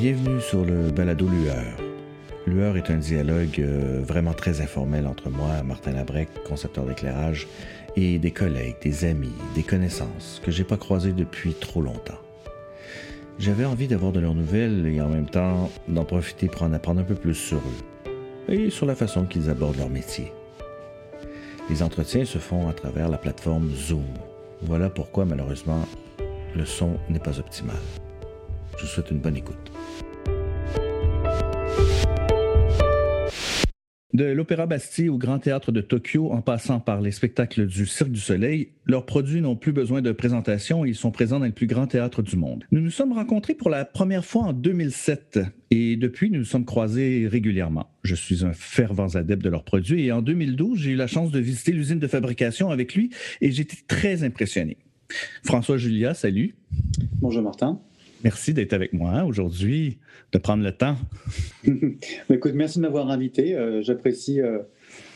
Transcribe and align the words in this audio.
Bienvenue 0.00 0.40
sur 0.40 0.64
le 0.64 0.92
balado 0.92 1.26
Lueur. 1.26 1.76
Lueur 2.46 2.76
est 2.76 2.88
un 2.88 2.98
dialogue 2.98 3.58
euh, 3.58 4.00
vraiment 4.00 4.32
très 4.32 4.60
informel 4.60 5.08
entre 5.08 5.28
moi, 5.28 5.60
Martin 5.64 5.90
Labrec, 5.90 6.28
concepteur 6.44 6.84
d'éclairage, 6.84 7.48
et 7.96 8.20
des 8.20 8.30
collègues, 8.30 8.76
des 8.80 9.04
amis, 9.04 9.34
des 9.56 9.64
connaissances 9.64 10.40
que 10.44 10.52
j'ai 10.52 10.62
pas 10.62 10.76
croisés 10.76 11.10
depuis 11.10 11.52
trop 11.52 11.82
longtemps. 11.82 12.20
J'avais 13.40 13.64
envie 13.64 13.88
d'avoir 13.88 14.12
de 14.12 14.20
leurs 14.20 14.36
nouvelles 14.36 14.86
et 14.86 15.00
en 15.00 15.08
même 15.08 15.28
temps 15.28 15.68
d'en 15.88 16.04
profiter 16.04 16.46
pour 16.46 16.62
en 16.62 16.72
apprendre 16.72 17.00
un 17.00 17.04
peu 17.04 17.16
plus 17.16 17.34
sur 17.34 17.58
eux 17.58 18.54
et 18.54 18.70
sur 18.70 18.86
la 18.86 18.94
façon 18.94 19.24
qu'ils 19.24 19.50
abordent 19.50 19.78
leur 19.78 19.90
métier. 19.90 20.32
Les 21.70 21.82
entretiens 21.82 22.24
se 22.24 22.38
font 22.38 22.68
à 22.68 22.72
travers 22.72 23.08
la 23.08 23.18
plateforme 23.18 23.74
Zoom. 23.74 24.06
Voilà 24.62 24.90
pourquoi 24.90 25.24
malheureusement 25.24 25.84
le 26.54 26.64
son 26.64 26.98
n'est 27.08 27.18
pas 27.18 27.40
optimal. 27.40 27.74
Je 28.76 28.82
vous 28.82 28.88
souhaite 28.88 29.10
une 29.10 29.18
bonne 29.18 29.36
écoute. 29.36 29.72
De 34.18 34.24
l'Opéra 34.24 34.66
Bastille 34.66 35.08
au 35.08 35.16
Grand 35.16 35.38
Théâtre 35.38 35.70
de 35.70 35.80
Tokyo, 35.80 36.32
en 36.32 36.42
passant 36.42 36.80
par 36.80 37.00
les 37.00 37.12
spectacles 37.12 37.68
du 37.68 37.86
Cirque 37.86 38.10
du 38.10 38.18
Soleil, 38.18 38.70
leurs 38.84 39.06
produits 39.06 39.40
n'ont 39.40 39.54
plus 39.54 39.70
besoin 39.70 40.02
de 40.02 40.10
présentation 40.10 40.84
et 40.84 40.88
ils 40.88 40.96
sont 40.96 41.12
présents 41.12 41.38
dans 41.38 41.46
le 41.46 41.52
plus 41.52 41.68
grand 41.68 41.86
théâtre 41.86 42.20
du 42.20 42.34
monde. 42.34 42.64
Nous 42.72 42.80
nous 42.80 42.90
sommes 42.90 43.12
rencontrés 43.12 43.54
pour 43.54 43.70
la 43.70 43.84
première 43.84 44.24
fois 44.24 44.42
en 44.42 44.52
2007 44.52 45.38
et 45.70 45.94
depuis, 45.94 46.32
nous 46.32 46.40
nous 46.40 46.44
sommes 46.44 46.64
croisés 46.64 47.28
régulièrement. 47.30 47.92
Je 48.02 48.16
suis 48.16 48.44
un 48.44 48.52
fervent 48.52 49.14
adepte 49.14 49.44
de 49.44 49.50
leurs 49.50 49.62
produits 49.62 50.06
et 50.06 50.10
en 50.10 50.20
2012, 50.20 50.80
j'ai 50.80 50.90
eu 50.90 50.96
la 50.96 51.06
chance 51.06 51.30
de 51.30 51.38
visiter 51.38 51.70
l'usine 51.70 52.00
de 52.00 52.08
fabrication 52.08 52.70
avec 52.70 52.96
lui 52.96 53.10
et 53.40 53.52
j'étais 53.52 53.78
très 53.86 54.24
impressionné. 54.24 54.78
François 55.44 55.76
Julia, 55.76 56.14
salut. 56.14 56.56
Bonjour 57.20 57.44
Martin. 57.44 57.80
Merci 58.24 58.52
d'être 58.52 58.72
avec 58.72 58.92
moi 58.92 59.24
aujourd'hui, 59.24 59.98
de 60.32 60.38
prendre 60.38 60.64
le 60.64 60.72
temps. 60.72 60.96
Écoute, 62.30 62.52
merci 62.54 62.78
de 62.78 62.82
m'avoir 62.82 63.10
invité. 63.10 63.54
Euh, 63.54 63.82
j'apprécie 63.82 64.40
euh, 64.40 64.58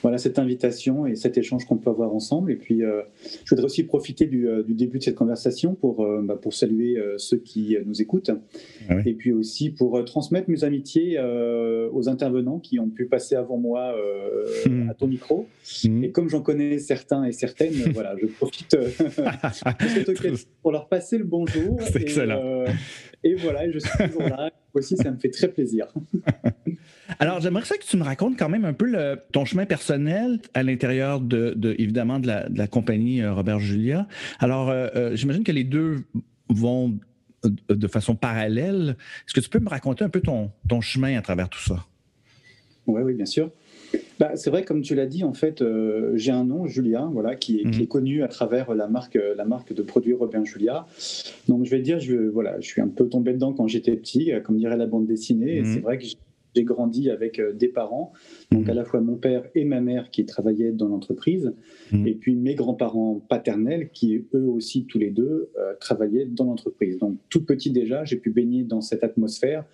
voilà, 0.02 0.18
cette 0.18 0.38
invitation 0.38 1.06
et 1.06 1.14
cet 1.14 1.38
échange 1.38 1.64
qu'on 1.64 1.76
peut 1.76 1.90
avoir 1.90 2.12
ensemble. 2.12 2.50
Et 2.50 2.56
puis, 2.56 2.84
euh, 2.84 3.02
je 3.44 3.50
voudrais 3.50 3.66
aussi 3.66 3.84
profiter 3.84 4.26
du, 4.26 4.48
euh, 4.48 4.64
début 4.68 4.98
de 4.98 5.04
cette 5.04 5.14
conversation 5.14 5.74
pour, 5.74 6.04
euh, 6.04 6.20
bah, 6.22 6.36
pour 6.36 6.52
saluer 6.52 6.98
ceux 7.16 7.38
qui 7.38 7.76
nous 7.86 8.02
écoutent. 8.02 8.30
Ah 8.88 8.96
et 9.06 9.14
puis 9.14 9.32
aussi 9.32 9.70
pour 9.70 10.04
transmettre 10.04 10.50
mes 10.50 10.64
amitiés 10.64 11.18
aux 11.92 12.08
intervenants 12.08 12.58
qui 12.58 12.78
ont 12.78 12.88
pu 12.88 13.06
passer 13.06 13.36
avant 13.36 13.56
moi 13.56 13.94
hmm. 14.66 14.90
à 14.90 14.94
ton 14.94 15.06
micro. 15.06 15.46
Hmm. 15.84 16.04
Et 16.04 16.10
comme 16.10 16.28
j'en 16.28 16.40
connais 16.40 16.78
certains 16.78 17.24
et 17.24 17.32
certaines, 17.32 17.72
voilà, 17.94 18.14
je 18.20 18.26
profite 18.26 18.72
de 18.76 19.88
cette 19.88 20.08
occasion 20.08 20.46
pour 20.62 20.72
leur 20.72 20.88
passer 20.88 21.18
le 21.18 21.24
bonjour. 21.24 21.80
C'est 21.80 22.02
excellent. 22.02 22.64
Et 23.22 23.34
voilà, 23.34 23.70
je 23.70 23.78
suis 23.78 24.08
toujours 24.08 24.22
là. 24.22 24.50
Aussi, 24.74 24.96
ça 24.96 25.10
me 25.10 25.18
fait 25.18 25.30
très 25.30 25.48
plaisir. 25.48 25.92
Alors, 27.18 27.40
j'aimerais 27.40 27.64
ça 27.64 27.76
que 27.76 27.84
tu 27.84 27.96
me 27.96 28.04
racontes 28.04 28.38
quand 28.38 28.48
même 28.48 28.64
un 28.64 28.72
peu 28.72 28.92
ton 29.32 29.44
chemin 29.44 29.66
personnel 29.66 30.40
à 30.54 30.62
l'intérieur 30.62 31.20
de, 31.20 31.74
évidemment, 31.78 32.18
de 32.18 32.26
la, 32.26 32.66
compagnie 32.66 33.20
euh, 33.20 33.34
Robert 33.34 33.60
Julia. 33.60 34.06
Alors, 34.38 34.70
euh, 34.70 34.88
euh, 34.94 35.16
j'imagine 35.16 35.44
que 35.44 35.52
les 35.52 35.64
deux 35.64 36.04
vont 36.48 36.98
de 37.68 37.88
façon 37.88 38.14
parallèle. 38.14 38.96
Est-ce 39.26 39.34
que 39.34 39.40
tu 39.40 39.48
peux 39.48 39.58
me 39.58 39.68
raconter 39.68 40.04
un 40.04 40.08
peu 40.08 40.20
ton, 40.20 40.50
ton 40.68 40.80
chemin 40.80 41.18
à 41.18 41.22
travers 41.22 41.48
tout 41.48 41.60
ça? 41.60 41.86
Oui, 42.86 43.02
oui, 43.02 43.14
bien 43.14 43.26
sûr. 43.26 43.50
Bah, 44.18 44.36
c'est 44.36 44.50
vrai, 44.50 44.64
comme 44.64 44.80
tu 44.80 44.94
l'as 44.94 45.06
dit, 45.06 45.24
en 45.24 45.34
fait, 45.34 45.62
j'ai 46.14 46.30
un 46.30 46.44
nom, 46.44 46.66
Julia, 46.66 47.08
voilà, 47.12 47.34
qui 47.34 47.60
est, 47.60 47.64
mhm. 47.64 47.86
connu 47.88 48.22
à 48.22 48.28
travers 48.28 48.74
la 48.74 48.86
marque, 48.86 49.18
la 49.36 49.44
marque 49.44 49.72
de 49.72 49.82
produits 49.82 50.14
Robert 50.14 50.44
Julia. 50.44 50.86
Donc, 51.48 51.64
je 51.64 51.70
vais 51.70 51.80
dire, 51.80 51.98
je, 51.98 52.14
voilà, 52.14 52.60
je 52.60 52.66
suis 52.66 52.80
un 52.80 52.88
peu 52.88 53.08
tombé 53.08 53.32
dedans 53.32 53.52
quand 53.52 53.66
j'étais 53.66 53.96
petit, 53.96 54.30
comme 54.44 54.56
dirait 54.56 54.76
la 54.76 54.86
bande 54.86 55.06
dessinée. 55.06 55.56
Et 55.56 55.62
mhm. 55.62 55.74
c'est 55.74 55.80
vrai 55.80 55.98
que 55.98 56.04
j'ai 56.54 56.64
grandi 56.64 57.10
avec 57.10 57.38
euh, 57.38 57.52
des 57.52 57.68
parents, 57.68 58.12
donc 58.50 58.68
à 58.68 58.72
mhm. 58.72 58.76
la 58.76 58.84
fois 58.84 59.00
mon 59.00 59.16
père 59.16 59.44
et 59.54 59.64
ma 59.64 59.80
mère 59.80 60.10
qui 60.10 60.24
travaillaient 60.26 60.72
dans 60.72 60.88
l'entreprise, 60.88 61.54
mhm. 61.92 62.06
et 62.06 62.14
puis 62.14 62.36
mes 62.36 62.54
grands-parents 62.54 63.24
paternels 63.28 63.90
qui 63.90 64.26
eux 64.34 64.46
aussi 64.46 64.84
tous 64.86 64.98
les 64.98 65.10
deux 65.10 65.50
euh, 65.58 65.74
travaillaient 65.80 66.26
dans 66.26 66.44
l'entreprise. 66.44 66.98
Donc 66.98 67.18
tout 67.28 67.44
petit 67.44 67.70
déjà, 67.70 68.04
j'ai 68.04 68.16
pu 68.16 68.30
baigner 68.30 68.64
dans 68.64 68.80
cette 68.80 69.04
atmosphère. 69.04 69.64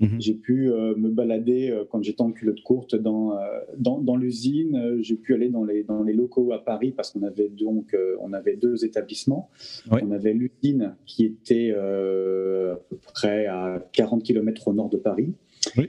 Mhm. 0.00 0.20
J'ai 0.20 0.34
pu 0.34 0.70
euh, 0.70 0.94
me 0.94 1.08
balader 1.08 1.76
quand 1.90 2.00
j'étais 2.04 2.22
en 2.22 2.30
culotte 2.30 2.62
courte 2.62 2.94
dans, 2.94 3.36
dans, 3.76 3.98
dans 3.98 4.14
l'usine. 4.14 4.98
J'ai 5.00 5.16
pu 5.16 5.34
aller 5.34 5.48
dans 5.48 5.64
les, 5.64 5.82
dans 5.82 6.04
les 6.04 6.12
locaux 6.12 6.52
à 6.52 6.64
Paris 6.64 6.92
parce 6.92 7.10
qu'on 7.10 7.24
avait 7.24 7.48
donc 7.48 7.96
on 8.20 8.32
avait 8.32 8.54
deux 8.54 8.84
établissements. 8.84 9.50
On 9.90 10.12
avait 10.12 10.34
l'usine 10.34 10.94
qui 11.04 11.24
était 11.24 11.72
à 11.72 12.76
peu 12.88 12.96
près 13.12 13.46
à 13.46 13.84
40 13.92 14.22
km 14.22 14.68
au 14.68 14.72
nord 14.72 14.88
de 14.88 14.98
Paris. 14.98 15.34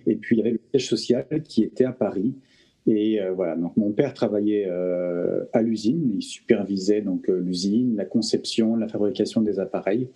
Et 0.05 0.15
puis 0.15 0.35
il 0.35 0.39
y 0.39 0.41
avait 0.41 0.51
le 0.51 0.59
siège 0.71 0.89
social 0.89 1.25
qui 1.43 1.63
était 1.63 1.85
à 1.85 1.91
Paris. 1.91 2.33
Et 2.87 3.21
euh, 3.21 3.33
voilà, 3.33 3.55
donc 3.55 3.77
mon 3.77 3.91
père 3.91 4.13
travaillait 4.13 4.65
euh, 4.67 5.43
à 5.53 5.61
l'usine, 5.61 6.11
il 6.15 6.23
supervisait 6.23 7.01
donc 7.01 7.29
euh, 7.29 7.39
l'usine, 7.39 7.95
la 7.95 8.05
conception, 8.05 8.75
la 8.75 8.87
fabrication 8.87 9.41
des 9.41 9.59
appareils, 9.59 10.09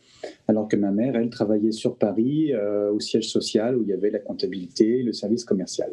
alors 0.47 0.67
que 0.67 0.75
ma 0.75 0.89
mère, 0.89 1.15
elle 1.15 1.29
travaillait 1.29 1.71
sur 1.71 1.97
Paris 1.97 2.51
au 2.91 2.99
siège 2.99 3.29
social 3.29 3.77
où 3.77 3.83
il 3.83 3.89
y 3.89 3.93
avait 3.93 4.09
la 4.09 4.19
comptabilité, 4.19 5.03
le 5.03 5.13
service 5.13 5.43
commercial. 5.43 5.91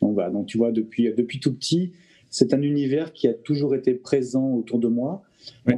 Donc 0.00 0.14
voilà, 0.14 0.30
donc 0.30 0.46
tu 0.46 0.58
vois 0.58 0.72
depuis 0.72 1.12
depuis 1.12 1.40
tout 1.40 1.52
petit, 1.52 1.92
c'est 2.30 2.54
un 2.54 2.62
univers 2.62 3.12
qui 3.12 3.28
a 3.28 3.34
toujours 3.34 3.74
été 3.74 3.92
présent 3.92 4.54
autour 4.54 4.78
de 4.78 4.88
moi, 4.88 5.22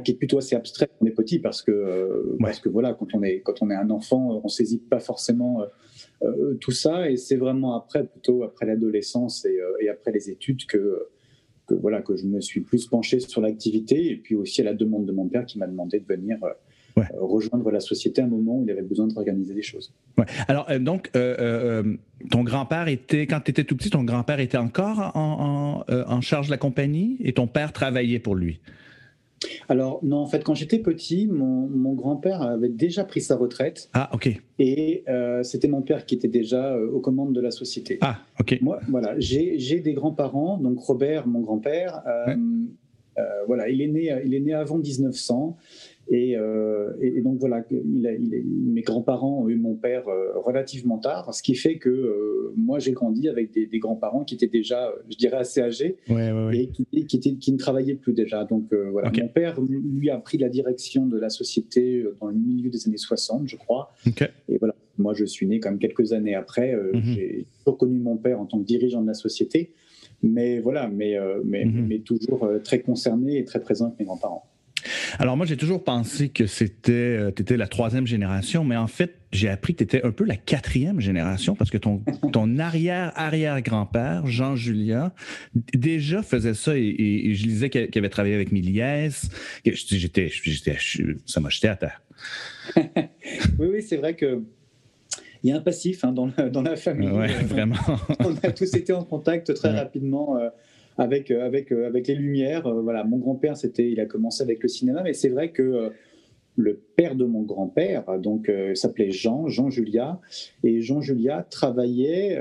qui 0.03 0.11
est 0.11 0.15
plutôt 0.15 0.37
assez 0.37 0.55
abstrait 0.55 0.87
quand 0.87 0.95
on 1.01 1.05
est 1.05 1.11
petit 1.11 1.39
parce 1.39 1.61
que 1.61 2.35
parce 2.39 2.59
que 2.59 2.69
voilà, 2.69 2.93
quand 2.93 3.13
on 3.13 3.23
est 3.23 3.41
quand 3.41 3.61
on 3.61 3.69
est 3.71 3.75
un 3.75 3.89
enfant, 3.89 4.41
on 4.43 4.47
saisit 4.47 4.77
pas 4.77 4.99
forcément 4.99 5.61
euh, 5.61 5.65
tout 6.61 6.71
ça. 6.71 7.09
Et 7.09 7.17
c'est 7.17 7.35
vraiment 7.35 7.75
après, 7.75 8.05
plutôt 8.05 8.43
après 8.43 8.65
l'adolescence 8.65 9.45
et, 9.45 9.59
euh, 9.59 9.91
après 9.91 10.11
les 10.11 10.29
études 10.29 10.65
que, 10.65 11.07
que, 11.67 11.75
voilà, 11.75 12.01
que 12.01 12.15
je 12.15 12.25
me 12.25 12.41
suis 12.41 12.61
plus 12.61 12.87
penché 12.87 13.19
sur 13.19 13.41
l'activité. 13.41 14.11
Et 14.11 14.15
puis 14.17 14.35
aussi 14.35 14.61
à 14.61 14.65
la 14.65 14.73
demande 14.73 15.05
de 15.05 15.11
mon 15.11 15.27
père 15.27 15.45
qui 15.45 15.57
m'a 15.57 15.67
demandé 15.67 15.99
de 15.99 16.05
venir. 16.05 16.37
Euh, 16.43 16.51
rejoindre 17.19 17.71
la 17.71 17.81
société 17.81 18.21
à 18.21 18.23
un 18.23 18.29
moment 18.29 18.59
où 18.59 18.63
il 18.63 18.71
avait 18.71 18.81
besoin 18.81 19.05
d'organiser 19.07 19.53
les 19.53 19.61
choses. 19.61 19.93
Ouais. 20.17 20.23
Alors, 20.47 20.65
donc, 20.79 21.11
ton 21.11 22.43
grand-père 22.45 22.87
était, 22.87 23.27
quand 23.27 23.41
tu 23.41 23.51
étais 23.51 23.65
tout 23.65 23.75
petit, 23.75 23.89
ton 23.89 24.05
grand-père 24.05 24.39
était 24.39 24.57
encore 24.57 25.11
en, 25.13 25.83
en, 25.89 26.21
charge 26.21 26.45
de 26.47 26.51
la 26.51 26.57
compagnie 26.57 27.17
et 27.19 27.33
ton 27.33 27.47
père 27.47 27.73
travaillait 27.73 28.19
pour 28.19 28.35
lui? 28.35 28.61
Alors, 29.69 29.99
non, 30.03 30.17
en 30.17 30.25
fait, 30.27 30.43
quand 30.43 30.55
j'étais 30.55 30.79
petit, 30.79 31.27
mon, 31.27 31.93
grand-père 31.93 32.41
avait 32.41 32.69
déjà 32.69 33.03
pris 33.03 33.21
sa 33.21 33.35
retraite. 33.35 33.89
Ah, 33.93 34.09
ok. 34.13 34.29
Et 34.59 35.03
euh, 35.07 35.43
c'était 35.43 35.67
mon 35.67 35.81
père 35.81 36.05
qui 36.05 36.15
était 36.15 36.27
déjà 36.27 36.73
euh, 36.73 36.89
aux 36.89 36.99
commandes 36.99 37.33
de 37.33 37.41
la 37.41 37.51
société. 37.51 37.97
Ah, 38.01 38.19
ok. 38.39 38.59
Moi, 38.61 38.79
voilà, 38.89 39.15
j'ai 39.19 39.79
des 39.79 39.93
grands-parents, 39.93 40.57
donc 40.57 40.79
Robert, 40.79 41.27
mon 41.27 41.41
grand-père, 41.41 42.01
euh, 42.07 43.23
voilà, 43.47 43.69
il 43.69 43.81
est, 43.81 43.87
né, 43.87 44.13
il 44.25 44.33
est 44.33 44.39
né 44.39 44.53
avant 44.53 44.77
1900. 44.77 45.57
Euh, 46.11 46.91
et, 47.01 47.17
et, 47.17 47.21
donc 47.21 47.39
voilà, 47.39 47.65
il 47.71 48.07
a, 48.07 48.13
il 48.13 48.43
mes 48.45 48.81
grands-parents 48.81 49.41
ont 49.41 49.49
eu 49.49 49.55
mon 49.55 49.75
père 49.75 50.07
euh, 50.07 50.33
relativement 50.35 50.99
tard, 50.99 51.33
ce 51.33 51.41
qui 51.41 51.55
fait 51.55 51.77
que 51.77 51.89
euh, 51.89 52.53
moi 52.55 52.79
j'ai 52.79 52.91
grandi 52.91 53.27
avec 53.27 53.51
des, 53.51 53.79
grands-parents 53.79 54.23
qui 54.23 54.35
étaient 54.35 54.47
déjà, 54.47 54.93
je 55.09 55.17
dirais, 55.17 55.37
assez 55.37 55.61
âgés 55.61 55.97
et 56.07 56.69
qui, 56.69 57.05
qui, 57.05 57.37
qui, 57.37 57.51
ne 57.51 57.57
travaillaient 57.57 57.95
plus 57.95 58.13
déjà. 58.13 58.43
Donc 58.45 58.73
voilà, 58.91 59.11
mon 59.19 59.27
père 59.27 59.59
lui 59.61 60.09
a 60.09 60.17
pris 60.17 60.37
la 60.37 60.49
direction 60.49 61.05
de 61.07 61.17
la 61.17 61.29
société 61.29 62.05
dans 62.19 62.27
le 62.27 62.35
milieu 62.35 62.69
des 62.69 62.87
années 62.87 62.97
60, 62.97 63.47
je 63.47 63.57
crois. 63.57 63.91
Et 64.47 64.57
voilà, 64.57 64.75
moi 64.97 65.13
je 65.13 65.25
suis 65.25 65.47
né 65.47 65.59
quand 65.59 65.71
même 65.71 65.79
quelques 65.79 66.13
années 66.13 66.35
après. 66.35 66.75
Mhm. 66.75 67.01
J'ai 67.03 67.45
reconnu 67.65 67.99
mon 67.99 68.17
père 68.17 68.39
en 68.39 68.45
tant 68.45 68.59
que 68.59 68.65
dirigeant 68.65 69.01
de 69.01 69.07
la 69.07 69.13
société, 69.13 69.73
mais 70.21 70.59
voilà, 70.59 70.87
mais, 70.87 71.17
mais, 71.43 71.65
mhm. 71.65 71.87
mais 71.87 71.99
toujours 71.99 72.49
très 72.63 72.79
concerné 72.79 73.37
et 73.37 73.45
très 73.45 73.59
présent 73.59 73.87
avec 73.87 73.99
mes 73.99 74.05
grands-parents. 74.05 74.45
Alors 75.19 75.37
moi, 75.37 75.45
j'ai 75.45 75.57
toujours 75.57 75.83
pensé 75.83 76.29
que 76.29 76.47
c'était, 76.47 76.91
euh, 76.91 77.31
tu 77.35 77.41
étais 77.41 77.57
la 77.57 77.67
troisième 77.67 78.07
génération, 78.07 78.63
mais 78.63 78.75
en 78.75 78.87
fait, 78.87 79.15
j'ai 79.31 79.49
appris 79.49 79.73
que 79.73 79.79
tu 79.79 79.83
étais 79.83 80.05
un 80.05 80.11
peu 80.11 80.23
la 80.23 80.35
quatrième 80.35 80.99
génération 80.99 81.55
parce 81.55 81.69
que 81.69 81.77
ton, 81.77 82.01
ton 82.31 82.57
arrière-arrière-grand-père, 82.57 84.27
Jean 84.27 84.55
Julien, 84.55 85.11
déjà 85.73 86.23
faisait 86.23 86.53
ça 86.53 86.77
et, 86.77 87.33
je 87.33 87.45
lisais 87.45 87.69
qu'il 87.69 87.97
avait 87.97 88.09
travaillé 88.09 88.35
avec 88.35 88.51
Miliès. 88.51 89.29
J'étais, 89.65 90.29
j'étais, 90.29 90.77
ça 91.25 91.39
m'a 91.39 91.49
jeté 91.49 91.67
à 91.67 91.75
terre. 91.75 92.01
oui, 92.77 93.67
oui, 93.71 93.81
c'est 93.81 93.97
vrai 93.97 94.15
que 94.15 94.41
il 95.43 95.49
y 95.49 95.51
a 95.51 95.57
un 95.57 95.61
passif 95.61 96.03
hein, 96.03 96.11
dans, 96.11 96.31
la, 96.35 96.49
dans, 96.49 96.63
la 96.63 96.75
famille. 96.75 97.07
Oui, 97.07 97.27
vraiment. 97.43 97.75
on 98.19 98.35
a 98.41 98.51
tous 98.51 98.73
été 98.73 98.93
en 98.93 99.03
contact 99.03 99.53
très 99.53 99.69
rapidement. 99.69 100.39
Euh, 100.39 100.49
avec, 100.97 101.31
euh, 101.31 101.45
avec, 101.45 101.71
euh, 101.71 101.87
avec 101.87 102.07
les 102.07 102.15
lumières. 102.15 102.67
Euh, 102.67 102.81
voilà, 102.81 103.03
mon 103.03 103.17
grand-père, 103.17 103.57
c'était, 103.57 103.91
il 103.91 103.99
a 103.99 104.05
commencé 104.05 104.43
avec 104.43 104.61
le 104.61 104.69
cinéma, 104.69 105.01
mais 105.03 105.13
c'est 105.13 105.29
vrai 105.29 105.51
que 105.51 105.91
le 106.57 106.81
père 106.95 107.15
de 107.15 107.25
mon 107.25 107.41
grand-père, 107.41 108.05
donc 108.17 108.49
s'appelait 108.75 109.11
Jean, 109.11 109.47
Jean 109.49 109.69
Julia, 109.69 110.21
et 110.63 110.79
Jean 110.79 111.01
Julia 111.01 111.45
travaillait 111.49 112.39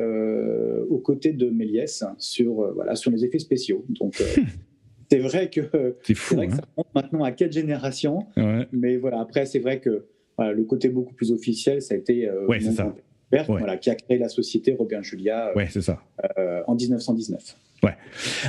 aux 0.88 0.98
côtés 0.98 1.32
de 1.32 1.50
Méliès 1.50 2.04
sur 2.18 2.72
voilà 2.74 2.94
sur 2.94 3.10
les 3.10 3.24
effets 3.24 3.40
spéciaux. 3.40 3.84
Donc 3.88 4.22
c'est 5.10 5.18
vrai 5.18 5.50
que 5.50 5.96
c'est 6.02 6.14
fou. 6.14 6.36
Vrai 6.36 6.46
que 6.46 6.52
ça 6.52 6.60
hein. 6.62 6.72
monte 6.76 6.94
maintenant 6.94 7.24
à 7.24 7.32
quatre 7.32 7.50
générations, 7.50 8.20
mais 8.70 8.98
voilà 8.98 9.18
après 9.18 9.46
c'est 9.46 9.58
vrai 9.58 9.80
que 9.80 10.04
le 10.38 10.62
côté 10.62 10.90
beaucoup 10.90 11.14
plus 11.14 11.32
officiel, 11.32 11.82
ça 11.82 11.94
a 11.94 11.96
été 11.96 12.30
ouais, 12.46 12.60
c'est 12.60 12.70
ça 12.70 12.94
père, 13.30 13.46
voilà, 13.48 13.78
qui 13.78 13.90
a 13.90 13.96
créé 13.96 14.16
la 14.16 14.28
société 14.28 14.74
Robin 14.74 15.02
Julia 15.02 15.50
ouais, 15.56 15.66
c'est 15.68 15.82
ça. 15.82 16.00
en 16.68 16.76
1919. 16.76 17.56
Ouais. 17.84 17.96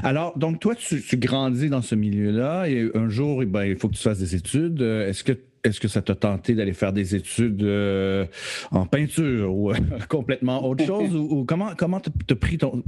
Alors, 0.03 0.37
donc, 0.37 0.59
toi, 0.59 0.75
tu, 0.75 1.01
grandis 1.17 1.69
dans 1.69 1.81
ce 1.81 1.95
milieu-là 1.95 2.69
et 2.69 2.89
un 2.93 3.09
jour, 3.09 3.43
eh 3.43 3.45
ben, 3.45 3.65
il 3.65 3.75
faut 3.75 3.89
que 3.89 3.95
tu 3.95 4.01
fasses 4.01 4.19
des 4.19 4.35
études. 4.35 4.81
Est-ce 4.81 5.23
que 5.23 5.33
est-ce 5.65 5.79
que 5.79 5.87
ça 5.87 6.01
t'a 6.01 6.13
tenté 6.13 6.53
d'aller 6.53 6.73
faire 6.73 6.93
des 6.93 7.15
études 7.15 7.63
euh, 7.63 8.25
en 8.71 8.85
peinture 8.85 9.55
ou 9.55 9.71
euh, 9.71 9.75
complètement 10.09 10.63
autre 10.63 10.85
chose? 10.85 11.15
ou, 11.15 11.43
comment 11.43 11.71
comment 11.75 11.99
t'as 11.99 12.35
pris 12.35 12.59
ton. 12.59 12.83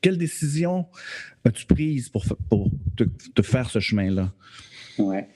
Quelle 0.00 0.16
décision 0.16 0.86
as-tu 1.44 1.66
prise 1.66 2.08
pour, 2.08 2.24
pour 2.48 2.70
te, 2.96 3.42
faire 3.42 3.68
ce 3.68 3.78
chemin-là? 3.78 4.32
Ouais. 4.98 5.28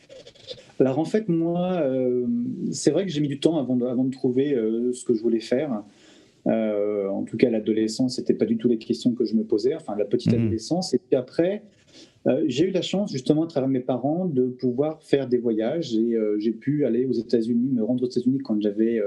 Alors 0.80 0.98
en 0.98 1.04
fait, 1.04 1.28
moi, 1.28 1.72
euh, 1.82 2.24
c'est 2.72 2.90
vrai 2.90 3.04
que 3.04 3.12
j'ai 3.12 3.20
mis 3.20 3.28
du 3.28 3.38
temps 3.38 3.58
avant 3.58 3.76
de, 3.76 3.84
avant 3.84 4.04
de 4.04 4.10
trouver 4.10 4.56
ce 4.94 5.04
que 5.04 5.12
je 5.14 5.20
voulais 5.20 5.40
faire. 5.40 5.82
En 6.48 7.24
tout 7.24 7.36
cas, 7.36 7.50
l'adolescence, 7.50 8.16
c'était 8.16 8.34
pas 8.34 8.46
du 8.46 8.56
tout 8.56 8.68
les 8.68 8.78
questions 8.78 9.12
que 9.14 9.24
je 9.24 9.34
me 9.34 9.44
posais, 9.44 9.74
enfin 9.74 9.94
la 9.96 10.04
petite 10.04 10.32
mmh. 10.32 10.40
adolescence. 10.40 10.94
Et 10.94 10.98
puis 10.98 11.16
après, 11.16 11.62
euh, 12.26 12.44
j'ai 12.46 12.68
eu 12.68 12.70
la 12.70 12.82
chance, 12.82 13.12
justement, 13.12 13.44
à 13.44 13.46
travers 13.46 13.68
mes 13.68 13.80
parents, 13.80 14.26
de 14.26 14.46
pouvoir 14.46 15.02
faire 15.02 15.28
des 15.28 15.38
voyages 15.38 15.94
et 15.94 16.14
euh, 16.14 16.38
j'ai 16.38 16.52
pu 16.52 16.84
aller 16.84 17.06
aux 17.06 17.12
États-Unis, 17.12 17.70
me 17.72 17.82
rendre 17.82 18.02
aux 18.02 18.08
États-Unis 18.08 18.38
quand 18.38 18.60
j'avais. 18.60 19.00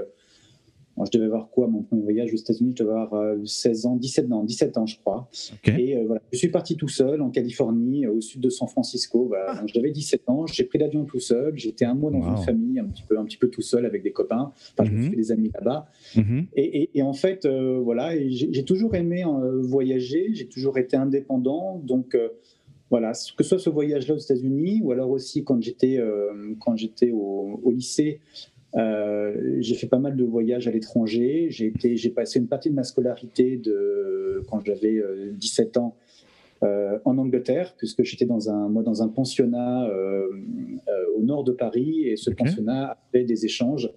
Euh, 0.98 1.06
je 1.06 1.18
devais 1.18 1.26
avoir 1.26 1.50
quoi 1.50 1.68
Mon 1.68 1.84
premier 1.84 2.02
voyage 2.02 2.34
aux 2.34 2.38
États-Unis, 2.38 2.74
je 2.78 2.84
devais 2.84 2.98
avoir 2.98 3.36
16 3.46 3.86
ans, 3.86 3.96
17 3.96 4.32
ans, 4.32 4.44
17 4.44 4.78
ans, 4.78 4.86
je 4.86 4.98
crois. 5.00 5.30
Et 5.66 6.04
voilà, 6.06 6.22
je 6.32 6.38
suis 6.38 6.50
parti 6.50 6.76
tout 6.76 6.88
seul 6.88 7.22
en 7.22 7.30
Californie, 7.30 8.08
au 8.08 8.22
sud 8.22 8.42
de 8.42 8.50
San 8.50 8.68
Francisco. 8.68 9.26
Voilà. 9.28 9.54
Ah. 9.56 9.64
J'avais 9.66 9.92
17 9.92 10.30
ans, 10.30 10.46
j'ai 10.48 10.64
pris 10.64 10.80
l'avion 10.80 11.06
tout 11.06 11.20
seul, 11.20 11.54
j'étais 11.56 11.86
un 11.86 11.94
mois 11.94 12.12
dans 12.12 12.22
une 12.22 12.44
famille, 12.44 12.80
un 12.80 12.86
petit, 12.86 13.04
peu, 13.08 13.18
un 13.18 13.26
petit 13.26 13.38
peu 13.38 13.50
tout 13.50 13.62
seul 13.62 13.86
avec 13.86 14.04
des 14.04 14.12
copains. 14.12 14.52
Enfin, 14.74 14.86
je 14.86 14.92
me 14.92 14.98
suis 14.98 15.06
mhm. 15.06 15.10
fait 15.12 15.18
des 15.18 15.32
amis 15.32 15.52
là-bas. 15.54 15.88
Mhm. 16.16 16.48
et, 16.56 16.90
et, 16.94 17.04
en 17.04 17.14
fait, 17.14 17.48
voilà, 17.48 18.12
j'ai 18.28 18.64
toujours 18.66 18.96
aimé 18.96 19.24
voyager, 19.62 20.30
j'ai 20.34 20.48
toujours 20.48 20.78
été 20.78 20.96
indépendant. 20.98 21.82
Donc, 21.84 22.16
voilà, 22.92 23.14
que 23.38 23.44
ce 23.44 23.50
soit 23.50 23.58
ce 23.58 23.70
voyage-là 23.70 24.16
aux 24.16 24.20
États-Unis 24.20 24.82
ou 24.84 24.92
alors 24.92 25.10
aussi 25.10 25.46
quand 25.46 25.62
j'étais 25.62 25.98
euh, 25.98 26.54
quand 26.60 26.76
j'étais 26.76 27.12
au, 27.12 27.72
lycée, 27.72 28.20
euh, 28.76 29.58
j'ai 29.60 29.76
fait 29.76 29.88
pas 29.88 30.00
mal 30.00 30.16
de 30.16 30.24
voyages 30.24 30.68
à 30.68 30.72
l'étranger. 30.72 31.48
J'ai 31.50 32.10
passé 32.10 32.40
une 32.40 32.48
partie 32.48 32.70
de 32.70 32.76
ma 32.76 32.84
scolarité 32.84 33.58
de 33.58 34.44
quand 34.50 34.64
j'avais 34.66 35.02
17 35.34 35.78
euh, 35.78 35.80
ans 35.80 35.96
en 37.06 37.18
Angleterre, 37.18 37.74
puisque 37.78 38.04
j'étais 38.04 38.26
dans 38.26 38.50
un 38.50 38.70
moi 38.70 38.84
dans 38.84 39.02
un 39.02 39.08
pensionnat 39.08 39.90
au 41.18 41.22
nord 41.24 41.44
de 41.44 41.52
Paris 41.52 42.08
et 42.08 42.16
ce 42.16 42.30
pensionnat 42.30 42.98
avait 43.14 43.24
des 43.24 43.46
échanges 43.46 43.92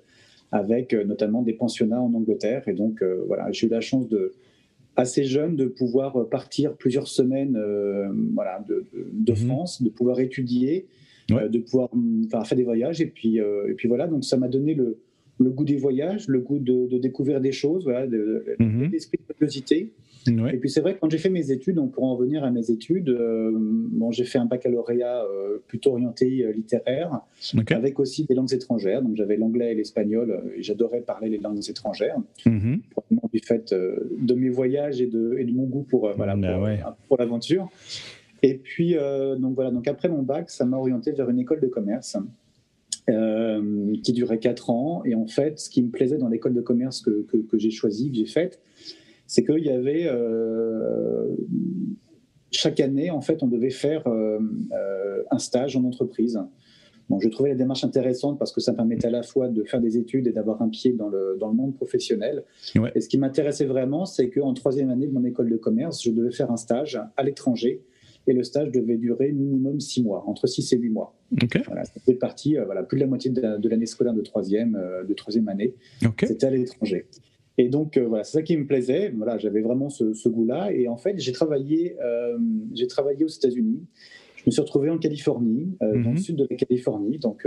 avec 0.50 0.94
notamment 0.94 1.42
des 1.42 1.52
pensionnats 1.52 2.00
en 2.00 2.14
Angleterre 2.14 2.66
et 2.68 2.72
donc 2.72 3.02
voilà, 3.26 3.52
j'ai 3.52 3.66
eu 3.66 3.70
la 3.70 3.82
chance 3.82 4.08
de 4.08 4.32
assez 4.96 5.24
jeune 5.24 5.56
de 5.56 5.66
pouvoir 5.66 6.28
partir 6.28 6.74
plusieurs 6.76 7.08
semaines 7.08 7.56
euh, 7.56 8.08
voilà, 8.34 8.64
de, 8.68 8.86
mhm. 9.30 9.36
France, 9.36 9.82
de 9.82 9.88
pouvoir 9.88 10.20
étudier, 10.20 10.86
euh, 11.30 11.48
de 11.48 11.58
pouvoir 11.58 11.90
faire 12.46 12.56
des 12.56 12.64
voyages. 12.64 13.00
Et 13.00 13.06
puis, 13.06 13.40
euh, 13.40 13.70
et 13.70 13.74
puis 13.74 13.88
voilà, 13.88 14.06
donc 14.06 14.24
ça 14.24 14.36
m'a 14.36 14.48
donné 14.48 14.74
le, 14.74 14.98
le, 15.38 15.50
goût 15.50 15.64
des 15.64 15.76
voyages, 15.76 16.28
le 16.28 16.40
goût 16.40 16.58
de, 16.58 16.98
découvrir 16.98 17.40
des 17.40 17.52
choses, 17.52 17.84
voilà, 17.84 18.06
mhm. 18.06 18.90
l'esprit 18.92 19.18
de 19.18 19.32
curiosité. 19.32 19.92
Et 20.28 20.56
puis 20.56 20.70
c'est 20.70 20.80
vrai 20.80 20.94
que 20.94 21.00
quand 21.00 21.10
j'ai 21.10 21.18
fait 21.18 21.30
mes 21.30 21.50
études, 21.50 21.76
donc 21.76 21.92
pour 21.92 22.04
en 22.04 22.16
revenir 22.16 22.44
à 22.44 22.50
mes 22.50 22.70
études, 22.70 23.10
euh, 23.10 23.50
bon, 23.54 24.10
j'ai 24.10 24.24
fait 24.24 24.38
un 24.38 24.46
baccalauréat 24.46 25.24
euh, 25.24 25.58
plutôt 25.66 25.92
orienté 25.92 26.44
euh, 26.44 26.52
littéraire, 26.52 27.20
avec 27.70 28.00
aussi 28.00 28.24
des 28.24 28.34
langues 28.34 28.52
étrangères. 28.52 29.02
Donc 29.02 29.16
j'avais 29.16 29.36
l'anglais 29.36 29.72
et 29.72 29.74
l'espagnol, 29.74 30.40
et 30.56 30.62
j'adorais 30.62 31.02
parler 31.02 31.28
les 31.28 31.38
langues 31.38 31.68
étrangères, 31.68 32.16
mm 32.46 32.76
du 33.32 33.40
fait 33.40 33.74
de 33.74 34.34
mes 34.34 34.48
voyages 34.48 35.00
et 35.00 35.08
de, 35.08 35.36
et 35.38 35.44
de 35.44 35.50
mon 35.50 35.64
goût 35.64 35.82
pour, 35.82 36.08
voilà, 36.16 36.36
bah 36.36 36.96
pour, 37.08 37.16
l'aventure. 37.18 37.68
Et 38.46 38.54
puis 38.58 38.94
donc 39.38 39.54
voilà, 39.54 39.70
donc 39.70 39.88
après 39.88 40.08
mon 40.08 40.22
bac, 40.22 40.50
ça 40.50 40.66
m'a 40.66 40.76
orienté 40.76 41.12
vers 41.12 41.30
une 41.30 41.38
école 41.38 41.60
de 41.60 41.66
commerce. 41.66 42.16
qui 43.06 44.12
durait 44.12 44.38
4 44.38 44.70
ans. 44.70 45.02
Et 45.04 45.14
en 45.14 45.26
fait, 45.26 45.58
ce 45.58 45.70
qui 45.70 45.82
me 45.82 45.90
plaisait 45.90 46.18
dans 46.18 46.28
l'école 46.28 46.52
de 46.52 46.60
commerce 46.60 47.00
que, 47.00 47.22
que, 47.22 47.38
que 47.38 47.58
j'ai 47.58 47.70
choisie, 47.70 48.10
que 48.10 48.16
j'ai 48.16 48.26
faite, 48.26 48.60
c'est 49.26 49.44
qu'il 49.44 49.64
y 49.64 49.70
avait 49.70 50.06
euh, 50.06 51.26
chaque 52.50 52.80
année, 52.80 53.10
en 53.10 53.20
fait, 53.20 53.42
on 53.42 53.46
devait 53.46 53.70
faire 53.70 54.06
euh, 54.06 54.38
euh, 54.72 55.22
un 55.30 55.38
stage 55.38 55.76
en 55.76 55.84
entreprise. 55.84 56.40
Bon, 57.10 57.20
je 57.20 57.28
trouvais 57.28 57.50
la 57.50 57.54
démarche 57.54 57.84
intéressante 57.84 58.38
parce 58.38 58.52
que 58.52 58.60
ça 58.60 58.72
permettait 58.72 59.08
à 59.08 59.10
la 59.10 59.22
fois 59.22 59.48
de 59.48 59.62
faire 59.64 59.80
des 59.80 59.98
études 59.98 60.26
et 60.26 60.32
d'avoir 60.32 60.62
un 60.62 60.68
pied 60.68 60.92
dans 60.92 61.08
le, 61.08 61.36
dans 61.38 61.48
le 61.48 61.54
monde 61.54 61.74
professionnel. 61.74 62.44
Et 62.94 63.00
ce 63.00 63.08
qui 63.08 63.18
m'intéressait 63.18 63.66
vraiment, 63.66 64.06
c'est 64.06 64.30
qu'en 64.30 64.54
troisième 64.54 64.88
année 64.88 65.06
de 65.06 65.12
mon 65.12 65.24
école 65.24 65.50
de 65.50 65.56
commerce, 65.56 66.02
je 66.02 66.10
devais 66.10 66.30
faire 66.30 66.50
un 66.50 66.56
stage 66.56 66.98
à 67.16 67.22
l'étranger. 67.22 67.82
Et 68.26 68.32
le 68.32 68.42
stage 68.42 68.70
devait 68.70 68.96
durer 68.96 69.32
minimum 69.32 69.80
six 69.80 70.02
mois, 70.02 70.24
entre 70.26 70.46
six 70.46 70.72
et 70.72 70.78
huit 70.78 70.90
mois. 70.90 71.14
Voilà, 71.66 71.84
c'était 71.84 72.14
parti, 72.14 72.56
voilà, 72.64 72.82
plus 72.82 72.96
de 72.96 73.02
la 73.02 73.06
moitié 73.06 73.30
de 73.30 73.68
l'année 73.68 73.86
scolaire 73.86 74.14
de 74.14 74.22
troisième, 74.22 74.80
de 75.06 75.14
troisième 75.14 75.48
année. 75.48 75.74
C'était 76.20 76.46
à 76.46 76.50
l'étranger. 76.50 77.06
Et 77.56 77.68
donc, 77.68 77.96
euh, 77.96 78.06
voilà, 78.06 78.24
c'est 78.24 78.38
ça 78.38 78.42
qui 78.42 78.56
me 78.56 78.66
plaisait. 78.66 79.12
Voilà, 79.16 79.38
j'avais 79.38 79.60
vraiment 79.60 79.88
ce, 79.88 80.28
goût-là. 80.28 80.72
Et 80.72 80.88
en 80.88 80.96
fait, 80.96 81.14
j'ai 81.18 81.32
travaillé, 81.32 81.96
euh, 82.02 82.36
j'ai 82.74 82.86
travaillé 82.86 83.24
aux 83.24 83.28
États-Unis. 83.28 83.86
Je 84.36 84.42
me 84.46 84.50
suis 84.50 84.60
retrouvé 84.60 84.90
en 84.90 84.98
Californie, 84.98 85.76
euh, 85.82 85.92
dans 86.02 86.10
le 86.10 86.16
mhm. 86.16 86.18
sud 86.18 86.36
de 86.36 86.46
la 86.50 86.56
Californie. 86.56 87.18
Donc, 87.18 87.46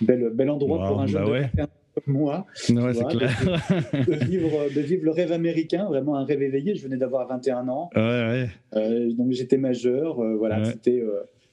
bel, 0.00 0.30
bel 0.32 0.50
endroit 0.50 0.86
pour 0.86 1.00
un 1.00 1.06
jeune 1.06 1.24
bah 1.54 1.66
comme 1.94 2.14
moi. 2.14 2.46
Ouais, 2.68 2.94
c'est 2.94 3.06
clair. 3.06 3.30
De, 4.06 4.24
vivre, 4.24 4.68
de 4.74 4.80
vivre 4.80 5.04
le 5.04 5.10
rêve 5.10 5.32
américain, 5.32 5.86
vraiment 5.86 6.16
un 6.16 6.24
rêve 6.24 6.42
éveillé. 6.42 6.74
Je 6.74 6.82
venais 6.82 6.96
d'avoir 6.96 7.26
21 7.28 7.68
ans. 7.68 7.90
Ouais, 7.94 8.48
donc, 8.74 9.32
j'étais 9.32 9.58
majeur. 9.58 10.16
voilà, 10.36 10.64
c'était 10.64 11.02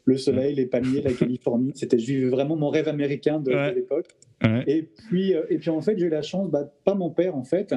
le 0.06 0.18
soleil, 0.18 0.56
les 0.56 0.66
palmiers, 0.66 1.02
la 1.02 1.14
Californie. 1.14 1.72
C'était, 1.76 1.98
je 1.98 2.06
vivais 2.06 2.30
vraiment 2.30 2.56
mon 2.56 2.70
rêve 2.70 2.88
américain 2.88 3.40
de, 3.40 3.52
l'époque. 3.74 4.08
Et, 4.68 4.84
puis, 4.84 5.36
euh, 5.36 5.44
et 5.50 5.58
puis, 5.58 5.70
en 5.70 5.82
fait, 5.82 5.98
j'ai 5.98 6.08
eu 6.08 6.10
la 6.10 6.22
chance, 6.22 6.50
bah, 6.50 6.72
pas 6.84 6.96
mon 6.96 7.10
père, 7.10 7.36
en 7.36 7.44
fait, 7.44 7.76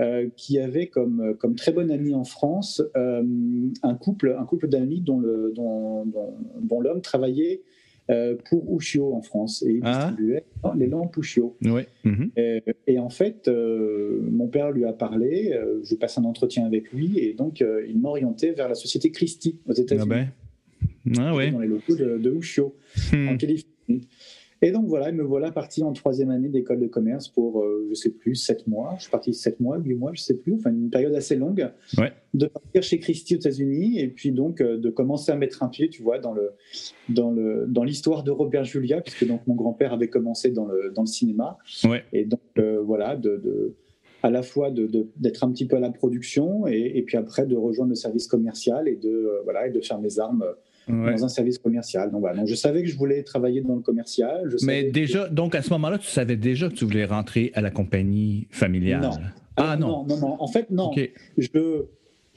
euh, 0.00 0.28
qui 0.36 0.58
avait 0.58 0.88
comme, 0.88 1.20
euh, 1.20 1.34
comme 1.34 1.54
très 1.54 1.72
bon 1.72 1.90
ami 1.90 2.14
en 2.14 2.24
France 2.24 2.82
un 2.94 3.94
couple, 3.94 4.36
un 4.38 4.44
couple 4.44 4.68
d'amis 4.68 5.00
dont, 5.00 5.20
le, 5.20 5.52
dont, 5.54 6.06
dont, 6.60 6.80
l'homme 6.80 7.00
travaillait 7.02 7.62
pour 8.48 8.76
Ushio 8.76 9.14
en 9.14 9.22
France 9.22 9.62
et 9.62 9.72
il 9.72 9.80
ah. 9.84 10.06
distribuait 10.06 10.44
les 10.76 10.86
lampes 10.86 11.16
Ushio. 11.16 11.56
Mhm. 11.62 12.30
Et, 12.86 12.98
en 12.98 13.08
fait, 13.08 13.48
mon 13.48 14.48
père 14.48 14.70
lui 14.70 14.84
a 14.84 14.92
parlé, 14.92 15.58
je 15.82 15.94
passe 15.94 16.18
un 16.18 16.24
entretien 16.24 16.66
avec 16.66 16.92
lui 16.92 17.18
et 17.18 17.34
donc 17.34 17.60
il 17.60 17.98
m'a 17.98 18.10
orienté 18.10 18.52
vers 18.52 18.68
la 18.68 18.74
société 18.74 19.10
Christie 19.10 19.58
aux 19.66 19.72
États-Unis. 19.72 20.06
Ah 20.10 20.14
ben. 20.14 20.28
Ah 21.18 21.50
dans 21.50 21.60
les 21.60 21.68
locaux 21.68 21.96
de, 21.96 22.18
de 22.18 22.30
Ushio, 22.30 22.76
hmm. 23.12 23.28
en 23.28 23.36
Californie. 23.36 24.08
Et 24.64 24.70
donc 24.70 24.86
voilà, 24.86 25.10
me 25.10 25.24
voilà 25.24 25.50
parti 25.50 25.82
en 25.82 25.92
troisième 25.92 26.30
année 26.30 26.48
d'école 26.48 26.78
de 26.78 26.86
commerce 26.86 27.26
pour, 27.26 27.62
euh, 27.62 27.84
je 27.90 27.94
sais 27.94 28.10
plus, 28.10 28.36
sept 28.36 28.68
mois. 28.68 28.94
Je 28.96 29.02
suis 29.02 29.10
parti 29.10 29.34
sept 29.34 29.58
mois, 29.58 29.76
huit 29.76 29.94
mois, 29.94 30.12
je 30.14 30.22
sais 30.22 30.36
plus, 30.36 30.54
enfin 30.54 30.70
une 30.70 30.88
période 30.88 31.14
assez 31.16 31.34
longue. 31.34 31.68
De 32.32 32.46
partir 32.46 32.82
chez 32.82 33.00
Christie 33.00 33.34
aux 33.34 33.38
États-Unis 33.38 33.98
et 33.98 34.06
puis 34.06 34.30
donc 34.30 34.60
euh, 34.60 34.78
de 34.78 34.88
commencer 34.88 35.32
à 35.32 35.36
mettre 35.36 35.64
un 35.64 35.68
pied, 35.68 35.88
tu 35.88 36.02
vois, 36.02 36.18
dans 36.20 36.32
le 36.32 36.52
dans 37.08 37.32
le 37.32 37.66
dans 37.68 37.82
l'histoire 37.82 38.22
de 38.22 38.30
Robert 38.30 38.62
Julia, 38.62 39.00
puisque 39.00 39.26
donc 39.26 39.44
mon 39.48 39.56
grand-père 39.56 39.92
avait 39.92 40.08
commencé 40.08 40.52
dans 40.52 40.66
le 40.66 40.92
dans 40.94 41.02
le 41.02 41.08
cinéma. 41.08 41.58
Et 42.12 42.24
donc 42.24 42.40
euh, 42.58 42.80
voilà, 42.80 43.16
de, 43.16 43.36
de 43.38 43.74
à 44.22 44.30
la 44.30 44.42
fois 44.42 44.70
d'être 44.70 45.42
un 45.42 45.50
petit 45.50 45.66
peu 45.66 45.74
à 45.74 45.80
la 45.80 45.90
production 45.90 46.68
et, 46.68 46.92
et, 46.94 47.02
puis 47.02 47.16
après 47.16 47.44
de 47.44 47.56
rejoindre 47.56 47.90
le 47.90 47.96
service 47.96 48.28
commercial 48.28 48.86
et 48.86 48.94
de 48.94 49.40
voilà 49.42 49.66
et 49.66 49.70
de 49.70 49.80
faire 49.80 49.98
mes 49.98 50.20
armes 50.20 50.44
dans 50.88 51.24
un 51.24 51.28
service 51.28 51.58
commercial. 51.58 52.10
Donc, 52.10 52.20
voilà. 52.20 52.36
donc 52.38 52.48
je 52.48 52.54
savais 52.54 52.82
que 52.82 52.88
je 52.88 52.96
voulais 52.96 53.22
travailler 53.22 53.60
dans 53.60 53.74
le 53.74 53.82
commercial. 53.82 54.48
Mais 54.62 54.84
déjà, 54.84 55.28
donc 55.28 55.54
à 55.54 55.62
ce 55.62 55.70
moment-là, 55.70 55.98
tu 55.98 56.08
savais 56.08 56.36
déjà 56.36 56.68
que 56.68 56.74
tu 56.74 56.84
voulais 56.84 57.04
rentrer 57.04 57.50
à 57.54 57.60
la 57.60 57.70
compagnie 57.70 58.46
familiale? 58.50 59.02
Non. 59.02 59.10
Ah, 59.56 59.76
non. 59.76 60.04
non. 60.06 60.16
non, 60.16 60.36
En 60.40 60.48
fait, 60.48 60.70
non. 60.70 60.90
Je 61.36 61.48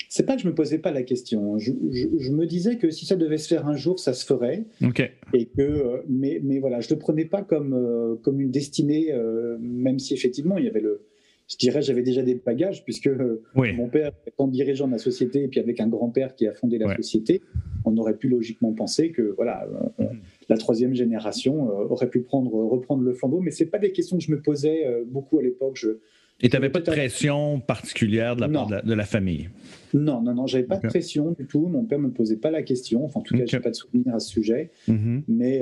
c'est 0.09 0.25
pas 0.25 0.35
que 0.35 0.41
je 0.41 0.47
me 0.47 0.53
posais 0.53 0.77
pas 0.77 0.91
la 0.91 1.03
question. 1.03 1.57
Je, 1.57 1.71
je, 1.91 2.31
me 2.31 2.45
disais 2.45 2.77
que 2.77 2.89
si 2.89 3.05
ça 3.05 3.15
devait 3.15 3.37
se 3.37 3.47
faire 3.47 3.67
un 3.67 3.75
jour, 3.75 3.99
ça 3.99 4.13
se 4.13 4.25
ferait. 4.25 4.65
Ok. 4.81 5.11
Et 5.33 5.45
que, 5.45 6.03
mais, 6.07 6.39
mais 6.43 6.59
voilà, 6.59 6.79
je 6.79 6.89
le 6.89 6.97
prenais 6.97 7.25
pas 7.25 7.41
comme 7.41 7.73
euh, 7.73 8.15
comme 8.21 8.39
une 8.39 8.51
destinée, 8.51 9.11
euh, 9.11 9.57
même 9.59 9.99
si 9.99 10.13
effectivement 10.13 10.57
il 10.57 10.65
y 10.65 10.69
avait 10.69 10.81
le, 10.81 11.01
je 11.47 11.57
dirais, 11.57 11.81
j'avais 11.81 12.01
déjà 12.01 12.23
des 12.23 12.35
bagages, 12.35 12.83
puisque 12.83 13.07
euh, 13.07 13.43
mon 13.53 13.87
père 13.87 14.11
étant 14.25 14.47
dirigeant 14.47 14.87
de 14.87 14.93
la 14.93 14.97
société, 14.97 15.43
et 15.43 15.47
puis 15.47 15.59
avec 15.59 15.79
un 15.79 15.87
grand-père 15.87 16.35
qui 16.35 16.47
a 16.47 16.53
fondé 16.53 16.77
la 16.77 16.95
société, 16.95 17.41
on 17.85 17.95
aurait 17.97 18.17
pu 18.17 18.29
logiquement 18.29 18.73
penser 18.73 19.11
que 19.11 19.21
voilà, 19.35 19.67
euh, 19.99 20.03
mhm. 20.03 20.19
la 20.49 20.57
troisième 20.57 20.95
génération 20.95 21.69
euh, 21.69 21.87
aurait 21.87 22.09
pu 22.09 22.21
prendre, 22.21 22.51
reprendre 22.51 23.03
le 23.03 23.13
flambeau. 23.13 23.41
Mais 23.41 23.51
ce 23.51 23.63
pas 23.63 23.77
des 23.77 23.91
questions 23.91 24.17
que 24.17 24.23
je 24.23 24.31
me 24.31 24.41
posais 24.41 24.85
beaucoup 25.07 25.37
à 25.37 25.43
l'époque. 25.43 25.75
Je, 25.75 25.99
et 26.41 26.49
tu 26.49 26.55
n'avais 26.55 26.69
pas 26.69 26.79
de 26.79 26.85
pression 26.85 27.59
particulière 27.59 28.35
de 28.35 28.41
la 28.41 28.49
part 28.49 28.67
de 28.67 28.93
la, 28.93 29.05
famille? 29.05 29.49
Non, 29.93 30.21
non, 30.21 30.33
non, 30.33 30.47
j'avais 30.47 30.65
pas 30.65 30.77
de 30.77 30.87
pression 30.87 31.31
du 31.31 31.45
tout. 31.45 31.67
Mon 31.67 31.85
père 31.85 31.99
ne 31.99 32.07
me 32.07 32.11
posait 32.11 32.37
pas 32.37 32.51
la 32.51 32.63
question. 32.63 33.05
Enfin, 33.05 33.19
en 33.19 33.23
tout 33.23 33.37
cas, 33.37 33.45
je 33.45 33.55
n'ai 33.55 33.61
pas 33.61 33.69
de 33.69 33.75
souvenir 33.75 34.13
à 34.15 34.19
ce 34.19 34.29
sujet. 34.29 34.71
Mhm. 34.87 35.23
Mais 35.27 35.61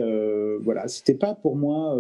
voilà, 0.62 0.88
c'était 0.88 1.13
pas 1.13 1.36
pour 1.36 1.58
moi 1.58 2.00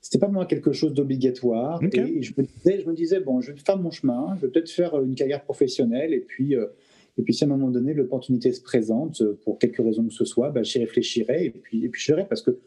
c'était 0.00 0.18
pas 0.18 0.28
moi 0.28 0.46
quelque 0.46 0.72
chose 0.72 0.94
d'obligatoire. 0.94 1.82
Et, 1.82 2.22
je, 2.22 2.32
me 2.36 2.44
disais, 2.44 2.80
je 2.80 2.88
me 2.88 2.94
disais, 2.94 3.20
bon, 3.20 3.40
je 3.40 3.52
vais 3.52 3.58
faire 3.58 3.78
mon 3.78 3.90
chemin, 3.90 4.36
je 4.36 4.46
vais 4.46 4.52
peut-être 4.52 4.70
faire 4.70 5.00
une 5.02 5.14
carrière 5.14 5.42
professionnelle, 5.44 6.14
et 6.14 6.20
puis, 6.20 6.54
et 6.54 7.22
puis 7.22 7.34
si 7.34 7.44
à 7.44 7.46
un 7.46 7.50
moment 7.50 7.70
donné 7.70 7.92
l'opportunité 7.92 8.52
se 8.52 8.62
présente, 8.62 9.22
pour 9.44 9.58
quelque 9.58 9.82
raison 9.82 10.06
que 10.06 10.14
ce 10.14 10.24
soit, 10.24 10.50
bah, 10.50 10.62
j'y 10.62 10.78
réfléchirai, 10.78 11.46
et 11.46 11.50
puis, 11.50 11.84
et 11.84 11.88
puis 11.88 12.00
je 12.00 12.12
verrai, 12.12 12.26
parce 12.26 12.42
que 12.42 12.58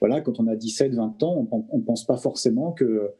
voilà, 0.00 0.20
quand 0.20 0.38
on 0.40 0.46
a 0.46 0.56
17, 0.56 0.94
20 0.94 1.22
ans, 1.22 1.48
on 1.70 1.78
ne 1.78 1.82
pense 1.82 2.04
pas 2.04 2.18
forcément 2.18 2.72
que 2.72 3.10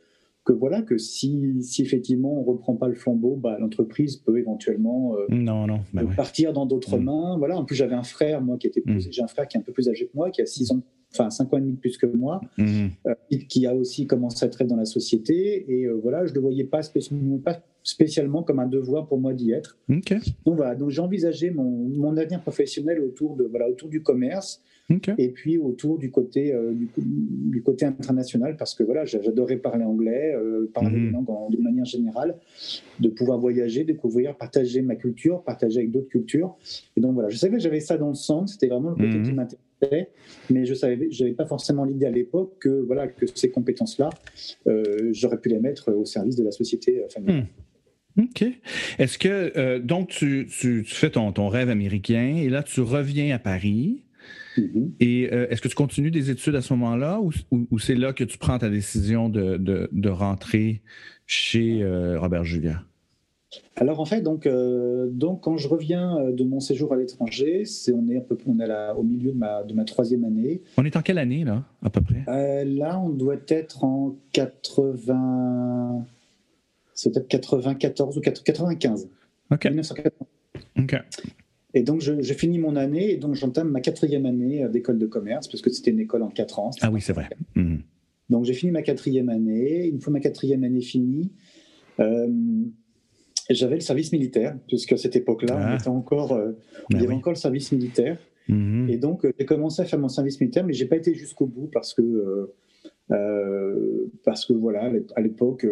que 0.46 0.52
voilà 0.52 0.80
que 0.80 0.96
si, 0.96 1.60
si 1.60 1.82
effectivement 1.82 2.40
on 2.40 2.44
reprend 2.44 2.76
pas 2.76 2.88
le 2.88 2.94
flambeau, 2.94 3.34
bah, 3.36 3.58
l'entreprise 3.58 4.16
peut 4.16 4.38
éventuellement 4.38 5.16
euh, 5.16 5.26
non, 5.28 5.66
non, 5.66 5.80
bah 5.92 6.02
partir 6.16 6.52
dans 6.52 6.66
d'autres 6.66 6.98
mm. 6.98 7.04
mains. 7.04 7.36
Voilà. 7.36 7.58
En 7.58 7.64
plus, 7.64 7.74
j'avais 7.74 7.96
un 7.96 8.04
frère, 8.04 8.40
moi, 8.40 8.56
qui 8.56 8.68
était 8.68 8.82
mm. 8.86 9.00
j'ai 9.10 9.22
un 9.22 9.26
frère 9.26 9.48
qui 9.48 9.56
est 9.56 9.60
un 9.60 9.64
peu 9.64 9.72
plus 9.72 9.88
âgé 9.88 10.06
que 10.06 10.12
moi, 10.14 10.30
qui 10.30 10.40
a 10.40 10.46
6 10.46 10.70
ans, 10.70 10.82
enfin 11.12 11.30
5 11.30 11.52
ans 11.52 11.58
et 11.58 11.60
demi 11.60 11.72
de 11.72 11.78
plus 11.78 11.98
que 11.98 12.06
moi, 12.06 12.40
mm. 12.58 12.86
euh, 13.08 13.14
qui 13.48 13.66
a 13.66 13.74
aussi 13.74 14.06
commencé 14.06 14.44
à 14.44 14.48
être 14.48 14.64
dans 14.64 14.76
la 14.76 14.84
société. 14.84 15.66
Et 15.68 15.84
euh, 15.84 15.98
voilà, 16.00 16.24
je 16.24 16.30
ne 16.30 16.36
le 16.36 16.40
voyais 16.42 16.64
pas 16.64 16.82
spécialement, 16.82 17.38
pas 17.38 17.60
spécialement 17.82 18.44
comme 18.44 18.60
un 18.60 18.68
devoir 18.68 19.08
pour 19.08 19.18
moi 19.18 19.34
d'y 19.34 19.50
être. 19.50 19.78
Donc 20.44 20.56
voilà, 20.56 20.76
donc 20.76 20.90
j'ai 20.90 21.00
envisagé 21.00 21.50
mon, 21.50 21.88
mon, 21.88 22.16
avenir 22.16 22.40
professionnel 22.40 23.00
autour 23.00 23.36
de 23.36 23.44
voilà 23.44 23.68
autour 23.68 23.88
du 23.88 24.02
commerce. 24.02 24.62
Et 25.18 25.30
puis 25.30 25.58
autour 25.58 25.98
du 25.98 26.10
côté, 26.10 26.54
euh, 26.54 26.72
du, 26.96 27.62
côté 27.62 27.86
international, 27.86 28.56
parce 28.56 28.74
que 28.74 28.84
voilà, 28.84 29.04
j'adorais 29.04 29.56
parler 29.56 29.84
anglais, 29.84 30.32
euh, 30.34 30.70
parler 30.72 30.98
mm 30.98 31.16
de 31.50 31.60
manière 31.60 31.84
générale, 31.84 32.36
de 33.00 33.08
pouvoir 33.08 33.38
voyager, 33.38 33.84
découvrir, 33.84 34.36
partager 34.36 34.82
ma 34.82 34.94
culture, 34.94 35.42
partager 35.42 35.78
avec 35.78 35.90
d'autres 35.90 36.08
cultures. 36.08 36.56
Et 36.96 37.00
donc 37.00 37.14
voilà, 37.14 37.30
je 37.30 37.36
savais 37.36 37.56
que 37.56 37.62
j'avais 37.62 37.80
ça 37.80 37.96
dans 37.96 38.08
le 38.08 38.14
sang, 38.14 38.46
c'était 38.46 38.68
vraiment 38.68 38.90
le 38.90 38.96
côté 38.96 39.22
qui 39.22 39.30
mhm. 39.30 39.34
m'intéressait, 39.34 40.10
mais 40.50 40.66
je 40.66 40.74
savais, 40.74 41.08
j'avais 41.10 41.32
pas 41.32 41.46
forcément 41.46 41.84
l'idée 41.84 42.06
à 42.06 42.10
l'époque 42.10 42.54
que 42.60 42.68
voilà 42.68 43.08
que 43.08 43.26
ces 43.34 43.50
compétences-là, 43.50 44.10
euh, 44.68 45.10
j'aurais 45.12 45.38
pu 45.38 45.48
les 45.48 45.58
mettre 45.58 45.92
au 45.92 46.04
service 46.04 46.36
de 46.36 46.44
la 46.44 46.52
société 46.52 47.02
familiale. 47.12 47.46
Hmm. 48.16 48.22
OK. 48.22 48.44
Est-ce 48.98 49.18
que, 49.18 49.78
donc, 49.78 50.08
tu, 50.08 50.46
tu, 50.48 50.84
tu 50.86 50.94
fais 50.94 51.10
ton, 51.10 51.32
ton, 51.32 51.48
rêve 51.48 51.68
américain 51.68 52.36
et 52.36 52.48
là, 52.48 52.62
tu 52.62 52.80
reviens 52.80 53.34
à 53.34 53.38
Paris. 53.38 54.05
Mm-hmm. 54.56 54.90
Et 55.00 55.28
euh, 55.32 55.48
est-ce 55.50 55.60
que 55.60 55.68
tu 55.68 55.74
continues 55.74 56.10
des 56.10 56.30
études 56.30 56.54
à 56.54 56.62
ce 56.62 56.72
moment-là 56.74 57.20
ou, 57.20 57.78
c'est 57.78 57.94
là 57.94 58.12
que 58.12 58.24
tu 58.24 58.38
prends 58.38 58.58
ta 58.58 58.68
décision 58.68 59.28
de, 59.28 59.56
de, 59.56 60.08
rentrer 60.08 60.82
chez 61.26 61.82
euh, 61.82 62.18
Robert 62.18 62.44
Julien? 62.44 62.82
Alors 63.76 64.00
en 64.00 64.04
fait, 64.04 64.20
donc, 64.20 64.46
euh, 64.46 65.08
donc 65.10 65.42
quand 65.42 65.56
je 65.56 65.68
reviens 65.68 66.30
de 66.30 66.44
mon 66.44 66.60
séjour 66.60 66.92
à 66.92 66.96
l'étranger, 66.96 67.64
c'est 67.64 67.92
on 67.92 68.08
est 68.08 68.16
un 68.16 68.20
peu 68.20 68.36
on 68.46 68.58
est 68.58 68.66
là, 68.66 68.94
au 68.94 69.02
milieu 69.02 69.32
de 69.32 69.38
ma, 69.38 69.62
de 69.62 69.72
ma 69.74 69.84
troisième 69.84 70.24
année. 70.24 70.62
On 70.76 70.84
est 70.84 70.96
en 70.96 71.02
quelle 71.02 71.18
année 71.18 71.44
là, 71.44 71.64
à 71.82 71.90
peu 71.90 72.00
près? 72.00 72.24
Là, 72.64 72.98
on 72.98 73.10
doit 73.10 73.36
être 73.48 73.84
en 73.84 74.16
80, 74.32 76.04
c'est 76.94 77.12
peut-être 77.12 77.28
94 77.28 78.18
ou 78.18 78.20
95. 78.20 79.08
Ok. 79.50 79.64
1995. 79.66 80.26
Ok. 80.78 80.96
Et 81.76 81.82
donc, 81.82 82.00
je, 82.00 82.32
finis 82.32 82.58
mon 82.58 82.74
année 82.74 83.12
et 83.12 83.16
donc 83.18 83.34
j'entame 83.34 83.68
ma 83.68 83.82
quatrième 83.82 84.24
année 84.24 84.64
euh, 84.64 84.70
d'école 84.70 84.98
de 84.98 85.04
commerce, 85.04 85.46
parce 85.46 85.60
que 85.60 85.68
c'était 85.68 85.90
une 85.90 86.00
école 86.00 86.22
en 86.22 86.30
quatre 86.30 86.58
ans. 86.58 86.70
Ah 86.80 86.90
oui, 86.90 87.02
c'est 87.02 87.12
vrai. 87.12 87.28
Mhm. 87.54 87.82
Donc, 88.30 88.46
j'ai 88.46 88.54
fini 88.54 88.72
ma 88.72 88.80
quatrième 88.80 89.28
année. 89.28 89.86
Une 89.86 90.00
fois 90.00 90.10
ma 90.10 90.20
quatrième 90.20 90.64
année 90.64 90.80
finie, 90.80 91.32
euh, 92.00 92.28
j'avais 93.50 93.74
le 93.74 93.82
service 93.82 94.10
militaire, 94.10 94.56
puisque 94.68 94.96
cette 94.96 95.16
époque-là, 95.16 95.76
ah. 95.78 95.90
encore, 95.90 96.32
euh, 96.32 96.52
il 96.88 96.96
y 96.96 97.00
ben 97.00 97.04
avait 97.04 97.14
encore 97.14 97.34
le 97.34 97.38
service 97.38 97.70
militaire. 97.72 98.16
Mhm. 98.48 98.88
Et 98.88 98.96
donc, 98.96 99.26
j'ai 99.38 99.44
commencé 99.44 99.82
à 99.82 99.84
faire 99.84 99.98
mon 99.98 100.08
service 100.08 100.40
militaire, 100.40 100.64
mais 100.64 100.72
j'ai 100.72 100.86
pas 100.86 100.96
été 100.96 101.12
jusqu'au 101.12 101.44
bout 101.44 101.68
parce 101.70 101.92
que, 101.92 102.54
parce 104.24 104.46
que 104.46 104.54
voilà, 104.54 104.90
à 105.14 105.20
l'époque, 105.20 105.66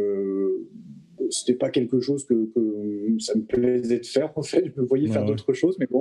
c'était 1.31 1.55
pas 1.55 1.71
quelque 1.71 2.01
chose 2.01 2.25
que, 2.25 2.51
ça 3.19 3.35
me 3.35 3.43
plaisait 3.43 4.01
de 4.01 4.07
faire 4.07 4.33
en 4.37 4.43
fait. 4.43 4.65
Je 4.75 4.81
me 4.81 4.87
voyais 4.87 5.09
faire 5.09 5.25
d'autres 5.25 5.53
choses, 5.53 5.77
mais 5.79 5.87
bon. 5.87 6.01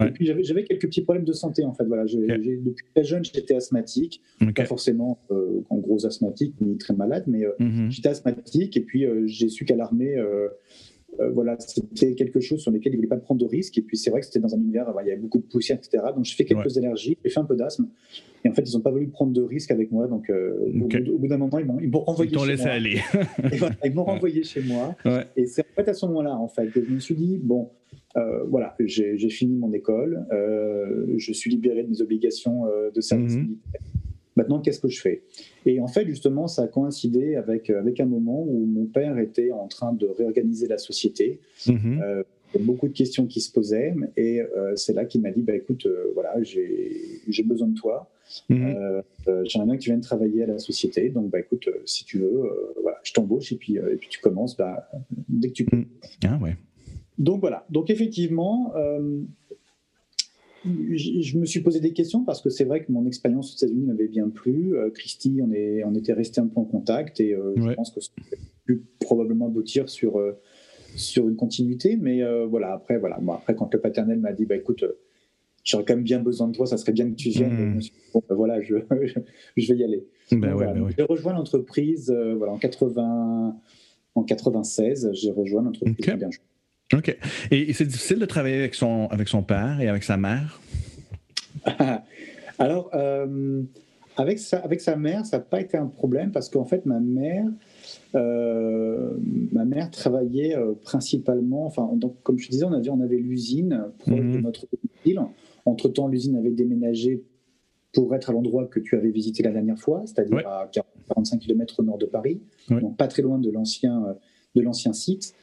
Et 0.00 0.10
puis 0.10 0.26
j'avais 0.26 0.64
quelques 0.64 0.86
petits 0.86 1.02
problèmes 1.02 1.24
de 1.24 1.32
santé 1.32 1.64
en 1.64 1.72
fait. 1.72 1.84
Voilà, 1.84 2.04
depuis 2.04 2.86
très 2.94 3.04
jeune, 3.04 3.24
j'étais 3.24 3.54
asthmatique, 3.54 4.22
pas 4.54 4.64
forcément 4.64 5.18
euh, 5.30 5.62
en 5.70 5.78
gros 5.78 6.06
asthmatique 6.06 6.54
ni 6.60 6.76
très 6.78 6.94
malade, 6.94 7.24
mais 7.26 7.44
euh, 7.44 7.52
mm-hmm. 7.58 7.90
j'étais 7.90 8.08
asthmatique. 8.08 8.76
Et 8.76 8.80
puis 8.80 9.04
euh, 9.04 9.26
j'ai 9.26 9.48
su 9.48 9.64
qu'à 9.64 9.76
l'armée, 9.76 10.16
euh, 11.20 11.30
voilà, 11.30 11.56
c'était 11.58 12.14
quelque 12.14 12.40
chose 12.40 12.60
sur 12.60 12.70
lequel 12.70 12.92
il 12.92 12.96
ne 12.96 12.98
voulait 12.98 13.08
pas 13.08 13.16
prendre 13.16 13.40
de 13.40 13.46
risques. 13.46 13.76
Et 13.78 13.82
puis 13.82 13.96
c'est 13.96 14.10
vrai 14.10 14.20
que 14.20 14.26
c'était 14.26 14.40
dans 14.40 14.54
un 14.54 14.58
univers, 14.58 14.92
il 15.02 15.08
y 15.08 15.10
avait 15.10 15.20
beaucoup 15.20 15.38
de 15.38 15.44
poussière, 15.44 15.78
etc. 15.78 16.04
Donc 16.14 16.24
j'ai 16.24 16.34
fait 16.34 16.44
quelques 16.44 16.76
allergies, 16.78 17.18
j'ai 17.22 17.30
fait 17.30 17.40
un 17.40 17.44
peu 17.44 17.56
d'asthme. 17.56 17.88
Et 18.44 18.48
en 18.48 18.52
fait, 18.52 18.62
ils 18.62 18.74
n'ont 18.74 18.82
pas 18.82 18.90
voulu 18.90 19.08
prendre 19.08 19.32
de 19.32 19.42
risques 19.42 19.70
avec 19.70 19.92
moi. 19.92 20.06
Donc 20.08 20.30
euh, 20.30 20.70
au, 20.72 21.18
bout 21.18 21.28
d'un 21.28 21.36
moment, 21.36 21.58
ils 21.58 21.66
m'ont 21.90 22.00
renvoyé 22.00 22.32
ils 22.32 22.38
chez 22.38 22.56
moi. 22.56 22.66
aller. 22.66 23.00
ils 23.84 23.94
m'ont 23.94 24.04
renvoyé 24.04 24.42
chez 24.42 24.62
moi. 24.62 24.96
Et 25.36 25.46
c'est 25.46 25.62
en 25.62 25.74
fait 25.74 25.88
à 25.88 25.94
ce 25.94 26.06
moment-là, 26.06 26.34
en 26.36 26.48
fait, 26.48 26.68
que 26.70 26.82
je 26.82 26.90
me 26.90 26.98
suis 26.98 27.14
dit, 27.14 27.38
bon, 27.42 27.70
euh, 28.16 28.44
voilà, 28.44 28.74
j'ai 28.80 29.16
fini 29.28 29.56
mon 29.56 29.72
école, 29.72 30.26
je 30.30 31.32
suis 31.32 31.50
libéré 31.50 31.82
de 31.82 31.90
mes 31.90 32.00
obligations 32.00 32.64
de 32.94 33.00
service 33.00 33.34
mhm. 33.34 33.42
militaire. 33.42 33.80
Maintenant, 34.36 34.60
qu'est-ce 34.60 34.80
que 34.80 34.88
je 34.88 35.00
fais? 35.00 35.22
Et 35.66 35.80
en 35.80 35.88
fait, 35.88 36.06
justement, 36.06 36.48
ça 36.48 36.62
a 36.62 36.66
coïncidé 36.66 37.36
avec, 37.36 37.68
euh, 37.70 37.78
avec 37.78 38.00
un 38.00 38.06
moment 38.06 38.42
où 38.42 38.64
mon 38.66 38.86
père 38.86 39.18
était 39.18 39.52
en 39.52 39.68
train 39.68 39.92
de 39.92 40.06
réorganiser 40.06 40.66
la 40.66 40.78
société. 40.78 41.40
Mhm. 41.66 42.00
Euh, 42.02 42.22
beaucoup 42.60 42.88
de 42.88 42.92
questions 42.92 43.26
qui 43.26 43.40
se 43.40 43.50
posaient 43.50 43.94
et 44.14 44.42
euh, 44.42 44.76
c'est 44.76 44.92
là 44.92 45.06
qu'il 45.06 45.22
m'a 45.22 45.30
dit 45.30 45.40
bah, 45.40 45.54
écoute, 45.54 45.86
voilà, 46.12 46.34
j'ai 46.42 47.42
besoin 47.44 47.68
de 47.68 47.74
toi. 47.74 48.10
Mhm. 48.48 49.02
J'aimerais 49.44 49.66
bien 49.66 49.76
que 49.76 49.82
tu 49.82 49.90
viennes 49.90 50.00
travailler 50.00 50.42
à 50.42 50.46
la 50.46 50.58
société. 50.58 51.08
Donc, 51.08 51.30
bah, 51.30 51.40
écoute, 51.40 51.68
si 51.86 52.04
tu 52.04 52.18
veux, 52.18 52.50
voilà, 52.82 52.98
je 53.04 53.12
t'embauche 53.12 53.52
et 53.52 53.56
puis, 53.56 53.76
et 53.76 53.96
puis 53.96 54.08
tu 54.10 54.20
commences 54.20 54.56
bah, 54.56 54.88
dès 55.28 55.48
que 55.48 55.54
tu 55.54 55.64
peux. 55.64 55.78
Mhm. 55.78 55.86
Ah, 56.24 56.38
ouais. 56.42 56.56
Donc, 57.18 57.40
voilà. 57.40 57.64
Donc, 57.70 57.88
effectivement, 57.88 58.74
je 60.64 61.38
me 61.38 61.46
suis 61.46 61.60
posé 61.60 61.80
des 61.80 61.92
questions 61.92 62.24
parce 62.24 62.40
que 62.40 62.50
c'est 62.50 62.64
vrai 62.64 62.84
que 62.84 62.92
mon 62.92 63.06
expérience 63.06 63.52
aux 63.52 63.56
États-Unis 63.56 63.86
m'avait 63.86 64.08
bien 64.08 64.28
plu. 64.28 64.76
Euh, 64.76 64.90
Christy, 64.90 65.40
on, 65.42 65.52
est, 65.52 65.82
on 65.84 65.94
était 65.94 66.12
resté 66.12 66.40
un 66.40 66.46
peu 66.46 66.60
en 66.60 66.64
contact 66.64 67.20
et 67.20 67.34
euh, 67.34 67.52
je 67.56 67.72
pense 67.72 67.90
que 67.90 68.00
ça 68.00 68.10
aurait 68.18 68.42
pu 68.64 68.84
probablement 69.00 69.46
aboutir 69.46 69.88
sur, 69.88 70.18
euh, 70.18 70.38
sur 70.96 71.28
une 71.28 71.36
continuité. 71.36 71.96
Mais 71.96 72.22
voilà, 72.46 72.72
après, 72.72 72.98
voilà, 72.98 73.18
moi, 73.20 73.36
après, 73.36 73.54
quand 73.54 73.72
le 73.72 73.80
paternel 73.80 74.18
m'a 74.18 74.32
dit, 74.32 74.46
bah, 74.46 74.56
écoute, 74.56 74.84
j'aurais 75.64 75.84
quand 75.84 75.94
même 75.94 76.04
bien 76.04 76.20
besoin 76.20 76.48
de 76.48 76.56
toi, 76.56 76.66
ça 76.66 76.76
serait 76.76 76.92
bien 76.92 77.10
que 77.10 77.16
tu 77.16 77.30
viennes. 77.30 77.76
Mmh. 77.76 77.80
bon, 78.14 78.22
ben, 78.28 78.34
voilà, 78.34 78.60
je, 78.62 78.76
je, 79.56 79.72
vais 79.72 79.78
y 79.78 79.84
aller. 79.84 80.06
Ben 80.30 80.56
ben 80.56 80.88
j'ai 80.96 81.04
rejoint 81.04 81.32
l'entreprise 81.32 82.10
voilà, 82.10 82.52
en, 82.52 82.58
80, 82.58 83.56
en 84.14 84.22
96. 84.22 85.10
J'ai 85.12 85.30
rejoint 85.32 85.62
l'entreprise 85.62 85.96
okay. 85.98 86.18
OK. 86.92 87.16
Et, 87.50 87.72
c'est 87.72 87.86
difficile 87.86 88.18
de 88.18 88.26
travailler 88.26 88.58
avec 88.58 88.74
son, 88.74 89.06
avec 89.10 89.28
son 89.28 89.42
père 89.42 89.80
et 89.80 89.88
avec 89.88 90.02
sa 90.02 90.16
mère? 90.16 90.60
Alors, 92.58 92.90
euh, 92.94 93.62
avec, 94.16 94.38
sa, 94.38 94.58
avec 94.58 94.80
sa 94.80 94.96
mère, 94.96 95.24
ça 95.24 95.38
n'a 95.38 95.44
pas 95.44 95.60
été 95.60 95.76
un 95.76 95.86
problème 95.86 96.32
parce 96.32 96.48
qu'en 96.48 96.64
fait, 96.64 96.84
ma 96.86 97.00
mère, 97.00 97.46
euh, 98.14 99.12
ma 99.52 99.64
mère 99.64 99.90
travaillait 99.90 100.56
euh, 100.56 100.74
principalement, 100.82 101.66
enfin, 101.66 101.90
donc, 101.94 102.16
comme 102.22 102.38
je 102.38 102.48
disais, 102.48 102.64
on 102.64 102.72
avait, 102.72 102.90
on 102.90 103.00
avait 103.00 103.16
l'usine 103.16 103.86
proche 103.98 104.16
de 104.16 104.22
mhm. 104.22 104.42
notre 104.42 104.66
ville. 105.04 105.20
Entre-temps, 105.64 106.08
l'usine 106.08 106.36
avait 106.36 106.50
déménagé 106.50 107.22
pour 107.94 108.14
être 108.14 108.30
à 108.30 108.32
l'endroit 108.32 108.66
que 108.66 108.80
tu 108.80 108.96
avais 108.96 109.10
visité 109.10 109.42
la 109.42 109.50
dernière 109.50 109.78
fois, 109.78 110.02
c'est-à-dire 110.06 110.46
à 110.46 110.68
45 111.08 111.38
km 111.38 111.80
au 111.80 111.82
nord 111.82 111.98
de 111.98 112.06
Paris, 112.06 112.40
donc 112.70 112.96
pas 112.96 113.06
très 113.06 113.20
loin 113.20 113.38
de 113.38 113.50
l'ancien 113.50 114.16
de 114.54 114.60
l'ancien 114.60 114.92
site. 114.92 115.34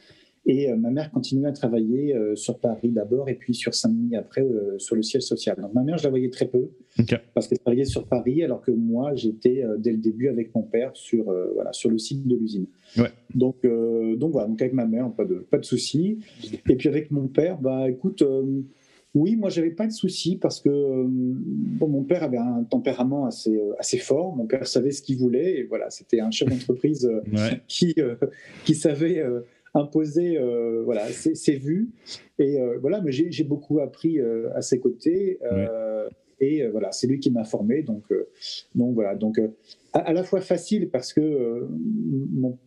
Et 0.46 0.70
euh, 0.70 0.76
ma 0.76 0.90
mère 0.90 1.10
continuait 1.10 1.48
à 1.48 1.52
travailler 1.52 2.14
euh, 2.14 2.34
sur 2.34 2.58
Paris 2.58 2.90
d'abord 2.90 3.28
et 3.28 3.34
puis 3.34 3.54
sur 3.54 3.74
Saint-Denis 3.74 4.16
après 4.16 4.42
euh, 4.42 4.78
sur 4.78 4.96
le 4.96 5.02
siège 5.02 5.22
social. 5.22 5.56
Donc 5.60 5.74
ma 5.74 5.82
mère, 5.82 5.98
je 5.98 6.04
la 6.04 6.10
voyais 6.10 6.30
très 6.30 6.46
peu 6.46 6.70
parce 7.34 7.46
qu'elle 7.46 7.58
travaillait 7.58 7.84
sur 7.84 8.06
Paris 8.06 8.42
alors 8.42 8.62
que 8.62 8.70
moi, 8.70 9.14
j'étais 9.14 9.62
dès 9.78 9.92
le 9.92 9.98
début 9.98 10.28
avec 10.28 10.54
mon 10.54 10.62
père 10.62 10.90
sur, 10.94 11.24
voilà, 11.54 11.72
sur 11.72 11.90
le 11.90 11.98
site 11.98 12.26
de 12.26 12.36
l'usine. 12.36 12.66
Donc, 13.34 13.64
donc 13.64 14.32
voilà, 14.32 14.48
donc 14.48 14.60
avec 14.60 14.74
ma 14.74 14.86
mère, 14.86 15.10
pas 15.12 15.24
de, 15.24 15.36
pas 15.36 15.58
de 15.58 15.64
soucis. 15.64 16.18
Et 16.68 16.76
puis 16.76 16.88
avec 16.88 17.10
mon 17.10 17.28
père, 17.28 17.58
bah 17.58 17.88
écoute, 17.88 18.22
oui, 19.14 19.36
moi 19.36 19.50
j'avais 19.50 19.70
pas 19.70 19.86
de 19.86 19.92
soucis 19.92 20.36
parce 20.36 20.60
que 20.60 20.70
bon, 21.06 21.88
mon 21.88 22.02
père 22.02 22.22
avait 22.22 22.38
un 22.38 22.64
tempérament 22.64 23.26
assez, 23.26 23.58
assez 23.78 23.98
fort. 23.98 24.34
Mon 24.34 24.46
père 24.46 24.66
savait 24.66 24.90
ce 24.90 25.00
qu'il 25.00 25.16
voulait 25.18 25.58
et 25.58 25.62
voilà, 25.64 25.90
c'était 25.90 26.20
un 26.20 26.30
chef 26.30 26.48
d'entreprise 26.48 27.10
qui, 27.68 27.94
qui 28.64 28.74
savait 28.74 29.24
imposer 29.74 30.36
euh, 30.36 30.82
voilà, 30.84 31.06
ses, 31.08 31.56
vues. 31.56 31.90
Et 32.38 32.60
euh, 32.60 32.78
voilà, 32.80 33.00
mais 33.00 33.12
j'ai 33.12 33.44
beaucoup 33.44 33.80
appris 33.80 34.18
euh, 34.18 34.48
à 34.54 34.62
ses 34.62 34.80
côtés. 34.80 35.38
Et 36.42 36.66
voilà, 36.68 36.90
c'est 36.90 37.06
lui 37.06 37.20
qui 37.20 37.30
m'a 37.30 37.44
formé. 37.44 37.82
Donc, 37.82 38.04
donc 38.74 38.94
voilà, 38.94 39.14
donc 39.14 39.38
à, 39.92 40.12
la 40.14 40.24
fois 40.24 40.40
facile 40.40 40.88
parce 40.88 41.12
que 41.12 41.68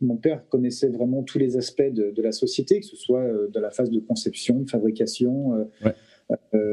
mon, 0.01 0.15
père 0.17 0.47
connaissait 0.47 0.89
vraiment 0.89 1.23
tous 1.23 1.39
les 1.39 1.57
aspects 1.57 1.81
de, 1.81 2.21
la 2.21 2.31
société, 2.31 2.81
que 2.81 2.85
ce 2.85 2.95
soit 2.95 3.27
de 3.51 3.59
la 3.59 3.71
phase 3.71 3.89
de 3.89 3.99
conception, 3.99 4.59
de 4.59 4.69
fabrication. 4.69 5.67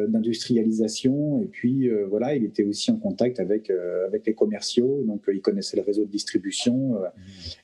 D'industrialisation. 0.08 1.42
Et 1.42 1.46
puis 1.46 1.88
voilà, 2.08 2.34
il 2.34 2.44
était 2.44 2.62
aussi 2.62 2.90
en 2.90 2.96
contact 2.96 3.40
avec, 3.40 3.70
avec 4.06 4.26
les 4.26 4.34
commerciaux, 4.34 5.02
donc 5.06 5.22
il 5.32 5.40
connaissait 5.40 5.76
le 5.76 5.82
réseau 5.82 6.04
de 6.04 6.10
distribution. 6.10 6.96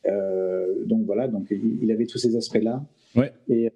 donc 0.04 1.04
voilà, 1.06 1.28
donc 1.28 1.46
il, 1.50 1.90
avait 1.90 2.06
tous 2.06 2.18
ces 2.18 2.36
aspects-là. 2.36 2.84
Ouais. 3.14 3.32
Et, 3.48 3.70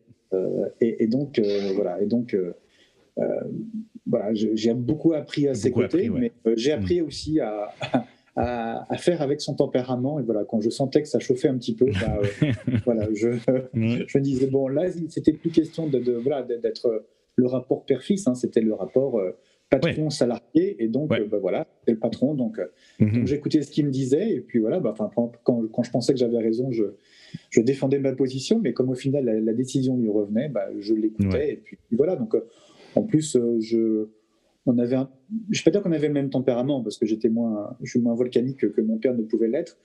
et, 0.80 1.06
donc 1.06 1.40
voilà, 1.74 2.00
et 2.02 2.06
donc 2.06 2.36
voilà, 4.06 4.30
j'ai 4.32 4.74
beaucoup 4.74 5.12
appris 5.12 5.48
à 5.48 5.54
ses 5.54 5.70
côtés, 5.70 6.10
mais 6.10 6.32
j'ai 6.56 6.74
mm. 6.76 6.78
appris 6.78 7.00
aussi 7.00 7.40
à, 7.40 7.72
à, 8.36 8.96
faire 8.96 9.22
avec 9.22 9.40
son 9.40 9.54
tempérament. 9.54 10.18
Et 10.18 10.22
voilà, 10.22 10.44
quand 10.44 10.60
je 10.60 10.70
sentais 10.70 11.02
que 11.02 11.08
ça 11.08 11.18
chauffait 11.18 11.48
un 11.48 11.58
petit 11.58 11.74
peu, 11.74 11.86
bah, 11.86 12.20
euh, 12.42 12.52
voilà, 12.84 13.08
je, 13.12 13.30
je 13.74 14.18
me 14.18 14.20
disais, 14.20 14.46
bon, 14.46 14.68
là, 14.68 14.86
c'était 15.08 15.32
plus 15.32 15.50
question 15.50 15.88
de, 15.88 15.98
de 15.98 16.12
voilà, 16.12 16.42
d'être 16.42 17.04
le 17.40 17.46
rapport 17.46 17.84
père-fils, 17.84 18.26
hein, 18.26 18.34
c'était 18.34 18.60
le 18.60 18.74
rapport 18.74 19.18
euh, 19.18 19.36
patron-salarié. 19.70 20.82
Et 20.82 20.88
donc, 20.88 21.08
bah, 21.08 21.38
voilà, 21.40 21.66
c'était 21.80 21.92
le 21.92 21.98
patron. 21.98 22.34
Donc, 22.34 22.58
euh, 22.58 22.66
mhm. 23.00 23.12
donc 23.12 23.26
j'écoutais 23.26 23.62
ce 23.62 23.70
qu'il 23.70 23.86
me 23.86 23.90
disait. 23.90 24.30
Et 24.32 24.40
puis 24.40 24.58
voilà, 24.58 24.80
bah, 24.80 24.94
quand, 25.14 25.32
quand, 25.44 25.82
je 25.82 25.90
pensais 25.90 26.12
que 26.12 26.18
j'avais 26.18 26.38
raison, 26.38 26.70
je, 26.70 26.84
je 27.50 27.60
défendais 27.60 27.98
ma 27.98 28.12
position. 28.12 28.60
Mais 28.62 28.72
comme 28.72 28.90
au 28.90 28.94
final, 28.94 29.24
la, 29.24 29.52
décision 29.54 29.96
lui 29.96 30.08
revenait, 30.08 30.48
bah, 30.48 30.68
je 30.78 30.94
l'écoutais. 30.94 31.52
Et 31.52 31.56
puis 31.56 31.78
voilà, 31.92 32.16
donc 32.16 32.36
en 32.94 33.02
plus, 33.02 33.38
je 33.60 34.08
on 34.66 34.78
avait 34.78 34.96
je 34.96 35.00
ne 35.00 35.56
vais 35.56 35.62
pas 35.64 35.70
dire 35.70 35.82
qu'on 35.82 35.92
avait 35.92 36.08
le 36.08 36.14
même 36.14 36.30
tempérament 36.30 36.82
parce 36.82 36.98
que 36.98 37.06
j'étais 37.06 37.28
moins, 37.28 37.76
je 37.82 37.90
suis 37.90 38.00
moins 38.00 38.14
volcanique 38.14 38.58
que, 38.58 38.80
mon 38.80 38.98
père 38.98 39.14
ne 39.14 39.22
pouvait 39.22 39.48
l'être, 39.48 39.78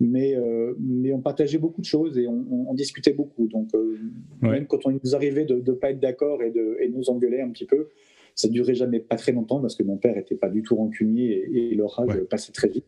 mais, 0.00 0.34
euh, 0.34 0.74
mais 0.78 1.12
on 1.12 1.20
partageait 1.20 1.58
beaucoup 1.58 1.82
de 1.82 1.86
choses 1.86 2.16
et 2.18 2.26
on, 2.26 2.72
discutait 2.74 3.12
beaucoup. 3.12 3.46
Donc, 3.48 3.68
euh, 3.74 3.98
même 4.40 4.66
quand 4.66 4.86
on 4.86 4.90
nous 4.90 5.14
arrivait 5.14 5.44
de 5.44 5.56
ne 5.56 5.72
pas 5.72 5.90
être 5.90 6.00
d'accord 6.00 6.42
et 6.42 6.50
de, 6.50 6.78
et 6.80 6.88
nous 6.88 7.10
engueuler 7.10 7.42
un 7.42 7.50
petit 7.50 7.66
peu, 7.66 7.88
ça 8.34 8.48
durait 8.48 8.74
jamais 8.74 9.00
pas 9.00 9.16
très 9.16 9.32
longtemps 9.32 9.60
parce 9.60 9.76
que 9.76 9.82
mon 9.82 9.98
père 9.98 10.16
était 10.16 10.36
pas 10.36 10.48
du 10.48 10.62
tout 10.62 10.74
rancunier 10.74 11.46
et, 11.52 11.74
l'orage 11.74 12.18
passait 12.30 12.52
très 12.52 12.68
vite. 12.68 12.86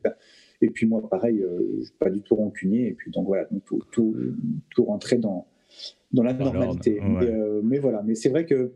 Et 0.63 0.71
puis 0.71 0.87
moi, 0.87 1.07
pareil, 1.07 1.43
euh, 1.43 1.83
pas 1.99 2.09
du 2.09 2.23
tout 2.23 2.35
rancunier. 2.35 2.89
Et 2.89 2.93
puis 2.93 3.11
donc 3.11 3.27
voilà, 3.27 3.47
tout, 3.67 3.81
tout, 3.91 4.17
tout 4.71 4.85
rentrait 4.85 5.19
dans, 5.19 5.47
dans 6.13 6.23
la 6.23 6.33
normalité. 6.33 6.99
mais, 7.63 7.79
voilà, 7.79 8.03
mais 8.03 8.15
c'est 8.15 8.31
vrai 8.31 8.47
que 8.47 8.73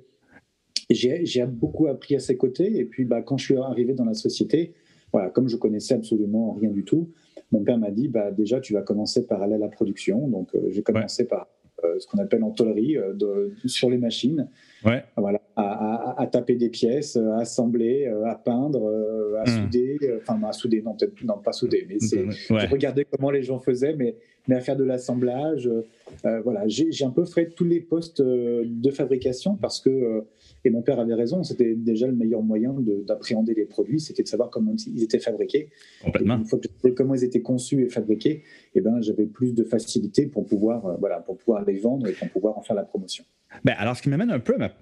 j'ai 0.91 1.47
beaucoup 1.47 1.87
appris 1.87 2.17
à 2.17 2.21
ses 2.21 2.37
côtés. 2.37 2.79
Et 2.79 2.85
puis, 2.85 3.07
bah, 3.07 3.23
quand 3.23 3.39
je 3.39 3.47
suis 3.47 3.57
arrivé 3.57 3.95
dans 3.95 4.05
la 4.05 4.15
société, 4.15 4.75
voilà, 5.13 5.31
comme 5.31 5.49
je 5.49 5.57
connaissais 5.57 5.95
absolument 5.95 6.53
rien 6.53 6.71
du 6.71 6.85
tout, 6.85 7.11
mon 7.53 7.63
père 7.63 7.79
m'a 7.79 7.91
dit 7.91 8.09
bah, 8.09 8.31
déjà, 8.31 8.61
tu 8.61 8.73
vas 8.73 8.83
commencer 8.83 9.27
par 9.27 9.43
aller 9.43 9.55
à 9.55 9.59
la 9.59 9.69
production. 9.69 10.29
Donc, 10.29 10.55
euh, 10.55 10.69
j'ai 10.71 10.83
commencé 10.83 11.27
par 11.27 11.49
euh, 11.85 11.99
ce 11.99 12.07
qu'on 12.07 12.19
appelle 12.19 12.43
en 12.43 12.51
tôlerie 12.51 12.97
euh, 12.97 13.49
sur 13.67 13.91
les 13.91 13.99
machines. 13.99 14.49
Ouais. 14.85 15.05
Voilà, 15.17 15.41
à, 15.57 16.27
taper 16.31 16.57
des 16.57 16.69
pièces, 16.69 17.17
à 17.17 17.39
assembler, 17.39 18.07
à 18.25 18.35
peindre, 18.35 18.91
à 19.39 19.43
hmm. 19.45 19.63
souder. 19.63 19.99
Enfin, 20.21 20.41
à 20.43 20.53
souder, 20.53 20.83
non, 20.83 20.95
peut-être 20.95 21.23
non, 21.25 21.39
pas 21.39 21.53
souder, 21.53 21.87
mais 21.89 21.99
c'est 21.99 22.27
regarder 22.67 23.05
comment 23.05 23.31
les 23.31 23.43
gens 23.43 23.59
faisaient, 23.59 23.95
mais, 23.95 24.17
mais 24.49 24.57
à 24.57 24.61
faire 24.61 24.77
de 24.77 24.85
l'assemblage. 24.85 25.71
voilà, 26.45 26.65
j'ai 26.67 27.05
un 27.05 27.11
peu 27.11 27.25
fait 27.25 27.51
tous 27.55 27.65
les 27.65 27.81
postes 27.81 28.21
de 28.23 28.91
fabrication 28.91 29.57
parce 29.57 29.81
que 29.81 30.25
et 30.67 30.71
mon 30.71 30.83
père 30.83 30.99
avait 30.99 31.15
raison, 31.15 31.45
c'était 31.45 31.77
déjà 31.77 32.09
le 32.09 32.13
meilleur 32.13 32.43
moyen 32.43 32.75
d'appréhender 33.07 33.55
les 33.55 33.67
produits, 33.67 34.01
c'était 34.01 34.25
de 34.25 34.29
savoir 34.29 34.51
comment 34.51 34.75
ils 34.75 35.03
étaient 35.05 35.21
fabriqués. 35.21 35.71
Complètement. 36.03 36.39
une 36.39 36.45
fois 36.45 36.59
que 36.59 36.67
je 36.69 36.83
savais 36.83 36.95
comment 36.95 37.15
ils 37.15 37.23
étaient 37.23 37.41
conçus 37.41 37.85
et 37.85 37.89
fabriqués, 37.89 38.43
eh 38.75 38.81
ben, 38.81 39.01
j'avais 39.01 39.27
plus 39.27 39.55
de 39.55 39.63
facilité 39.63 40.27
pour 40.27 40.45
pouvoir, 40.45 40.85
euh, 40.87 40.97
voilà, 40.99 41.21
pour 41.21 41.37
pouvoir 41.39 41.65
les 41.65 41.79
vendre 41.79 42.09
et 42.09 42.13
pour 42.13 42.29
pouvoir 42.31 42.59
en 42.59 42.63
faire 42.63 42.75
la 42.75 42.83
promotion. 42.83 43.25
Ben, 43.65 43.77
alors, 43.79 43.97
ce 43.97 44.03
qui 44.03 44.09
m'amène 44.09 44.31
un 44.31 44.41
peu 44.41 44.55
à 44.55 44.59
ma, 44.59 44.73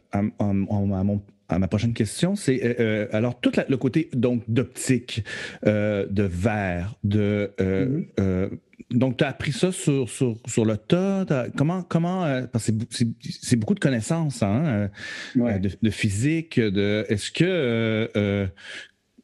à, 0.41 1.05
ma 1.51 1.69
prochaine 1.69 1.93
question, 1.93 2.37
c'est 2.37 2.65
euh, 2.65 2.75
euh, 2.81 3.09
alors 3.13 3.41
tout 3.41 3.53
le 3.69 3.77
côté 3.77 4.11
donc 4.13 4.43
d'optique, 4.49 5.25
de 5.65 6.23
verre, 6.23 6.95
de 7.05 7.53
mm-hmm 7.59 8.59
donc, 8.95 9.17
tu 9.17 9.25
as 9.25 9.29
appris 9.29 9.53
ça 9.53 9.73
sur, 9.73 10.09
sur, 10.09 10.37
sur 10.47 10.65
le 10.65 10.77
tas. 10.77 11.27
Comment, 11.57 11.83
comment 11.83 12.25
euh, 12.25 12.43
parce 12.51 12.71
que 12.71 12.73
c'est 13.21 13.57
beaucoup 13.57 13.75
de 13.75 13.81
connaissances 13.81 14.43
hein, 14.43 14.89
euh, 15.37 15.59
de, 15.59 15.91
physique. 15.91 16.61
De, 16.61 17.05
Est-ce 17.09 17.31
que. 17.31 18.09
Euh, 18.17 18.47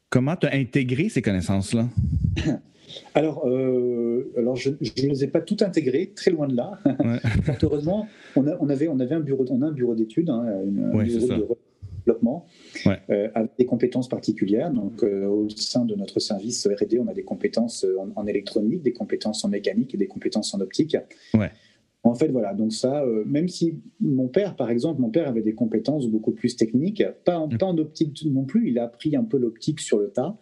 comment 0.09 0.35
tu 0.35 0.47
as 0.47 0.53
intégré 0.53 1.09
ces 1.09 1.21
connaissances-là? 1.21 1.87
Alors, 3.15 3.45
alors 4.37 4.57
je 4.57 4.69
ne 4.69 5.07
les 5.07 5.23
ai 5.23 5.27
pas 5.27 5.39
toutes 5.39 5.61
intégrées, 5.61 6.11
très 6.13 6.29
loin 6.29 6.45
de 6.49 6.57
là. 6.57 6.77
heureusement, 7.63 8.05
on, 8.35 8.45
a, 8.45 8.57
on, 8.59 8.67
avait, 8.67 8.89
on 8.89 8.99
avait 8.99 9.15
un 9.15 9.21
bureau, 9.21 9.45
on 9.49 9.61
a 9.61 9.67
un 9.67 9.71
bureau 9.71 9.95
d'études, 9.95 10.29
hein, 10.29 10.43
un 10.45 10.65
bureau 10.65 11.01
de 11.01 11.70
développement 12.05 12.45
euh, 12.87 13.29
avec 13.33 13.51
des 13.57 13.65
compétences 13.65 14.09
particulières. 14.09 14.71
Donc, 14.71 15.03
euh, 15.03 15.25
au 15.27 15.49
sein 15.49 15.85
de 15.85 15.95
notre 15.95 16.19
service 16.19 16.67
R&D, 16.67 16.99
on 16.99 17.07
a 17.07 17.13
des 17.13 17.23
compétences 17.23 17.85
en, 18.15 18.27
électronique, 18.27 18.81
des 18.81 18.93
compétences 18.93 19.43
en 19.45 19.49
mécanique 19.49 19.93
et 19.93 19.97
des 19.97 20.07
compétences 20.07 20.53
en 20.53 20.61
optique. 20.61 20.97
En 22.03 22.15
fait, 22.15 22.29
voilà, 22.29 22.55
donc 22.55 22.73
ça, 22.73 23.03
euh, 23.03 23.23
même 23.27 23.47
si 23.47 23.79
mon 23.99 24.27
père, 24.27 24.55
par 24.55 24.71
exemple, 24.71 24.99
mon 24.99 25.11
père 25.11 25.27
avait 25.27 25.43
des 25.43 25.53
compétences 25.53 26.07
beaucoup 26.07 26.31
plus 26.31 26.55
techniques, 26.55 27.03
pas 27.25 27.37
en, 27.37 27.47
mm. 27.47 27.79
optique 27.79 28.25
non 28.25 28.43
plus, 28.43 28.69
il 28.69 28.79
a 28.79 28.85
appris 28.85 29.15
un 29.15 29.23
peu 29.23 29.37
l'optique 29.37 29.79
sur 29.79 29.99
le 29.99 30.09
tas, 30.09 30.35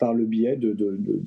par 0.00 0.14
le 0.14 0.24
biais 0.24 0.56
de, 0.56 0.76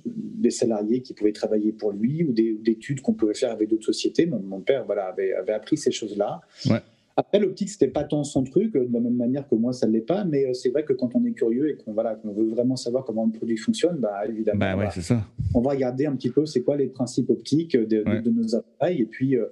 des 0.06 0.50
salariés 0.50 1.02
qui 1.02 1.14
pouvaient 1.14 1.32
travailler 1.32 1.72
pour 1.72 1.94
lui 1.94 2.26
ou 2.26 2.34
d'études 2.34 3.00
qu'on 3.00 3.14
pouvait 3.14 3.36
faire 3.36 3.52
avec 3.52 3.70
d'autres 3.70 3.86
sociétés. 3.86 4.26
Mon, 4.26 4.60
père 4.60 4.84
voilà, 4.86 5.06
avait, 5.06 5.32
avait 5.34 5.54
appris 5.54 5.78
ces 5.78 5.92
choses-là. 5.92 6.42
Ouais. 6.70 6.82
Après, 7.20 7.40
l'optique, 7.40 7.70
c'était 7.70 7.88
pas 7.88 8.04
tant 8.04 8.24
son 8.24 8.44
truc, 8.44 8.74
de 8.74 8.88
la 8.94 9.00
même 9.00 9.16
manière 9.16 9.48
que 9.48 9.56
moi, 9.56 9.74
ça 9.74 9.88
ne 9.88 9.94
l'est 9.94 10.02
pas, 10.02 10.24
mais 10.24 10.46
euh, 10.46 10.54
c'est 10.54 10.70
vrai 10.70 10.86
que 10.86 10.94
quand 10.94 11.16
on 11.16 11.26
est 11.26 11.32
curieux 11.32 11.72
et 11.72 11.76
qu'on 11.76 11.92
voilà, 11.92 12.14
qu'on 12.14 12.32
veut 12.32 12.48
vraiment 12.48 12.76
savoir 12.76 13.04
comment 13.06 13.26
le 13.26 13.32
produit 13.32 13.58
fonctionne, 13.58 13.98
bah, 13.98 14.28
évidemment, 14.30 14.60
bah, 14.60 14.78
ouais, 14.78 15.02
ça. 15.02 15.26
on 15.56 15.62
va 15.62 15.72
regarder 15.72 16.06
un 16.06 16.16
petit 16.16 16.30
peu 16.30 16.46
c'est 16.46 16.62
quoi 16.62 16.78
les 16.78 16.86
principes 16.86 17.32
optiques 17.32 17.76
de, 17.76 18.30
nos 18.30 18.56
appareils. 18.56 19.02
Et 19.02 19.06
puis, 19.06 19.36
euh, 19.36 19.46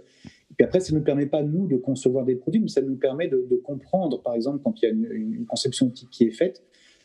et 0.51 0.53
puis 0.55 0.63
après, 0.63 0.79
ça 0.79 0.93
ne 0.93 0.99
nous 0.99 1.03
permet 1.03 1.25
pas, 1.25 1.41
nous, 1.41 1.65
de 1.65 1.77
concevoir 1.77 2.23
des 2.23 2.35
produits, 2.35 2.61
mais 2.61 2.67
ça 2.67 2.83
nous 2.83 2.97
permet 2.97 3.29
de, 3.29 3.59
comprendre, 3.63 4.21
par 4.21 4.35
exemple, 4.35 4.59
quand 4.63 4.79
il 4.83 4.85
y 4.85 4.87
a 4.87 4.91
une, 4.91 5.45
conception 5.47 5.87
optique 5.87 6.09
qui 6.11 6.25
est 6.25 6.31
faite, 6.31 6.61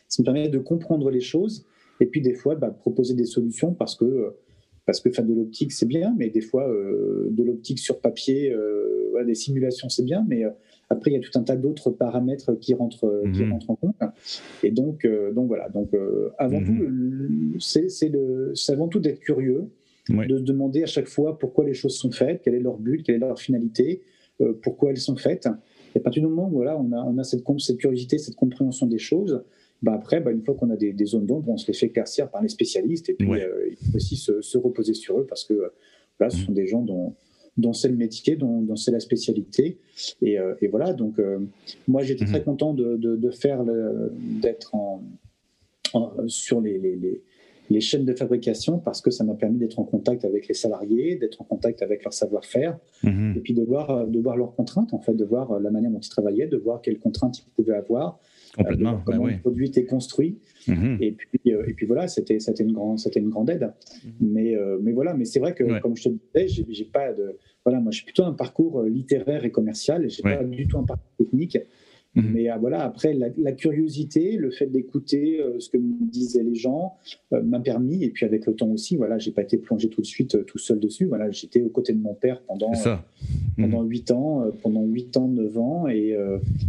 ça 0.07 0.21
nous 0.21 0.25
permet 0.25 0.47
de 0.47 0.59
comprendre 0.59 1.09
les 1.09 1.21
choses 1.21 1.65
et 1.99 2.05
puis 2.05 2.21
des 2.21 2.35
fois, 2.35 2.53
bah, 2.53 2.69
proposer 2.69 3.15
des 3.15 3.25
solutions 3.25 3.73
parce 3.73 3.95
que 3.95 4.05
euh, 4.05 4.29
parce 4.85 4.99
que 4.99 5.11
faire 5.11 5.25
de 5.25 5.33
l'optique, 5.33 5.71
c'est 5.71 5.87
bien, 5.87 6.13
mais 6.17 6.29
des 6.29 6.41
fois, 6.41 6.67
euh, 6.67 7.27
de 7.29 7.43
l'optique 7.43 7.79
sur 7.79 7.99
papier, 7.99 8.51
euh, 8.51 9.23
des 9.25 9.35
simulations, 9.35 9.89
c'est 9.89 10.03
bien, 10.03 10.25
mais 10.27 10.43
euh, 10.45 10.49
après, 10.89 11.11
il 11.11 11.13
y 11.13 11.17
a 11.17 11.19
tout 11.19 11.37
un 11.37 11.43
tas 11.43 11.55
d'autres 11.55 11.91
paramètres 11.91 12.55
qui 12.59 12.73
rentrent, 12.73 13.21
qui 13.33 13.43
mhm. 13.43 13.53
rentrent 13.53 13.69
en 13.69 13.75
compte. 13.75 13.95
Et 14.63 14.71
donc, 14.71 15.07
donc 15.33 15.47
voilà. 15.47 15.69
Donc, 15.69 15.91
avant 16.37 16.59
mhm. 16.59 17.53
tout, 17.53 17.59
c'est 17.59 18.11
avant 18.73 18.87
tout 18.87 18.99
d'être 18.99 19.19
curieux, 19.19 19.69
de 20.09 20.37
se 20.37 20.43
demander 20.43 20.83
à 20.83 20.87
chaque 20.87 21.07
fois 21.07 21.37
pourquoi 21.37 21.65
les 21.65 21.73
choses 21.73 21.95
sont 21.95 22.11
faites, 22.11 22.41
quel 22.43 22.55
est 22.55 22.59
leur 22.59 22.77
but, 22.77 23.03
quelle 23.03 23.15
est 23.15 23.19
leur 23.19 23.39
finalité, 23.39 24.01
pourquoi 24.63 24.89
elles 24.89 24.97
sont 24.97 25.15
faites. 25.15 25.47
Et 25.95 25.99
à 25.99 26.01
partir 26.01 26.23
du 26.23 26.27
moment 26.27 26.49
où 26.49 26.55
voilà, 26.55 26.77
on 26.77 26.91
a, 26.91 26.97
on 26.97 27.17
a 27.17 27.23
cette, 27.23 27.43
cette 27.59 27.77
curiosité, 27.77 28.17
cette 28.17 28.35
compréhension 28.35 28.85
des 28.85 28.99
choses, 28.99 29.43
bah 29.81 29.93
après, 29.93 30.19
bah 30.19 30.31
une 30.31 30.43
fois 30.43 30.53
qu'on 30.55 30.69
a 30.69 30.75
des, 30.75 31.05
zones 31.05 31.25
d'ombre, 31.25 31.49
on 31.49 31.57
se 31.57 31.67
les 31.67 31.73
fait 31.73 31.87
éclaircir 31.87 32.29
par 32.29 32.41
les 32.41 32.49
spécialistes 32.49 33.09
et 33.09 33.13
puis 33.13 33.31
euh, 33.31 33.67
il 33.69 33.77
faut 33.77 33.95
aussi 33.95 34.15
se, 34.15 34.57
reposer 34.57 34.93
sur 34.93 35.19
eux 35.19 35.25
parce 35.27 35.43
que 35.43 35.71
là, 36.19 36.29
ce 36.29 36.37
mmh. 36.37 36.45
sont 36.45 36.51
des 36.51 36.67
gens 36.67 36.81
dont, 36.81 37.15
dont 37.57 37.73
c'est 37.73 37.89
le 37.89 37.95
métier, 37.95 38.35
dont, 38.35 38.61
dont 38.61 38.75
c'est 38.75 38.91
la 38.91 38.99
spécialité. 38.99 39.79
Et, 40.21 40.37
euh, 40.37 40.53
et 40.61 40.67
voilà, 40.67 40.93
donc 40.93 41.17
euh, 41.17 41.39
moi 41.87 42.03
j'étais 42.03 42.25
très 42.25 42.41
mmh. 42.41 42.43
content 42.43 42.73
de, 42.75 42.95
de, 42.95 43.31
faire, 43.31 43.63
d'être 44.41 44.75
en, 44.75 45.01
sur 46.27 46.61
les, 46.61 46.77
les, 46.77 47.23
les, 47.69 47.81
chaînes 47.81 48.05
de 48.05 48.13
fabrication 48.13 48.77
parce 48.77 49.01
que 49.01 49.09
ça 49.09 49.23
m'a 49.23 49.33
permis 49.33 49.57
d'être 49.57 49.79
en 49.79 49.83
contact 49.83 50.25
avec 50.25 50.47
les 50.47 50.53
salariés, 50.53 51.15
d'être 51.15 51.41
en 51.41 51.45
contact 51.45 51.81
avec 51.81 52.03
leur 52.03 52.13
savoir-faire 52.13 52.77
mmh. 53.03 53.33
et 53.35 53.39
puis 53.39 53.55
de 53.55 53.63
voir, 53.63 54.05
de 54.05 54.19
voir 54.19 54.37
leurs 54.37 54.53
contraintes, 54.53 54.93
en 54.93 54.99
fait, 54.99 55.15
de 55.15 55.25
voir 55.25 55.59
la 55.59 55.71
manière 55.71 55.89
dont 55.89 55.99
ils 55.99 56.09
travaillaient, 56.09 56.47
de 56.47 56.57
voir 56.57 56.81
quelles 56.81 56.99
contraintes 56.99 57.39
ils 57.39 57.49
pouvaient 57.55 57.75
avoir 57.75 58.19
Complètement. 58.55 58.93
Ben 58.93 59.01
comment 59.05 59.27
le 59.27 59.39
produit 59.39 59.67
était 59.67 59.85
construit. 59.85 60.39
Mhm. 60.67 60.97
Et, 60.99 61.11
puis, 61.13 61.53
euh, 61.53 61.63
et 61.67 61.73
puis 61.73 61.85
voilà, 61.85 62.07
c'était 62.07 62.37
une, 62.37 62.73
grande, 62.73 62.99
une 63.15 63.29
grande 63.29 63.49
aide. 63.49 63.73
Mhm. 64.03 64.11
mais, 64.19 64.55
euh, 64.55 64.77
mais 64.81 64.91
voilà, 64.91 65.13
mais 65.13 65.25
c'est 65.25 65.39
vrai 65.39 65.53
que, 65.53 65.79
comme 65.79 65.95
je 65.95 66.09
te 66.09 66.09
disais, 66.09 66.63
j'ai 66.69 66.85
pas 66.85 67.13
de. 67.13 67.37
Voilà, 67.63 67.79
moi, 67.79 67.91
je 67.91 67.97
suis 67.97 68.05
plutôt 68.05 68.25
un 68.25 68.33
parcours 68.33 68.81
euh, 68.81 68.89
littéraire 68.89 69.45
et 69.45 69.51
commercial. 69.51 70.09
J'ai 70.09 70.23
n'ai 70.23 70.37
pas 70.37 70.43
du 70.43 70.67
tout 70.67 70.77
un 70.77 70.83
parcours 70.83 71.11
technique. 71.17 71.57
Mhm. 72.15 72.31
Mais 72.33 72.49
ah, 72.49 72.57
voilà, 72.57 72.83
après, 72.83 73.13
la, 73.13 73.51
curiosité, 73.53 74.35
le 74.35 74.51
fait 74.51 74.65
d'écouter 74.67 75.39
euh, 75.39 75.59
ce 75.59 75.69
que 75.69 75.77
me 75.77 75.93
disaient 76.11 76.43
les 76.43 76.55
gens 76.55 76.95
euh, 77.31 77.41
m'a 77.41 77.59
permis, 77.59 78.03
et 78.03 78.09
puis 78.09 78.25
avec 78.25 78.45
le 78.45 78.53
temps 78.53 78.69
aussi, 78.69 78.97
voilà, 78.97 79.17
j'ai 79.17 79.31
pas 79.31 79.43
été 79.43 79.57
plongé 79.57 79.87
tout 79.87 80.01
de 80.01 80.05
suite 80.05 80.35
euh, 80.35 80.43
tout 80.43 80.57
seul 80.57 80.79
dessus. 80.79 81.05
Voilà, 81.05 81.31
j'étais 81.31 81.61
aux 81.61 81.69
côtés 81.69 81.93
de 81.93 82.01
mon 82.01 82.13
père 82.13 82.41
pendant, 82.41 82.71
pendant 83.57 83.83
8 83.83 84.11
mhm. 84.11 84.17
ans, 84.17 84.51
pendant 84.61 84.83
8 84.83 85.17
ans, 85.17 85.27
9 85.27 85.57
ans, 85.57 85.87
et, 85.87 86.17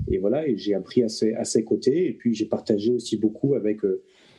et 0.09 0.19
voilà, 0.19 0.47
et 0.47 0.57
j'ai 0.57 0.75
appris 0.75 1.03
à 1.03 1.09
ses, 1.09 1.35
à 1.35 1.45
ses, 1.45 1.65
côtés, 1.65 2.09
et 2.09 2.13
puis 2.13 2.35
j'ai 2.35 2.47
partagé 2.47 2.93
aussi 2.93 3.17
beaucoup 3.17 3.55
avec 3.55 3.81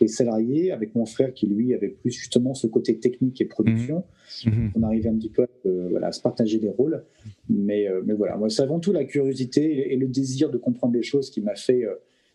les 0.02 0.08
salariés, 0.08 0.72
avec 0.72 0.96
mon 0.96 1.06
frère 1.06 1.34
qui 1.34 1.48
lui 1.48 1.74
avait 1.74 1.90
plus 1.90 2.12
justement 2.12 2.54
ce 2.54 2.68
côté 2.68 2.98
technique 2.98 3.42
et 3.42 3.46
production. 3.46 4.04
Mmh. 4.46 4.50
Mmh. 4.50 4.72
On 4.76 4.84
arrivait 4.84 5.10
un 5.10 5.16
petit 5.16 5.30
peu 5.30 5.44
à, 5.44 5.48
voilà, 5.90 6.12
se 6.12 6.22
partager 6.22 6.60
les 6.60 6.70
rôles. 6.70 7.04
Mais, 7.50 7.88
mais 8.06 8.14
voilà, 8.14 8.38
moi, 8.38 8.50
c'est 8.50 8.62
avant 8.62 8.80
tout 8.80 8.92
la 8.92 9.06
curiosité 9.06 9.94
et, 9.94 9.98
le 9.98 10.08
désir 10.08 10.50
de 10.50 10.58
comprendre 10.58 10.94
les 10.94 11.04
choses 11.04 11.30
qui 11.30 11.42
m'a 11.42 11.56
fait, 11.56 11.84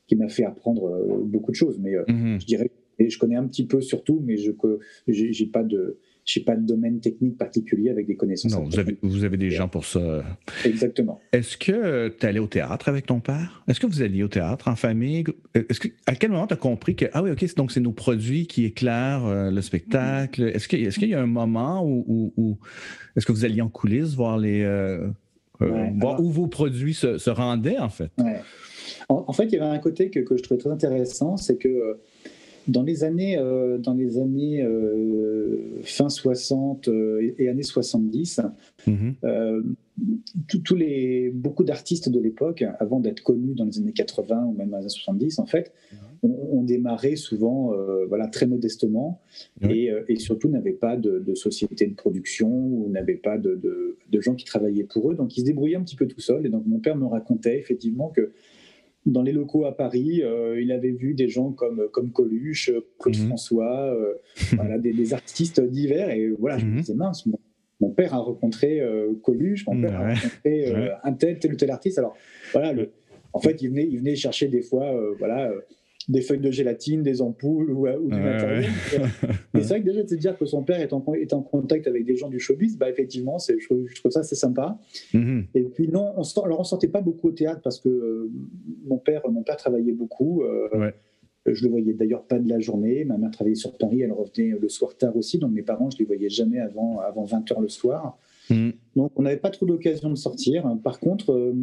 qui 0.06 0.16
m'a 0.16 0.28
fait 0.28 0.44
apprendre 0.44 1.24
beaucoup 1.24 1.50
de 1.50 1.56
choses. 1.56 1.78
Mais 1.78 1.94
je 2.08 2.46
dirais, 2.46 2.70
et 2.98 3.10
je 3.10 3.18
connais 3.18 3.36
un 3.36 3.46
petit 3.46 3.66
peu 3.66 3.80
surtout, 3.80 4.22
mais 4.24 4.36
je 4.36 4.52
n'ai 5.08 5.50
pas 5.50 5.62
de 5.62 5.98
je 6.28 6.38
n'ai 6.38 6.44
pas 6.44 6.56
de 6.56 6.66
domaine 6.66 7.00
technique 7.00 7.38
particulier 7.38 7.88
avec 7.88 8.06
des 8.06 8.14
connaissances. 8.14 8.52
Non, 8.52 8.64
vous 8.64 8.78
avez, 8.78 8.98
vous 9.00 9.24
avez, 9.24 9.38
des 9.38 9.50
gens 9.50 9.66
pour 9.66 9.86
ça. 9.86 10.22
Exactement. 10.62 11.20
Est-ce 11.32 11.56
que 11.56 12.08
tu 12.08 12.26
allé 12.26 12.38
au 12.38 12.46
théâtre 12.46 12.90
avec 12.90 13.06
ton 13.06 13.20
père? 13.20 13.64
Est-ce 13.66 13.80
que 13.80 13.86
vous 13.86 14.02
alliez 14.02 14.22
au 14.22 14.28
théâtre 14.28 14.68
en 14.68 14.76
famille? 14.76 15.24
Est-ce 15.54 15.80
que, 15.80 15.88
à 16.06 16.14
quel 16.14 16.30
moment 16.30 16.46
tu 16.46 16.52
as 16.52 16.58
compris 16.58 16.96
que, 16.96 17.06
ah 17.14 17.22
oui, 17.22 17.30
OK, 17.30 17.54
donc 17.56 17.72
c'est 17.72 17.80
nos 17.80 17.92
produits 17.92 18.46
qui 18.46 18.66
éclairent 18.66 19.24
euh, 19.24 19.50
le 19.50 19.62
spectacle? 19.62 20.42
Est-ce 20.42 20.68
qu'il 20.68 21.08
y 21.08 21.14
a 21.14 21.22
un 21.22 21.26
moment 21.26 21.82
où, 21.82 22.58
est-ce 23.16 23.24
que 23.24 23.32
vous 23.32 23.46
alliez 23.46 23.62
en 23.62 23.70
coulisses 23.70 24.14
voir 24.14 24.36
les. 24.36 24.62
Euh, 24.62 25.08
euh, 25.62 25.86
voir 25.98 26.20
où 26.20 26.30
vos 26.30 26.46
produits 26.46 26.94
se, 26.94 27.30
rendaient, 27.30 27.78
en 27.78 27.88
fait? 27.88 28.12
En, 29.08 29.32
fait, 29.32 29.44
il 29.44 29.54
y 29.54 29.56
avait 29.56 29.74
un 29.74 29.78
côté 29.78 30.10
que, 30.10 30.20
que 30.20 30.36
je 30.36 30.42
trouvais 30.42 30.60
très 30.60 30.70
intéressant, 30.70 31.38
c'est 31.38 31.56
que 31.56 31.98
dans 32.68 32.82
les 32.82 33.02
années, 33.02 33.38
euh, 33.38 33.78
dans 33.78 33.94
les 33.94 34.18
années 34.18 34.62
euh, 34.62 35.80
fin 35.82 36.08
60 36.08 36.88
euh, 36.88 37.34
et, 37.38 37.48
années 37.48 37.62
70, 37.62 38.42
mhm. 38.86 39.14
les, 40.76 41.30
beaucoup 41.30 41.64
d'artistes 41.64 42.10
de 42.10 42.20
l'époque, 42.20 42.64
avant 42.78 43.00
d'être 43.00 43.22
connus 43.22 43.54
dans 43.54 43.64
les 43.64 43.78
années 43.78 43.92
80 43.92 44.44
ou 44.44 44.52
même 44.52 44.68
dans 44.68 44.76
les 44.76 44.84
années 44.84 44.90
70, 44.90 45.38
en 45.38 45.46
fait, 45.46 45.72
mhm. 46.22 46.30
ont, 46.30 46.62
démarré 46.62 47.16
souvent 47.16 47.72
voilà, 48.08 48.26
très 48.26 48.46
modestement 48.46 49.22
et, 49.62 49.90
surtout 50.16 50.48
n'avaient 50.48 50.72
pas 50.72 50.96
de, 50.96 51.34
société 51.34 51.86
de 51.86 51.94
production 51.94 52.50
ou 52.50 52.90
n'avaient 52.90 53.14
pas 53.14 53.38
de, 53.38 53.58
de, 54.10 54.20
gens 54.20 54.34
qui 54.34 54.44
travaillaient 54.44 54.84
pour 54.84 55.10
eux. 55.10 55.14
Donc 55.14 55.36
ils 55.36 55.40
se 55.40 55.46
débrouillaient 55.46 55.76
un 55.76 55.82
petit 55.82 55.96
peu 55.96 56.06
tout 56.06 56.20
seuls. 56.20 56.44
Et 56.44 56.50
donc 56.50 56.66
mon 56.66 56.80
père 56.80 56.96
me 56.96 57.06
racontait 57.06 57.58
effectivement 57.58 58.08
que 58.08 58.32
dans 59.08 59.22
les 59.22 59.32
locaux 59.32 59.64
à 59.64 59.76
Paris, 59.76 60.22
euh, 60.22 60.60
il 60.60 60.70
avait 60.70 60.90
vu 60.90 61.14
des 61.14 61.28
gens 61.28 61.50
comme, 61.52 61.88
comme 61.92 62.12
Coluche, 62.12 62.70
Claude 62.98 63.16
mhm. 63.16 63.26
François, 63.26 63.94
euh, 63.94 64.14
voilà, 64.52 64.78
des, 64.78 65.14
artistes 65.14 65.60
divers. 65.60 66.10
Et 66.10 66.28
voilà, 66.38 66.58
je 66.58 66.66
me 66.66 66.72
mhm. 66.72 66.80
disais, 66.80 66.94
mince, 66.94 67.26
mon, 67.80 67.90
père 67.90 68.14
a 68.14 68.18
rencontré 68.18 68.80
euh, 68.80 69.14
Coluche, 69.22 69.66
mon 69.66 69.80
père 69.80 70.00
a 70.00 70.08
rencontré 70.08 70.74
un 71.02 71.12
tel, 71.14 71.38
tel 71.38 71.52
ou 71.52 71.56
tel 71.56 71.70
artiste. 71.70 71.98
Alors, 71.98 72.16
voilà, 72.52 72.72
le, 72.72 72.90
en 73.32 73.40
fait, 73.40 73.62
il 73.62 73.70
venait, 73.70 73.88
il 73.90 73.98
venait 73.98 74.14
chercher 74.14 74.48
des 74.48 74.62
fois, 74.62 74.94
voilà 75.18 75.50
des 76.08 76.22
feuilles 76.22 76.40
de 76.40 76.50
gélatine, 76.50 77.02
des 77.02 77.20
ampoules 77.20 77.70
ou, 77.70 77.86
du 77.86 78.20
matériel. 78.20 78.70
Et 79.54 79.60
c'est 79.60 79.68
vrai 79.68 79.80
que 79.80 79.86
déjà 79.86 80.02
de 80.02 80.08
se 80.08 80.14
dire 80.14 80.38
que 80.38 80.46
son 80.46 80.62
père 80.62 80.80
est 80.80 80.92
en, 80.92 81.04
est 81.14 81.32
en 81.34 81.42
contact 81.42 81.86
avec 81.86 82.04
des 82.04 82.16
gens 82.16 82.28
du 82.28 82.40
showbiz, 82.40 82.78
bah 82.78 82.88
effectivement, 82.88 83.36
je, 83.38 83.54
je 83.58 83.94
trouve 84.00 84.10
ça 84.10 84.22
c'est 84.22 84.34
sympa. 84.34 84.78
Mm-hmm. 85.12 85.44
Et 85.54 85.62
puis 85.64 85.88
non, 85.88 86.14
on 86.16 86.22
sort, 86.22 86.46
alors 86.46 86.60
on 86.60 86.64
sortait 86.64 86.88
pas 86.88 87.02
beaucoup 87.02 87.28
au 87.28 87.32
théâtre 87.32 87.60
parce 87.62 87.78
que 87.78 87.88
euh, 87.88 88.30
mon 88.86 88.98
père, 88.98 89.22
mon 89.30 89.42
père 89.42 89.56
travaillait 89.56 89.92
beaucoup. 89.92 90.42
Euh, 90.42 90.90
je 91.46 91.64
le 91.64 91.70
voyais 91.70 91.92
d'ailleurs 91.92 92.24
pas 92.24 92.38
de 92.38 92.48
la 92.48 92.58
journée. 92.58 93.04
Ma 93.04 93.18
mère 93.18 93.30
travaillait 93.30 93.54
sur 93.54 93.76
Paris, 93.76 94.02
elle 94.02 94.12
revenait 94.12 94.58
le 94.58 94.68
soir 94.68 94.96
tard 94.96 95.16
aussi. 95.16 95.38
Donc 95.38 95.52
mes 95.52 95.62
parents, 95.62 95.90
je 95.90 95.98
les 95.98 96.04
voyais 96.04 96.28
jamais 96.28 96.58
avant, 96.58 97.00
avant 97.00 97.24
20 97.24 97.50
h 97.50 97.60
le 97.60 97.68
soir. 97.68 98.18
Mm. 98.50 98.70
Donc 98.96 99.12
on 99.16 99.22
n'avait 99.22 99.36
pas 99.36 99.50
trop 99.50 99.66
d'occasion 99.66 100.10
de 100.10 100.16
sortir. 100.16 100.64
Par 100.82 101.00
contre, 101.00 101.32
euh, 101.32 101.54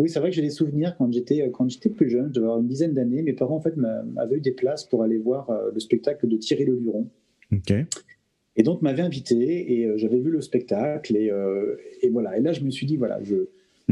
oui, 0.00 0.08
c'est 0.08 0.18
vrai 0.18 0.30
que 0.30 0.36
j'ai 0.36 0.42
des 0.42 0.50
souvenirs 0.50 0.96
quand 0.96 1.12
j'étais 1.12 1.42
euh, 1.42 1.50
quand 1.50 1.68
j'étais 1.68 1.90
plus 1.90 2.08
jeune, 2.08 2.32
avoir 2.34 2.58
une 2.58 2.66
dizaine 2.66 2.94
d'années. 2.94 3.22
Mes 3.22 3.34
parents 3.34 3.56
en 3.56 3.60
fait 3.60 3.76
m'avaient 3.76 4.36
eu 4.36 4.40
des 4.40 4.52
places 4.52 4.84
pour 4.84 5.02
aller 5.02 5.18
voir 5.18 5.50
euh, 5.50 5.70
le 5.74 5.78
spectacle 5.78 6.26
de 6.26 6.36
Thierry 6.38 6.64
Le 6.64 6.74
Luron. 6.74 7.10
Ok. 7.52 7.74
Et 8.56 8.62
donc 8.62 8.80
m'avaient 8.80 9.02
invité 9.02 9.74
et 9.74 9.86
euh, 9.86 9.98
j'avais 9.98 10.18
vu 10.18 10.30
le 10.30 10.40
spectacle 10.40 11.16
et, 11.16 11.30
et, 12.02 12.08
voilà. 12.08 12.38
Et 12.38 12.40
là 12.40 12.52
je 12.52 12.62
me 12.62 12.70
suis 12.70 12.86
dit 12.86 12.96
voilà 12.96 13.22
je, 13.22 13.48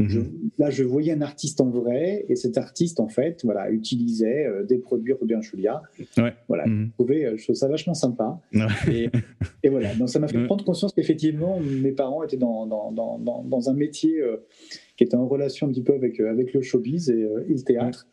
je, 0.07 0.19
mhm. 0.19 0.49
là 0.57 0.69
je 0.69 0.83
voyais 0.83 1.11
un 1.11 1.21
artiste 1.21 1.61
en 1.61 1.69
vrai 1.69 2.25
et 2.29 2.35
cet 2.35 2.57
artiste 2.57 2.99
en 2.99 3.07
fait 3.07 3.41
voilà 3.43 3.69
utilisait 3.71 4.47
des 4.67 4.77
produits 4.77 5.13
Robin 5.13 5.41
Julia. 5.41 5.81
Ouais. 6.17 6.33
Voilà. 6.47 6.65
Mhm. 6.67 6.91
je 6.97 7.43
trouvais 7.43 7.55
ça 7.55 7.67
vachement 7.67 7.93
sympa. 7.93 8.39
Et, 8.91 9.09
et, 9.63 9.69
voilà. 9.69 9.93
Donc 9.95 10.09
ça 10.09 10.19
m'a 10.19 10.27
fait 10.27 10.43
prendre 10.45 10.63
conscience 10.63 10.93
qu'effectivement 10.93 11.59
mes 11.59 11.91
parents 11.91 12.23
étaient 12.23 12.37
dans 12.37 12.65
dans, 12.65 12.91
dans, 12.91 13.43
dans 13.43 13.69
un 13.69 13.73
métier 13.73 14.21
qui 14.99 15.05
était 15.05 15.15
en 15.15 15.29
relation 15.29 15.67
un 15.67 15.69
petit 15.69 15.81
peu 15.81 15.93
avec, 15.93 16.19
euh, 16.19 16.29
avec 16.29 16.53
le 16.53 16.61
showbiz 16.61 17.09
et, 17.09 17.23
euh, 17.23 17.45
le 17.47 17.63
théâtre. 17.63 18.05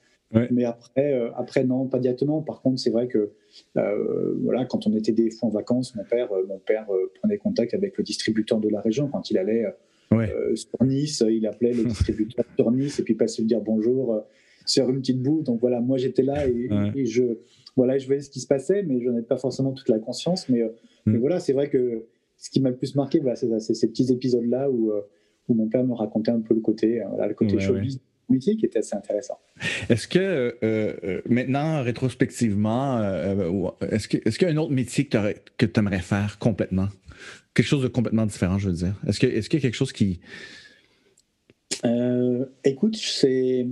Mais 0.51 0.65
après, 0.65 1.15
euh, 1.15 1.31
après, 1.35 1.65
non, 1.65 1.87
pas 1.87 1.99
directement. 1.99 2.43
Par 2.43 2.61
contre, 2.61 2.79
c'est 2.79 2.91
vrai 2.91 3.09
que 3.09 3.33
voilà, 3.75 4.67
quand 4.67 4.87
on 4.87 4.93
était 4.95 5.13
des 5.13 5.31
fois 5.31 5.49
en 5.49 5.53
vacances, 5.53 5.97
mon 5.97 6.05
père, 6.05 6.29
mon 6.47 6.59
père 6.59 6.87
prenait 7.21 7.39
contact 7.39 7.75
avec 7.75 7.97
le 7.97 8.05
distributeur 8.05 8.61
de 8.61 8.69
la 8.69 8.81
région. 8.81 9.09
Quand 9.09 9.31
il 9.31 9.39
allait 9.39 9.65
sur 10.55 10.85
Nice, 10.85 11.25
il 11.29 11.47
appelait 11.47 11.73
le 11.73 11.85
distributeur 11.89 12.45
sur 12.57 12.71
Nice 12.71 12.99
et 12.99 13.03
puis 13.03 13.15
passait 13.15 13.43
lui 13.43 13.49
dire 13.49 13.61
bonjour 13.61 14.23
sur 14.65 14.89
une 14.91 15.01
petite 15.01 15.23
boue. 15.23 15.43
Donc 15.43 15.61
voilà, 15.61 15.81
moi 15.81 15.97
j'étais 15.99 16.23
là 16.23 16.47
et, 16.47 17.07
je, 17.07 17.39
voilà, 17.77 17.99
je 17.99 18.07
voyais 18.07 18.23
ce 18.23 18.31
qui 18.31 18.41
se 18.41 18.47
passait, 18.47 18.83
mais 18.83 19.01
je 19.01 19.11
n'avais 19.11 19.23
pas 19.23 19.37
forcément 19.37 19.73
toute 19.73 19.89
la 19.89 19.99
conscience. 19.99 20.49
Mais, 20.49 20.63
mais 21.05 21.19
mm. 21.19 21.21
voilà, 21.21 21.41
c'est 21.41 21.53
vrai 21.53 21.69
que 21.69 22.07
ce 22.37 22.51
qui 22.51 22.61
m'a 22.61 22.71
le 22.71 22.77
plus 22.77 22.95
marqué, 22.95 23.21
voilà, 23.21 23.37
c'est 23.37 23.75
ces 23.75 23.89
petits 23.89 24.13
épisodes-là 24.13 24.71
où 24.71 24.93
où 25.49 25.55
mon 25.55 25.69
père 25.69 25.85
me 25.85 25.95
racontait 25.95 26.31
un 26.31 26.41
peu 26.41 26.55
le 26.55 26.61
côté, 26.61 27.01
euh, 27.03 27.09
voilà, 27.09 27.29
le 27.29 27.35
côté 27.35 27.59
showbiz 27.59 28.01
métier 28.29 28.57
qui 28.57 28.67
était 28.67 28.79
assez 28.79 28.97
intéressant. 28.97 29.39
Est-ce 29.89 30.09
que 30.09 30.19
euh, 30.19 30.53
euh, 30.63 31.21
maintenant, 31.29 31.83
rétrospectivement, 31.83 33.03
est-ce 33.91 34.09
qu'il 34.09 34.21
est 34.25 34.43
y 34.43 34.45
a 34.45 34.49
un 34.49 34.57
autre 34.57 34.73
métier 34.73 35.07
que 35.07 35.67
tu 35.67 35.81
aimerais 35.81 36.01
faire 36.01 36.39
complètement? 36.39 36.89
Quelque 37.55 37.67
chose 37.67 37.83
de 37.83 37.89
complètement 37.89 38.27
différent, 38.27 38.59
je 38.59 38.69
veux 38.69 38.75
dire. 38.75 38.95
Est-ce 39.07 39.19
qu'il 39.19 39.31
est 39.31 39.53
y 39.53 39.57
a 39.57 39.61
quelque 39.61 39.75
chose 39.75 39.93
qui. 39.93 40.21
écoute, 42.65 42.97
c'est. 42.97 43.67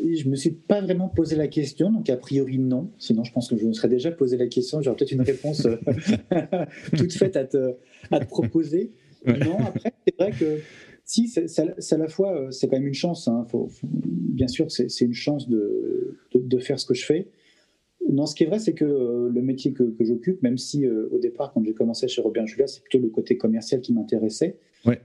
Je 0.00 0.28
me 0.28 0.36
suis 0.36 0.52
pas 0.52 0.80
vraiment 0.80 1.08
posé 1.08 1.34
la 1.34 1.48
question, 1.48 1.90
donc 1.90 2.08
a 2.08 2.16
priori 2.16 2.58
non. 2.58 2.92
Sinon, 2.98 3.24
je 3.24 3.32
pense 3.32 3.50
que 3.50 3.58
je 3.58 3.64
me 3.64 3.72
serais 3.72 3.88
déjà 3.88 4.12
posé 4.12 4.36
la 4.36 4.46
question. 4.46 4.80
J'aurais 4.80 4.96
peut-être 4.96 5.10
une 5.10 5.22
réponse 5.22 5.66
toute 6.96 7.12
faite 7.12 7.36
à 7.36 7.44
te, 7.44 7.74
à 8.12 8.20
te 8.20 8.26
proposer. 8.26 8.92
Non, 9.26 9.58
après, 9.58 9.92
c'est 10.06 10.14
vrai 10.16 10.30
que 10.30 10.60
si, 11.08 11.26
c'est 11.26 11.92
à 11.92 11.96
la 11.96 12.06
fois, 12.06 12.36
euh, 12.36 12.50
c'est 12.50 12.68
quand 12.68 12.76
même 12.76 12.86
une 12.86 12.92
chance. 12.92 13.28
Hein, 13.28 13.46
bien 13.82 14.46
sûr, 14.46 14.70
c'est 14.70 15.00
une 15.00 15.14
chance 15.14 15.48
de, 15.48 16.18
de, 16.34 16.58
faire 16.58 16.78
ce 16.78 16.84
que 16.84 16.92
je 16.92 17.06
fais. 17.06 17.28
Non, 18.10 18.26
ce 18.26 18.34
qui 18.34 18.44
est 18.44 18.46
vrai, 18.46 18.58
c'est 18.58 18.74
que 18.74 18.84
euh, 18.84 19.30
le 19.32 19.40
métier 19.40 19.72
que, 19.72 19.84
que 19.84 20.04
j'occupe, 20.04 20.42
même 20.42 20.58
si 20.58 20.84
euh, 20.84 21.08
au 21.10 21.18
départ, 21.18 21.52
quand 21.54 21.64
j'ai 21.64 21.72
commencé 21.72 22.08
chez 22.08 22.20
Robert 22.20 22.46
Julia, 22.46 22.66
c'est 22.66 22.82
plutôt 22.82 22.98
le 22.98 23.08
côté 23.08 23.38
commercial 23.38 23.80
qui 23.80 23.94
m'intéressait. 23.94 24.58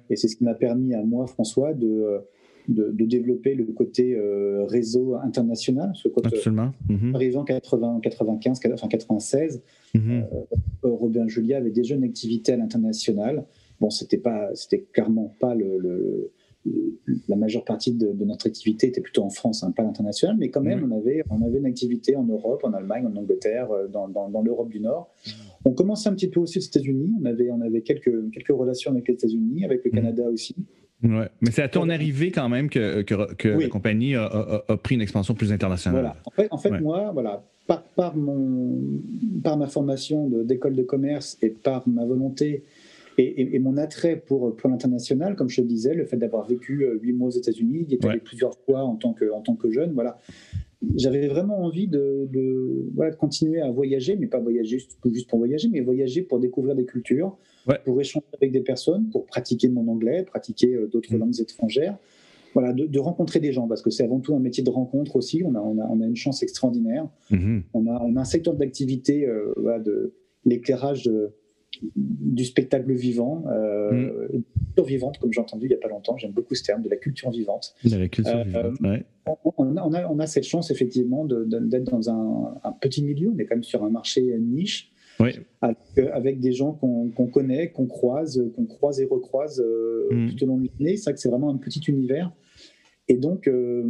Et 0.10 0.18
c'est 0.18 0.28
ce 0.28 0.36
qui 0.36 0.44
m'a 0.44 0.54
permis 0.54 0.94
à 0.94 1.02
moi, 1.04 1.26
François, 1.26 1.74
de, 1.74 2.20
de, 2.68 3.06
développer 3.06 3.56
le 3.56 3.64
côté 3.66 4.18
réseau 4.68 5.16
international. 5.16 5.88
Parce 5.88 6.04
que 6.04 6.10
quand, 6.10 6.26
Absolument. 6.26 6.74
Mm 6.90 7.16
Arrivant 7.16 7.42
en 7.42 7.46
80, 7.46 8.00
95, 8.02 8.60
enfin 8.74 8.88
96, 8.90 9.62
mm 9.96 10.24
Robert 10.84 11.30
Julia 11.30 11.58
avait 11.58 11.72
déjà 11.72 11.96
une 11.96 12.04
activité 12.04 12.52
à 12.52 12.58
l'international. 12.58 13.46
Bon, 13.80 13.90
c'était 13.90 14.18
pas, 14.18 14.50
c'était 14.56 14.86
clairement 14.94 15.36
pas 15.40 15.56
le, 15.56 16.32
la 17.28 17.36
majeure 17.36 17.66
partie 17.66 17.94
de, 17.94 18.12
notre 18.24 18.48
activité 18.48 18.88
était 18.88 19.02
plutôt 19.02 19.24
en 19.24 19.30
France, 19.30 19.64
hein, 19.64 19.72
pas 19.72 19.84
à 19.84 19.86
l'international, 19.86 20.38
mais 20.40 20.50
quand 20.50 20.62
même, 20.62 20.88
on, 20.90 20.96
avait, 20.96 21.24
on 21.30 21.46
avait 21.46 21.60
une 21.60 21.66
activité 21.66 22.16
en 22.16 22.24
Europe, 22.24 22.62
en 22.64 22.74
Allemagne, 22.74 23.06
en 23.06 23.16
Angleterre, 23.16 23.72
euh, 23.72 23.88
dans, 23.88 24.08
dans, 24.08 24.42
l'Europe 24.42 24.70
du 24.70 24.80
Nord. 24.80 25.10
On 25.66 25.72
commençait 25.72 26.10
un 26.10 26.14
petit 26.14 26.30
peu 26.30 26.40
aussi 26.40 26.60
aux 26.60 26.62
États-Unis. 26.62 27.12
On 27.22 27.26
avait, 27.26 27.52
on 27.52 27.62
avait 27.62 27.82
quelques, 27.82 28.32
quelques 28.32 28.58
relations 28.58 28.92
avec 28.92 29.08
les 29.08 29.14
États-Unis, 29.16 29.66
avec 29.66 29.84
le 29.84 29.92
mmh. 29.92 29.96
Canada 29.96 30.24
aussi. 30.32 30.56
Ouais. 31.04 31.28
Mais 31.42 31.52
c'est 31.52 31.62
à 31.62 31.68
ton 31.68 31.90
arrivée 31.90 32.32
quand 32.32 32.48
même 32.48 32.70
que, 32.70 33.02
que, 33.02 33.34
que 33.34 33.50
la 33.50 33.68
compagnie 33.68 34.16
a, 34.16 34.64
a, 34.68 34.78
pris 34.78 34.96
une 34.96 35.02
expansion 35.02 35.34
plus 35.34 35.52
internationale. 35.52 36.02
Voilà. 36.02 36.16
En 36.26 36.32
fait, 36.32 36.48
en 36.50 36.58
fait 36.58 36.80
moi, 36.80 37.12
voilà, 37.14 37.44
par, 37.68 37.84
par, 37.84 38.16
mon, 38.16 39.02
par 39.44 39.58
ma 39.58 39.68
formation 39.68 40.30
d'école 40.30 40.76
de, 40.76 40.84
commerce 40.84 41.38
et 41.42 41.50
par 41.50 41.88
ma 41.90 42.06
volonté 42.06 42.64
et, 43.18 43.60
mon 43.60 43.78
attrait 43.78 44.16
pour, 44.18 44.56
pour 44.56 44.70
l'international, 44.70 45.36
comme 45.36 45.50
je 45.50 45.62
te 45.62 45.68
disais, 45.68 45.94
le 45.94 46.06
fait 46.06 46.18
d'avoir 46.18 46.48
vécu 46.48 46.84
euh, 46.84 46.98
huit 47.02 47.14
mois 47.14 47.28
aux 47.28 47.32
États-Unis, 47.32 47.86
d'y 47.86 47.96
être 47.96 48.08
allé 48.08 48.20
plusieurs 48.20 48.58
fois 48.60 48.84
en 48.84 48.96
tant 48.96 49.14
que, 49.14 49.32
en 49.32 49.42
tant 49.42 49.56
que 49.56 49.70
jeune, 49.72 49.94
voilà. 49.94 50.18
J'avais 50.96 51.28
vraiment 51.28 51.60
envie 51.64 51.88
de, 51.88 52.28
de, 52.30 52.90
voilà, 52.94 53.12
de, 53.12 53.16
continuer 53.16 53.62
à 53.62 53.72
voyager, 53.72 54.18
mais 54.18 54.28
pas 54.28 54.40
voyager 54.40 54.80
juste, 54.80 54.98
juste 55.06 55.30
pour 55.30 55.40
voyager, 55.40 55.70
mais 55.70 55.80
voyager 55.80 56.24
pour 56.24 56.40
découvrir 56.40 56.76
des 56.76 56.86
cultures, 56.86 57.38
pour 57.86 58.02
échanger 58.02 58.26
avec 58.34 58.52
des 58.52 58.60
personnes, 58.60 59.10
pour 59.10 59.26
pratiquer 59.26 59.70
mon 59.70 59.88
anglais, 59.88 60.24
pratiquer 60.24 60.74
euh, 60.74 60.88
d'autres 60.88 61.14
mmh. 61.14 61.20
langues 61.20 61.40
étrangères. 61.40 61.98
Voilà, 62.54 62.72
de, 62.74 63.00
rencontrer 63.00 63.40
des 63.40 63.52
gens, 63.52 63.68
parce 63.68 63.82
que 63.82 63.90
c'est 63.90 64.04
avant 64.04 64.20
tout 64.20 64.36
un 64.36 64.40
métier 64.40 64.64
de 64.64 64.70
rencontre 64.70 65.16
aussi. 65.16 65.42
On 65.44 65.56
a, 65.56 65.60
on 65.60 65.80
a, 65.80 65.88
on 65.90 66.02
a 66.02 66.06
une 66.06 66.16
chance 66.16 66.44
extraordinaire. 66.44 67.08
Mmh. 67.32 67.62
On, 67.74 67.88
a, 67.88 68.00
on 68.04 68.16
a 68.16 68.22
un 68.22 68.26
secteur 68.26 68.54
d'activité, 68.54 69.26
euh, 69.26 69.54
voilà, 69.58 69.80
de 69.80 70.14
l'éclairage 70.46 71.04
de 71.04 71.32
du 71.82 72.46
spectacle 72.46 72.92
vivant, 72.92 73.44
euh, 73.48 74.28
mm. 74.32 74.44
culture 74.66 74.86
vivante, 74.86 75.18
comme 75.20 75.34
j'ai 75.34 75.42
entendu 75.42 75.66
il 75.66 75.70
n'y 75.70 75.76
a 75.76 75.80
pas 75.80 75.88
longtemps. 75.88 76.18
J'aime 76.18 76.32
beaucoup 76.32 76.56
ce 76.56 76.64
terme, 76.64 76.82
de 76.82 76.90
la 76.90 76.98
culture 76.98 77.32
vivante. 77.32 77.76
De 77.84 77.98
la 77.98 78.08
culture 78.08 78.44
vivante, 78.44 79.04
on, 79.58 79.76
a, 79.78 80.08
on, 80.08 80.20
a, 80.20 80.28
cette 80.28 80.44
chance, 80.44 80.72
effectivement, 80.72 81.26
d'être 81.26 81.86
dans 81.86 82.10
un, 82.10 82.56
un, 82.64 82.72
petit 82.74 83.04
milieu. 83.04 83.32
On 83.34 83.38
est 83.38 83.46
quand 83.46 83.56
même 83.56 83.64
sur 83.64 83.84
un 83.84 83.90
marché 83.90 84.22
niche. 84.40 84.92
Avec, 85.62 86.40
des 86.40 86.52
gens 86.52 86.74
qu'on 86.74 87.28
connaît, 87.28 87.70
qu'on 87.70 87.86
croise, 87.86 88.44
qu'on 88.56 88.66
croise 88.66 89.00
et 89.00 89.06
recroise 89.06 89.64
mm. 90.12 90.30
tout 90.30 90.44
au 90.44 90.48
long 90.48 90.58
de 90.58 90.70
l'année. 90.80 90.98
C'est 90.98 91.06
vrai 91.06 91.14
que 91.14 91.20
c'est 91.20 91.30
vraiment 91.30 91.50
un 91.50 91.58
petit 91.58 91.82
univers 91.88 92.32
et 93.10 93.18
donc, 93.18 93.48
euh, 93.50 93.84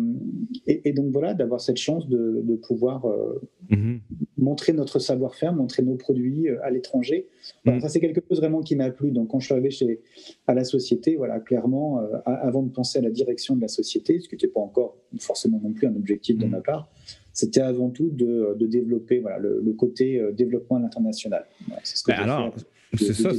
et, 0.66 0.92
donc 0.92 1.12
voilà, 1.12 1.36
d'avoir 1.36 1.62
cette 1.62 1.78
chance 1.78 2.10
de, 2.10 2.56
pouvoir 2.68 3.06
euh, 3.06 3.40
mhm. 3.70 4.00
montrer 4.38 4.74
notre 4.74 4.98
savoir-faire, 4.98 5.54
montrer 5.54 5.84
nos 5.84 5.96
produits 5.96 6.50
euh, 6.50 6.58
à 6.64 6.72
l'étranger. 6.72 7.28
Mhm. 7.66 7.80
Ça, 7.80 7.90
c'est 7.90 8.00
quelque 8.00 8.22
chose 8.28 8.40
vraiment 8.40 8.62
qui 8.62 8.76
m'a 8.76 8.90
plu. 8.90 9.12
Donc, 9.12 9.30
quand 9.30 9.40
je 9.40 9.46
suis 9.46 9.54
arrivé 9.54 9.70
chez, 9.70 10.02
à 10.48 10.56
la 10.56 10.64
société, 10.64 11.16
voilà, 11.16 11.40
clairement, 11.40 12.02
avant 12.26 12.64
de 12.64 12.72
penser 12.72 13.00
à 13.00 13.02
la 13.04 13.12
direction 13.12 13.56
de 13.56 13.62
la 13.62 13.68
société, 13.68 14.20
ce 14.20 14.28
qui 14.28 14.34
n'était 14.34 14.48
pas 14.48 14.62
encore 14.62 14.98
forcément 15.20 15.62
non 15.64 15.74
plus 15.74 15.88
un 15.88 15.96
objectif 15.96 16.38
de 16.38 16.46
mhm. 16.46 16.52
ma 16.52 16.62
part, 16.62 16.90
c'était 17.34 17.62
avant 17.62 17.92
tout 17.92 18.10
de, 18.10 18.58
développer 18.62 19.20
voilà, 19.20 19.38
le, 19.38 19.74
côté 19.74 20.22
développement 20.34 20.78
à 20.78 20.80
l'international. 20.80 21.46
c'est 21.84 21.98
ce 21.98 22.04
que 22.04 22.12
alors, 22.12 22.56
c'est 22.98 23.14
ça. 23.14 23.30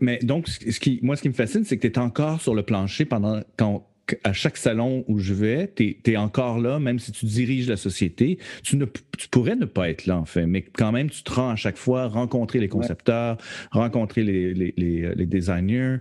Mais 0.00 0.18
donc, 0.18 0.46
ce 0.48 0.78
qui, 0.78 1.00
moi, 1.02 1.16
ce 1.16 1.22
qui 1.22 1.28
me 1.28 1.34
fascine, 1.34 1.64
c'est 1.64 1.76
que 1.76 1.88
tu 1.88 1.94
es 1.94 1.98
encore 1.98 2.40
sur 2.40 2.54
le 2.54 2.62
plancher 2.62 3.04
pendant 3.04 3.40
quand 3.56 3.84
à 4.24 4.32
chaque 4.32 4.56
salon 4.56 5.04
où 5.08 5.18
je 5.18 5.34
vais, 5.34 5.70
tu 5.74 5.96
es, 6.04 6.16
encore 6.16 6.58
là, 6.58 6.78
même 6.78 6.98
si 6.98 7.12
tu 7.12 7.26
diriges 7.26 7.68
la 7.68 7.76
société. 7.76 8.38
Tu, 8.62 8.76
ne, 8.76 8.84
tu 9.18 9.28
pourrais 9.28 9.56
ne 9.56 9.64
pas 9.64 9.88
être 9.88 10.06
là, 10.06 10.18
en 10.18 10.24
fait, 10.24 10.46
mais 10.46 10.62
quand 10.62 10.92
même, 10.92 11.10
tu 11.10 11.22
te 11.22 11.32
rends 11.32 11.50
à 11.50 11.56
chaque 11.56 11.76
fois, 11.76 12.08
rencontrer 12.08 12.58
les 12.58 12.68
concepteurs, 12.68 13.38
rencontrer 13.70 14.22
les, 14.22 14.54
les, 14.54 14.74
les, 14.76 15.26
designers. 15.26 15.96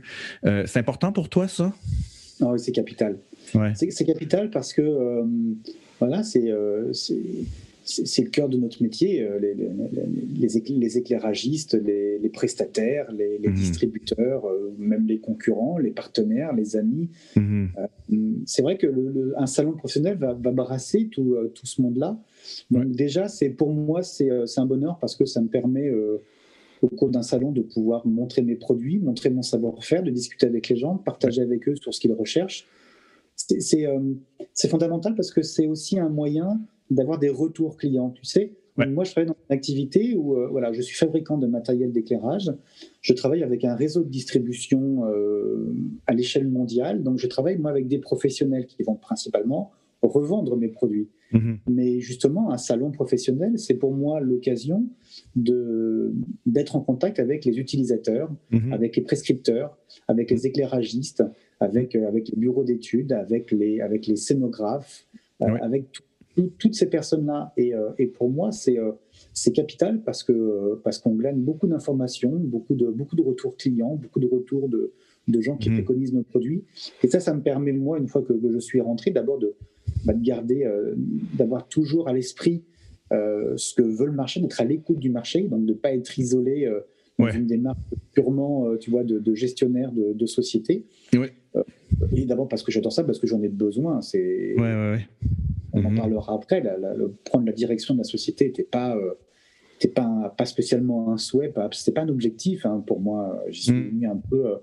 Euh, 0.46 0.64
c'est 0.66 0.80
important 0.80 1.12
pour 1.12 1.30
toi, 1.30 1.48
ça? 1.48 1.74
Ah 2.42 2.48
oui, 2.48 2.60
c'est 2.60 2.72
capital. 2.72 3.18
Ouais. 3.54 3.74
C'est 3.76 4.06
capital 4.06 4.50
parce 4.50 4.74
que, 4.74 4.82
euh, 4.82 5.24
voilà, 6.00 6.24
c'est 6.24 6.50
euh, 6.50 6.92
c'est 7.92 8.24
le 8.24 8.30
cœur 8.30 8.50
de 8.50 8.58
notre 8.58 8.82
métier. 8.82 9.24
Euh, 9.24 9.40
les, 9.40 9.56
les, 9.56 10.98
éclairagistes, 10.98 11.74
les, 11.74 12.30
prestataires, 12.30 13.12
les, 13.12 13.40
mhm. 13.40 13.54
distributeurs, 13.54 14.46
euh, 14.46 14.74
même 14.78 15.06
les 15.08 15.20
concurrents, 15.20 15.78
les 15.78 15.92
partenaires, 15.92 16.54
les 16.54 16.76
amis. 16.76 17.10
Mhm. 17.36 17.70
Euh, 17.78 18.18
c'est 18.46 18.62
vrai 18.62 18.78
que 18.78 18.88
le, 18.88 19.34
un 19.38 19.48
salon 19.48 19.74
professionnel 19.74 20.18
va, 20.18 20.34
brasser 20.34 21.08
tout, 21.08 21.36
tout 21.54 21.66
ce 21.66 21.82
monde-là. 21.82 22.20
Donc 22.70 22.92
déjà, 22.92 23.28
c'est 23.28 23.50
pour 23.50 23.74
moi, 23.74 24.04
c'est 24.04 24.30
un 24.58 24.66
bonheur 24.66 24.98
parce 25.00 25.16
que 25.16 25.26
ça 25.26 25.42
me 25.42 25.48
permet 25.48 25.92
au 26.82 26.88
cours 26.90 27.10
d'un 27.10 27.22
salon 27.22 27.52
de 27.52 27.62
pouvoir 27.62 28.06
montrer 28.06 28.42
mes 28.42 28.56
produits, 28.56 29.00
montrer 29.00 29.30
mon 29.30 29.44
savoir-faire, 29.44 30.04
de 30.04 30.10
discuter 30.10 30.46
avec 30.46 30.68
les 30.70 30.76
gens, 30.76 30.96
de 30.96 31.02
partager 31.02 31.42
avec 31.42 31.68
eux 31.70 31.76
sur 31.76 31.94
ce 31.94 32.00
qu'ils 32.00 32.14
recherchent. 32.14 32.68
C'est 33.36 34.68
fondamental 34.68 35.16
parce 35.16 35.32
que 35.32 35.42
c'est 35.42 35.68
aussi 35.68 36.00
un 36.00 36.10
moyen 36.10 36.60
d'avoir 36.92 37.18
des 37.18 37.30
retours 37.30 37.78
clients, 37.78 38.12
tu 38.12 38.26
sais. 38.26 38.54
Moi, 38.78 39.04
je 39.04 39.12
travaille 39.12 39.28
dans 39.28 39.36
une 39.50 39.54
activité 39.54 40.16
où 40.16 40.36
euh, 40.36 40.48
voilà, 40.48 40.72
je 40.74 40.82
suis 40.82 40.96
fabricant 40.96 41.38
de 41.38 41.48
matériel 41.48 41.92
d'éclairage. 41.92 42.52
Je 43.02 43.14
travaille 43.14 43.44
avec 43.44 43.64
un 43.64 43.76
réseau 43.76 44.04
de 44.04 44.10
distribution 44.10 45.06
euh, 45.06 45.74
à 46.08 46.14
l'échelle 46.14 46.48
mondiale. 46.48 47.04
Donc, 47.04 47.20
je 47.20 47.28
travaille, 47.28 47.58
moi, 47.58 47.70
avec 47.70 47.88
des 47.88 48.00
professionnels 48.00 48.66
qui 48.66 48.82
vont 48.84 48.96
principalement 48.96 49.72
revendre 50.02 50.58
mes 50.58 50.70
produits. 50.70 51.10
Mhm. 51.32 51.60
Mais 51.70 52.00
justement, 52.00 52.52
un 52.52 52.58
salon 52.58 52.92
professionnel, 52.92 53.60
c'est 53.60 53.76
pour 53.76 53.94
moi 53.94 54.20
l'occasion 54.20 54.88
d'être 55.36 56.76
en 56.76 56.82
contact 56.82 57.20
avec 57.20 57.46
les 57.46 57.60
utilisateurs, 57.60 58.32
mhm. 58.52 58.74
avec 58.74 58.96
les 58.96 59.04
prescripteurs, 59.04 59.78
avec 60.08 60.32
les 60.32 60.48
éclairagistes, 60.48 61.24
avec, 61.60 61.96
euh, 61.96 62.08
avec 62.08 62.30
les 62.30 62.38
bureaux 62.38 62.64
d'études, 62.64 63.14
avec 63.14 63.52
les, 63.52 63.80
avec 63.80 64.08
les 64.08 64.16
scénographes, 64.16 65.06
avec 65.40 65.92
tout 65.92 66.04
toutes 66.36 66.76
ces 66.76 66.90
personnes-là. 66.90 67.54
Et, 67.58 67.74
euh, 67.74 67.90
et, 67.98 68.08
pour 68.08 68.30
moi, 68.30 68.52
c'est 68.52 68.78
euh, 68.78 68.92
c'est 69.34 69.52
capital 69.52 70.02
parce 70.04 70.24
que 70.24 70.80
parce 70.84 71.00
qu'on 71.00 71.16
glane 71.16 71.42
beaucoup 71.42 71.68
d'informations, 71.68 72.32
beaucoup 72.32 72.76
de 72.76 72.88
beaucoup 72.90 73.16
de 73.16 73.22
retours 73.22 73.56
clients, 73.58 73.96
beaucoup 73.96 74.20
de 74.20 74.28
retours 74.28 74.70
de, 74.70 74.94
de 75.28 75.42
gens 75.42 75.58
qui 75.58 75.70
mmh. 75.70 75.74
préconisent 75.74 76.14
nos 76.14 76.24
produits. 76.24 76.64
Et 77.04 77.08
ça, 77.08 77.20
ça 77.20 77.34
me 77.34 77.42
permet 77.42 77.74
moi, 77.74 77.98
une 77.98 78.08
fois 78.08 78.22
que, 78.22 78.34
je 78.52 78.60
suis 78.60 78.82
rentré, 78.82 79.12
d'abord 79.12 79.40
de, 79.40 79.56
bah, 80.06 80.14
de 80.14 80.24
garder, 80.24 80.64
euh, 80.64 80.94
d'avoir 81.38 81.68
toujours 81.68 82.08
à 82.08 82.14
l'esprit 82.14 82.64
ce 83.58 83.74
que 83.74 83.82
veut 83.82 84.06
le 84.06 84.14
marché, 84.14 84.40
d'être 84.40 84.62
à 84.62 84.64
l'écoute 84.64 84.98
du 84.98 85.10
marché, 85.10 85.42
donc 85.42 85.66
de 85.66 85.74
ne 85.74 85.78
pas 85.78 85.94
être 85.94 86.18
isolé 86.18 86.74
dans 87.20 87.28
une 87.28 87.46
démarche 87.46 87.78
purement, 88.14 88.78
tu 88.78 88.90
vois, 88.90 89.04
de, 89.04 89.20
de 89.20 89.36
gestionnaire 89.36 89.92
de, 89.92 90.14
de 90.14 90.26
société. 90.26 90.86
et 92.16 92.26
d'abord 92.26 92.48
parce 92.48 92.64
que 92.64 92.72
j'adore 92.72 92.94
ça, 92.94 93.04
parce 93.04 93.20
que 93.20 93.28
j'en 93.28 93.42
ai 93.44 93.50
besoin. 93.50 94.00
C'est. 94.00 94.54
Ouais, 94.56 94.62
ouais, 94.62 94.92
ouais 94.94 95.08
on 95.74 95.84
en 95.86 95.92
mhm. 95.92 95.98
parlera 95.98 96.34
après, 96.34 96.62
le, 96.62 97.16
prendre 97.26 97.46
la 97.46 97.54
direction 97.54 97.94
de 97.94 98.00
la 98.00 98.04
société 98.04 98.46
n'était 98.46 98.64
pas, 98.64 98.96
euh, 98.96 99.14
pas, 99.96 100.34
pas 100.38 100.46
spécialement 100.46 101.12
un 101.12 101.18
souhait, 101.18 101.54
c'était 101.72 101.92
pas 101.92 102.02
un 102.02 102.10
objectif 102.10 102.66
hein, 102.66 102.84
pour 102.86 103.00
moi. 103.00 103.42
J'y 103.50 103.64
suis 103.64 103.72
mhm. 103.72 103.90
venu 103.90 104.08
un 104.08 104.18
peu, 104.18 104.48
euh, 104.48 104.56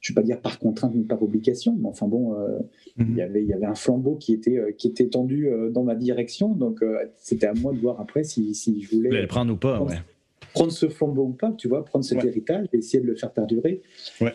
je 0.00 0.12
ne 0.12 0.14
vais 0.14 0.22
pas 0.22 0.26
dire 0.26 0.40
par 0.40 0.58
contrainte 0.58 0.94
ni 0.94 1.04
par 1.04 1.22
obligation, 1.22 1.76
mais 1.80 1.88
enfin 1.88 2.06
bon, 2.06 2.34
euh, 2.34 2.58
mhm. 2.96 3.06
il 3.10 3.16
y 3.16 3.22
avait, 3.22 3.42
il 3.42 3.48
y 3.48 3.54
avait 3.54 3.66
un 3.66 3.74
flambeau 3.74 4.16
qui 4.16 4.34
était, 4.34 4.74
qui 4.76 4.88
était 4.88 5.08
tendu 5.08 5.48
dans 5.70 5.82
ma 5.82 5.94
direction, 5.94 6.48
donc 6.50 6.84
c'était 7.16 7.46
à 7.46 7.54
moi 7.54 7.72
de 7.72 7.78
voir 7.78 8.00
après 8.00 8.24
si, 8.24 8.54
si 8.54 8.82
je 8.82 8.94
voulais. 8.94 9.10
Le 9.10 9.26
prendre 9.26 9.52
ou 9.52 9.56
pas, 9.56 9.76
prendre, 9.76 9.92
prendre 10.52 10.72
ce 10.72 10.88
flambeau 10.88 11.24
ou 11.24 11.32
pas, 11.32 11.52
tu 11.52 11.68
vois, 11.68 11.84
prendre 11.84 12.04
cet 12.04 12.24
héritage 12.24 12.66
et 12.72 12.78
essayer 12.78 13.02
de 13.02 13.06
le 13.06 13.16
faire 13.16 13.32
perdurer. 13.32 13.82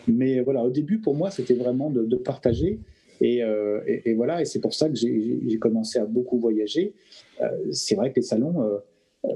Mais 0.08 0.40
voilà, 0.40 0.64
au 0.64 0.70
début, 0.70 0.98
pour 0.98 1.14
moi, 1.14 1.30
c'était 1.30 1.54
vraiment 1.54 1.90
de, 1.90 2.04
de 2.04 2.16
partager. 2.16 2.80
Euh, 3.22 3.80
et, 3.86 4.14
voilà, 4.14 4.42
et 4.42 4.44
c'est 4.44 4.60
pour 4.60 4.74
ça 4.74 4.88
que 4.88 4.94
j'ai 4.94 5.58
commencé 5.58 5.98
à 5.98 6.06
beaucoup 6.06 6.38
voyager. 6.38 6.94
Euh, 7.40 7.48
c'est 7.70 7.94
vrai 7.94 8.10
que 8.10 8.16
les 8.16 8.22
salons, 8.22 8.62
euh, 8.62 8.78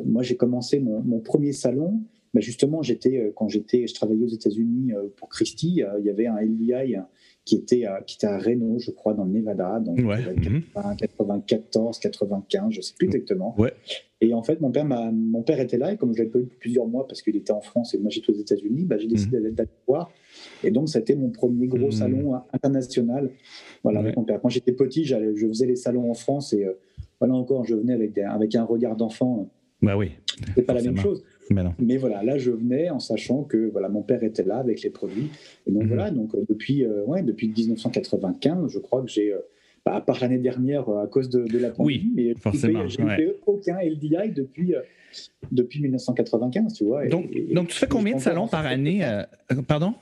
moi 0.04 0.22
j'ai 0.22 0.36
commencé 0.36 0.78
mon, 0.78 1.20
premier 1.20 1.52
salon, 1.52 2.00
justement 2.34 2.82
j'étais 2.82 3.32
quand 3.36 3.48
j'étais, 3.48 3.86
je 3.86 3.94
travaillais 3.94 4.24
aux 4.24 4.34
États-Unis 4.34 4.92
pour 5.16 5.28
Christie, 5.28 5.82
il 5.98 6.04
y 6.04 6.10
avait 6.10 6.26
un 6.26 6.40
LVI 6.40 6.96
qui 7.44 7.56
était 7.56 7.84
à, 7.84 8.00
qui 8.00 8.16
était 8.16 8.26
à 8.26 8.38
Reno, 8.38 8.78
je 8.78 8.90
crois, 8.90 9.12
dans 9.12 9.24
le 9.24 9.32
Nevada, 9.32 9.78
donc 9.80 9.98
ouais. 9.98 10.18
94, 10.96 11.98
95, 11.98 12.72
je 12.72 12.80
sais 12.80 12.94
plus 12.96 13.06
exactement. 13.06 13.54
Ouais. 13.58 13.72
Et 14.22 14.32
en 14.32 14.42
fait, 14.42 14.60
mon 14.62 14.70
père, 14.70 14.86
mon 14.86 15.42
père 15.42 15.60
était 15.60 15.76
là, 15.76 15.92
et 15.92 15.98
comme 15.98 16.14
je 16.14 16.18
l'avais 16.18 16.30
pas 16.30 16.38
eu 16.38 16.46
plusieurs 16.58 16.86
mois 16.86 17.06
parce 17.06 17.20
qu'il 17.20 17.36
était 17.36 17.52
en 17.52 17.60
France 17.60 17.92
et 17.94 17.98
moi 17.98 18.08
j'étais 18.10 18.30
aux 18.30 18.38
États-Unis, 18.38 18.86
bah, 18.86 18.96
j'ai 18.96 19.08
décidé 19.08 19.38
mmh. 19.38 19.50
d'aller 19.50 19.68
voir. 19.86 20.10
Et 20.62 20.70
donc, 20.70 20.88
c'était 20.88 21.14
mon 21.14 21.28
premier 21.28 21.66
gros 21.66 21.88
mmh. 21.88 21.92
salon 21.92 22.34
international. 22.52 23.30
Voilà, 23.82 24.00
avec 24.00 24.16
mon 24.16 24.24
père. 24.24 24.40
Quand 24.40 24.48
j'étais 24.48 24.72
petit, 24.72 25.04
je 25.04 25.46
faisais 25.46 25.66
les 25.66 25.76
salons 25.76 26.10
en 26.10 26.14
France 26.14 26.54
et 26.54 26.64
euh, 26.64 26.72
voilà 27.20 27.34
encore, 27.34 27.64
je 27.64 27.74
venais 27.74 27.92
avec, 27.92 28.16
avec 28.16 28.54
un 28.54 28.64
regard 28.64 28.96
d'enfant. 28.96 29.50
Bah 29.82 29.96
oui. 29.98 30.12
C'est 30.54 30.62
pas 30.62 30.72
la 30.72 30.82
même 30.82 30.96
chose. 30.96 31.22
Mais, 31.78 31.96
voilà, 31.96 32.22
là, 32.22 32.38
je 32.38 32.50
venais 32.50 32.90
en 32.90 33.00
sachant 33.00 33.42
que 33.42 33.70
voilà, 33.70 33.88
mon 33.88 34.02
père 34.02 34.22
était 34.22 34.44
là 34.44 34.58
avec 34.58 34.82
les 34.82 34.90
produits. 34.90 35.30
Et 35.66 35.70
donc, 35.70 35.84
mmh. 35.84 35.88
voilà, 35.88 36.10
donc, 36.10 36.34
euh, 36.34 36.44
depuis, 36.48 36.84
euh, 36.84 37.04
ouais, 37.04 37.22
depuis 37.22 37.48
1995, 37.48 38.70
je 38.70 38.78
crois 38.78 39.02
que 39.02 39.08
j'ai 39.08 39.34
bah, 39.84 39.96
à 39.96 40.00
part 40.00 40.18
l'année 40.20 40.38
dernière 40.38 40.88
à 40.88 41.06
cause 41.06 41.28
de, 41.28 41.58
la 41.58 41.70
pandémie. 41.70 42.02
Oui, 42.04 42.12
mais 42.14 42.34
forcément. 42.34 42.86
J'ai 42.88 43.04
fait 43.04 43.36
aucun 43.46 43.76
LDI 43.80 44.32
depuis, 44.34 44.74
depuis 45.52 45.80
1995, 45.82 46.72
tu 46.72 46.84
vois. 46.84 47.06
Donc, 47.06 47.30
donc 47.52 47.68
tu 47.68 47.76
fais 47.76 47.86
combien 47.86 48.16
de 48.16 48.20
salons 48.20 48.48
par 48.48 48.64
année 48.64 49.06
Pardon? 49.66 49.94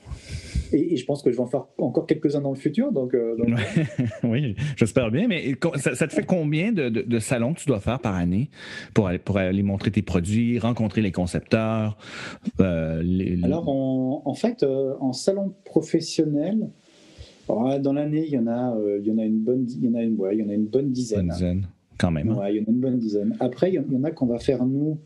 Et, 0.73 0.97
je 0.97 1.05
pense 1.05 1.21
que 1.21 1.31
je 1.31 1.37
vais 1.37 1.41
en 1.41 1.47
faire 1.47 1.65
encore 1.77 2.05
quelques-uns 2.05 2.41
dans 2.41 2.51
le 2.51 2.57
futur. 2.57 2.91
Donc, 2.91 3.13
euh, 3.13 3.35
oui, 4.23 4.55
j'espère 4.75 5.11
bien. 5.11 5.27
Mais 5.27 5.55
ça, 5.75 6.07
te 6.07 6.13
fait 6.13 6.25
combien 6.25 6.71
de, 6.71 7.19
salons 7.19 7.53
que 7.53 7.59
tu 7.59 7.67
dois 7.67 7.79
faire 7.79 7.99
par 7.99 8.15
année 8.15 8.49
pour 8.93 9.07
aller, 9.07 9.19
pour 9.19 9.37
aller 9.37 9.63
montrer 9.63 9.91
tes 9.91 10.01
produits, 10.01 10.59
rencontrer 10.59 11.01
les 11.01 11.11
concepteurs 11.11 11.97
euh, 12.59 13.01
Alors, 13.43 13.69
en, 13.69 14.33
fait, 14.33 14.63
euh, 14.63 14.95
en 14.99 15.13
salon 15.13 15.53
professionnel, 15.65 16.69
dans 17.47 17.93
l'année, 17.93 18.25
il 18.25 18.33
y 18.33 18.37
en 18.37 18.47
a, 18.47 18.75
il 18.99 19.05
y 19.05 19.11
en 19.11 19.17
a 19.17 19.25
une 19.25 19.39
bonne, 19.39 19.65
il 19.69 19.85
y 19.85 19.89
en 19.89 19.95
a 19.95 20.01
une, 20.01 20.17
il 20.31 20.39
y 20.39 20.43
en 20.43 20.49
a 20.49 20.53
une 20.53 20.67
bonne 20.67 20.91
dizaine. 20.91 21.27
Bonne 21.27 21.35
dizaine, 21.35 21.67
quand 21.97 22.11
même. 22.11 22.29
Hein. 22.29 22.49
il 22.49 22.57
y 22.57 22.59
en 22.59 22.63
a 22.63 22.69
une 22.69 22.79
bonne 22.79 22.97
dizaine. 22.97 23.35
Après, 23.39 23.71
il 23.71 23.75
y 23.75 23.97
en 23.97 24.03
a 24.03 24.11
qu'on 24.11 24.27
va 24.27 24.39
faire 24.39 24.65
nous 24.65 24.99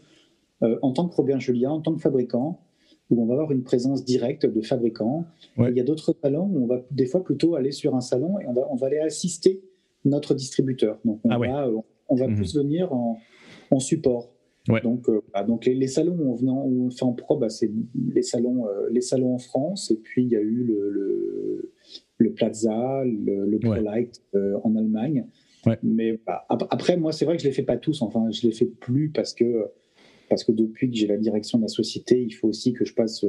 en 0.82 0.92
tant 0.92 1.08
que 1.08 1.16
Robert 1.16 1.40
Julien, 1.40 1.70
en 1.72 1.82
tant 1.82 1.94
que 1.94 2.02
fabricant 2.02 2.67
où 3.10 3.22
on 3.22 3.26
va 3.26 3.34
avoir 3.34 3.52
une 3.52 3.64
présence 3.64 4.04
directe 4.04 4.46
de 4.46 4.62
fabricants. 4.62 5.26
Il 5.58 5.76
y 5.76 5.80
a 5.80 5.84
d'autres 5.84 6.16
salons 6.22 6.50
où 6.54 6.64
on 6.64 6.68
va 6.68 6.84
des 6.92 7.06
fois 7.06 7.24
plutôt 7.24 7.56
aller 7.56 7.72
sur 7.72 7.96
un 7.96 8.02
salon 8.02 8.40
et 8.40 8.48
on 8.48 8.54
va, 8.54 8.68
on 8.70 8.76
va 8.76 8.88
aller 8.88 9.00
assister 9.00 9.62
notre 10.06 10.34
distributeur. 10.34 11.00
Donc 11.06 11.20
on 11.24 11.30
ah 11.30 11.38
va, 11.38 11.70
on 12.10 12.16
va 12.16 12.28
mhm. 12.28 12.36
plus 12.36 12.56
venir 12.56 12.94
en, 12.94 13.18
en 13.72 13.80
support. 13.80 14.30
Donc, 14.84 15.08
euh, 15.08 15.22
donc 15.48 15.66
les, 15.66 15.88
salons 15.88 16.18
où 16.20 16.32
on, 16.32 16.36
venait, 16.36 16.52
où 16.52 16.88
on 16.88 16.90
fait 16.90 17.04
en 17.04 17.14
pro, 17.14 17.38
bah, 17.38 17.50
c'est 17.50 17.72
les 18.14 18.22
salons, 18.22 18.68
euh, 18.68 18.90
les 18.92 19.02
salons 19.02 19.36
en 19.36 19.38
France, 19.38 19.92
et 19.92 19.96
puis 19.96 20.24
il 20.24 20.30
y 20.30 20.36
a 20.36 20.42
eu 20.42 20.64
le, 20.64 20.90
le, 20.90 21.72
le 22.18 22.34
Plaza, 22.34 23.04
le, 23.06 23.46
le 23.46 23.60
ProLight 23.60 24.22
euh, 24.36 24.60
en 24.64 24.76
Allemagne. 24.76 25.26
Mais 25.84 26.20
bah, 26.26 26.46
après, 26.50 26.98
moi, 26.98 27.12
c'est 27.12 27.26
vrai 27.26 27.36
que 27.36 27.44
je 27.44 27.48
les 27.48 27.54
fais 27.54 27.64
pas 27.64 27.78
tous. 27.78 28.02
Enfin, 28.02 28.30
je 28.32 28.48
les 28.48 28.54
fais 28.54 28.66
plus 28.66 29.10
parce 29.10 29.34
que 29.34 29.66
parce 30.30 30.44
que 30.44 30.52
depuis 30.52 30.90
que 30.90 30.96
j'ai 30.96 31.08
la 31.08 31.18
direction 31.18 31.58
de 31.58 31.64
la 31.64 31.70
société, 31.70 32.22
il 32.22 32.32
faut 32.32 32.48
aussi 32.48 32.74
que 32.74 32.86
je 32.86 32.94
passe 32.94 33.26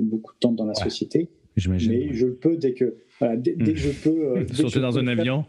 beaucoup 0.00 0.32
de 0.34 0.38
temps 0.38 0.52
dans 0.52 0.66
la 0.66 0.74
société. 0.74 1.28
Mais 1.68 2.12
je 2.12 2.26
peux 2.26 2.56
dès 2.56 2.74
que, 2.74 2.96
dès, 3.36 3.54
que 3.54 3.74
je 3.76 3.90
peux. 3.90 4.46
Sauter 4.54 4.80
dans 4.80 4.98
un 4.98 5.06
avion. 5.06 5.44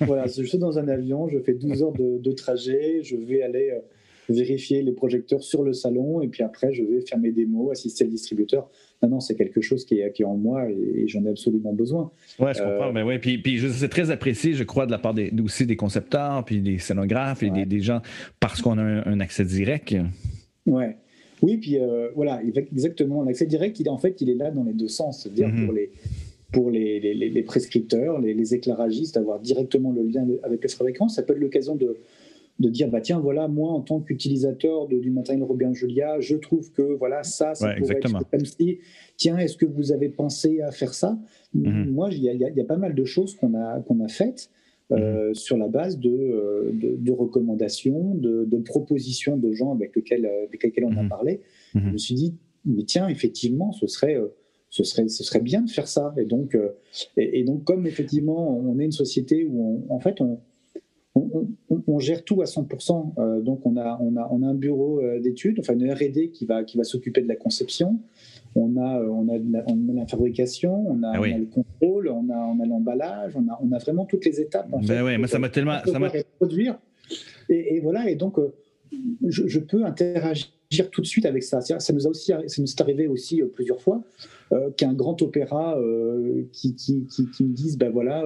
voilà, 0.00 0.26
je 0.26 0.44
saute 0.44 0.60
dans 0.60 0.78
un 0.78 0.88
avion, 0.88 1.28
je 1.28 1.38
fais 1.38 1.54
12 1.54 1.82
heures 1.82 1.92
de, 1.92 2.18
de 2.18 2.32
trajet, 2.32 3.02
je 3.02 3.16
vais 3.16 3.42
aller 3.42 3.72
vérifier 4.28 4.82
les 4.82 4.92
projecteurs 4.92 5.42
sur 5.42 5.62
le 5.62 5.72
salon 5.72 6.22
et 6.22 6.28
puis 6.28 6.42
après 6.42 6.72
je 6.72 6.82
vais 6.82 7.00
faire 7.00 7.18
mes 7.18 7.32
démos, 7.32 7.72
assister 7.72 8.04
le 8.04 8.10
distributeur. 8.10 8.70
Non, 9.02 9.08
non, 9.08 9.20
c'est 9.20 9.34
quelque 9.34 9.60
chose 9.60 9.84
qui 9.84 9.98
est, 9.98 10.12
qui 10.12 10.22
est 10.22 10.26
en 10.26 10.36
moi 10.36 10.68
et, 10.70 11.08
j'en 11.08 11.24
ai 11.24 11.30
absolument 11.30 11.72
besoin. 11.72 12.12
Ouais, 12.38 12.54
je 12.54 12.62
comprends. 12.62 12.88
Euh, 12.88 12.92
mais 12.92 13.02
ouais, 13.02 13.18
puis, 13.18 13.38
puis 13.38 13.60
c'est 13.72 13.88
très 13.88 14.10
apprécié, 14.10 14.54
je 14.54 14.62
crois, 14.62 14.86
de 14.86 14.92
la 14.92 14.98
part 14.98 15.12
des, 15.12 15.32
aussi 15.42 15.66
des 15.66 15.76
concepteurs, 15.76 16.44
puis 16.44 16.60
des 16.60 16.78
scénographes 16.78 17.42
et 17.42 17.50
des, 17.50 17.66
des, 17.66 17.80
gens 17.80 18.00
parce 18.38 18.62
qu'on 18.62 18.78
a 18.78 18.82
un, 18.82 19.20
accès 19.20 19.44
direct. 19.44 19.94
Ouais. 20.66 20.96
Oui, 21.42 21.56
puis 21.56 21.78
euh, 21.78 22.10
voilà, 22.14 22.40
exactement. 22.44 23.24
L'accès 23.24 23.46
direct, 23.46 23.80
il, 23.80 23.90
en 23.90 23.98
fait, 23.98 24.20
il 24.20 24.30
est 24.30 24.36
là 24.36 24.52
dans 24.52 24.62
les 24.62 24.72
deux 24.72 24.88
sens. 24.88 25.22
C'est-à-dire 25.22 25.48
mm-hmm. 25.48 25.64
pour 25.64 25.74
les 25.74 25.90
pour 26.52 26.70
les, 26.70 27.00
les, 27.00 27.14
les 27.14 27.42
prescripteurs, 27.42 28.20
les, 28.20 28.34
les, 28.34 28.54
éclairagistes, 28.54 29.16
avoir 29.16 29.40
directement 29.40 29.90
le 29.90 30.02
lien 30.02 30.26
avec 30.42 30.62
le 30.62 30.68
fabricant. 30.68 31.08
Ça 31.08 31.22
peut 31.22 31.32
être 31.32 31.38
l'occasion 31.38 31.76
de, 31.76 31.96
de 32.58 32.68
dire 32.68 32.88
bah 32.88 33.00
tiens 33.00 33.18
voilà 33.18 33.48
moi 33.48 33.70
en 33.70 33.80
tant 33.80 34.00
qu'utilisateur 34.00 34.86
du 34.86 35.10
matériel 35.10 35.42
Robin 35.44 35.72
Julia 35.72 36.20
je 36.20 36.36
trouve 36.36 36.70
que 36.72 36.82
voilà 36.82 37.22
ça 37.22 37.54
ça 37.54 37.74
pourrait 37.74 37.96
être 37.96 38.30
comme 38.30 38.44
si 38.44 38.78
tiens 39.16 39.38
est-ce 39.38 39.56
que 39.56 39.66
vous 39.66 39.92
avez 39.92 40.08
pensé 40.08 40.60
à 40.60 40.70
faire 40.70 40.94
ça? 40.94 41.18
Mhm. 41.54 41.90
moi 41.90 42.10
il 42.12 42.22
y, 42.22 42.60
a 42.60 42.64
pas 42.64 42.76
mal 42.76 42.94
de 42.94 43.04
choses 43.04 43.34
qu'on 43.36 43.54
a 43.54 43.80
qu'on 43.80 44.00
a 44.00 44.08
faites 44.08 44.50
euh, 44.90 45.28
mhm. 45.28 45.34
sur 45.34 45.56
la 45.56 45.68
base 45.68 45.98
de, 45.98 46.10
euh, 46.10 46.70
de, 46.72 47.12
recommandations 47.12 48.14
de, 48.14 48.58
propositions 48.58 49.36
de 49.36 49.52
gens 49.52 49.72
avec 49.72 49.96
lesquels 49.96 50.26
avec 50.26 50.62
lesquels 50.62 50.84
on 50.84 50.96
a 50.96 51.02
mhm. 51.02 51.08
parlé 51.08 51.40
je 51.74 51.80
me 51.80 51.98
suis 51.98 52.14
dit 52.14 52.36
mais 52.64 52.84
tiens 52.84 53.08
effectivement 53.08 53.72
ce 53.72 53.86
serait 53.86 54.16
euh, 54.16 54.28
ce 54.68 54.84
serait, 54.84 55.08
ce 55.08 55.22
serait 55.22 55.40
bien 55.40 55.60
de 55.60 55.68
faire 55.68 55.86
ça. 55.86 56.14
Et 56.16 56.24
donc, 56.24 56.56
et, 57.18 57.44
donc, 57.44 57.62
comme 57.64 57.86
effectivement, 57.86 58.58
on 58.58 58.78
est 58.78 58.86
une 58.86 58.90
société 58.90 59.44
où, 59.44 59.84
en 59.90 60.00
fait, 60.00 60.22
on, 60.22 60.38
on, 61.14 61.98
gère 61.98 62.24
tout 62.24 62.40
à 62.40 62.44
100%. 62.44 63.14
Euh, 63.18 63.40
donc, 63.40 63.60
on 63.66 63.76
a, 63.76 63.98
on, 64.00 64.16
a, 64.16 64.28
on 64.30 64.42
a 64.42 64.46
un 64.46 64.54
bureau 64.54 65.00
euh, 65.00 65.20
d'études, 65.20 65.58
enfin 65.60 65.74
une 65.74 65.92
R&D 65.92 66.30
qui 66.30 66.46
va, 66.46 66.64
qui 66.64 66.76
va 66.76 66.84
s'occuper 66.84 67.20
de 67.20 67.28
la 67.28 67.36
conception. 67.36 68.00
On 68.54 68.76
a, 68.76 69.00
euh, 69.00 69.08
on 69.08 69.28
a, 69.28 69.38
la, 69.94 70.06
fabrication, 70.06 70.86
on 70.88 71.02
a, 71.02 71.12
ah 71.14 71.20
le 71.20 71.46
contrôle, 71.46 72.08
on 72.08 72.30
a, 72.30 72.36
on 72.36 72.60
a 72.60 72.66
l'emballage, 72.66 73.32
on 73.36 73.50
a, 73.50 73.58
on 73.62 73.72
a 73.72 73.78
vraiment 73.78 74.04
toutes 74.06 74.24
les 74.24 74.40
étapes. 74.40 74.68
En 74.72 74.80
ben 74.80 75.02
ouais, 75.04 75.18
moi, 75.18 75.28
ça 75.28 75.38
m'a 75.38 75.48
tellement. 75.48 75.78
Ça 75.84 75.98
produire. 76.38 76.78
Et, 77.48 77.80
voilà, 77.80 78.08
et 78.08 78.14
donc, 78.14 78.36
je, 79.26 79.58
peux 79.58 79.84
interagir 79.84 80.48
tout 80.90 81.02
de 81.02 81.06
suite 81.06 81.26
avec 81.26 81.42
ça. 81.42 81.60
Ça 81.60 81.92
nous 81.92 82.06
a 82.06 82.10
aussi, 82.10 82.32
ça 82.46 82.62
nous 82.62 82.70
est 82.70 82.80
arrivé 82.80 83.06
aussi 83.06 83.42
plusieurs 83.52 83.80
fois 83.80 84.02
qu'un 84.76 84.94
grand 84.94 85.20
opéra 85.20 85.78
qui, 86.52 86.74
qui, 86.74 87.06
qui, 87.06 87.30
qui, 87.30 87.44
me 87.44 87.52
dise, 87.52 87.76
ben 87.76 87.90
voilà 87.90 88.24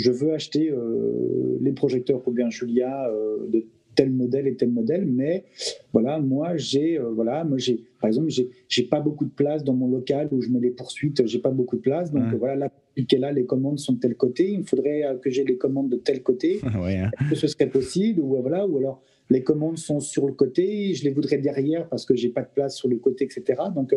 je 0.00 0.10
veux 0.10 0.32
acheter 0.32 0.70
euh, 0.70 1.58
les 1.60 1.72
projecteurs 1.72 2.22
Robin 2.24 2.50
Julia 2.50 3.08
euh, 3.08 3.46
de 3.48 3.66
tel 3.96 4.10
modèle 4.10 4.46
et 4.46 4.54
tel 4.54 4.70
modèle, 4.70 5.04
mais 5.04 5.44
voilà, 5.92 6.20
moi 6.20 6.56
j'ai, 6.56 6.98
euh, 6.98 7.10
voilà, 7.10 7.44
moi 7.44 7.58
j'ai, 7.58 7.82
par 8.00 8.08
exemple, 8.08 8.30
j'ai, 8.30 8.48
j'ai 8.68 8.84
pas 8.84 9.00
beaucoup 9.00 9.24
de 9.24 9.32
place 9.32 9.64
dans 9.64 9.74
mon 9.74 9.88
local 9.88 10.28
où 10.30 10.40
je 10.40 10.48
mets 10.48 10.60
les 10.60 10.70
poursuites, 10.70 11.26
j'ai 11.26 11.40
pas 11.40 11.50
beaucoup 11.50 11.76
de 11.76 11.82
place, 11.82 12.12
donc 12.12 12.22
voilà, 12.34 12.54
là, 12.56 12.72
là, 13.18 13.32
les 13.32 13.44
commandes 13.44 13.78
sont 13.78 13.94
de 13.94 13.98
tel 13.98 14.14
côté, 14.14 14.52
il 14.52 14.64
faudrait 14.64 15.02
que 15.20 15.28
j'ai 15.28 15.44
les 15.44 15.56
commandes 15.56 15.90
de 15.90 15.96
tel 15.96 16.22
côté, 16.22 16.60
hein. 16.64 17.10
est-ce 17.20 17.30
que 17.30 17.36
ce 17.36 17.46
serait 17.48 17.68
possible, 17.68 18.20
ou 18.20 18.36
voilà, 18.40 18.66
ou 18.66 18.78
alors 18.78 19.02
les 19.28 19.42
commandes 19.42 19.78
sont 19.78 20.00
sur 20.00 20.26
le 20.26 20.32
côté, 20.32 20.94
je 20.94 21.04
les 21.04 21.10
voudrais 21.10 21.38
derrière 21.38 21.88
parce 21.88 22.06
que 22.06 22.14
j'ai 22.14 22.30
pas 22.30 22.42
de 22.42 22.50
place 22.54 22.76
sur 22.76 22.88
le 22.88 22.96
côté, 22.96 23.24
etc. 23.24 23.60
Donc 23.74 23.94